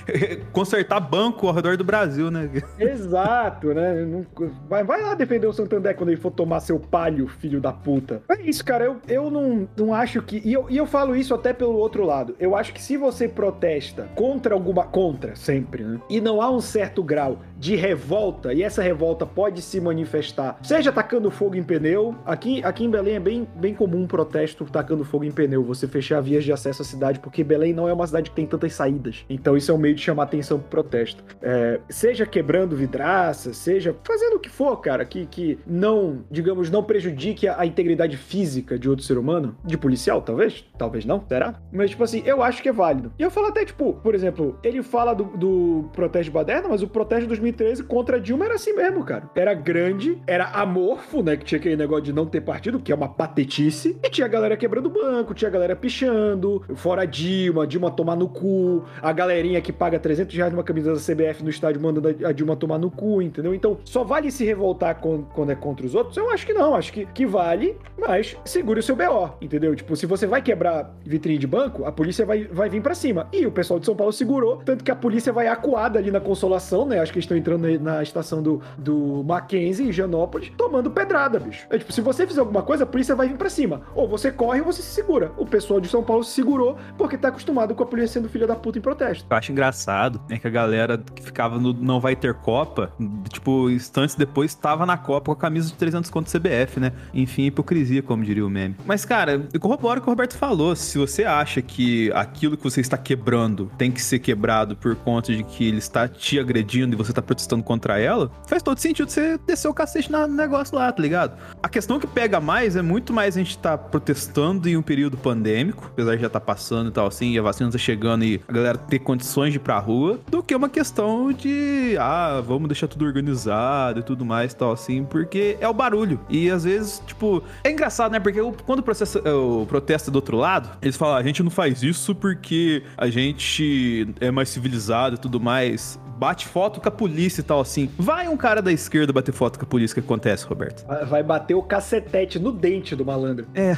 consertar 0.52 1.01
banco 1.02 1.46
ao 1.46 1.54
redor 1.54 1.76
do 1.76 1.84
Brasil, 1.84 2.30
né? 2.30 2.48
Exato, 2.78 3.74
né? 3.74 4.04
Não... 4.04 4.26
Vai, 4.68 4.84
vai 4.84 5.02
lá 5.02 5.14
defender 5.14 5.46
o 5.46 5.52
Santander 5.52 5.94
quando 5.96 6.10
ele 6.10 6.20
for 6.20 6.30
tomar 6.30 6.60
seu 6.60 6.78
palho, 6.78 7.28
filho 7.28 7.60
da 7.60 7.72
puta. 7.72 8.22
É 8.28 8.40
isso, 8.42 8.64
cara. 8.64 8.84
Eu, 8.84 8.96
eu 9.08 9.30
não, 9.30 9.68
não 9.76 9.94
acho 9.94 10.22
que. 10.22 10.40
E 10.44 10.52
eu, 10.52 10.66
e 10.68 10.76
eu 10.76 10.86
falo 10.86 11.14
isso 11.14 11.34
até 11.34 11.52
pelo 11.52 11.74
outro 11.74 12.04
lado. 12.04 12.34
Eu 12.38 12.56
acho 12.56 12.72
que 12.72 12.82
se 12.82 12.96
você 12.96 13.28
protesta 13.28 14.08
contra 14.14 14.54
alguma. 14.54 14.84
Contra, 14.84 15.36
sempre, 15.36 15.84
né? 15.84 16.00
E 16.08 16.20
não 16.20 16.40
há 16.40 16.50
um 16.50 16.60
certo 16.60 17.02
grau 17.02 17.38
de 17.62 17.76
revolta, 17.76 18.52
e 18.52 18.60
essa 18.60 18.82
revolta 18.82 19.24
pode 19.24 19.62
se 19.62 19.80
manifestar, 19.80 20.58
seja 20.64 20.90
tacando 20.90 21.30
fogo 21.30 21.54
em 21.54 21.62
pneu. 21.62 22.12
Aqui, 22.26 22.60
aqui 22.64 22.84
em 22.84 22.90
Belém 22.90 23.14
é 23.14 23.20
bem, 23.20 23.46
bem 23.54 23.72
comum 23.72 24.02
um 24.02 24.06
protesto 24.08 24.64
tacando 24.64 25.04
fogo 25.04 25.22
em 25.22 25.30
pneu, 25.30 25.62
você 25.62 25.86
fechar 25.86 26.20
vias 26.20 26.42
de 26.42 26.50
acesso 26.50 26.82
à 26.82 26.84
cidade, 26.84 27.20
porque 27.20 27.44
Belém 27.44 27.72
não 27.72 27.88
é 27.88 27.92
uma 27.92 28.04
cidade 28.04 28.30
que 28.30 28.34
tem 28.34 28.46
tantas 28.46 28.72
saídas. 28.72 29.24
Então 29.30 29.56
isso 29.56 29.70
é 29.70 29.74
um 29.74 29.78
meio 29.78 29.94
de 29.94 30.02
chamar 30.02 30.24
atenção 30.24 30.58
pro 30.58 30.82
protesto. 30.82 31.22
É, 31.40 31.78
seja 31.88 32.26
quebrando 32.26 32.74
vidraça, 32.74 33.52
seja 33.52 33.94
fazendo 34.02 34.34
o 34.34 34.40
que 34.40 34.50
for, 34.50 34.78
cara, 34.78 35.04
que, 35.04 35.24
que 35.26 35.56
não, 35.64 36.24
digamos, 36.28 36.68
não 36.68 36.82
prejudique 36.82 37.46
a, 37.46 37.60
a 37.60 37.64
integridade 37.64 38.16
física 38.16 38.76
de 38.76 38.90
outro 38.90 39.04
ser 39.04 39.16
humano, 39.16 39.56
de 39.64 39.78
policial, 39.78 40.20
talvez, 40.20 40.64
talvez 40.76 41.04
não, 41.04 41.24
será? 41.28 41.54
Mas, 41.72 41.90
tipo 41.90 42.02
assim, 42.02 42.24
eu 42.26 42.42
acho 42.42 42.60
que 42.60 42.68
é 42.68 42.72
válido. 42.72 43.12
E 43.20 43.22
eu 43.22 43.30
falo 43.30 43.46
até, 43.46 43.64
tipo, 43.64 43.92
por 44.02 44.16
exemplo, 44.16 44.58
ele 44.64 44.82
fala 44.82 45.14
do, 45.14 45.24
do 45.36 45.90
protesto 45.92 46.24
de 46.24 46.30
Baderna, 46.32 46.68
mas 46.68 46.82
o 46.82 46.88
protesto 46.88 47.22
de 47.22 47.28
2013 47.52 47.84
contra 47.84 48.20
Dilma 48.20 48.46
era 48.46 48.54
assim 48.54 48.72
mesmo, 48.72 49.04
cara. 49.04 49.30
Era 49.34 49.54
grande, 49.54 50.20
era 50.26 50.46
amorfo, 50.46 51.22
né, 51.22 51.36
que 51.36 51.44
tinha 51.44 51.58
aquele 51.58 51.76
negócio 51.76 52.04
de 52.04 52.12
não 52.12 52.26
ter 52.26 52.40
partido, 52.40 52.80
que 52.80 52.90
é 52.90 52.94
uma 52.94 53.08
patetice, 53.08 53.96
e 54.02 54.10
tinha 54.10 54.26
a 54.26 54.28
galera 54.28 54.56
quebrando 54.56 54.90
banco, 54.90 55.34
tinha 55.34 55.48
a 55.48 55.52
galera 55.52 55.76
pichando, 55.76 56.62
fora 56.74 57.06
Dilma, 57.06 57.66
Dilma 57.66 57.90
tomar 57.90 58.16
no 58.16 58.28
cu, 58.28 58.84
a 59.00 59.12
galerinha 59.12 59.60
que 59.60 59.72
paga 59.72 59.98
300 59.98 60.34
reais 60.34 60.52
numa 60.52 60.64
camisa 60.64 60.92
da 60.92 60.98
CBF 60.98 61.42
no 61.42 61.50
estádio 61.50 61.80
mandando 61.80 62.26
a 62.26 62.32
Dilma 62.32 62.56
tomar 62.56 62.78
no 62.78 62.90
cu, 62.90 63.22
entendeu? 63.22 63.54
Então, 63.54 63.78
só 63.84 64.02
vale 64.02 64.30
se 64.30 64.44
revoltar 64.44 65.00
quando 65.00 65.52
é 65.52 65.54
contra 65.54 65.86
os 65.86 65.94
outros? 65.94 66.16
Eu 66.16 66.30
acho 66.30 66.46
que 66.46 66.52
não, 66.52 66.74
acho 66.74 66.92
que, 66.92 67.06
que 67.06 67.26
vale, 67.26 67.76
mas 67.98 68.36
segure 68.44 68.80
o 68.80 68.82
seu 68.82 68.96
BO, 68.96 69.30
entendeu? 69.40 69.74
Tipo, 69.76 69.94
se 69.96 70.06
você 70.06 70.26
vai 70.26 70.42
quebrar 70.42 70.94
vitrine 71.04 71.38
de 71.38 71.46
banco, 71.46 71.84
a 71.84 71.92
polícia 71.92 72.24
vai, 72.24 72.44
vai 72.44 72.68
vir 72.68 72.82
para 72.82 72.94
cima. 72.94 73.28
E 73.32 73.46
o 73.46 73.52
pessoal 73.52 73.78
de 73.78 73.86
São 73.86 73.94
Paulo 73.94 74.12
segurou, 74.12 74.56
tanto 74.64 74.84
que 74.84 74.90
a 74.90 74.96
polícia 74.96 75.32
vai 75.32 75.46
acuada 75.48 75.98
ali 75.98 76.10
na 76.10 76.20
consolação, 76.20 76.86
né? 76.86 77.00
Acho 77.00 77.12
que 77.12 77.18
eles 77.18 77.24
estão 77.24 77.36
entrando 77.42 77.66
na 77.80 78.02
estação 78.02 78.42
do, 78.42 78.62
do 78.78 79.22
Mackenzie, 79.24 79.88
em 79.88 79.92
Janópolis, 79.92 80.50
tomando 80.56 80.90
pedrada, 80.90 81.38
bicho. 81.38 81.66
É 81.68 81.78
tipo, 81.78 81.92
se 81.92 82.00
você 82.00 82.26
fizer 82.26 82.40
alguma 82.40 82.62
coisa, 82.62 82.84
a 82.84 82.86
polícia 82.86 83.14
vai 83.14 83.28
vir 83.28 83.36
pra 83.36 83.50
cima. 83.50 83.82
Ou 83.94 84.08
você 84.08 84.30
corre 84.30 84.60
ou 84.60 84.66
você 84.66 84.82
se 84.82 84.92
segura. 84.92 85.32
O 85.36 85.44
pessoal 85.44 85.80
de 85.80 85.88
São 85.88 86.02
Paulo 86.02 86.24
se 86.24 86.32
segurou 86.32 86.76
porque 86.96 87.18
tá 87.18 87.28
acostumado 87.28 87.74
com 87.74 87.82
a 87.82 87.86
polícia 87.86 88.12
sendo 88.12 88.28
filha 88.28 88.46
da 88.46 88.54
puta 88.54 88.78
em 88.78 88.82
protesto. 88.82 89.26
Eu 89.28 89.36
acho 89.36 89.52
engraçado, 89.52 90.20
é 90.30 90.38
que 90.38 90.46
a 90.46 90.50
galera 90.50 90.98
que 90.98 91.22
ficava 91.22 91.58
no 91.58 91.72
Não 91.72 92.00
Vai 92.00 92.14
Ter 92.14 92.34
Copa, 92.34 92.92
tipo, 93.30 93.70
instantes 93.70 94.14
depois 94.14 94.54
tava 94.54 94.86
na 94.86 94.96
Copa 94.96 95.26
com 95.26 95.32
a 95.32 95.36
camisa 95.36 95.68
de 95.68 95.74
300 95.74 96.10
conto 96.10 96.30
CBF, 96.30 96.78
né? 96.78 96.92
Enfim, 97.12 97.44
hipocrisia, 97.44 98.02
como 98.02 98.24
diria 98.24 98.46
o 98.46 98.50
meme. 98.50 98.76
Mas, 98.84 99.04
cara, 99.04 99.46
eu 99.52 99.60
corroboro 99.60 100.00
o 100.00 100.02
que 100.02 100.08
o 100.08 100.10
Roberto 100.10 100.36
falou. 100.36 100.76
Se 100.76 100.98
você 100.98 101.24
acha 101.24 101.60
que 101.62 102.12
aquilo 102.12 102.56
que 102.56 102.62
você 102.62 102.80
está 102.80 102.96
quebrando 102.96 103.70
tem 103.78 103.90
que 103.90 104.02
ser 104.02 104.18
quebrado 104.18 104.76
por 104.76 104.94
conta 104.96 105.34
de 105.34 105.42
que 105.42 105.66
ele 105.66 105.78
está 105.78 106.06
te 106.08 106.38
agredindo 106.38 106.94
e 106.94 106.96
você 106.96 107.12
tá 107.12 107.22
protestando 107.32 107.62
contra 107.62 107.98
ela, 107.98 108.30
faz 108.46 108.62
todo 108.62 108.78
sentido 108.78 109.10
você 109.10 109.38
descer 109.46 109.68
o 109.68 109.74
cacete 109.74 110.10
no 110.12 110.26
negócio 110.26 110.76
lá, 110.76 110.92
tá 110.92 111.02
ligado? 111.02 111.36
A 111.62 111.68
questão 111.68 111.98
que 111.98 112.06
pega 112.06 112.40
mais 112.40 112.76
é 112.76 112.82
muito 112.82 113.12
mais 113.12 113.36
a 113.36 113.40
gente 113.40 113.58
tá 113.58 113.76
protestando 113.76 114.68
em 114.68 114.76
um 114.76 114.82
período 114.82 115.16
pandêmico, 115.16 115.88
apesar 115.92 116.16
de 116.16 116.22
já 116.22 116.28
tá 116.28 116.40
passando 116.40 116.88
e 116.88 116.92
tal 116.92 117.06
assim, 117.06 117.32
e 117.32 117.38
a 117.38 117.42
vacina 117.42 117.70
tá 117.70 117.78
chegando 117.78 118.24
e 118.24 118.40
a 118.46 118.52
galera 118.52 118.78
ter 118.78 118.98
condições 118.98 119.52
de 119.52 119.56
ir 119.56 119.60
pra 119.60 119.78
rua, 119.78 120.20
do 120.28 120.42
que 120.42 120.54
uma 120.54 120.68
questão 120.68 121.32
de, 121.32 121.96
ah, 121.98 122.42
vamos 122.44 122.68
deixar 122.68 122.86
tudo 122.86 123.04
organizado 123.04 124.00
e 124.00 124.02
tudo 124.02 124.24
mais 124.24 124.52
e 124.52 124.56
tal 124.56 124.72
assim, 124.72 125.04
porque 125.04 125.56
é 125.60 125.68
o 125.68 125.74
barulho. 125.74 126.20
E 126.28 126.50
às 126.50 126.64
vezes, 126.64 127.02
tipo, 127.06 127.42
é 127.64 127.70
engraçado, 127.70 128.12
né? 128.12 128.20
Porque 128.20 128.40
quando 128.64 128.80
o, 128.80 128.82
processo, 128.82 129.18
o 129.18 129.66
protesto 129.66 130.10
é 130.10 130.12
do 130.12 130.16
outro 130.16 130.36
lado, 130.36 130.70
eles 130.82 130.96
falam, 130.96 131.16
"Ah, 131.16 131.18
a 131.18 131.22
gente 131.22 131.42
não 131.42 131.50
faz 131.50 131.82
isso 131.82 132.14
porque 132.14 132.82
a 132.96 133.08
gente 133.08 134.14
é 134.20 134.30
mais 134.30 134.48
civilizado 134.48 135.16
e 135.16 135.18
tudo 135.18 135.40
mais. 135.40 135.98
Bate 136.22 136.46
foto 136.46 136.80
com 136.80 136.88
a 136.88 136.92
polícia 136.92 137.40
e 137.40 137.42
tal 137.42 137.60
assim. 137.60 137.90
Vai 137.98 138.28
um 138.28 138.36
cara 138.36 138.62
da 138.62 138.70
esquerda 138.70 139.12
bater 139.12 139.32
foto 139.32 139.58
com 139.58 139.64
a 139.64 139.68
polícia, 139.68 139.92
o 139.92 140.00
que 140.00 140.06
acontece, 140.06 140.46
Roberto? 140.46 140.86
Vai- 141.08 141.20
bater 141.20 141.54
o 141.54 141.62
cacetete 141.62 142.38
no 142.38 142.52
dente 142.52 142.94
do 142.94 143.04
malandro. 143.04 143.48
É. 143.56 143.76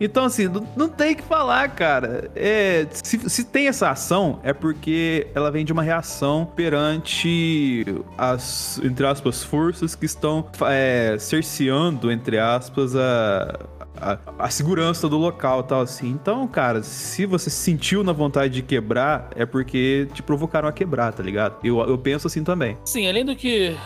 Então, 0.00 0.24
assim, 0.24 0.48
não, 0.48 0.66
não 0.76 0.88
tem 0.88 1.14
que 1.14 1.22
falar, 1.22 1.68
cara. 1.68 2.28
É, 2.34 2.88
se, 2.90 3.30
se 3.30 3.44
tem 3.44 3.68
essa 3.68 3.88
ação, 3.88 4.40
é 4.42 4.52
porque 4.52 5.28
ela 5.32 5.48
vem 5.48 5.64
de 5.64 5.72
uma 5.72 5.82
reação 5.82 6.44
perante 6.56 7.84
as, 8.18 8.80
entre 8.82 9.06
aspas, 9.06 9.44
forças 9.44 9.94
que 9.94 10.06
estão 10.06 10.48
é, 10.62 11.16
cerceando, 11.20 12.10
entre 12.10 12.36
aspas, 12.36 12.96
a. 12.96 13.60
A, 14.00 14.18
a 14.38 14.50
segurança 14.50 15.08
do 15.08 15.16
local 15.16 15.62
tal 15.62 15.82
assim. 15.82 16.08
Então, 16.08 16.46
cara, 16.48 16.82
se 16.82 17.26
você 17.26 17.50
sentiu 17.50 18.02
na 18.02 18.12
vontade 18.12 18.54
de 18.54 18.62
quebrar, 18.62 19.30
é 19.34 19.44
porque 19.44 20.08
te 20.14 20.22
provocaram 20.22 20.68
a 20.68 20.72
quebrar, 20.72 21.12
tá 21.12 21.22
ligado? 21.22 21.56
Eu, 21.62 21.80
eu 21.80 21.98
penso 21.98 22.26
assim 22.26 22.42
também. 22.42 22.78
Sim, 22.84 23.08
além 23.08 23.24
do 23.24 23.36
que 23.36 23.76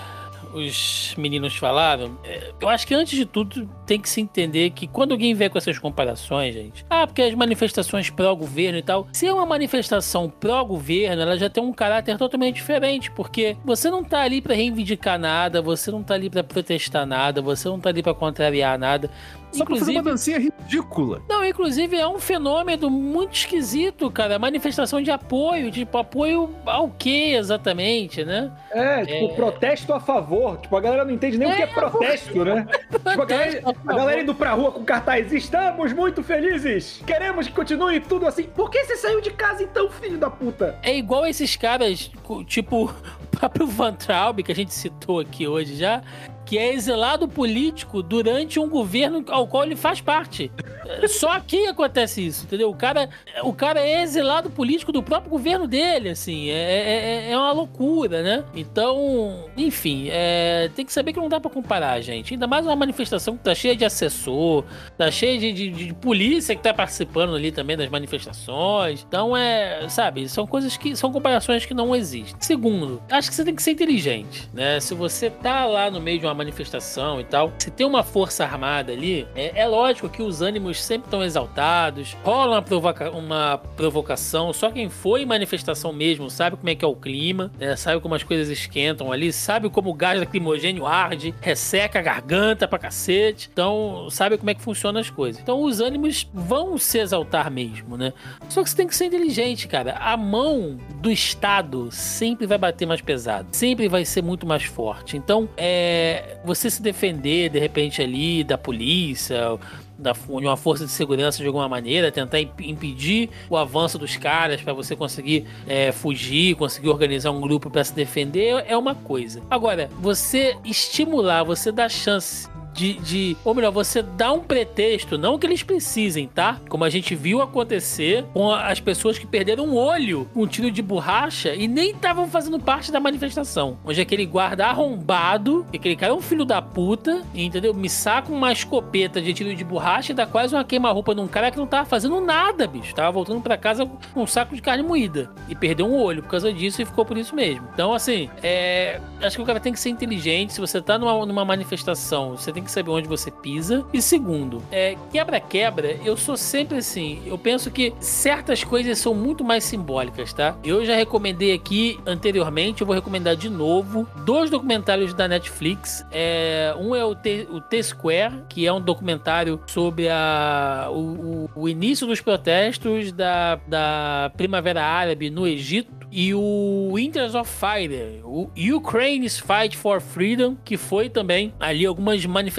os 0.55 1.15
meninos 1.19 1.57
falaram, 1.57 2.17
é, 2.23 2.53
eu 2.61 2.69
acho 2.69 2.87
que 2.87 2.95
antes 2.95 3.17
de 3.17 3.27
tudo 3.27 3.69
tem 3.87 4.01
que 4.01 4.09
se 4.09 4.21
entender 4.21 4.71
que 4.71 4.87
quando 4.87 5.13
alguém 5.13 5.35
vem 5.35 5.49
com 5.51 5.59
essas 5.59 5.79
comparações, 5.79 6.55
gente, 6.55 6.85
ah, 6.89 7.07
porque 7.07 7.23
as 7.23 7.35
manifestações 7.35 8.11
pró-governo 8.11 8.79
e 8.79 8.83
tal, 8.83 9.07
se 9.13 9.27
é 9.27 9.33
uma 9.33 9.47
manifestação 9.47 10.29
pró-governo, 10.31 11.23
ela 11.23 11.37
já 11.37 11.49
tem 11.51 11.63
um 11.63 11.73
caráter 11.73 12.17
totalmente 12.17 12.57
diferente, 12.57 13.11
porque 13.11 13.57
você 13.65 13.91
não 13.91 14.03
tá 14.03 14.21
ali 14.23 14.41
pra 14.41 14.55
reivindicar 14.55 15.19
nada, 15.19 15.61
você 15.63 15.91
não 15.91 16.03
tá 16.03 16.15
ali 16.15 16.31
pra 16.31 16.43
protestar 16.45 17.07
nada, 17.07 17.43
você 17.43 17.69
não 17.69 17.79
tá 17.81 17.89
ali 17.91 18.03
pra 18.03 18.15
contrariar 18.15 18.79
nada. 18.79 19.11
Só 19.53 19.65
pra 19.65 19.77
fazer 19.77 19.93
uma 19.93 20.03
dancinha 20.03 20.37
ridícula. 20.41 21.23
Não, 21.29 21.45
inclusive 21.45 21.97
é 21.97 22.09
um 22.09 22.19
fenômeno 22.19 22.91
muito 22.91 23.35
esquisito, 23.35 24.11
cara. 24.11 24.37
Manifestação 24.37 25.01
de 25.01 25.13
apoio, 25.13 25.71
tipo, 25.71 25.97
apoio 25.97 26.51
ao 26.67 26.89
que 26.91 27.35
exatamente, 27.35 28.25
né? 28.25 28.51
É, 28.73 29.05
tipo, 29.07 29.27
É. 29.33 29.35
protesto 29.37 29.93
a 29.93 30.01
favor. 30.01 30.57
Tipo, 30.59 30.77
a 30.77 30.81
galera 30.81 31.05
não 31.05 31.13
entende 31.13 31.39
nem 31.39 31.49
o 31.49 31.55
que 31.55 31.63
é 31.63 31.67
protesto, 31.69 32.45
né? 32.45 32.67
Tipo, 32.91 33.09
a 33.23 33.25
galera, 33.25 33.74
a 33.87 33.93
galera 33.93 34.21
indo 34.21 34.35
pra 34.35 34.53
rua 34.53 34.73
com 34.73 34.85
cartaz. 34.85 35.33
Estamos 35.33 35.93
muito 35.93 36.23
felizes! 36.23 37.03
Queremos 37.07 37.47
que 37.47 37.53
continue 37.53 38.01
tudo 38.01 38.27
assim. 38.27 38.45
Por 38.45 38.71
que 38.71 38.85
você 38.85 38.97
saiu 38.97 39.21
de 39.21 39.31
casa 39.31 39.63
então, 39.63 39.91
filho 39.91 40.19
da 40.19 40.31
puta? 40.31 40.79
É 40.83 40.97
igual 40.97 41.27
esses 41.27 41.57
caras, 41.57 42.11
tipo 42.47 42.85
o 43.23 43.27
próprio 43.37 43.67
Van 43.67 43.95
Traub, 43.95 44.43
que 44.43 44.53
a 44.53 44.55
gente 44.55 44.73
citou 44.73 45.21
aqui 45.21 45.47
hoje 45.47 45.77
já, 45.77 46.03
que 46.45 46.59
é 46.59 46.73
exilado 46.73 47.27
político 47.29 48.03
durante 48.03 48.59
um 48.61 48.69
governo 48.69 49.25
ao 49.29 49.47
qual 49.47 49.65
ele 49.65 49.77
faz 49.77 50.01
parte. 50.01 50.51
É, 50.87 51.07
Só 51.09 51.31
aqui 51.31 51.67
acontece 51.67 52.25
isso, 52.27 52.45
entendeu? 52.45 52.69
O 52.71 52.75
cara, 52.77 53.09
o 53.43 53.53
cara 53.53 53.81
é 53.81 54.03
exilado 54.03 54.51
político 54.51 54.93
do 54.93 55.03
próprio 55.03 55.31
governo 55.31 55.67
dele, 55.67 56.11
assim. 56.11 56.51
É, 56.51 57.27
é, 57.29 57.31
é 57.33 57.39
uma 57.39 57.53
loucura, 57.53 58.23
né? 58.23 58.45
Então, 58.55 59.47
enfim, 59.57 60.09
é, 60.11 60.71
tem 60.75 60.85
que 60.85 60.93
saber 60.93 61.13
que 61.13 61.21
não 61.21 61.29
dá 61.29 61.41
pra 61.41 61.51
comparar, 61.51 62.01
gente. 62.01 62.35
Ainda 62.35 62.47
mais 62.47 62.67
uma 62.67 62.77
manifestação 62.77 63.37
que 63.37 63.43
tá 63.45 63.55
cheia 63.55 63.75
de 63.75 63.85
assessor, 63.85 64.65
tá 64.99 65.11
cheia 65.11 65.39
de, 65.39 65.53
de- 65.53 65.71
de 65.71 65.95
polícia 65.95 66.55
que 66.55 66.63
tá 66.63 66.75
participando 66.75 67.35
ali 67.35 67.51
também 67.51 67.77
das 67.77 67.89
manifestações. 67.89 69.05
Então, 69.09 69.37
é, 69.37 69.89
sabe, 69.89 70.29
são 70.29 70.47
coisas 70.47 70.77
que 70.77 70.95
são 70.97 71.13
comparações 71.13 71.65
que 71.65 71.73
não 71.75 71.95
existem. 71.95 72.35
Segundo, 72.41 73.03
acho 73.11 73.29
que 73.31 73.35
você 73.35 73.45
tem 73.45 73.55
que 73.55 73.63
ser 73.63 73.71
inteligente, 73.73 74.49
né? 74.53 74.81
Se 74.81 74.95
você 74.95 75.31
tá 75.31 75.65
lá 75.65 75.91
no 75.91 76.01
meio 76.01 76.19
de 76.19 76.27
uma 76.27 76.34
manifestação 76.35 77.21
e 77.21 77.25
tal, 77.25 77.53
se 77.59 77.71
tem 77.71 77.87
uma 77.87 78.03
força 78.03 78.45
armada 78.45 78.93
ali, 78.93 79.27
é, 79.35 79.61
é 79.63 79.67
lógico 79.67 80.09
que 80.09 80.23
os 80.23 80.43
ânimos 80.43 80.83
sempre 80.83 81.07
estão 81.07 81.23
exaltados, 81.23 82.17
rola 82.25 82.57
uma, 82.57 82.63
provoca 82.63 83.11
uma 83.11 83.59
provocação, 83.77 84.53
só 84.53 84.71
quem 84.71 84.89
foi 84.89 85.25
manifestação 85.25 85.93
mesmo 85.93 86.31
sabe 86.31 86.57
como 86.57 86.69
é 86.69 86.75
que 86.75 86.85
é 86.85 86.89
o 86.89 86.97
clima, 86.97 87.51
né? 87.59 87.77
sabe 87.77 88.01
como 88.01 88.15
as 88.15 88.23
coisas 88.23 88.49
esquentam 88.49 89.13
ali, 89.13 89.33
sabe 89.33 89.69
como 89.71 89.91
o 89.91 89.95
gás 89.95 90.19
lacrimogênio 90.19 90.87
arde, 90.87 91.35
resseca 91.41 91.99
a 91.99 92.03
garganta 92.03 92.67
pra 92.67 92.79
cacete, 92.79 93.49
então 93.53 94.09
sabe 94.11 94.37
como 94.37 94.51
é 94.51 94.55
que 94.55 94.63
funcionam 94.63 95.01
as 95.01 95.11
coisas. 95.11 95.41
Então 95.41 95.63
os 95.63 95.81
ânimos 95.81 96.29
vão 96.33 96.77
se 96.79 96.99
exaltar 96.99 97.51
mesmo, 97.51 97.97
né? 97.97 98.13
Só 98.49 98.63
que 98.63 98.71
você 98.71 98.77
tem 98.77 98.87
que 98.87 98.97
ser 98.97 99.07
inteligente, 99.07 99.69
cara. 99.69 99.97
A 100.01 100.17
mão 100.17 100.79
do 101.01 101.11
Estado 101.11 101.89
sempre 101.91 102.47
vai 102.47 102.59
bater 102.59 102.87
mais 102.87 103.01
pesado, 103.01 103.49
sempre 103.53 103.89
vai 103.89 104.05
ser 104.05 104.23
muito 104.23 104.47
mais 104.47 104.65
forte. 104.65 105.17
Então, 105.17 105.49
é 105.57 106.24
você 106.45 106.71
se 106.71 106.83
defender 106.83 107.51
de 107.51 107.59
repente 107.59 108.03
ali 108.03 108.45
da 108.45 108.59
polícia, 108.59 109.59
da, 109.99 110.13
de 110.13 110.29
uma 110.29 110.57
força 110.57 110.85
de 110.85 110.91
segurança 110.91 111.39
de 111.39 111.47
alguma 111.47 111.69
maneira, 111.69 112.11
tentar 112.11 112.41
imp- 112.41 112.61
impedir 112.61 113.31
o 113.49 113.57
avanço 113.57 113.99
dos 113.99 114.17
caras 114.17 114.61
para 114.61 114.73
você 114.73 114.97
conseguir 114.97 115.47
é, 115.67 115.93
fugir, 115.93 116.57
conseguir 116.57 116.89
organizar 116.89 117.31
um 117.31 117.41
grupo 117.41 117.71
para 117.71 117.85
se 117.85 117.95
defender 117.95 118.65
é 118.67 118.77
uma 118.77 118.95
coisa. 118.95 119.43
Agora, 119.51 119.89
você 120.01 120.57
estimular, 120.65 121.45
você 121.45 121.71
dar 121.71 121.89
chance 121.89 122.49
de, 122.75 122.95
de. 122.95 123.37
Ou 123.45 123.55
melhor, 123.55 123.71
você 123.71 124.03
dá 124.03 124.33
um 124.33 124.41
pretexto, 124.41 125.17
não 125.17 125.39
que 125.39 125.47
eles 125.47 125.63
precisem, 125.63 126.27
tá? 126.27 126.61
Como 126.69 126.85
a 126.85 126.91
gente 126.91 127.15
viu 127.15 127.41
acontecer 127.41 128.25
com 128.33 128.53
as 128.53 128.81
pessoas 128.81 129.19
que 129.19 129.27
perderam 129.27 129.67
um 129.67 129.77
olho 129.77 130.29
um 130.35 130.47
tiro 130.47 130.71
de 130.71 130.83
borracha 130.83 131.55
e 131.55 131.69
nem 131.69 131.93
estavam 131.93 132.29
fazendo 132.29 132.59
parte 132.59 132.91
da 132.91 132.99
manifestação. 132.99 133.79
Onde 133.85 134.01
aquele 134.01 134.27
guarda 134.27 134.67
arrombado, 134.67 135.65
que 135.71 135.77
aquele 135.77 135.97
cara 135.97 136.13
é 136.13 136.17
um 136.17 136.21
filho 136.21 136.45
da 136.45 136.61
puta, 136.61 137.23
entendeu? 137.35 137.73
Me 137.73 137.89
saca 137.89 138.33
uma 138.33 138.53
escopeta 138.53 139.23
de 139.23 139.33
tiro 139.33 139.55
de 139.55 139.65
borracha 139.65 140.13
e 140.13 140.15
dá 140.15 140.27
quase 140.27 140.55
uma 140.55 140.65
queima-roupa 140.65 141.15
num 141.15 141.29
cara 141.29 141.51
que 141.51 141.57
não 141.57 141.67
tava 141.67 141.85
fazendo 141.85 142.21
nada, 142.21 142.67
bicho. 142.67 142.95
Tava 142.95 143.13
voltando 143.13 143.41
pra 143.41 143.57
casa 143.57 143.87
com 143.87 144.23
um 144.23 144.27
saco 144.27 144.55
de 144.55 144.63
carne 144.63 144.83
moída. 144.83 145.31
E 145.49 145.55
perdeu 145.55 145.87
um 145.87 145.97
olho 145.97 146.23
por 146.23 146.31
causa 146.31 146.53
disso 146.53 146.83
e 146.83 146.85
ficou 146.85 147.05
por 147.05 147.17
isso 147.17 147.35
mesmo. 147.35 147.69
Então, 147.73 147.93
assim, 147.93 148.29
é. 148.43 149.01
Acho 149.23 149.37
que 149.37 149.43
o 149.43 149.47
cara 149.47 149.61
tem 149.61 149.73
que 149.73 149.81
ser 149.81 149.91
inteligente. 149.91 150.53
Se 150.53 150.61
você 150.61 150.83
tá 150.83 150.99
numa, 150.99 151.25
numa 151.25 151.45
manifestação, 151.45 152.37
você 152.37 152.53
tem 152.53 152.64
que 152.65 152.71
saber 152.71 152.91
onde 152.91 153.09
você 153.09 153.31
pisa. 153.31 153.85
E 153.93 154.01
segundo, 154.03 154.63
é, 154.71 154.97
quebra-quebra, 155.13 155.97
eu 156.05 156.17
sou 156.17 156.37
sempre 156.37 156.79
assim. 156.79 157.23
Eu 157.27 157.37
penso 157.39 157.71
que 157.71 157.93
certas 158.01 158.63
coisas 158.65 158.99
são 158.99 159.15
muito 159.15 159.45
mais 159.45 159.65
simbólicas, 159.65 160.33
tá? 160.33 160.57
Eu 160.65 160.85
já 160.85 160.95
recomendei 160.97 161.53
aqui 161.53 161.99
anteriormente, 162.07 162.81
eu 162.81 162.87
vou 162.87 162.95
recomendar 162.95 163.37
de 163.37 163.49
novo 163.49 164.09
dois 164.25 164.51
documentários 164.51 165.13
da 165.15 165.29
Netflix. 165.29 166.05
É, 166.11 166.75
um 166.79 166.95
é 166.95 167.05
o 167.05 167.15
T, 167.15 167.47
o 167.51 167.61
T-Square, 167.61 168.45
que 168.49 168.67
é 168.67 168.73
um 168.73 168.81
documentário 168.81 169.61
sobre 169.67 170.09
a, 170.09 170.89
o, 170.91 170.95
o- 170.99 171.51
o 171.57 171.69
início 171.69 172.07
dos 172.07 172.21
protestos 172.21 173.13
da, 173.13 173.57
da 173.67 174.33
Primavera 174.37 174.83
Árabe 174.85 175.31
no 175.31 175.47
Egito 175.47 175.93
e 176.11 176.33
o 176.35 176.91
Winters 176.95 177.35
of 177.35 177.51
Fire, 177.51 178.21
o 178.25 178.49
Ukraine's 178.77 179.39
Fight 179.39 179.77
for 179.77 180.01
Freedom, 180.01 180.57
que 180.65 180.77
foi 180.77 181.09
também 181.09 181.53
ali 181.59 181.85
algumas 181.85 182.25
manifestações 182.25 182.54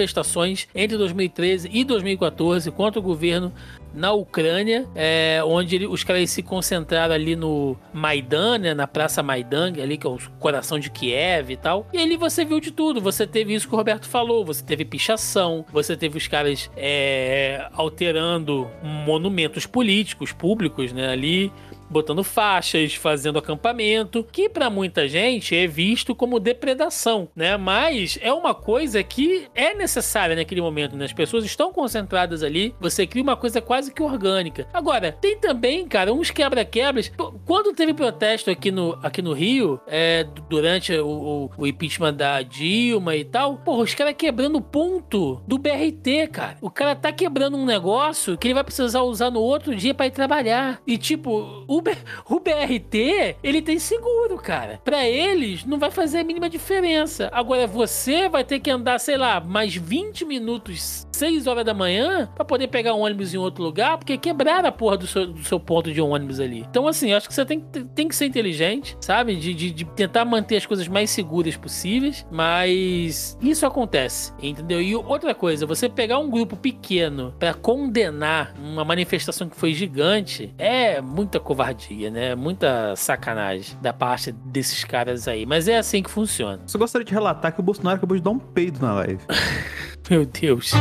entre 0.74 0.96
2013 0.96 1.70
e 1.72 1.84
2014 1.84 2.70
contra 2.70 3.00
o 3.00 3.02
governo 3.02 3.52
na 3.94 4.12
Ucrânia, 4.12 4.86
é, 4.94 5.40
onde 5.42 5.74
ele- 5.76 5.86
os 5.86 6.04
caras 6.04 6.28
se 6.30 6.42
concentraram 6.42 7.14
ali 7.14 7.34
no 7.34 7.76
Maidan, 7.94 8.58
né, 8.58 8.74
na 8.74 8.86
Praça 8.86 9.22
Maidan, 9.22 9.72
ali 9.82 9.96
que 9.96 10.06
é 10.06 10.10
o 10.10 10.18
coração 10.38 10.78
de 10.78 10.90
Kiev 10.90 11.50
e 11.50 11.56
tal. 11.56 11.86
E 11.94 11.98
ali 11.98 12.14
você 12.16 12.44
viu 12.44 12.60
de 12.60 12.70
tudo. 12.70 13.00
Você 13.00 13.26
teve 13.26 13.54
isso 13.54 13.66
que 13.66 13.74
o 13.74 13.76
Roberto 13.78 14.06
falou, 14.06 14.44
você 14.44 14.62
teve 14.62 14.84
pichação, 14.84 15.64
você 15.72 15.96
teve 15.96 16.18
os 16.18 16.28
caras 16.28 16.70
é, 16.76 17.68
alterando 17.72 18.68
monumentos 18.82 19.64
políticos, 19.64 20.30
públicos, 20.30 20.92
né, 20.92 21.08
ali. 21.08 21.50
Botando 21.90 22.22
faixas, 22.24 22.94
fazendo 22.94 23.38
acampamento, 23.38 24.24
que 24.30 24.48
pra 24.48 24.68
muita 24.70 25.08
gente 25.08 25.54
é 25.54 25.66
visto 25.66 26.14
como 26.14 26.40
depredação, 26.40 27.28
né? 27.34 27.56
Mas 27.56 28.18
é 28.20 28.32
uma 28.32 28.54
coisa 28.54 29.02
que 29.02 29.46
é 29.54 29.74
necessária 29.74 30.36
naquele 30.36 30.60
momento, 30.60 30.96
né? 30.96 31.04
As 31.04 31.12
pessoas 31.12 31.44
estão 31.44 31.72
concentradas 31.72 32.42
ali, 32.42 32.74
você 32.80 33.06
cria 33.06 33.22
uma 33.22 33.36
coisa 33.36 33.60
quase 33.60 33.92
que 33.92 34.02
orgânica. 34.02 34.66
Agora, 34.72 35.12
tem 35.12 35.38
também, 35.38 35.86
cara, 35.86 36.12
uns 36.12 36.30
quebra-quebras. 36.30 37.10
Quando 37.44 37.72
teve 37.74 37.94
protesto 37.94 38.50
aqui 38.50 38.70
no, 38.70 38.98
aqui 39.02 39.22
no 39.22 39.32
Rio, 39.32 39.80
é, 39.86 40.24
durante 40.48 40.92
o, 40.96 41.06
o- 41.08 41.50
o 41.58 41.66
impeachment 41.66 42.14
da 42.14 42.42
Dilma 42.42 43.16
e 43.16 43.24
tal, 43.24 43.56
porra, 43.58 43.82
os 43.82 43.94
caras 43.94 44.14
quebrando 44.16 44.56
o 44.56 44.60
ponto 44.62 45.40
do 45.46 45.58
BRT, 45.58 46.28
cara. 46.32 46.56
O 46.60 46.70
cara 46.70 46.94
tá 46.94 47.12
quebrando 47.12 47.56
um 47.56 47.64
negócio 47.64 48.36
que 48.36 48.46
ele 48.48 48.54
vai 48.54 48.64
precisar 48.64 49.02
usar 49.02 49.30
no 49.30 49.40
outro 49.40 49.74
dia 49.74 49.94
pra 49.94 50.06
ir 50.06 50.10
trabalhar. 50.10 50.80
E 50.86 50.96
tipo, 50.98 51.64
o, 51.68 51.75
B- 51.80 51.96
o 52.28 52.40
BRT, 52.40 53.36
ele 53.42 53.62
tem 53.62 53.78
seguro, 53.78 54.36
cara. 54.36 54.80
Pra 54.84 55.06
eles, 55.08 55.64
não 55.64 55.78
vai 55.78 55.90
fazer 55.90 56.18
a 56.18 56.24
mínima 56.24 56.48
diferença. 56.48 57.28
Agora, 57.32 57.66
você 57.66 58.28
vai 58.28 58.44
ter 58.44 58.60
que 58.60 58.70
andar, 58.70 58.98
sei 58.98 59.16
lá, 59.16 59.40
mais 59.40 59.74
20 59.74 60.24
minutos, 60.24 61.05
6 61.16 61.46
horas 61.46 61.64
da 61.64 61.74
manhã, 61.74 62.28
pra 62.34 62.44
poder 62.44 62.68
pegar 62.68 62.94
um 62.94 63.00
ônibus 63.00 63.34
em 63.34 63.38
outro 63.38 63.62
lugar, 63.64 63.98
porque 63.98 64.16
quebraram 64.18 64.68
a 64.68 64.72
porra 64.72 64.96
do 64.96 65.06
seu, 65.06 65.26
do 65.26 65.42
seu 65.42 65.58
ponto 65.58 65.92
de 65.92 66.00
ônibus 66.00 66.38
ali. 66.40 66.60
Então, 66.68 66.86
assim, 66.86 67.12
acho 67.12 67.28
que 67.28 67.34
você 67.34 67.44
tem, 67.44 67.60
que- 67.60 67.84
tem 67.84 68.08
que 68.08 68.14
ser 68.14 68.26
inteligente, 68.26 68.96
sabe? 69.00 69.34
De, 69.36 69.52
de, 69.54 69.70
de 69.70 69.84
tentar 69.84 70.24
manter 70.24 70.56
as 70.56 70.66
coisas 70.66 70.86
mais 70.88 71.10
seguras 71.10 71.56
possíveis, 71.56 72.26
mas 72.30 73.36
isso 73.40 73.64
acontece, 73.66 74.32
entendeu? 74.42 74.80
E 74.80 74.94
outra 74.94 75.34
coisa, 75.34 75.66
você 75.66 75.88
pegar 75.88 76.18
um 76.18 76.30
grupo 76.30 76.56
pequeno 76.56 77.34
pra 77.38 77.54
condenar 77.54 78.54
uma 78.58 78.84
manifestação 78.84 79.48
que 79.48 79.56
foi 79.56 79.72
gigante 79.74 80.54
é 80.58 81.00
muita 81.00 81.40
covardia, 81.40 82.10
né? 82.10 82.34
Muita 82.34 82.94
sacanagem 82.96 83.76
da 83.80 83.92
parte 83.92 84.32
desses 84.32 84.84
caras 84.84 85.26
aí. 85.28 85.46
Mas 85.46 85.68
é 85.68 85.78
assim 85.78 86.02
que 86.02 86.10
funciona. 86.10 86.60
Só 86.66 86.78
gostaria 86.78 87.04
de 87.04 87.12
relatar 87.12 87.52
que 87.52 87.60
o 87.60 87.62
Bolsonaro 87.62 87.96
acabou 87.96 88.16
de 88.16 88.22
dar 88.22 88.30
um 88.30 88.38
peido 88.38 88.80
na 88.80 88.94
live. 88.94 89.20
Meu 90.08 90.24
Deus. 90.24 90.72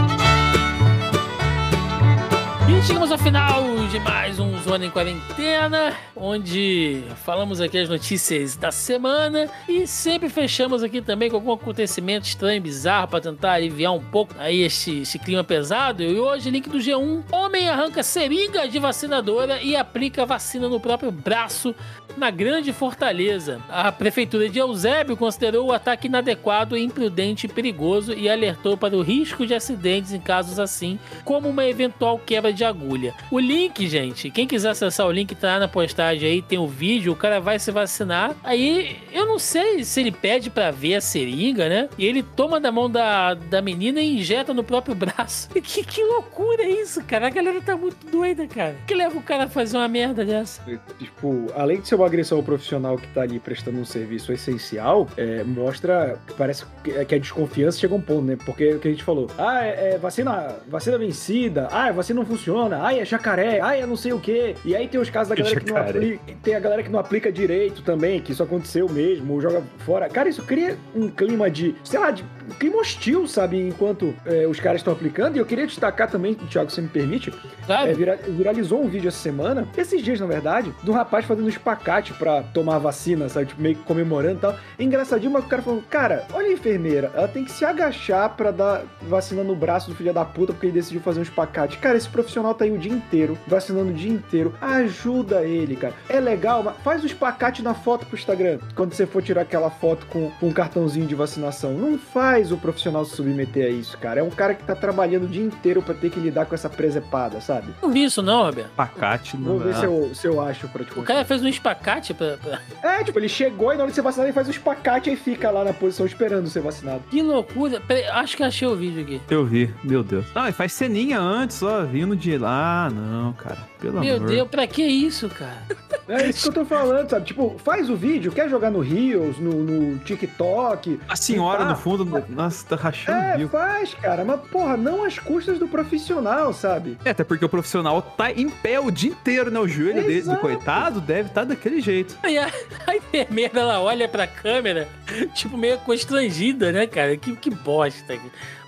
E 2.69 2.83
chegamos 2.85 3.11
ao 3.11 3.17
final 3.17 3.63
de 3.91 3.99
mais 3.99 4.39
um 4.39 4.54
Zona 4.65 4.83
em 4.83 4.89
Quarentena, 4.89 5.93
onde 6.15 7.03
falamos 7.23 7.61
aqui 7.61 7.77
as 7.77 7.87
notícias 7.87 8.55
da 8.55 8.71
semana 8.71 9.47
e 9.69 9.85
sempre 9.85 10.27
fechamos 10.27 10.81
aqui 10.81 11.03
também 11.03 11.29
com 11.29 11.35
algum 11.35 11.51
acontecimento 11.51 12.25
estranho, 12.25 12.59
bizarro, 12.63 13.07
para 13.09 13.21
tentar 13.21 13.51
aliviar 13.51 13.93
um 13.93 14.03
pouco 14.03 14.33
aí 14.39 14.63
este, 14.63 15.01
este 15.01 15.19
clima 15.19 15.43
pesado. 15.43 16.01
E 16.01 16.19
hoje, 16.19 16.49
link 16.49 16.67
do 16.67 16.79
G1: 16.79 17.25
Homem 17.31 17.69
arranca 17.69 18.01
seringa 18.01 18.67
de 18.67 18.79
vacinadora 18.79 19.61
e 19.61 19.75
aplica 19.75 20.25
vacina 20.25 20.67
no 20.67 20.79
próprio 20.79 21.11
braço 21.11 21.75
na 22.17 22.31
Grande 22.31 22.73
Fortaleza. 22.73 23.61
A 23.69 23.91
prefeitura 23.91 24.49
de 24.49 24.57
Eusébio 24.57 25.15
considerou 25.15 25.67
o 25.67 25.73
ataque 25.73 26.07
inadequado, 26.07 26.75
imprudente 26.75 27.45
e 27.45 27.49
perigoso 27.49 28.13
e 28.13 28.27
alertou 28.27 28.75
para 28.75 28.97
o 28.97 29.03
risco 29.03 29.45
de 29.45 29.53
acidentes 29.53 30.11
em 30.11 30.19
casos 30.19 30.57
assim, 30.57 30.97
como 31.23 31.49
uma 31.49 31.67
eventual 31.67 32.17
quebra 32.17 32.51
de 32.51 32.63
agulha. 32.63 33.13
O 33.29 33.37
link, 33.37 33.87
gente, 33.87 34.31
quem 34.31 34.47
quiser 34.47 34.54
acessar 34.63 35.07
o 35.07 35.11
link 35.11 35.33
tá 35.35 35.59
na 35.59 35.67
postagem 35.67 36.29
aí, 36.29 36.41
tem 36.41 36.59
o 36.59 36.67
vídeo, 36.67 37.11
o 37.11 37.15
cara 37.15 37.39
vai 37.39 37.57
se 37.59 37.71
vacinar. 37.71 38.33
Aí 38.43 38.97
eu 39.11 39.25
não 39.25 39.39
sei 39.39 39.83
se 39.83 39.99
ele 39.99 40.11
pede 40.11 40.49
para 40.49 40.71
ver 40.71 40.95
a 40.95 41.01
seringa, 41.01 41.67
né? 41.67 41.89
E 41.97 42.05
ele 42.05 42.21
toma 42.21 42.59
da 42.59 42.71
mão 42.71 42.89
da, 42.89 43.33
da 43.33 43.61
menina 43.61 43.99
e 43.99 44.19
injeta 44.19 44.53
no 44.53 44.63
próprio 44.63 44.93
braço. 44.95 45.49
Que, 45.65 45.83
que 45.83 46.03
loucura 46.03 46.61
é 46.63 46.69
isso, 46.69 47.03
cara? 47.03 47.27
A 47.27 47.29
galera 47.29 47.59
tá 47.59 47.75
muito 47.75 48.05
doida, 48.05 48.47
cara. 48.47 48.75
Que 48.85 48.93
leva 48.93 49.17
o 49.17 49.21
cara 49.21 49.45
a 49.45 49.49
fazer 49.49 49.75
uma 49.75 49.87
merda 49.87 50.23
dessa? 50.23 50.61
Tipo, 50.99 51.47
além 51.55 51.81
de 51.81 51.87
ser 51.87 51.95
uma 51.95 52.05
agressão 52.05 52.37
ao 52.37 52.43
profissional 52.43 52.97
que 52.97 53.07
tá 53.07 53.21
ali 53.21 53.39
prestando 53.39 53.79
um 53.79 53.83
serviço 53.83 54.31
essencial, 54.31 55.07
é, 55.17 55.43
mostra 55.43 56.19
que 56.27 56.33
parece 56.35 56.65
que, 56.83 56.91
é 56.91 57.03
que 57.03 57.15
a 57.15 57.17
desconfiança 57.17 57.79
chega 57.79 57.93
a 57.93 57.97
um 57.97 58.01
ponto, 58.01 58.21
né? 58.21 58.37
Porque 58.45 58.63
é 58.63 58.75
o 58.75 58.79
que 58.79 58.87
a 58.87 58.91
gente 58.91 59.03
falou, 59.03 59.29
ah, 59.37 59.65
é, 59.65 59.93
é 59.93 59.97
vacina, 59.97 60.55
vacina 60.67 60.97
vencida, 60.97 61.67
ah, 61.71 61.85
a 61.85 61.91
vacina 61.91 62.19
não 62.19 62.27
funciona, 62.27 62.85
ah, 62.85 62.95
é 62.95 63.03
jacaré, 63.03 63.59
ah, 63.61 63.75
é 63.75 63.85
não 63.85 63.95
sei 63.95 64.13
o 64.13 64.19
quê. 64.53 64.55
E 64.65 64.75
aí 64.75 64.87
tem 64.87 64.99
os 64.99 65.09
casos 65.09 65.29
da 65.29 65.35
galera 65.35 65.59
que 65.59 65.71
não 65.71 65.77
aplica, 65.77 66.33
tem 66.43 66.55
a 66.55 66.59
galera 66.59 66.83
que 66.83 66.89
não 66.89 66.99
aplica 66.99 67.31
direito 67.31 67.81
também, 67.81 68.19
que 68.19 68.31
isso 68.31 68.43
aconteceu 68.43 68.87
mesmo, 68.89 69.33
ou 69.33 69.41
joga 69.41 69.61
fora. 69.79 70.07
Cara, 70.09 70.29
isso 70.29 70.43
cria 70.43 70.77
um 70.95 71.09
clima 71.09 71.49
de, 71.49 71.75
sei 71.83 71.99
lá, 71.99 72.11
de 72.11 72.23
um 72.23 72.53
clima 72.59 72.77
hostil, 72.77 73.27
sabe? 73.27 73.59
Enquanto 73.59 74.13
é, 74.25 74.45
os 74.47 74.59
caras 74.59 74.81
estão 74.81 74.93
aplicando. 74.93 75.35
E 75.35 75.39
eu 75.39 75.45
queria 75.45 75.65
destacar 75.65 76.09
também, 76.09 76.33
Thiago, 76.35 76.69
se 76.69 76.75
você 76.75 76.81
me 76.81 76.87
permite, 76.89 77.33
Sabe? 77.65 77.91
é, 77.91 77.93
vira- 77.93 78.19
viralizou 78.27 78.83
um 78.83 78.87
vídeo 78.87 79.07
essa 79.07 79.17
semana, 79.17 79.67
esses 79.77 80.01
dias 80.03 80.19
na 80.19 80.25
verdade, 80.27 80.71
de 80.83 80.89
um 80.91 80.93
rapaz 80.93 81.25
fazendo 81.25 81.45
um 81.45 81.49
espacate 81.49 82.13
pra 82.13 82.43
tomar 82.43 82.75
a 82.75 82.79
vacina, 82.79 83.27
sabe? 83.29 83.47
Tipo, 83.47 83.61
meio 83.61 83.75
que 83.75 83.83
comemorando 83.83 84.35
e 84.35 84.41
tal. 84.41 84.55
É 84.77 84.83
engraçadinho, 84.83 85.31
mas 85.31 85.43
o 85.43 85.47
cara 85.47 85.61
falando, 85.61 85.83
cara, 85.89 86.25
olha 86.33 86.47
a 86.47 86.51
enfermeira, 86.53 87.11
ela 87.15 87.27
tem 87.27 87.43
que 87.43 87.51
se 87.51 87.65
agachar 87.65 88.35
pra 88.35 88.51
dar 88.51 88.83
vacina 89.01 89.43
no 89.43 89.55
braço 89.55 89.89
do 89.89 89.95
filho 89.95 90.13
da 90.13 90.23
puta 90.25 90.53
porque 90.53 90.67
ele 90.67 90.73
decidiu 90.73 91.01
fazer 91.01 91.19
um 91.19 91.23
espacate. 91.23 91.77
Cara, 91.77 91.97
esse 91.97 92.07
profissional 92.09 92.53
tá 92.53 92.65
aí 92.65 92.71
o 92.71 92.77
dia 92.77 92.91
inteiro, 92.91 93.37
vacinando 93.47 93.89
o 93.89 93.93
dia 93.93 94.11
inteiro. 94.11 94.25
Ajuda 94.61 95.43
ele, 95.43 95.75
cara. 95.75 95.93
É 96.09 96.19
legal, 96.19 96.63
mas 96.63 96.75
faz 96.83 97.03
o 97.03 97.05
espacate 97.05 97.61
na 97.61 97.73
foto 97.73 98.05
pro 98.05 98.17
Instagram. 98.17 98.59
Quando 98.75 98.93
você 98.93 99.05
for 99.05 99.21
tirar 99.21 99.41
aquela 99.41 99.69
foto 99.69 100.05
com, 100.07 100.29
com 100.39 100.47
um 100.47 100.51
cartãozinho 100.51 101.05
de 101.05 101.15
vacinação. 101.15 101.73
Não 101.73 101.97
faz 101.97 102.51
o 102.51 102.57
profissional 102.57 103.05
se 103.05 103.15
submeter 103.15 103.65
a 103.65 103.69
isso, 103.69 103.97
cara. 103.97 104.19
É 104.19 104.23
um 104.23 104.29
cara 104.29 104.53
que 104.53 104.63
tá 104.63 104.75
trabalhando 104.75 105.23
o 105.25 105.27
dia 105.27 105.43
inteiro 105.43 105.81
pra 105.81 105.93
ter 105.93 106.09
que 106.09 106.19
lidar 106.19 106.45
com 106.45 106.55
essa 106.55 106.69
presepada, 106.69 107.39
sabe? 107.41 107.73
Não 107.81 107.91
vi 107.91 108.03
isso 108.03 108.21
não, 108.21 108.43
Roberto. 108.43 108.69
Pacate 108.75 109.37
Vou 109.37 109.57
não 109.57 109.59
ver 109.65 109.73
dá. 109.73 109.79
se 109.79 109.85
eu, 109.85 110.11
se 110.13 110.27
eu 110.27 110.41
acho 110.41 110.67
pra 110.69 110.83
te 110.83 110.91
O 110.93 110.97
mostrar. 110.97 111.13
cara 111.15 111.25
fez 111.25 111.41
um 111.43 111.47
espacate 111.47 112.13
pra, 112.13 112.37
pra- 112.37 112.59
É, 112.83 113.03
tipo, 113.03 113.17
ele 113.19 113.29
chegou 113.29 113.73
e 113.73 113.77
na 113.77 113.83
hora 113.83 113.89
de 113.91 113.95
ser 113.95 114.01
vacinado 114.01 114.27
ele 114.27 114.33
faz 114.33 114.47
o 114.47 114.51
espacate 114.51 115.09
e 115.11 115.15
fica 115.15 115.49
lá 115.51 115.63
na 115.63 115.73
posição 115.73 116.05
esperando 116.05 116.47
ser 116.49 116.61
vacinado. 116.61 117.01
Que 117.09 117.21
loucura. 117.21 117.81
Peraí, 117.87 118.05
acho 118.05 118.35
que 118.37 118.43
achei 118.43 118.67
o 118.67 118.75
vídeo 118.75 119.01
aqui. 119.01 119.21
Eu 119.29 119.45
vi, 119.45 119.73
meu 119.83 120.03
Deus. 120.03 120.25
Não, 120.33 120.47
e 120.47 120.51
faz 120.51 120.73
ceninha 120.73 121.19
antes, 121.19 121.61
ó, 121.63 121.83
vindo 121.83 122.15
de 122.15 122.37
lá. 122.37 122.85
Ah, 122.85 122.89
não, 122.89 123.33
cara. 123.33 123.57
Pelo 123.79 123.99
Meu 123.99 124.14
amor. 124.17 124.29
Deus, 124.29 124.47
pra 124.49 124.67
que 124.67 124.83
isso, 124.83 125.29
cara? 125.29 125.63
É 126.07 126.29
isso 126.29 126.43
que 126.43 126.49
eu 126.59 126.63
tô 126.63 126.65
falando, 126.65 127.09
sabe? 127.09 127.25
Tipo, 127.25 127.55
faz 127.65 127.89
o 127.89 127.95
vídeo, 127.95 128.31
quer 128.31 128.47
jogar 128.47 128.69
no 128.69 128.79
Reels, 128.79 129.39
no, 129.39 129.63
no 129.63 129.97
TikTok. 129.97 130.99
A 131.09 131.15
senhora 131.15 131.63
Tá. 131.63 131.69
no 131.69 131.75
fundo, 131.75 132.05
nossa, 132.29 132.63
tá 132.67 132.75
rachando 132.75 133.17
É, 133.17 133.37
bico. 133.37 133.49
faz, 133.49 133.95
cara. 133.95 134.23
Mas, 134.23 134.39
porra, 134.51 134.77
não 134.77 135.03
às 135.03 135.17
custas 135.17 135.57
do 135.57 135.67
profissional, 135.67 136.53
sabe? 136.53 136.95
É, 137.03 137.09
até 137.09 137.23
porque 137.23 137.43
o 137.43 137.49
profissional 137.49 138.03
tá 138.03 138.31
em 138.31 138.47
pé 138.49 138.79
o 138.79 138.91
dia 138.91 139.09
inteiro, 139.13 139.49
né? 139.49 139.59
O 139.59 139.67
joelho 139.67 140.03
dele, 140.03 140.21
do 140.21 140.37
coitado, 140.37 141.01
deve 141.01 141.29
estar 141.29 141.43
daquele 141.43 141.81
jeito. 141.81 142.15
Aí 142.21 142.37
a, 142.37 142.51
a 142.85 142.95
enfermeira, 142.95 143.59
ela 143.61 143.81
olha 143.81 144.07
pra 144.07 144.27
câmera, 144.27 144.87
tipo, 145.33 145.57
meio 145.57 145.79
constrangida, 145.79 146.71
né, 146.71 146.85
cara? 146.85 147.17
Que, 147.17 147.35
que 147.35 147.49
bosta, 147.49 148.15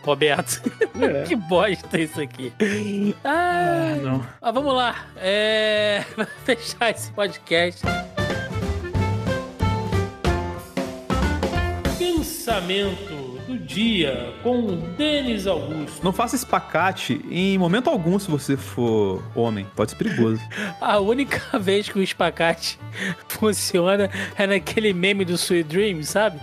Roberto. 0.07 0.61
É. 1.01 1.23
que 1.27 1.35
bosta 1.35 1.99
isso 1.99 2.21
aqui. 2.21 2.53
Ah, 3.25 3.93
não. 4.01 4.25
Ah, 4.41 4.51
vamos 4.51 4.73
lá. 4.73 5.05
É... 5.17 6.01
Fechar 6.45 6.91
esse 6.91 7.11
podcast. 7.11 7.81
Pensamento 11.99 13.16
do 13.47 13.57
dia 13.57 14.33
com 14.43 14.75
Denis 14.97 15.47
Augusto. 15.47 16.03
Não 16.03 16.11
faça 16.11 16.35
espacate 16.35 17.21
em 17.31 17.57
momento 17.57 17.89
algum 17.89 18.19
se 18.19 18.29
você 18.29 18.57
for 18.57 19.23
homem. 19.33 19.65
Pode 19.75 19.91
ser 19.91 19.97
perigoso. 19.97 20.41
A 20.81 20.99
única 20.99 21.41
vez 21.57 21.87
que 21.89 21.97
o 21.97 22.03
espacate 22.03 22.77
funciona 23.29 24.09
é 24.37 24.45
naquele 24.47 24.93
meme 24.93 25.23
do 25.23 25.33
Sweet 25.33 25.63
Dream, 25.69 26.03
sabe? 26.03 26.39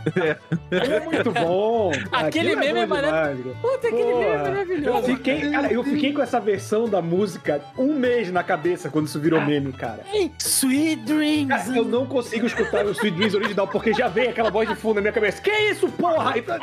É 0.70 1.00
muito 1.00 1.30
bom. 1.32 1.92
Aquele 2.10 2.52
Aquilo 2.54 2.60
meme 2.60 2.80
é 2.80 2.86
bom 2.86 2.94
maravilhoso. 2.94 3.56
Puta, 3.60 3.88
aquele 3.88 4.02
Porra. 4.02 4.18
meme 4.18 4.34
é 4.34 4.42
maravilhoso. 4.42 4.98
Eu 4.98 5.02
fiquei, 5.16 5.50
cara, 5.50 5.72
eu 5.72 5.84
fiquei 5.84 6.12
com 6.12 6.22
essa 6.22 6.40
versão 6.40 6.88
da 6.88 7.02
música 7.02 7.60
um 7.76 7.94
mês 7.94 8.30
na 8.30 8.42
cabeça 8.42 8.88
quando 8.90 9.06
isso 9.06 9.20
virou 9.20 9.40
meme, 9.40 9.72
cara. 9.72 10.00
Ei, 10.12 10.30
Sweet 10.38 11.02
Dreams. 11.02 11.48
Cara, 11.48 11.76
eu 11.76 11.84
não 11.84 12.06
consigo 12.06 12.46
escutar 12.46 12.84
o 12.86 12.90
Sweet 12.92 13.16
Dreams 13.16 13.34
original 13.36 13.68
porque 13.68 13.92
já 13.92 14.08
vem 14.08 14.28
aquela 14.28 14.50
voz 14.50 14.68
de 14.68 14.74
fundo 14.74 14.96
na 14.96 15.00
minha 15.02 15.12
cabeça. 15.12 15.40
Que 15.42 15.50
isso, 15.50 15.88
porra? 15.88 16.32
Aí 16.34 16.42
tá- 16.42 16.58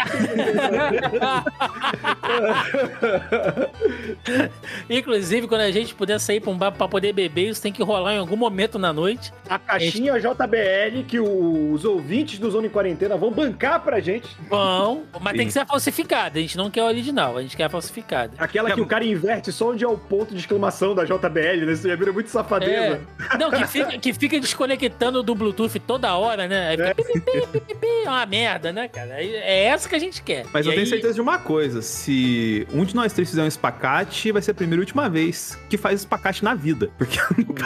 Inclusive, 4.90 5.48
quando 5.48 5.62
a 5.62 5.72
gente 5.72 5.94
puder 5.96 6.20
sair 6.20 6.40
pra 6.40 6.52
um 6.52 6.58
bar 6.58 6.72
pra 6.72 6.88
poder 6.88 7.14
beber, 7.14 7.50
isso 7.50 7.62
tem 7.62 7.72
que 7.72 7.84
rolar 7.84 8.14
em 8.14 8.18
algum 8.18 8.36
momento 8.36 8.78
na 8.80 8.92
noite. 8.94 9.32
A 9.50 9.58
caixinha 9.60 10.20
JBL 10.20 11.04
que 11.08 11.20
os 11.20 11.86
ouvintes 11.86 12.40
do 12.40 12.50
Zona 12.50 12.68
em 12.68 12.70
Quarentena 12.70 13.18
vão 13.18 13.32
bancar 13.32 13.82
pra 13.82 14.00
gente. 14.00 14.30
Bom, 14.50 15.04
mas 15.20 15.34
tem 15.34 15.42
Sim. 15.42 15.48
que 15.48 15.54
ser 15.54 15.66
falsificada. 15.66 16.40
A 16.40 16.42
gente 16.42 16.58
não 16.58 16.70
quer 16.70 16.82
a 16.82 16.86
original, 16.86 17.38
a 17.38 17.42
gente 17.42 17.56
quer 17.58 17.66
a 17.66 17.70
falsificada. 17.70 18.34
Aquela 18.38 18.72
que 18.72 18.82
o 18.82 18.86
cara 18.86 19.06
inverte 19.06 19.52
só 19.52 19.72
onde 19.72 19.84
é 19.84 19.88
o 19.88 19.98
ponto 19.98 20.34
de 20.34 20.40
exclamação 20.40 20.94
da 20.96 21.04
JBL, 21.04 21.66
né? 21.66 21.74
Isso 21.74 21.88
já 21.88 21.96
vira 21.96 22.12
muito 22.12 22.30
safadeza. 22.30 23.02
É. 23.34 23.38
Não, 23.38 23.50
que 23.52 23.66
fica, 23.68 23.98
que 23.98 24.14
fica 24.14 24.40
desconectando 24.40 25.24
do 25.24 25.34
Bluetooth 25.36 25.80
toda 25.80 26.16
hora, 26.16 26.48
né? 26.48 26.70
Aí 26.70 26.78
fica 26.78 26.96
pi, 26.96 27.04
pi, 27.04 27.22
pi, 27.22 27.48
pi, 27.48 27.60
pi, 27.60 27.76
pi, 27.76 27.88
É 28.06 28.10
uma 28.10 28.26
merda, 28.26 28.72
né, 28.72 28.88
cara? 28.88 29.22
É 29.22 29.66
essa 29.66 29.88
que 29.88 29.96
a 29.96 30.00
gente 30.00 30.21
gente 30.22 30.24
quer. 30.24 30.46
Mas 30.54 30.66
E 30.66 30.70
eu 30.70 30.74
tenho 30.74 30.84
aí- 30.84 30.90
certeza 30.90 31.14
de 31.16 31.22
uma 31.22 31.38
coisa: 31.40 31.82
se 31.82 32.68
um 32.74 32.86
de 32.86 32.96
nós 32.96 33.12
três 33.14 33.30
fizer 33.30 33.44
um 33.44 33.48
espacate, 33.48 34.32
vai 34.32 34.42
ser 34.42 34.52
a 34.52 34.54
primeira 34.54 34.82
e 34.82 34.84
última 34.84 35.10
vez 35.10 35.58
que 35.70 35.78
faz 35.78 36.02
espacate 36.02 36.44
na 36.44 36.54
vida. 36.54 36.90
Porque 36.98 37.18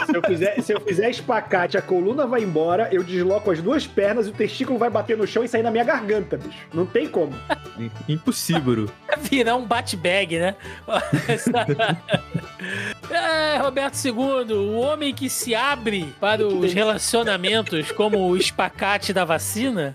Se 0.06 0.16
eu, 0.16 0.22
fizer, 0.22 0.60
se 0.62 0.72
eu 0.72 0.80
fizer 0.80 1.10
espacate, 1.10 1.76
a 1.76 1.82
coluna 1.82 2.26
vai 2.26 2.42
embora, 2.42 2.88
eu 2.92 3.02
desloco 3.02 3.50
as 3.50 3.60
duas 3.62 3.86
pernas 3.86 4.26
e 4.26 4.30
o 4.30 4.32
testículo 4.32 4.78
vai 4.78 4.90
bater 4.90 5.16
no 5.16 5.26
chão 5.26 5.44
e 5.44 5.48
sair 5.48 5.62
na 5.62 5.70
minha 5.70 5.84
garganta, 5.84 6.36
bicho. 6.36 6.58
Não 6.72 6.86
tem 6.86 7.06
como. 7.08 7.32
é 8.08 8.12
impossível. 8.12 8.88
virar 9.20 9.56
um 9.56 9.64
bate-bag, 9.66 10.38
né? 10.38 10.54
é, 13.10 13.58
Roberto 13.58 13.96
II, 14.04 14.52
o 14.54 14.72
homem 14.78 15.14
que 15.14 15.28
se 15.28 15.54
abre 15.54 16.14
para 16.20 16.46
os 16.46 16.72
relacionamentos 16.72 17.90
como 17.92 18.18
o 18.28 18.36
espacate 18.36 19.12
da 19.12 19.24
vacina. 19.24 19.94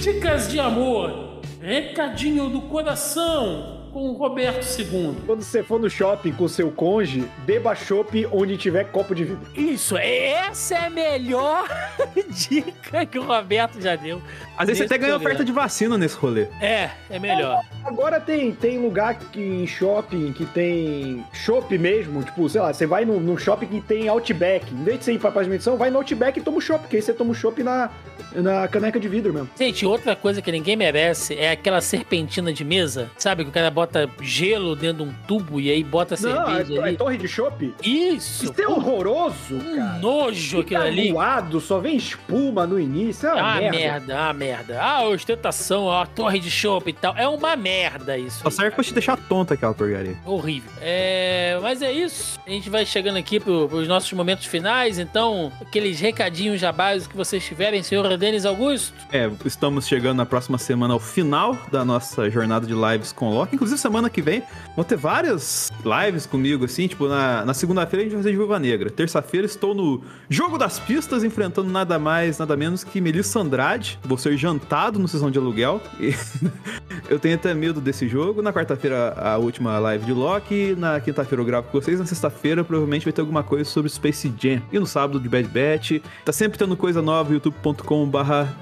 Dicas 0.00 0.48
de 0.48 0.58
amor, 0.58 1.42
recadinho 1.60 2.48
do 2.48 2.62
coração 2.62 3.79
com 3.92 4.10
o 4.10 4.12
Roberto 4.12 4.64
II. 4.78 5.14
Quando 5.26 5.42
você 5.42 5.62
for 5.62 5.78
no 5.78 5.90
shopping 5.90 6.32
com 6.32 6.48
seu 6.48 6.70
conge, 6.70 7.24
beba 7.44 7.74
chopp 7.74 8.26
onde 8.32 8.56
tiver 8.56 8.84
copo 8.84 9.14
de 9.14 9.24
vidro. 9.24 9.46
Isso, 9.54 9.96
essa 9.96 10.74
é 10.74 10.86
a 10.86 10.90
melhor 10.90 11.68
dica 12.28 13.04
que 13.04 13.18
o 13.18 13.22
Roberto 13.22 13.80
já 13.80 13.96
deu. 13.96 14.22
Às 14.56 14.66
vezes 14.66 14.78
você 14.78 14.84
até 14.84 14.98
ganha 14.98 15.16
oferta 15.16 15.44
de 15.44 15.52
vacina 15.52 15.96
nesse 15.96 16.16
rolê. 16.16 16.46
É, 16.60 16.90
é 17.08 17.18
melhor. 17.18 17.60
Agora 17.84 18.20
tem, 18.20 18.52
tem 18.52 18.78
lugar 18.78 19.18
que, 19.18 19.40
em 19.40 19.66
shopping 19.66 20.32
que 20.32 20.44
tem 20.46 21.24
chopp 21.32 21.76
mesmo. 21.78 22.22
Tipo, 22.22 22.48
sei 22.48 22.60
lá, 22.60 22.72
você 22.72 22.86
vai 22.86 23.04
num, 23.04 23.18
num 23.18 23.36
shopping 23.36 23.66
que 23.66 23.80
tem 23.80 24.08
Outback. 24.08 24.72
Em 24.72 24.84
vez 24.84 24.98
de 24.98 25.04
você 25.06 25.12
ir 25.14 25.18
pra 25.18 25.30
paz 25.30 25.46
de 25.46 25.50
medição, 25.50 25.76
vai 25.76 25.90
no 25.90 25.98
Outback 25.98 26.38
e 26.38 26.42
toma 26.42 26.58
o 26.58 26.60
chopp. 26.60 26.80
Porque 26.80 26.96
aí 26.96 27.02
você 27.02 27.12
toma 27.12 27.30
o 27.32 27.34
chopp 27.34 27.62
na, 27.62 27.90
na 28.34 28.68
caneca 28.68 29.00
de 29.00 29.08
vidro 29.08 29.32
mesmo. 29.32 29.48
Gente, 29.58 29.86
outra 29.86 30.14
coisa 30.14 30.42
que 30.42 30.52
ninguém 30.52 30.76
merece 30.76 31.34
é 31.34 31.50
aquela 31.50 31.80
serpentina 31.80 32.52
de 32.52 32.64
mesa. 32.64 33.10
Sabe? 33.16 33.44
Que 33.44 33.50
o 33.50 33.52
cara 33.52 33.70
bota 33.80 34.10
gelo 34.20 34.76
dentro 34.76 35.04
de 35.04 35.10
um 35.10 35.14
tubo 35.26 35.58
e 35.58 35.70
aí 35.70 35.82
bota 35.82 36.14
Não, 36.20 36.46
cerveja 36.46 36.86
é, 36.86 36.92
é 36.92 36.96
torre 36.96 37.16
de 37.16 37.26
chopp? 37.26 37.74
Isso! 37.82 38.44
Isso 38.44 38.54
é 38.60 38.68
horroroso, 38.68 39.54
Um 39.54 39.76
cara. 39.76 39.98
nojo 39.98 40.60
aquilo 40.60 40.80
Fica 40.80 40.80
ali. 40.82 41.08
aguado, 41.10 41.60
só 41.60 41.78
vem 41.78 41.96
espuma 41.96 42.66
no 42.66 42.78
início. 42.78 43.26
É 43.28 43.32
uma 43.34 43.40
Ah, 43.52 43.56
merda. 43.60 43.76
merda, 43.78 44.18
ah, 44.28 44.32
merda. 44.34 44.82
Ah, 44.82 45.02
ostentação, 45.08 45.90
a 45.90 46.04
torre 46.04 46.38
de 46.38 46.50
chopp 46.50 46.90
e 46.90 46.92
tal. 46.92 47.16
É 47.16 47.26
uma 47.26 47.56
merda 47.56 48.18
isso. 48.18 48.40
Só 48.42 48.48
aí, 48.48 48.52
serve 48.54 48.70
pra 48.72 48.84
te 48.84 48.92
deixar 48.92 49.16
tonta 49.16 49.54
aquela 49.54 49.72
porcaria. 49.72 50.16
Horrível. 50.26 50.70
É, 50.80 51.58
mas 51.62 51.80
é 51.80 51.90
isso. 51.92 52.38
A 52.46 52.50
gente 52.50 52.68
vai 52.68 52.84
chegando 52.84 53.16
aqui 53.16 53.40
pro, 53.40 53.66
pros 53.68 53.88
nossos 53.88 54.12
momentos 54.12 54.44
finais. 54.46 54.98
Então, 54.98 55.50
aqueles 55.60 55.98
recadinhos 56.00 56.60
jabás 56.60 57.06
que 57.06 57.16
vocês 57.16 57.42
tiverem, 57.44 57.82
senhor 57.82 58.14
Denis 58.18 58.44
Augusto. 58.44 58.92
É, 59.10 59.30
estamos 59.46 59.86
chegando 59.86 60.18
na 60.18 60.26
próxima 60.26 60.58
semana 60.58 60.92
ao 60.92 61.00
final 61.00 61.56
da 61.72 61.82
nossa 61.84 62.28
jornada 62.28 62.66
de 62.66 62.74
lives 62.74 63.12
com 63.12 63.28
o 63.30 63.34
Loki. 63.34 63.54
Inclusive, 63.54 63.69
semana 63.76 64.10
que 64.10 64.22
vem 64.22 64.42
vão 64.74 64.84
ter 64.84 64.96
várias 64.96 65.70
lives 65.84 66.26
comigo, 66.26 66.64
assim. 66.64 66.86
Tipo, 66.86 67.08
na, 67.08 67.44
na 67.44 67.54
segunda-feira 67.54 68.02
a 68.02 68.04
gente 68.04 68.12
vai 68.12 68.22
fazer 68.22 68.30
de 68.30 68.36
Viúva 68.36 68.58
Negra. 68.58 68.90
Terça-feira 68.90 69.46
estou 69.46 69.74
no 69.74 70.02
Jogo 70.28 70.58
das 70.58 70.78
Pistas, 70.78 71.24
enfrentando 71.24 71.70
nada 71.70 71.98
mais, 71.98 72.38
nada 72.38 72.56
menos 72.56 72.84
que 72.84 73.00
Melissa 73.00 73.40
Andrade. 73.40 73.98
Vou 74.04 74.18
ser 74.18 74.36
jantado 74.36 74.98
no 74.98 75.08
Sessão 75.08 75.30
de 75.30 75.38
Aluguel. 75.38 75.80
E 75.98 76.14
eu 77.08 77.18
tenho 77.18 77.34
até 77.34 77.54
medo 77.54 77.80
desse 77.80 78.08
jogo. 78.08 78.42
Na 78.42 78.52
quarta-feira, 78.52 79.14
a 79.16 79.38
última 79.38 79.78
live 79.78 80.04
de 80.04 80.12
Loki. 80.12 80.74
Na 80.76 81.00
quinta-feira 81.00 81.42
eu 81.42 81.46
gravo 81.46 81.68
com 81.68 81.80
vocês. 81.80 81.98
Na 81.98 82.06
sexta-feira, 82.06 82.64
provavelmente 82.64 83.04
vai 83.04 83.12
ter 83.12 83.20
alguma 83.20 83.42
coisa 83.42 83.64
sobre 83.64 83.90
Space 83.90 84.32
Jam. 84.38 84.62
E 84.72 84.78
no 84.78 84.86
sábado, 84.86 85.20
de 85.20 85.28
Bad 85.28 85.48
Batch. 85.48 86.02
Tá 86.24 86.32
sempre 86.32 86.58
tendo 86.58 86.76
coisa 86.76 87.00
nova, 87.02 87.32
youtube.com/barra. 87.32 88.56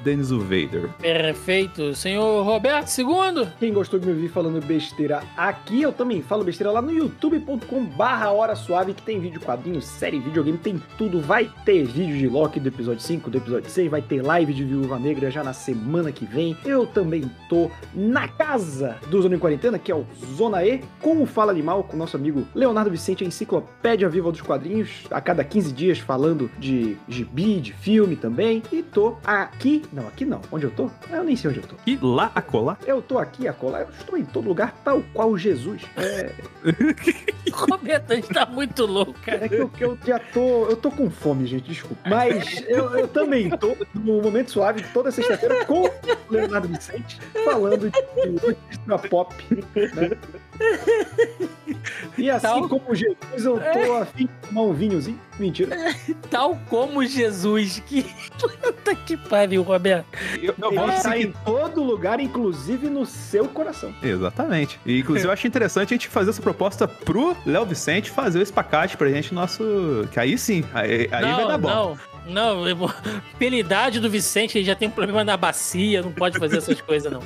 Perfeito. 1.00 1.94
Senhor 1.94 2.42
Roberto 2.44 2.88
II. 2.98 3.48
Quem 3.58 3.72
gostou 3.72 3.98
de 3.98 4.06
me 4.06 4.12
ouvir 4.12 4.28
falando 4.28 4.64
besteira 4.64 4.97
aqui, 5.36 5.82
eu 5.82 5.92
também 5.92 6.22
falo 6.22 6.44
besteira 6.44 6.72
lá 6.72 6.82
no 6.82 6.90
youtube.com 6.90 7.84
barra 7.84 8.32
Hora 8.32 8.56
Suave, 8.56 8.94
que 8.94 9.02
tem 9.02 9.20
vídeo, 9.20 9.40
quadrinho, 9.40 9.80
série, 9.80 10.18
videogame, 10.18 10.58
tem 10.58 10.82
tudo. 10.96 11.20
Vai 11.20 11.50
ter 11.64 11.84
vídeo 11.84 12.16
de 12.16 12.28
Loki 12.28 12.58
do 12.58 12.68
episódio 12.68 13.00
5, 13.00 13.30
do 13.30 13.38
episódio 13.38 13.70
6, 13.70 13.90
vai 13.90 14.02
ter 14.02 14.22
live 14.22 14.52
de 14.52 14.64
Viúva 14.64 14.98
Negra 14.98 15.30
já 15.30 15.44
na 15.44 15.52
semana 15.52 16.10
que 16.10 16.24
vem. 16.24 16.56
Eu 16.64 16.86
também 16.86 17.30
tô 17.48 17.70
na 17.94 18.26
casa 18.26 18.96
do 19.08 19.22
Zona 19.22 19.36
em 19.36 19.38
Quarentena, 19.38 19.78
que 19.78 19.92
é 19.92 19.94
o 19.94 20.04
Zona 20.34 20.64
E, 20.64 20.82
com 21.00 21.22
o 21.22 21.26
Fala 21.26 21.52
Animal, 21.52 21.84
com 21.84 21.94
o 21.94 21.98
nosso 21.98 22.16
amigo 22.16 22.46
Leonardo 22.54 22.90
Vicente, 22.90 23.22
a 23.22 23.26
enciclopédia 23.26 24.08
viva 24.08 24.32
dos 24.32 24.40
quadrinhos, 24.40 25.04
a 25.10 25.20
cada 25.20 25.44
15 25.44 25.72
dias 25.72 25.98
falando 25.98 26.50
de 26.58 26.96
gibi, 27.08 27.60
de 27.60 27.72
filme 27.72 28.16
também. 28.16 28.62
E 28.72 28.82
tô 28.82 29.16
aqui, 29.24 29.82
não, 29.92 30.08
aqui 30.08 30.24
não, 30.24 30.40
onde 30.50 30.64
eu 30.64 30.70
tô? 30.70 30.90
Eu 31.10 31.22
nem 31.22 31.36
sei 31.36 31.50
onde 31.50 31.60
eu 31.60 31.66
tô. 31.66 31.76
E 31.86 31.98
lá 32.02 32.30
a 32.34 32.42
colar. 32.42 32.78
Eu 32.86 33.00
tô 33.00 33.18
aqui 33.18 33.46
a 33.46 33.52
colar, 33.52 33.82
eu 33.82 33.88
estou 33.90 34.18
em 34.18 34.24
todo 34.24 34.48
lugar, 34.48 34.74
tal 34.88 35.02
qual 35.12 35.36
Jesus. 35.36 35.82
É, 35.96 36.30
Roberto, 37.52 38.12
a 38.12 38.14
gente 38.16 38.28
tá 38.28 38.46
muito 38.46 38.86
louco, 38.86 39.12
cara. 39.20 39.44
é 39.44 39.48
que, 39.48 39.56
eu, 39.56 39.68
que 39.68 39.84
eu 39.84 39.98
já 40.06 40.18
tô. 40.18 40.66
Eu 40.66 40.76
tô 40.76 40.90
com 40.90 41.10
fome, 41.10 41.46
gente, 41.46 41.68
desculpa. 41.68 42.08
Mas 42.08 42.64
eu, 42.66 42.90
eu 42.98 43.08
também 43.08 43.50
tô 43.50 43.76
no 43.94 44.22
momento 44.22 44.50
suave 44.50 44.82
toda 44.94 45.10
sexta-feira 45.10 45.64
com 45.66 45.84
o 45.84 45.90
Leonardo 46.30 46.68
Vicente 46.68 47.20
falando 47.44 47.90
de 47.90 48.28
notícia 48.28 49.08
pop. 49.10 49.34
Né? 49.76 50.10
E 52.16 52.28
assim 52.30 52.46
Tal- 52.46 52.68
como 52.68 52.94
Jesus, 52.94 53.16
eu 53.44 53.60
tô 53.60 53.92
afim 53.94 54.26
de 54.26 54.48
tomar 54.48 54.62
um 54.62 54.72
vinhozinho. 54.72 55.20
Mentira. 55.38 55.76
Tal 56.30 56.58
como 56.68 57.04
Jesus. 57.06 57.80
Que 57.86 58.02
puta 58.38 58.94
que 58.96 59.16
pariu, 59.16 59.62
Roberto. 59.62 60.06
Eu, 60.42 60.54
eu 60.60 60.68
Ele 60.70 60.78
vou 60.80 60.86
tá 60.88 61.00
seguir. 61.00 61.26
em 61.28 61.32
todo 61.44 61.82
lugar, 61.82 62.18
inclusive 62.18 62.88
no 62.90 63.06
seu 63.06 63.46
coração. 63.46 63.94
Exatamente. 64.02 64.80
E, 64.84 64.98
inclusive, 64.98 65.28
eu 65.28 65.32
acho 65.32 65.46
interessante 65.46 65.94
a 65.94 65.96
gente 65.96 66.08
fazer 66.08 66.30
essa 66.30 66.42
proposta 66.42 66.88
pro 66.88 67.36
Léo 67.46 67.64
Vicente 67.64 68.10
fazer 68.10 68.40
o 68.40 68.42
espacate 68.42 68.96
pra 68.96 69.08
gente 69.08 69.32
nosso. 69.32 70.08
Que 70.12 70.18
aí 70.18 70.36
sim, 70.36 70.64
aí, 70.74 71.08
aí 71.12 71.22
não, 71.24 71.36
vai 71.36 71.46
dar 71.48 71.58
bom. 71.58 71.68
não. 71.68 71.98
Não, 72.28 72.62
pela 73.38 73.56
idade 73.56 74.00
do 74.00 74.10
Vicente, 74.10 74.58
ele 74.58 74.64
já 74.64 74.74
tem 74.74 74.88
um 74.88 74.90
problema 74.90 75.24
na 75.24 75.36
bacia, 75.36 76.02
não 76.02 76.12
pode 76.12 76.38
fazer 76.38 76.58
essas 76.58 76.80
coisas, 76.80 77.10
não. 77.10 77.22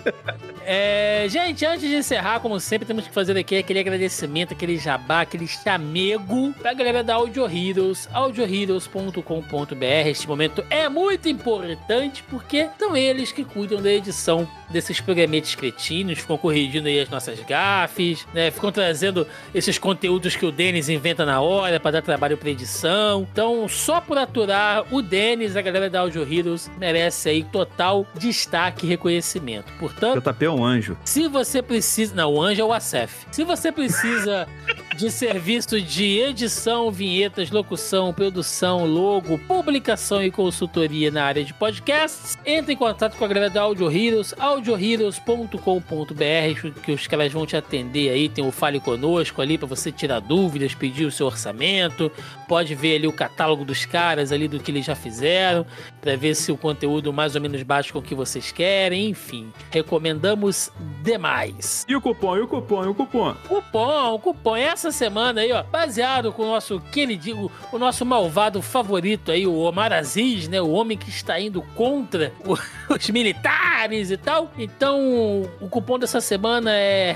É, 0.64 1.26
gente, 1.28 1.66
antes 1.66 1.88
de 1.88 1.96
encerrar, 1.96 2.38
como 2.40 2.58
sempre, 2.60 2.86
temos 2.86 3.06
que 3.06 3.12
fazer 3.12 3.36
aqui 3.36 3.56
aquele 3.56 3.80
agradecimento, 3.80 4.54
aquele 4.54 4.78
jabá, 4.78 5.22
aquele 5.22 5.48
chamego 5.48 6.52
pra 6.54 6.72
galera 6.72 7.02
da 7.02 7.14
Audio 7.14 7.44
Heroes, 7.44 8.08
audioheroes.com.br. 8.12 9.84
Este 10.06 10.28
momento 10.28 10.64
é 10.70 10.88
muito 10.88 11.28
importante 11.28 12.22
porque 12.30 12.68
são 12.78 12.96
eles 12.96 13.32
que 13.32 13.44
cuidam 13.44 13.82
da 13.82 13.90
edição 13.90 14.48
desses 14.73 15.01
programetes 15.01 15.55
cretinos, 15.55 16.19
ficam 16.19 16.36
corrigindo 16.39 16.89
aí 16.89 17.01
as 17.01 17.09
nossas 17.09 17.39
gafes, 17.40 18.27
né? 18.32 18.51
Ficam 18.51 18.73
trazendo 18.73 19.27
esses 19.55 19.78
conteúdos 19.78 20.35
que 20.35 20.47
o 20.47 20.51
Denis 20.53 20.89
inventa 20.89 21.24
na 21.24 21.40
hora 21.40 21.78
pra 21.78 21.90
dar 21.90 22.03
trabalho 22.03 22.36
pra 22.36 22.51
edição. 22.51 23.27
Então, 23.32 23.69
só 23.69 24.01
por 24.01 24.19
aturar 24.19 24.85
o 24.90 25.03
Denis, 25.03 25.57
a 25.57 25.62
galera 25.62 25.89
da 25.90 26.01
Audio 26.01 26.23
Heroes 26.23 26.70
merece 26.78 27.28
aí 27.28 27.44
total 27.44 28.07
destaque 28.15 28.86
e 28.86 28.89
reconhecimento. 28.89 29.73
Portanto, 29.78 30.20
JP 30.20 30.44
é 30.44 30.51
um 30.51 30.65
anjo. 30.65 30.97
se 31.05 31.28
você 31.28 31.62
precisa. 31.62 32.15
Não, 32.15 32.32
o 32.32 32.43
Anjo 32.43 32.61
é 32.61 32.65
o 32.65 32.73
Acef. 32.73 33.27
Se 33.31 33.44
você 33.44 33.70
precisa 33.70 34.47
de 35.02 35.10
serviço 35.10 35.80
de 35.80 36.20
edição, 36.20 36.92
vinhetas, 36.92 37.50
locução, 37.50 38.14
produção, 38.14 38.86
logo, 38.86 39.36
publicação 39.36 40.22
e 40.22 40.30
consultoria 40.30 41.10
na 41.10 41.24
área 41.24 41.42
de 41.42 41.52
podcasts, 41.52 42.38
entre 42.46 42.74
em 42.74 42.76
contato 42.76 43.16
com 43.16 43.24
a 43.24 43.28
galera 43.28 43.50
da 43.50 43.62
Audio 43.62 43.90
Heroes, 43.90 44.32
audioheroes.com.br, 44.38 46.80
que 46.84 46.92
os 46.92 47.08
caras 47.08 47.32
vão 47.32 47.44
te 47.44 47.56
atender 47.56 48.10
aí. 48.10 48.28
Tem 48.28 48.46
o 48.46 48.52
Fale 48.52 48.78
Conosco 48.78 49.42
ali 49.42 49.58
para 49.58 49.66
você 49.66 49.90
tirar 49.90 50.20
dúvidas, 50.20 50.72
pedir 50.72 51.04
o 51.04 51.10
seu 51.10 51.26
orçamento. 51.26 52.08
Pode 52.46 52.72
ver 52.76 52.96
ali 52.96 53.08
o 53.08 53.12
catálogo 53.12 53.64
dos 53.64 53.84
caras 53.84 54.30
ali 54.30 54.46
do 54.46 54.60
que 54.60 54.70
eles 54.70 54.86
já 54.86 54.94
fizeram, 54.94 55.66
para 56.00 56.14
ver 56.14 56.36
se 56.36 56.52
o 56.52 56.56
conteúdo 56.56 57.12
mais 57.12 57.34
ou 57.34 57.40
menos 57.40 57.60
bate 57.64 57.92
com 57.92 57.98
o 57.98 58.02
que 58.02 58.14
vocês 58.14 58.52
querem. 58.52 59.08
Enfim, 59.08 59.52
recomendamos 59.72 60.70
demais. 61.02 61.84
E 61.88 61.96
o 61.96 62.00
cupom, 62.00 62.36
e 62.36 62.40
o 62.40 62.46
cupom, 62.46 62.84
e 62.84 62.86
o 62.86 62.94
cupom. 62.94 63.34
Cupom, 63.48 64.18
cupom. 64.20 64.54
Essa 64.54 64.91
semana 64.93 65.40
aí, 65.40 65.52
ó, 65.52 65.62
baseado 65.62 66.32
com 66.32 66.43
o 66.43 66.47
nosso 66.47 66.81
queridinho, 66.93 67.51
o 67.73 67.78
nosso 67.78 68.05
malvado 68.05 68.60
favorito 68.62 69.32
aí, 69.32 69.47
o 69.47 69.59
Omar 69.59 69.93
Aziz, 69.93 70.48
né? 70.48 70.60
O 70.60 70.70
homem 70.70 70.97
que 70.97 71.09
está 71.09 71.40
indo 71.40 71.62
contra 71.74 72.32
os 72.89 73.10
militares 73.10 74.10
e 74.10 74.16
tal. 74.16 74.52
Então, 74.59 75.48
o 75.60 75.69
cupom 75.69 75.98
dessa 75.98 76.20
semana 76.20 76.73
é 76.73 77.12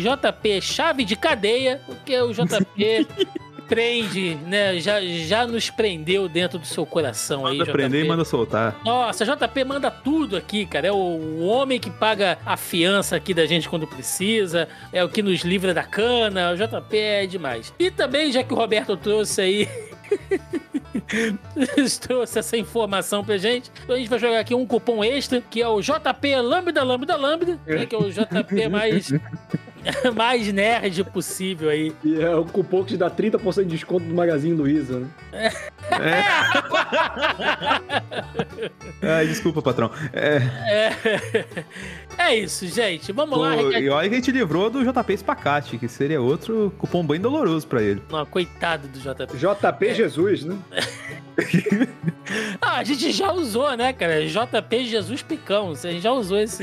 JP 0.00 0.60
chave 0.60 1.04
de 1.04 1.16
cadeia, 1.16 1.80
porque 1.86 2.18
o 2.20 2.32
JP 2.32 3.06
prende, 3.68 4.34
né? 4.46 4.78
Já, 4.78 5.00
já 5.00 5.46
nos 5.46 5.70
prendeu 5.70 6.28
dentro 6.28 6.58
do 6.58 6.66
seu 6.66 6.86
coração 6.86 7.46
aí, 7.46 7.58
Manda 7.58 7.72
prender 7.72 8.00
JP. 8.00 8.06
e 8.06 8.08
manda 8.08 8.24
soltar. 8.24 8.76
Nossa, 8.84 9.24
JP 9.24 9.64
manda 9.64 9.90
tudo 9.90 10.36
aqui, 10.36 10.66
cara. 10.66 10.88
É 10.88 10.92
o, 10.92 10.96
o 10.96 11.46
homem 11.46 11.78
que 11.78 11.90
paga 11.90 12.38
a 12.44 12.56
fiança 12.56 13.16
aqui 13.16 13.34
da 13.34 13.46
gente 13.46 13.68
quando 13.68 13.86
precisa, 13.86 14.68
é 14.92 15.02
o 15.04 15.08
que 15.08 15.22
nos 15.22 15.40
livra 15.40 15.74
da 15.74 15.84
cana. 15.84 16.52
O 16.52 16.56
JP 16.56 16.96
é 16.96 17.26
demais. 17.26 17.72
E 17.78 17.90
também, 17.90 18.32
já 18.32 18.42
que 18.42 18.52
o 18.52 18.56
Roberto 18.56 18.96
trouxe 18.96 19.40
aí 19.40 19.68
trouxe 22.00 22.38
essa 22.38 22.56
informação 22.56 23.24
pra 23.24 23.36
gente. 23.36 23.70
Então 23.84 23.94
a 23.94 23.98
gente 23.98 24.08
vai 24.08 24.18
jogar 24.18 24.40
aqui 24.40 24.54
um 24.54 24.66
cupom 24.66 25.04
extra, 25.04 25.40
que 25.40 25.60
é 25.60 25.68
o 25.68 25.80
JP 25.80 26.36
Lambda 26.42 26.82
Lambda 26.82 27.16
Lambda, 27.16 27.58
né, 27.66 27.86
que 27.86 27.94
é 27.94 27.98
o 27.98 28.10
JP 28.10 28.68
mais, 28.70 29.12
mais 30.14 30.52
nerd 30.52 31.02
possível 31.04 31.68
aí. 31.70 31.92
E 32.04 32.20
é 32.20 32.34
o 32.34 32.44
cupom 32.44 32.82
que 32.84 32.90
te 32.92 32.96
dá 32.96 33.10
30% 33.10 33.64
de 33.64 33.70
desconto 33.70 34.04
do 34.06 34.14
Magazine 34.14 34.54
Luiza, 34.54 35.00
né? 35.00 35.08
Ai, 39.02 39.26
desculpa, 39.26 39.62
patrão. 39.62 39.90
É, 40.12 40.36
É, 40.68 41.54
é 42.18 42.36
isso, 42.36 42.66
gente. 42.66 43.12
Vamos 43.12 43.38
lá, 43.38 43.54
o- 43.54 43.56
recadinho. 43.68 43.80
e 43.80 43.88
olha 43.88 44.08
que 44.08 44.14
a 44.14 44.18
gente 44.18 44.32
livrou 44.32 44.68
do 44.70 44.84
JP 44.84 45.12
Espacate, 45.12 45.78
que 45.78 45.88
seria 45.88 46.20
outro 46.20 46.72
cupom 46.78 47.06
bem 47.06 47.20
doloroso 47.20 47.66
pra 47.66 47.82
ele. 47.82 48.02
Não, 48.10 48.24
coitado 48.26 48.88
do 48.88 48.98
JP. 48.98 49.36
JP 49.36 49.94
Jesus, 49.94 50.44
né? 50.44 50.56
Ah, 52.60 52.78
a 52.78 52.84
gente 52.84 53.10
já 53.12 53.32
usou, 53.32 53.74
né, 53.76 53.92
cara? 53.92 54.26
JP 54.26 54.84
Jesus 54.84 55.22
Picão. 55.22 55.70
A 55.70 55.74
gente 55.76 56.00
já 56.02 56.10
usou 56.12 56.38
esse, 56.38 56.62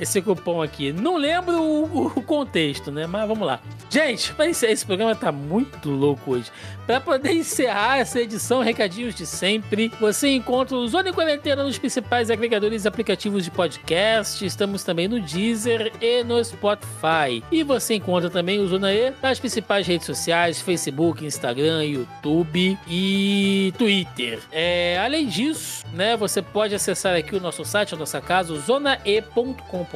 esse 0.00 0.22
cupom 0.22 0.62
aqui. 0.62 0.92
Não 0.92 1.16
lembro 1.16 1.62
o, 1.62 2.06
o 2.06 2.22
contexto, 2.22 2.90
né? 2.90 3.06
Mas 3.06 3.28
vamos 3.28 3.46
lá. 3.46 3.60
Gente, 3.90 4.34
esse 4.38 4.86
programa 4.86 5.14
tá 5.14 5.30
muito 5.30 5.90
louco 5.90 6.32
hoje. 6.32 6.50
Pra 6.86 7.00
poder 7.00 7.32
encerrar 7.32 7.98
essa 7.98 8.20
edição, 8.20 8.62
recadinhos 8.62 9.14
de 9.14 9.26
sempre, 9.26 9.92
você 10.00 10.28
encontra 10.28 10.76
o 10.76 10.88
Zona 10.88 11.10
em 11.10 11.12
Quarentena 11.12 11.62
nos 11.62 11.78
principais 11.78 12.30
agregadores 12.30 12.84
e 12.84 12.88
aplicativos 12.88 13.44
de 13.44 13.50
podcast. 13.50 14.44
Estamos 14.44 14.82
também 14.82 15.06
no 15.06 15.20
Deezer 15.20 15.92
e 16.00 16.24
no 16.24 16.42
Spotify. 16.42 17.44
E 17.50 17.62
você 17.62 17.94
encontra 17.94 18.30
também 18.30 18.58
o 18.58 18.66
Zona 18.66 18.92
E 18.92 19.12
nas 19.22 19.38
principais 19.38 19.86
redes 19.86 20.06
sociais: 20.06 20.60
Facebook, 20.60 21.24
Instagram, 21.24 21.84
YouTube 21.84 22.78
e 22.88 23.72
Twitter. 23.78 24.40
É, 24.50 24.98
além 25.04 25.28
disso, 25.28 25.84
né, 25.92 26.16
você 26.16 26.42
pode 26.42 26.74
acessar 26.74 27.14
aqui 27.16 27.36
o 27.36 27.40
nosso 27.40 27.64
site, 27.64 27.94
a 27.94 27.98
nossa 27.98 28.20
casa, 28.20 28.52
o 28.52 28.58
zonae.com.br, 28.58 29.89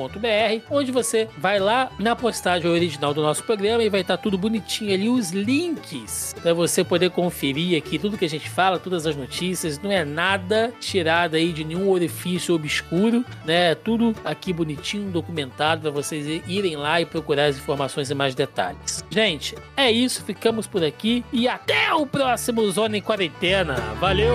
onde 0.71 0.93
você 0.93 1.29
vai 1.39 1.59
lá 1.59 1.91
na 1.99 2.15
postagem 2.17 2.71
original 2.71 3.15
do 3.15 3.23
nosso 3.23 3.43
programa 3.45 3.83
e 3.83 3.89
vai 3.89 4.01
estar 4.01 4.17
tudo 4.17 4.37
bonitinho 4.37 4.93
ali, 4.93 5.09
os 5.09 5.31
links, 5.31 6.35
para 6.41 6.53
você 6.53 6.85
poder 6.85 7.11
conferir 7.11 7.79
aqui 7.79 7.99
tudo 7.99 8.19
que 8.19 8.25
a 8.25 8.29
gente 8.29 8.49
fala, 8.49 8.79
todas 8.79 9.07
as 9.07 9.17
notícias. 9.17 9.79
Não 9.79 9.91
é 9.91 10.05
nada 10.05 10.73
tirado 10.81 11.35
aí 11.37 11.53
de 11.53 11.65
nenhum 11.65 11.89
orifício 11.89 12.55
obscuro, 12.55 13.25
né? 13.45 13.75
Tudo 13.75 14.15
aqui 14.25 14.53
bonitinho, 14.53 15.11
documentado, 15.11 15.83
para 15.83 15.91
vocês 15.91 16.43
irem 16.47 16.77
lá 16.77 17.01
e 17.01 17.07
procurar 17.07 17.47
as 17.47 17.57
informações 17.57 18.11
e 18.11 18.15
mais 18.15 18.35
detalhes. 18.35 19.05
Gente, 19.11 19.55
é 19.77 19.91
isso, 19.91 20.25
ficamos 20.25 20.67
por 20.67 20.83
aqui 20.85 21.25
e 21.33 21.49
até 21.49 21.93
o 21.95 22.07
próximo 22.07 22.71
Zona 22.71 22.97
em 22.97 23.03
Quarentena. 23.03 23.75
Valeu! 24.01 24.35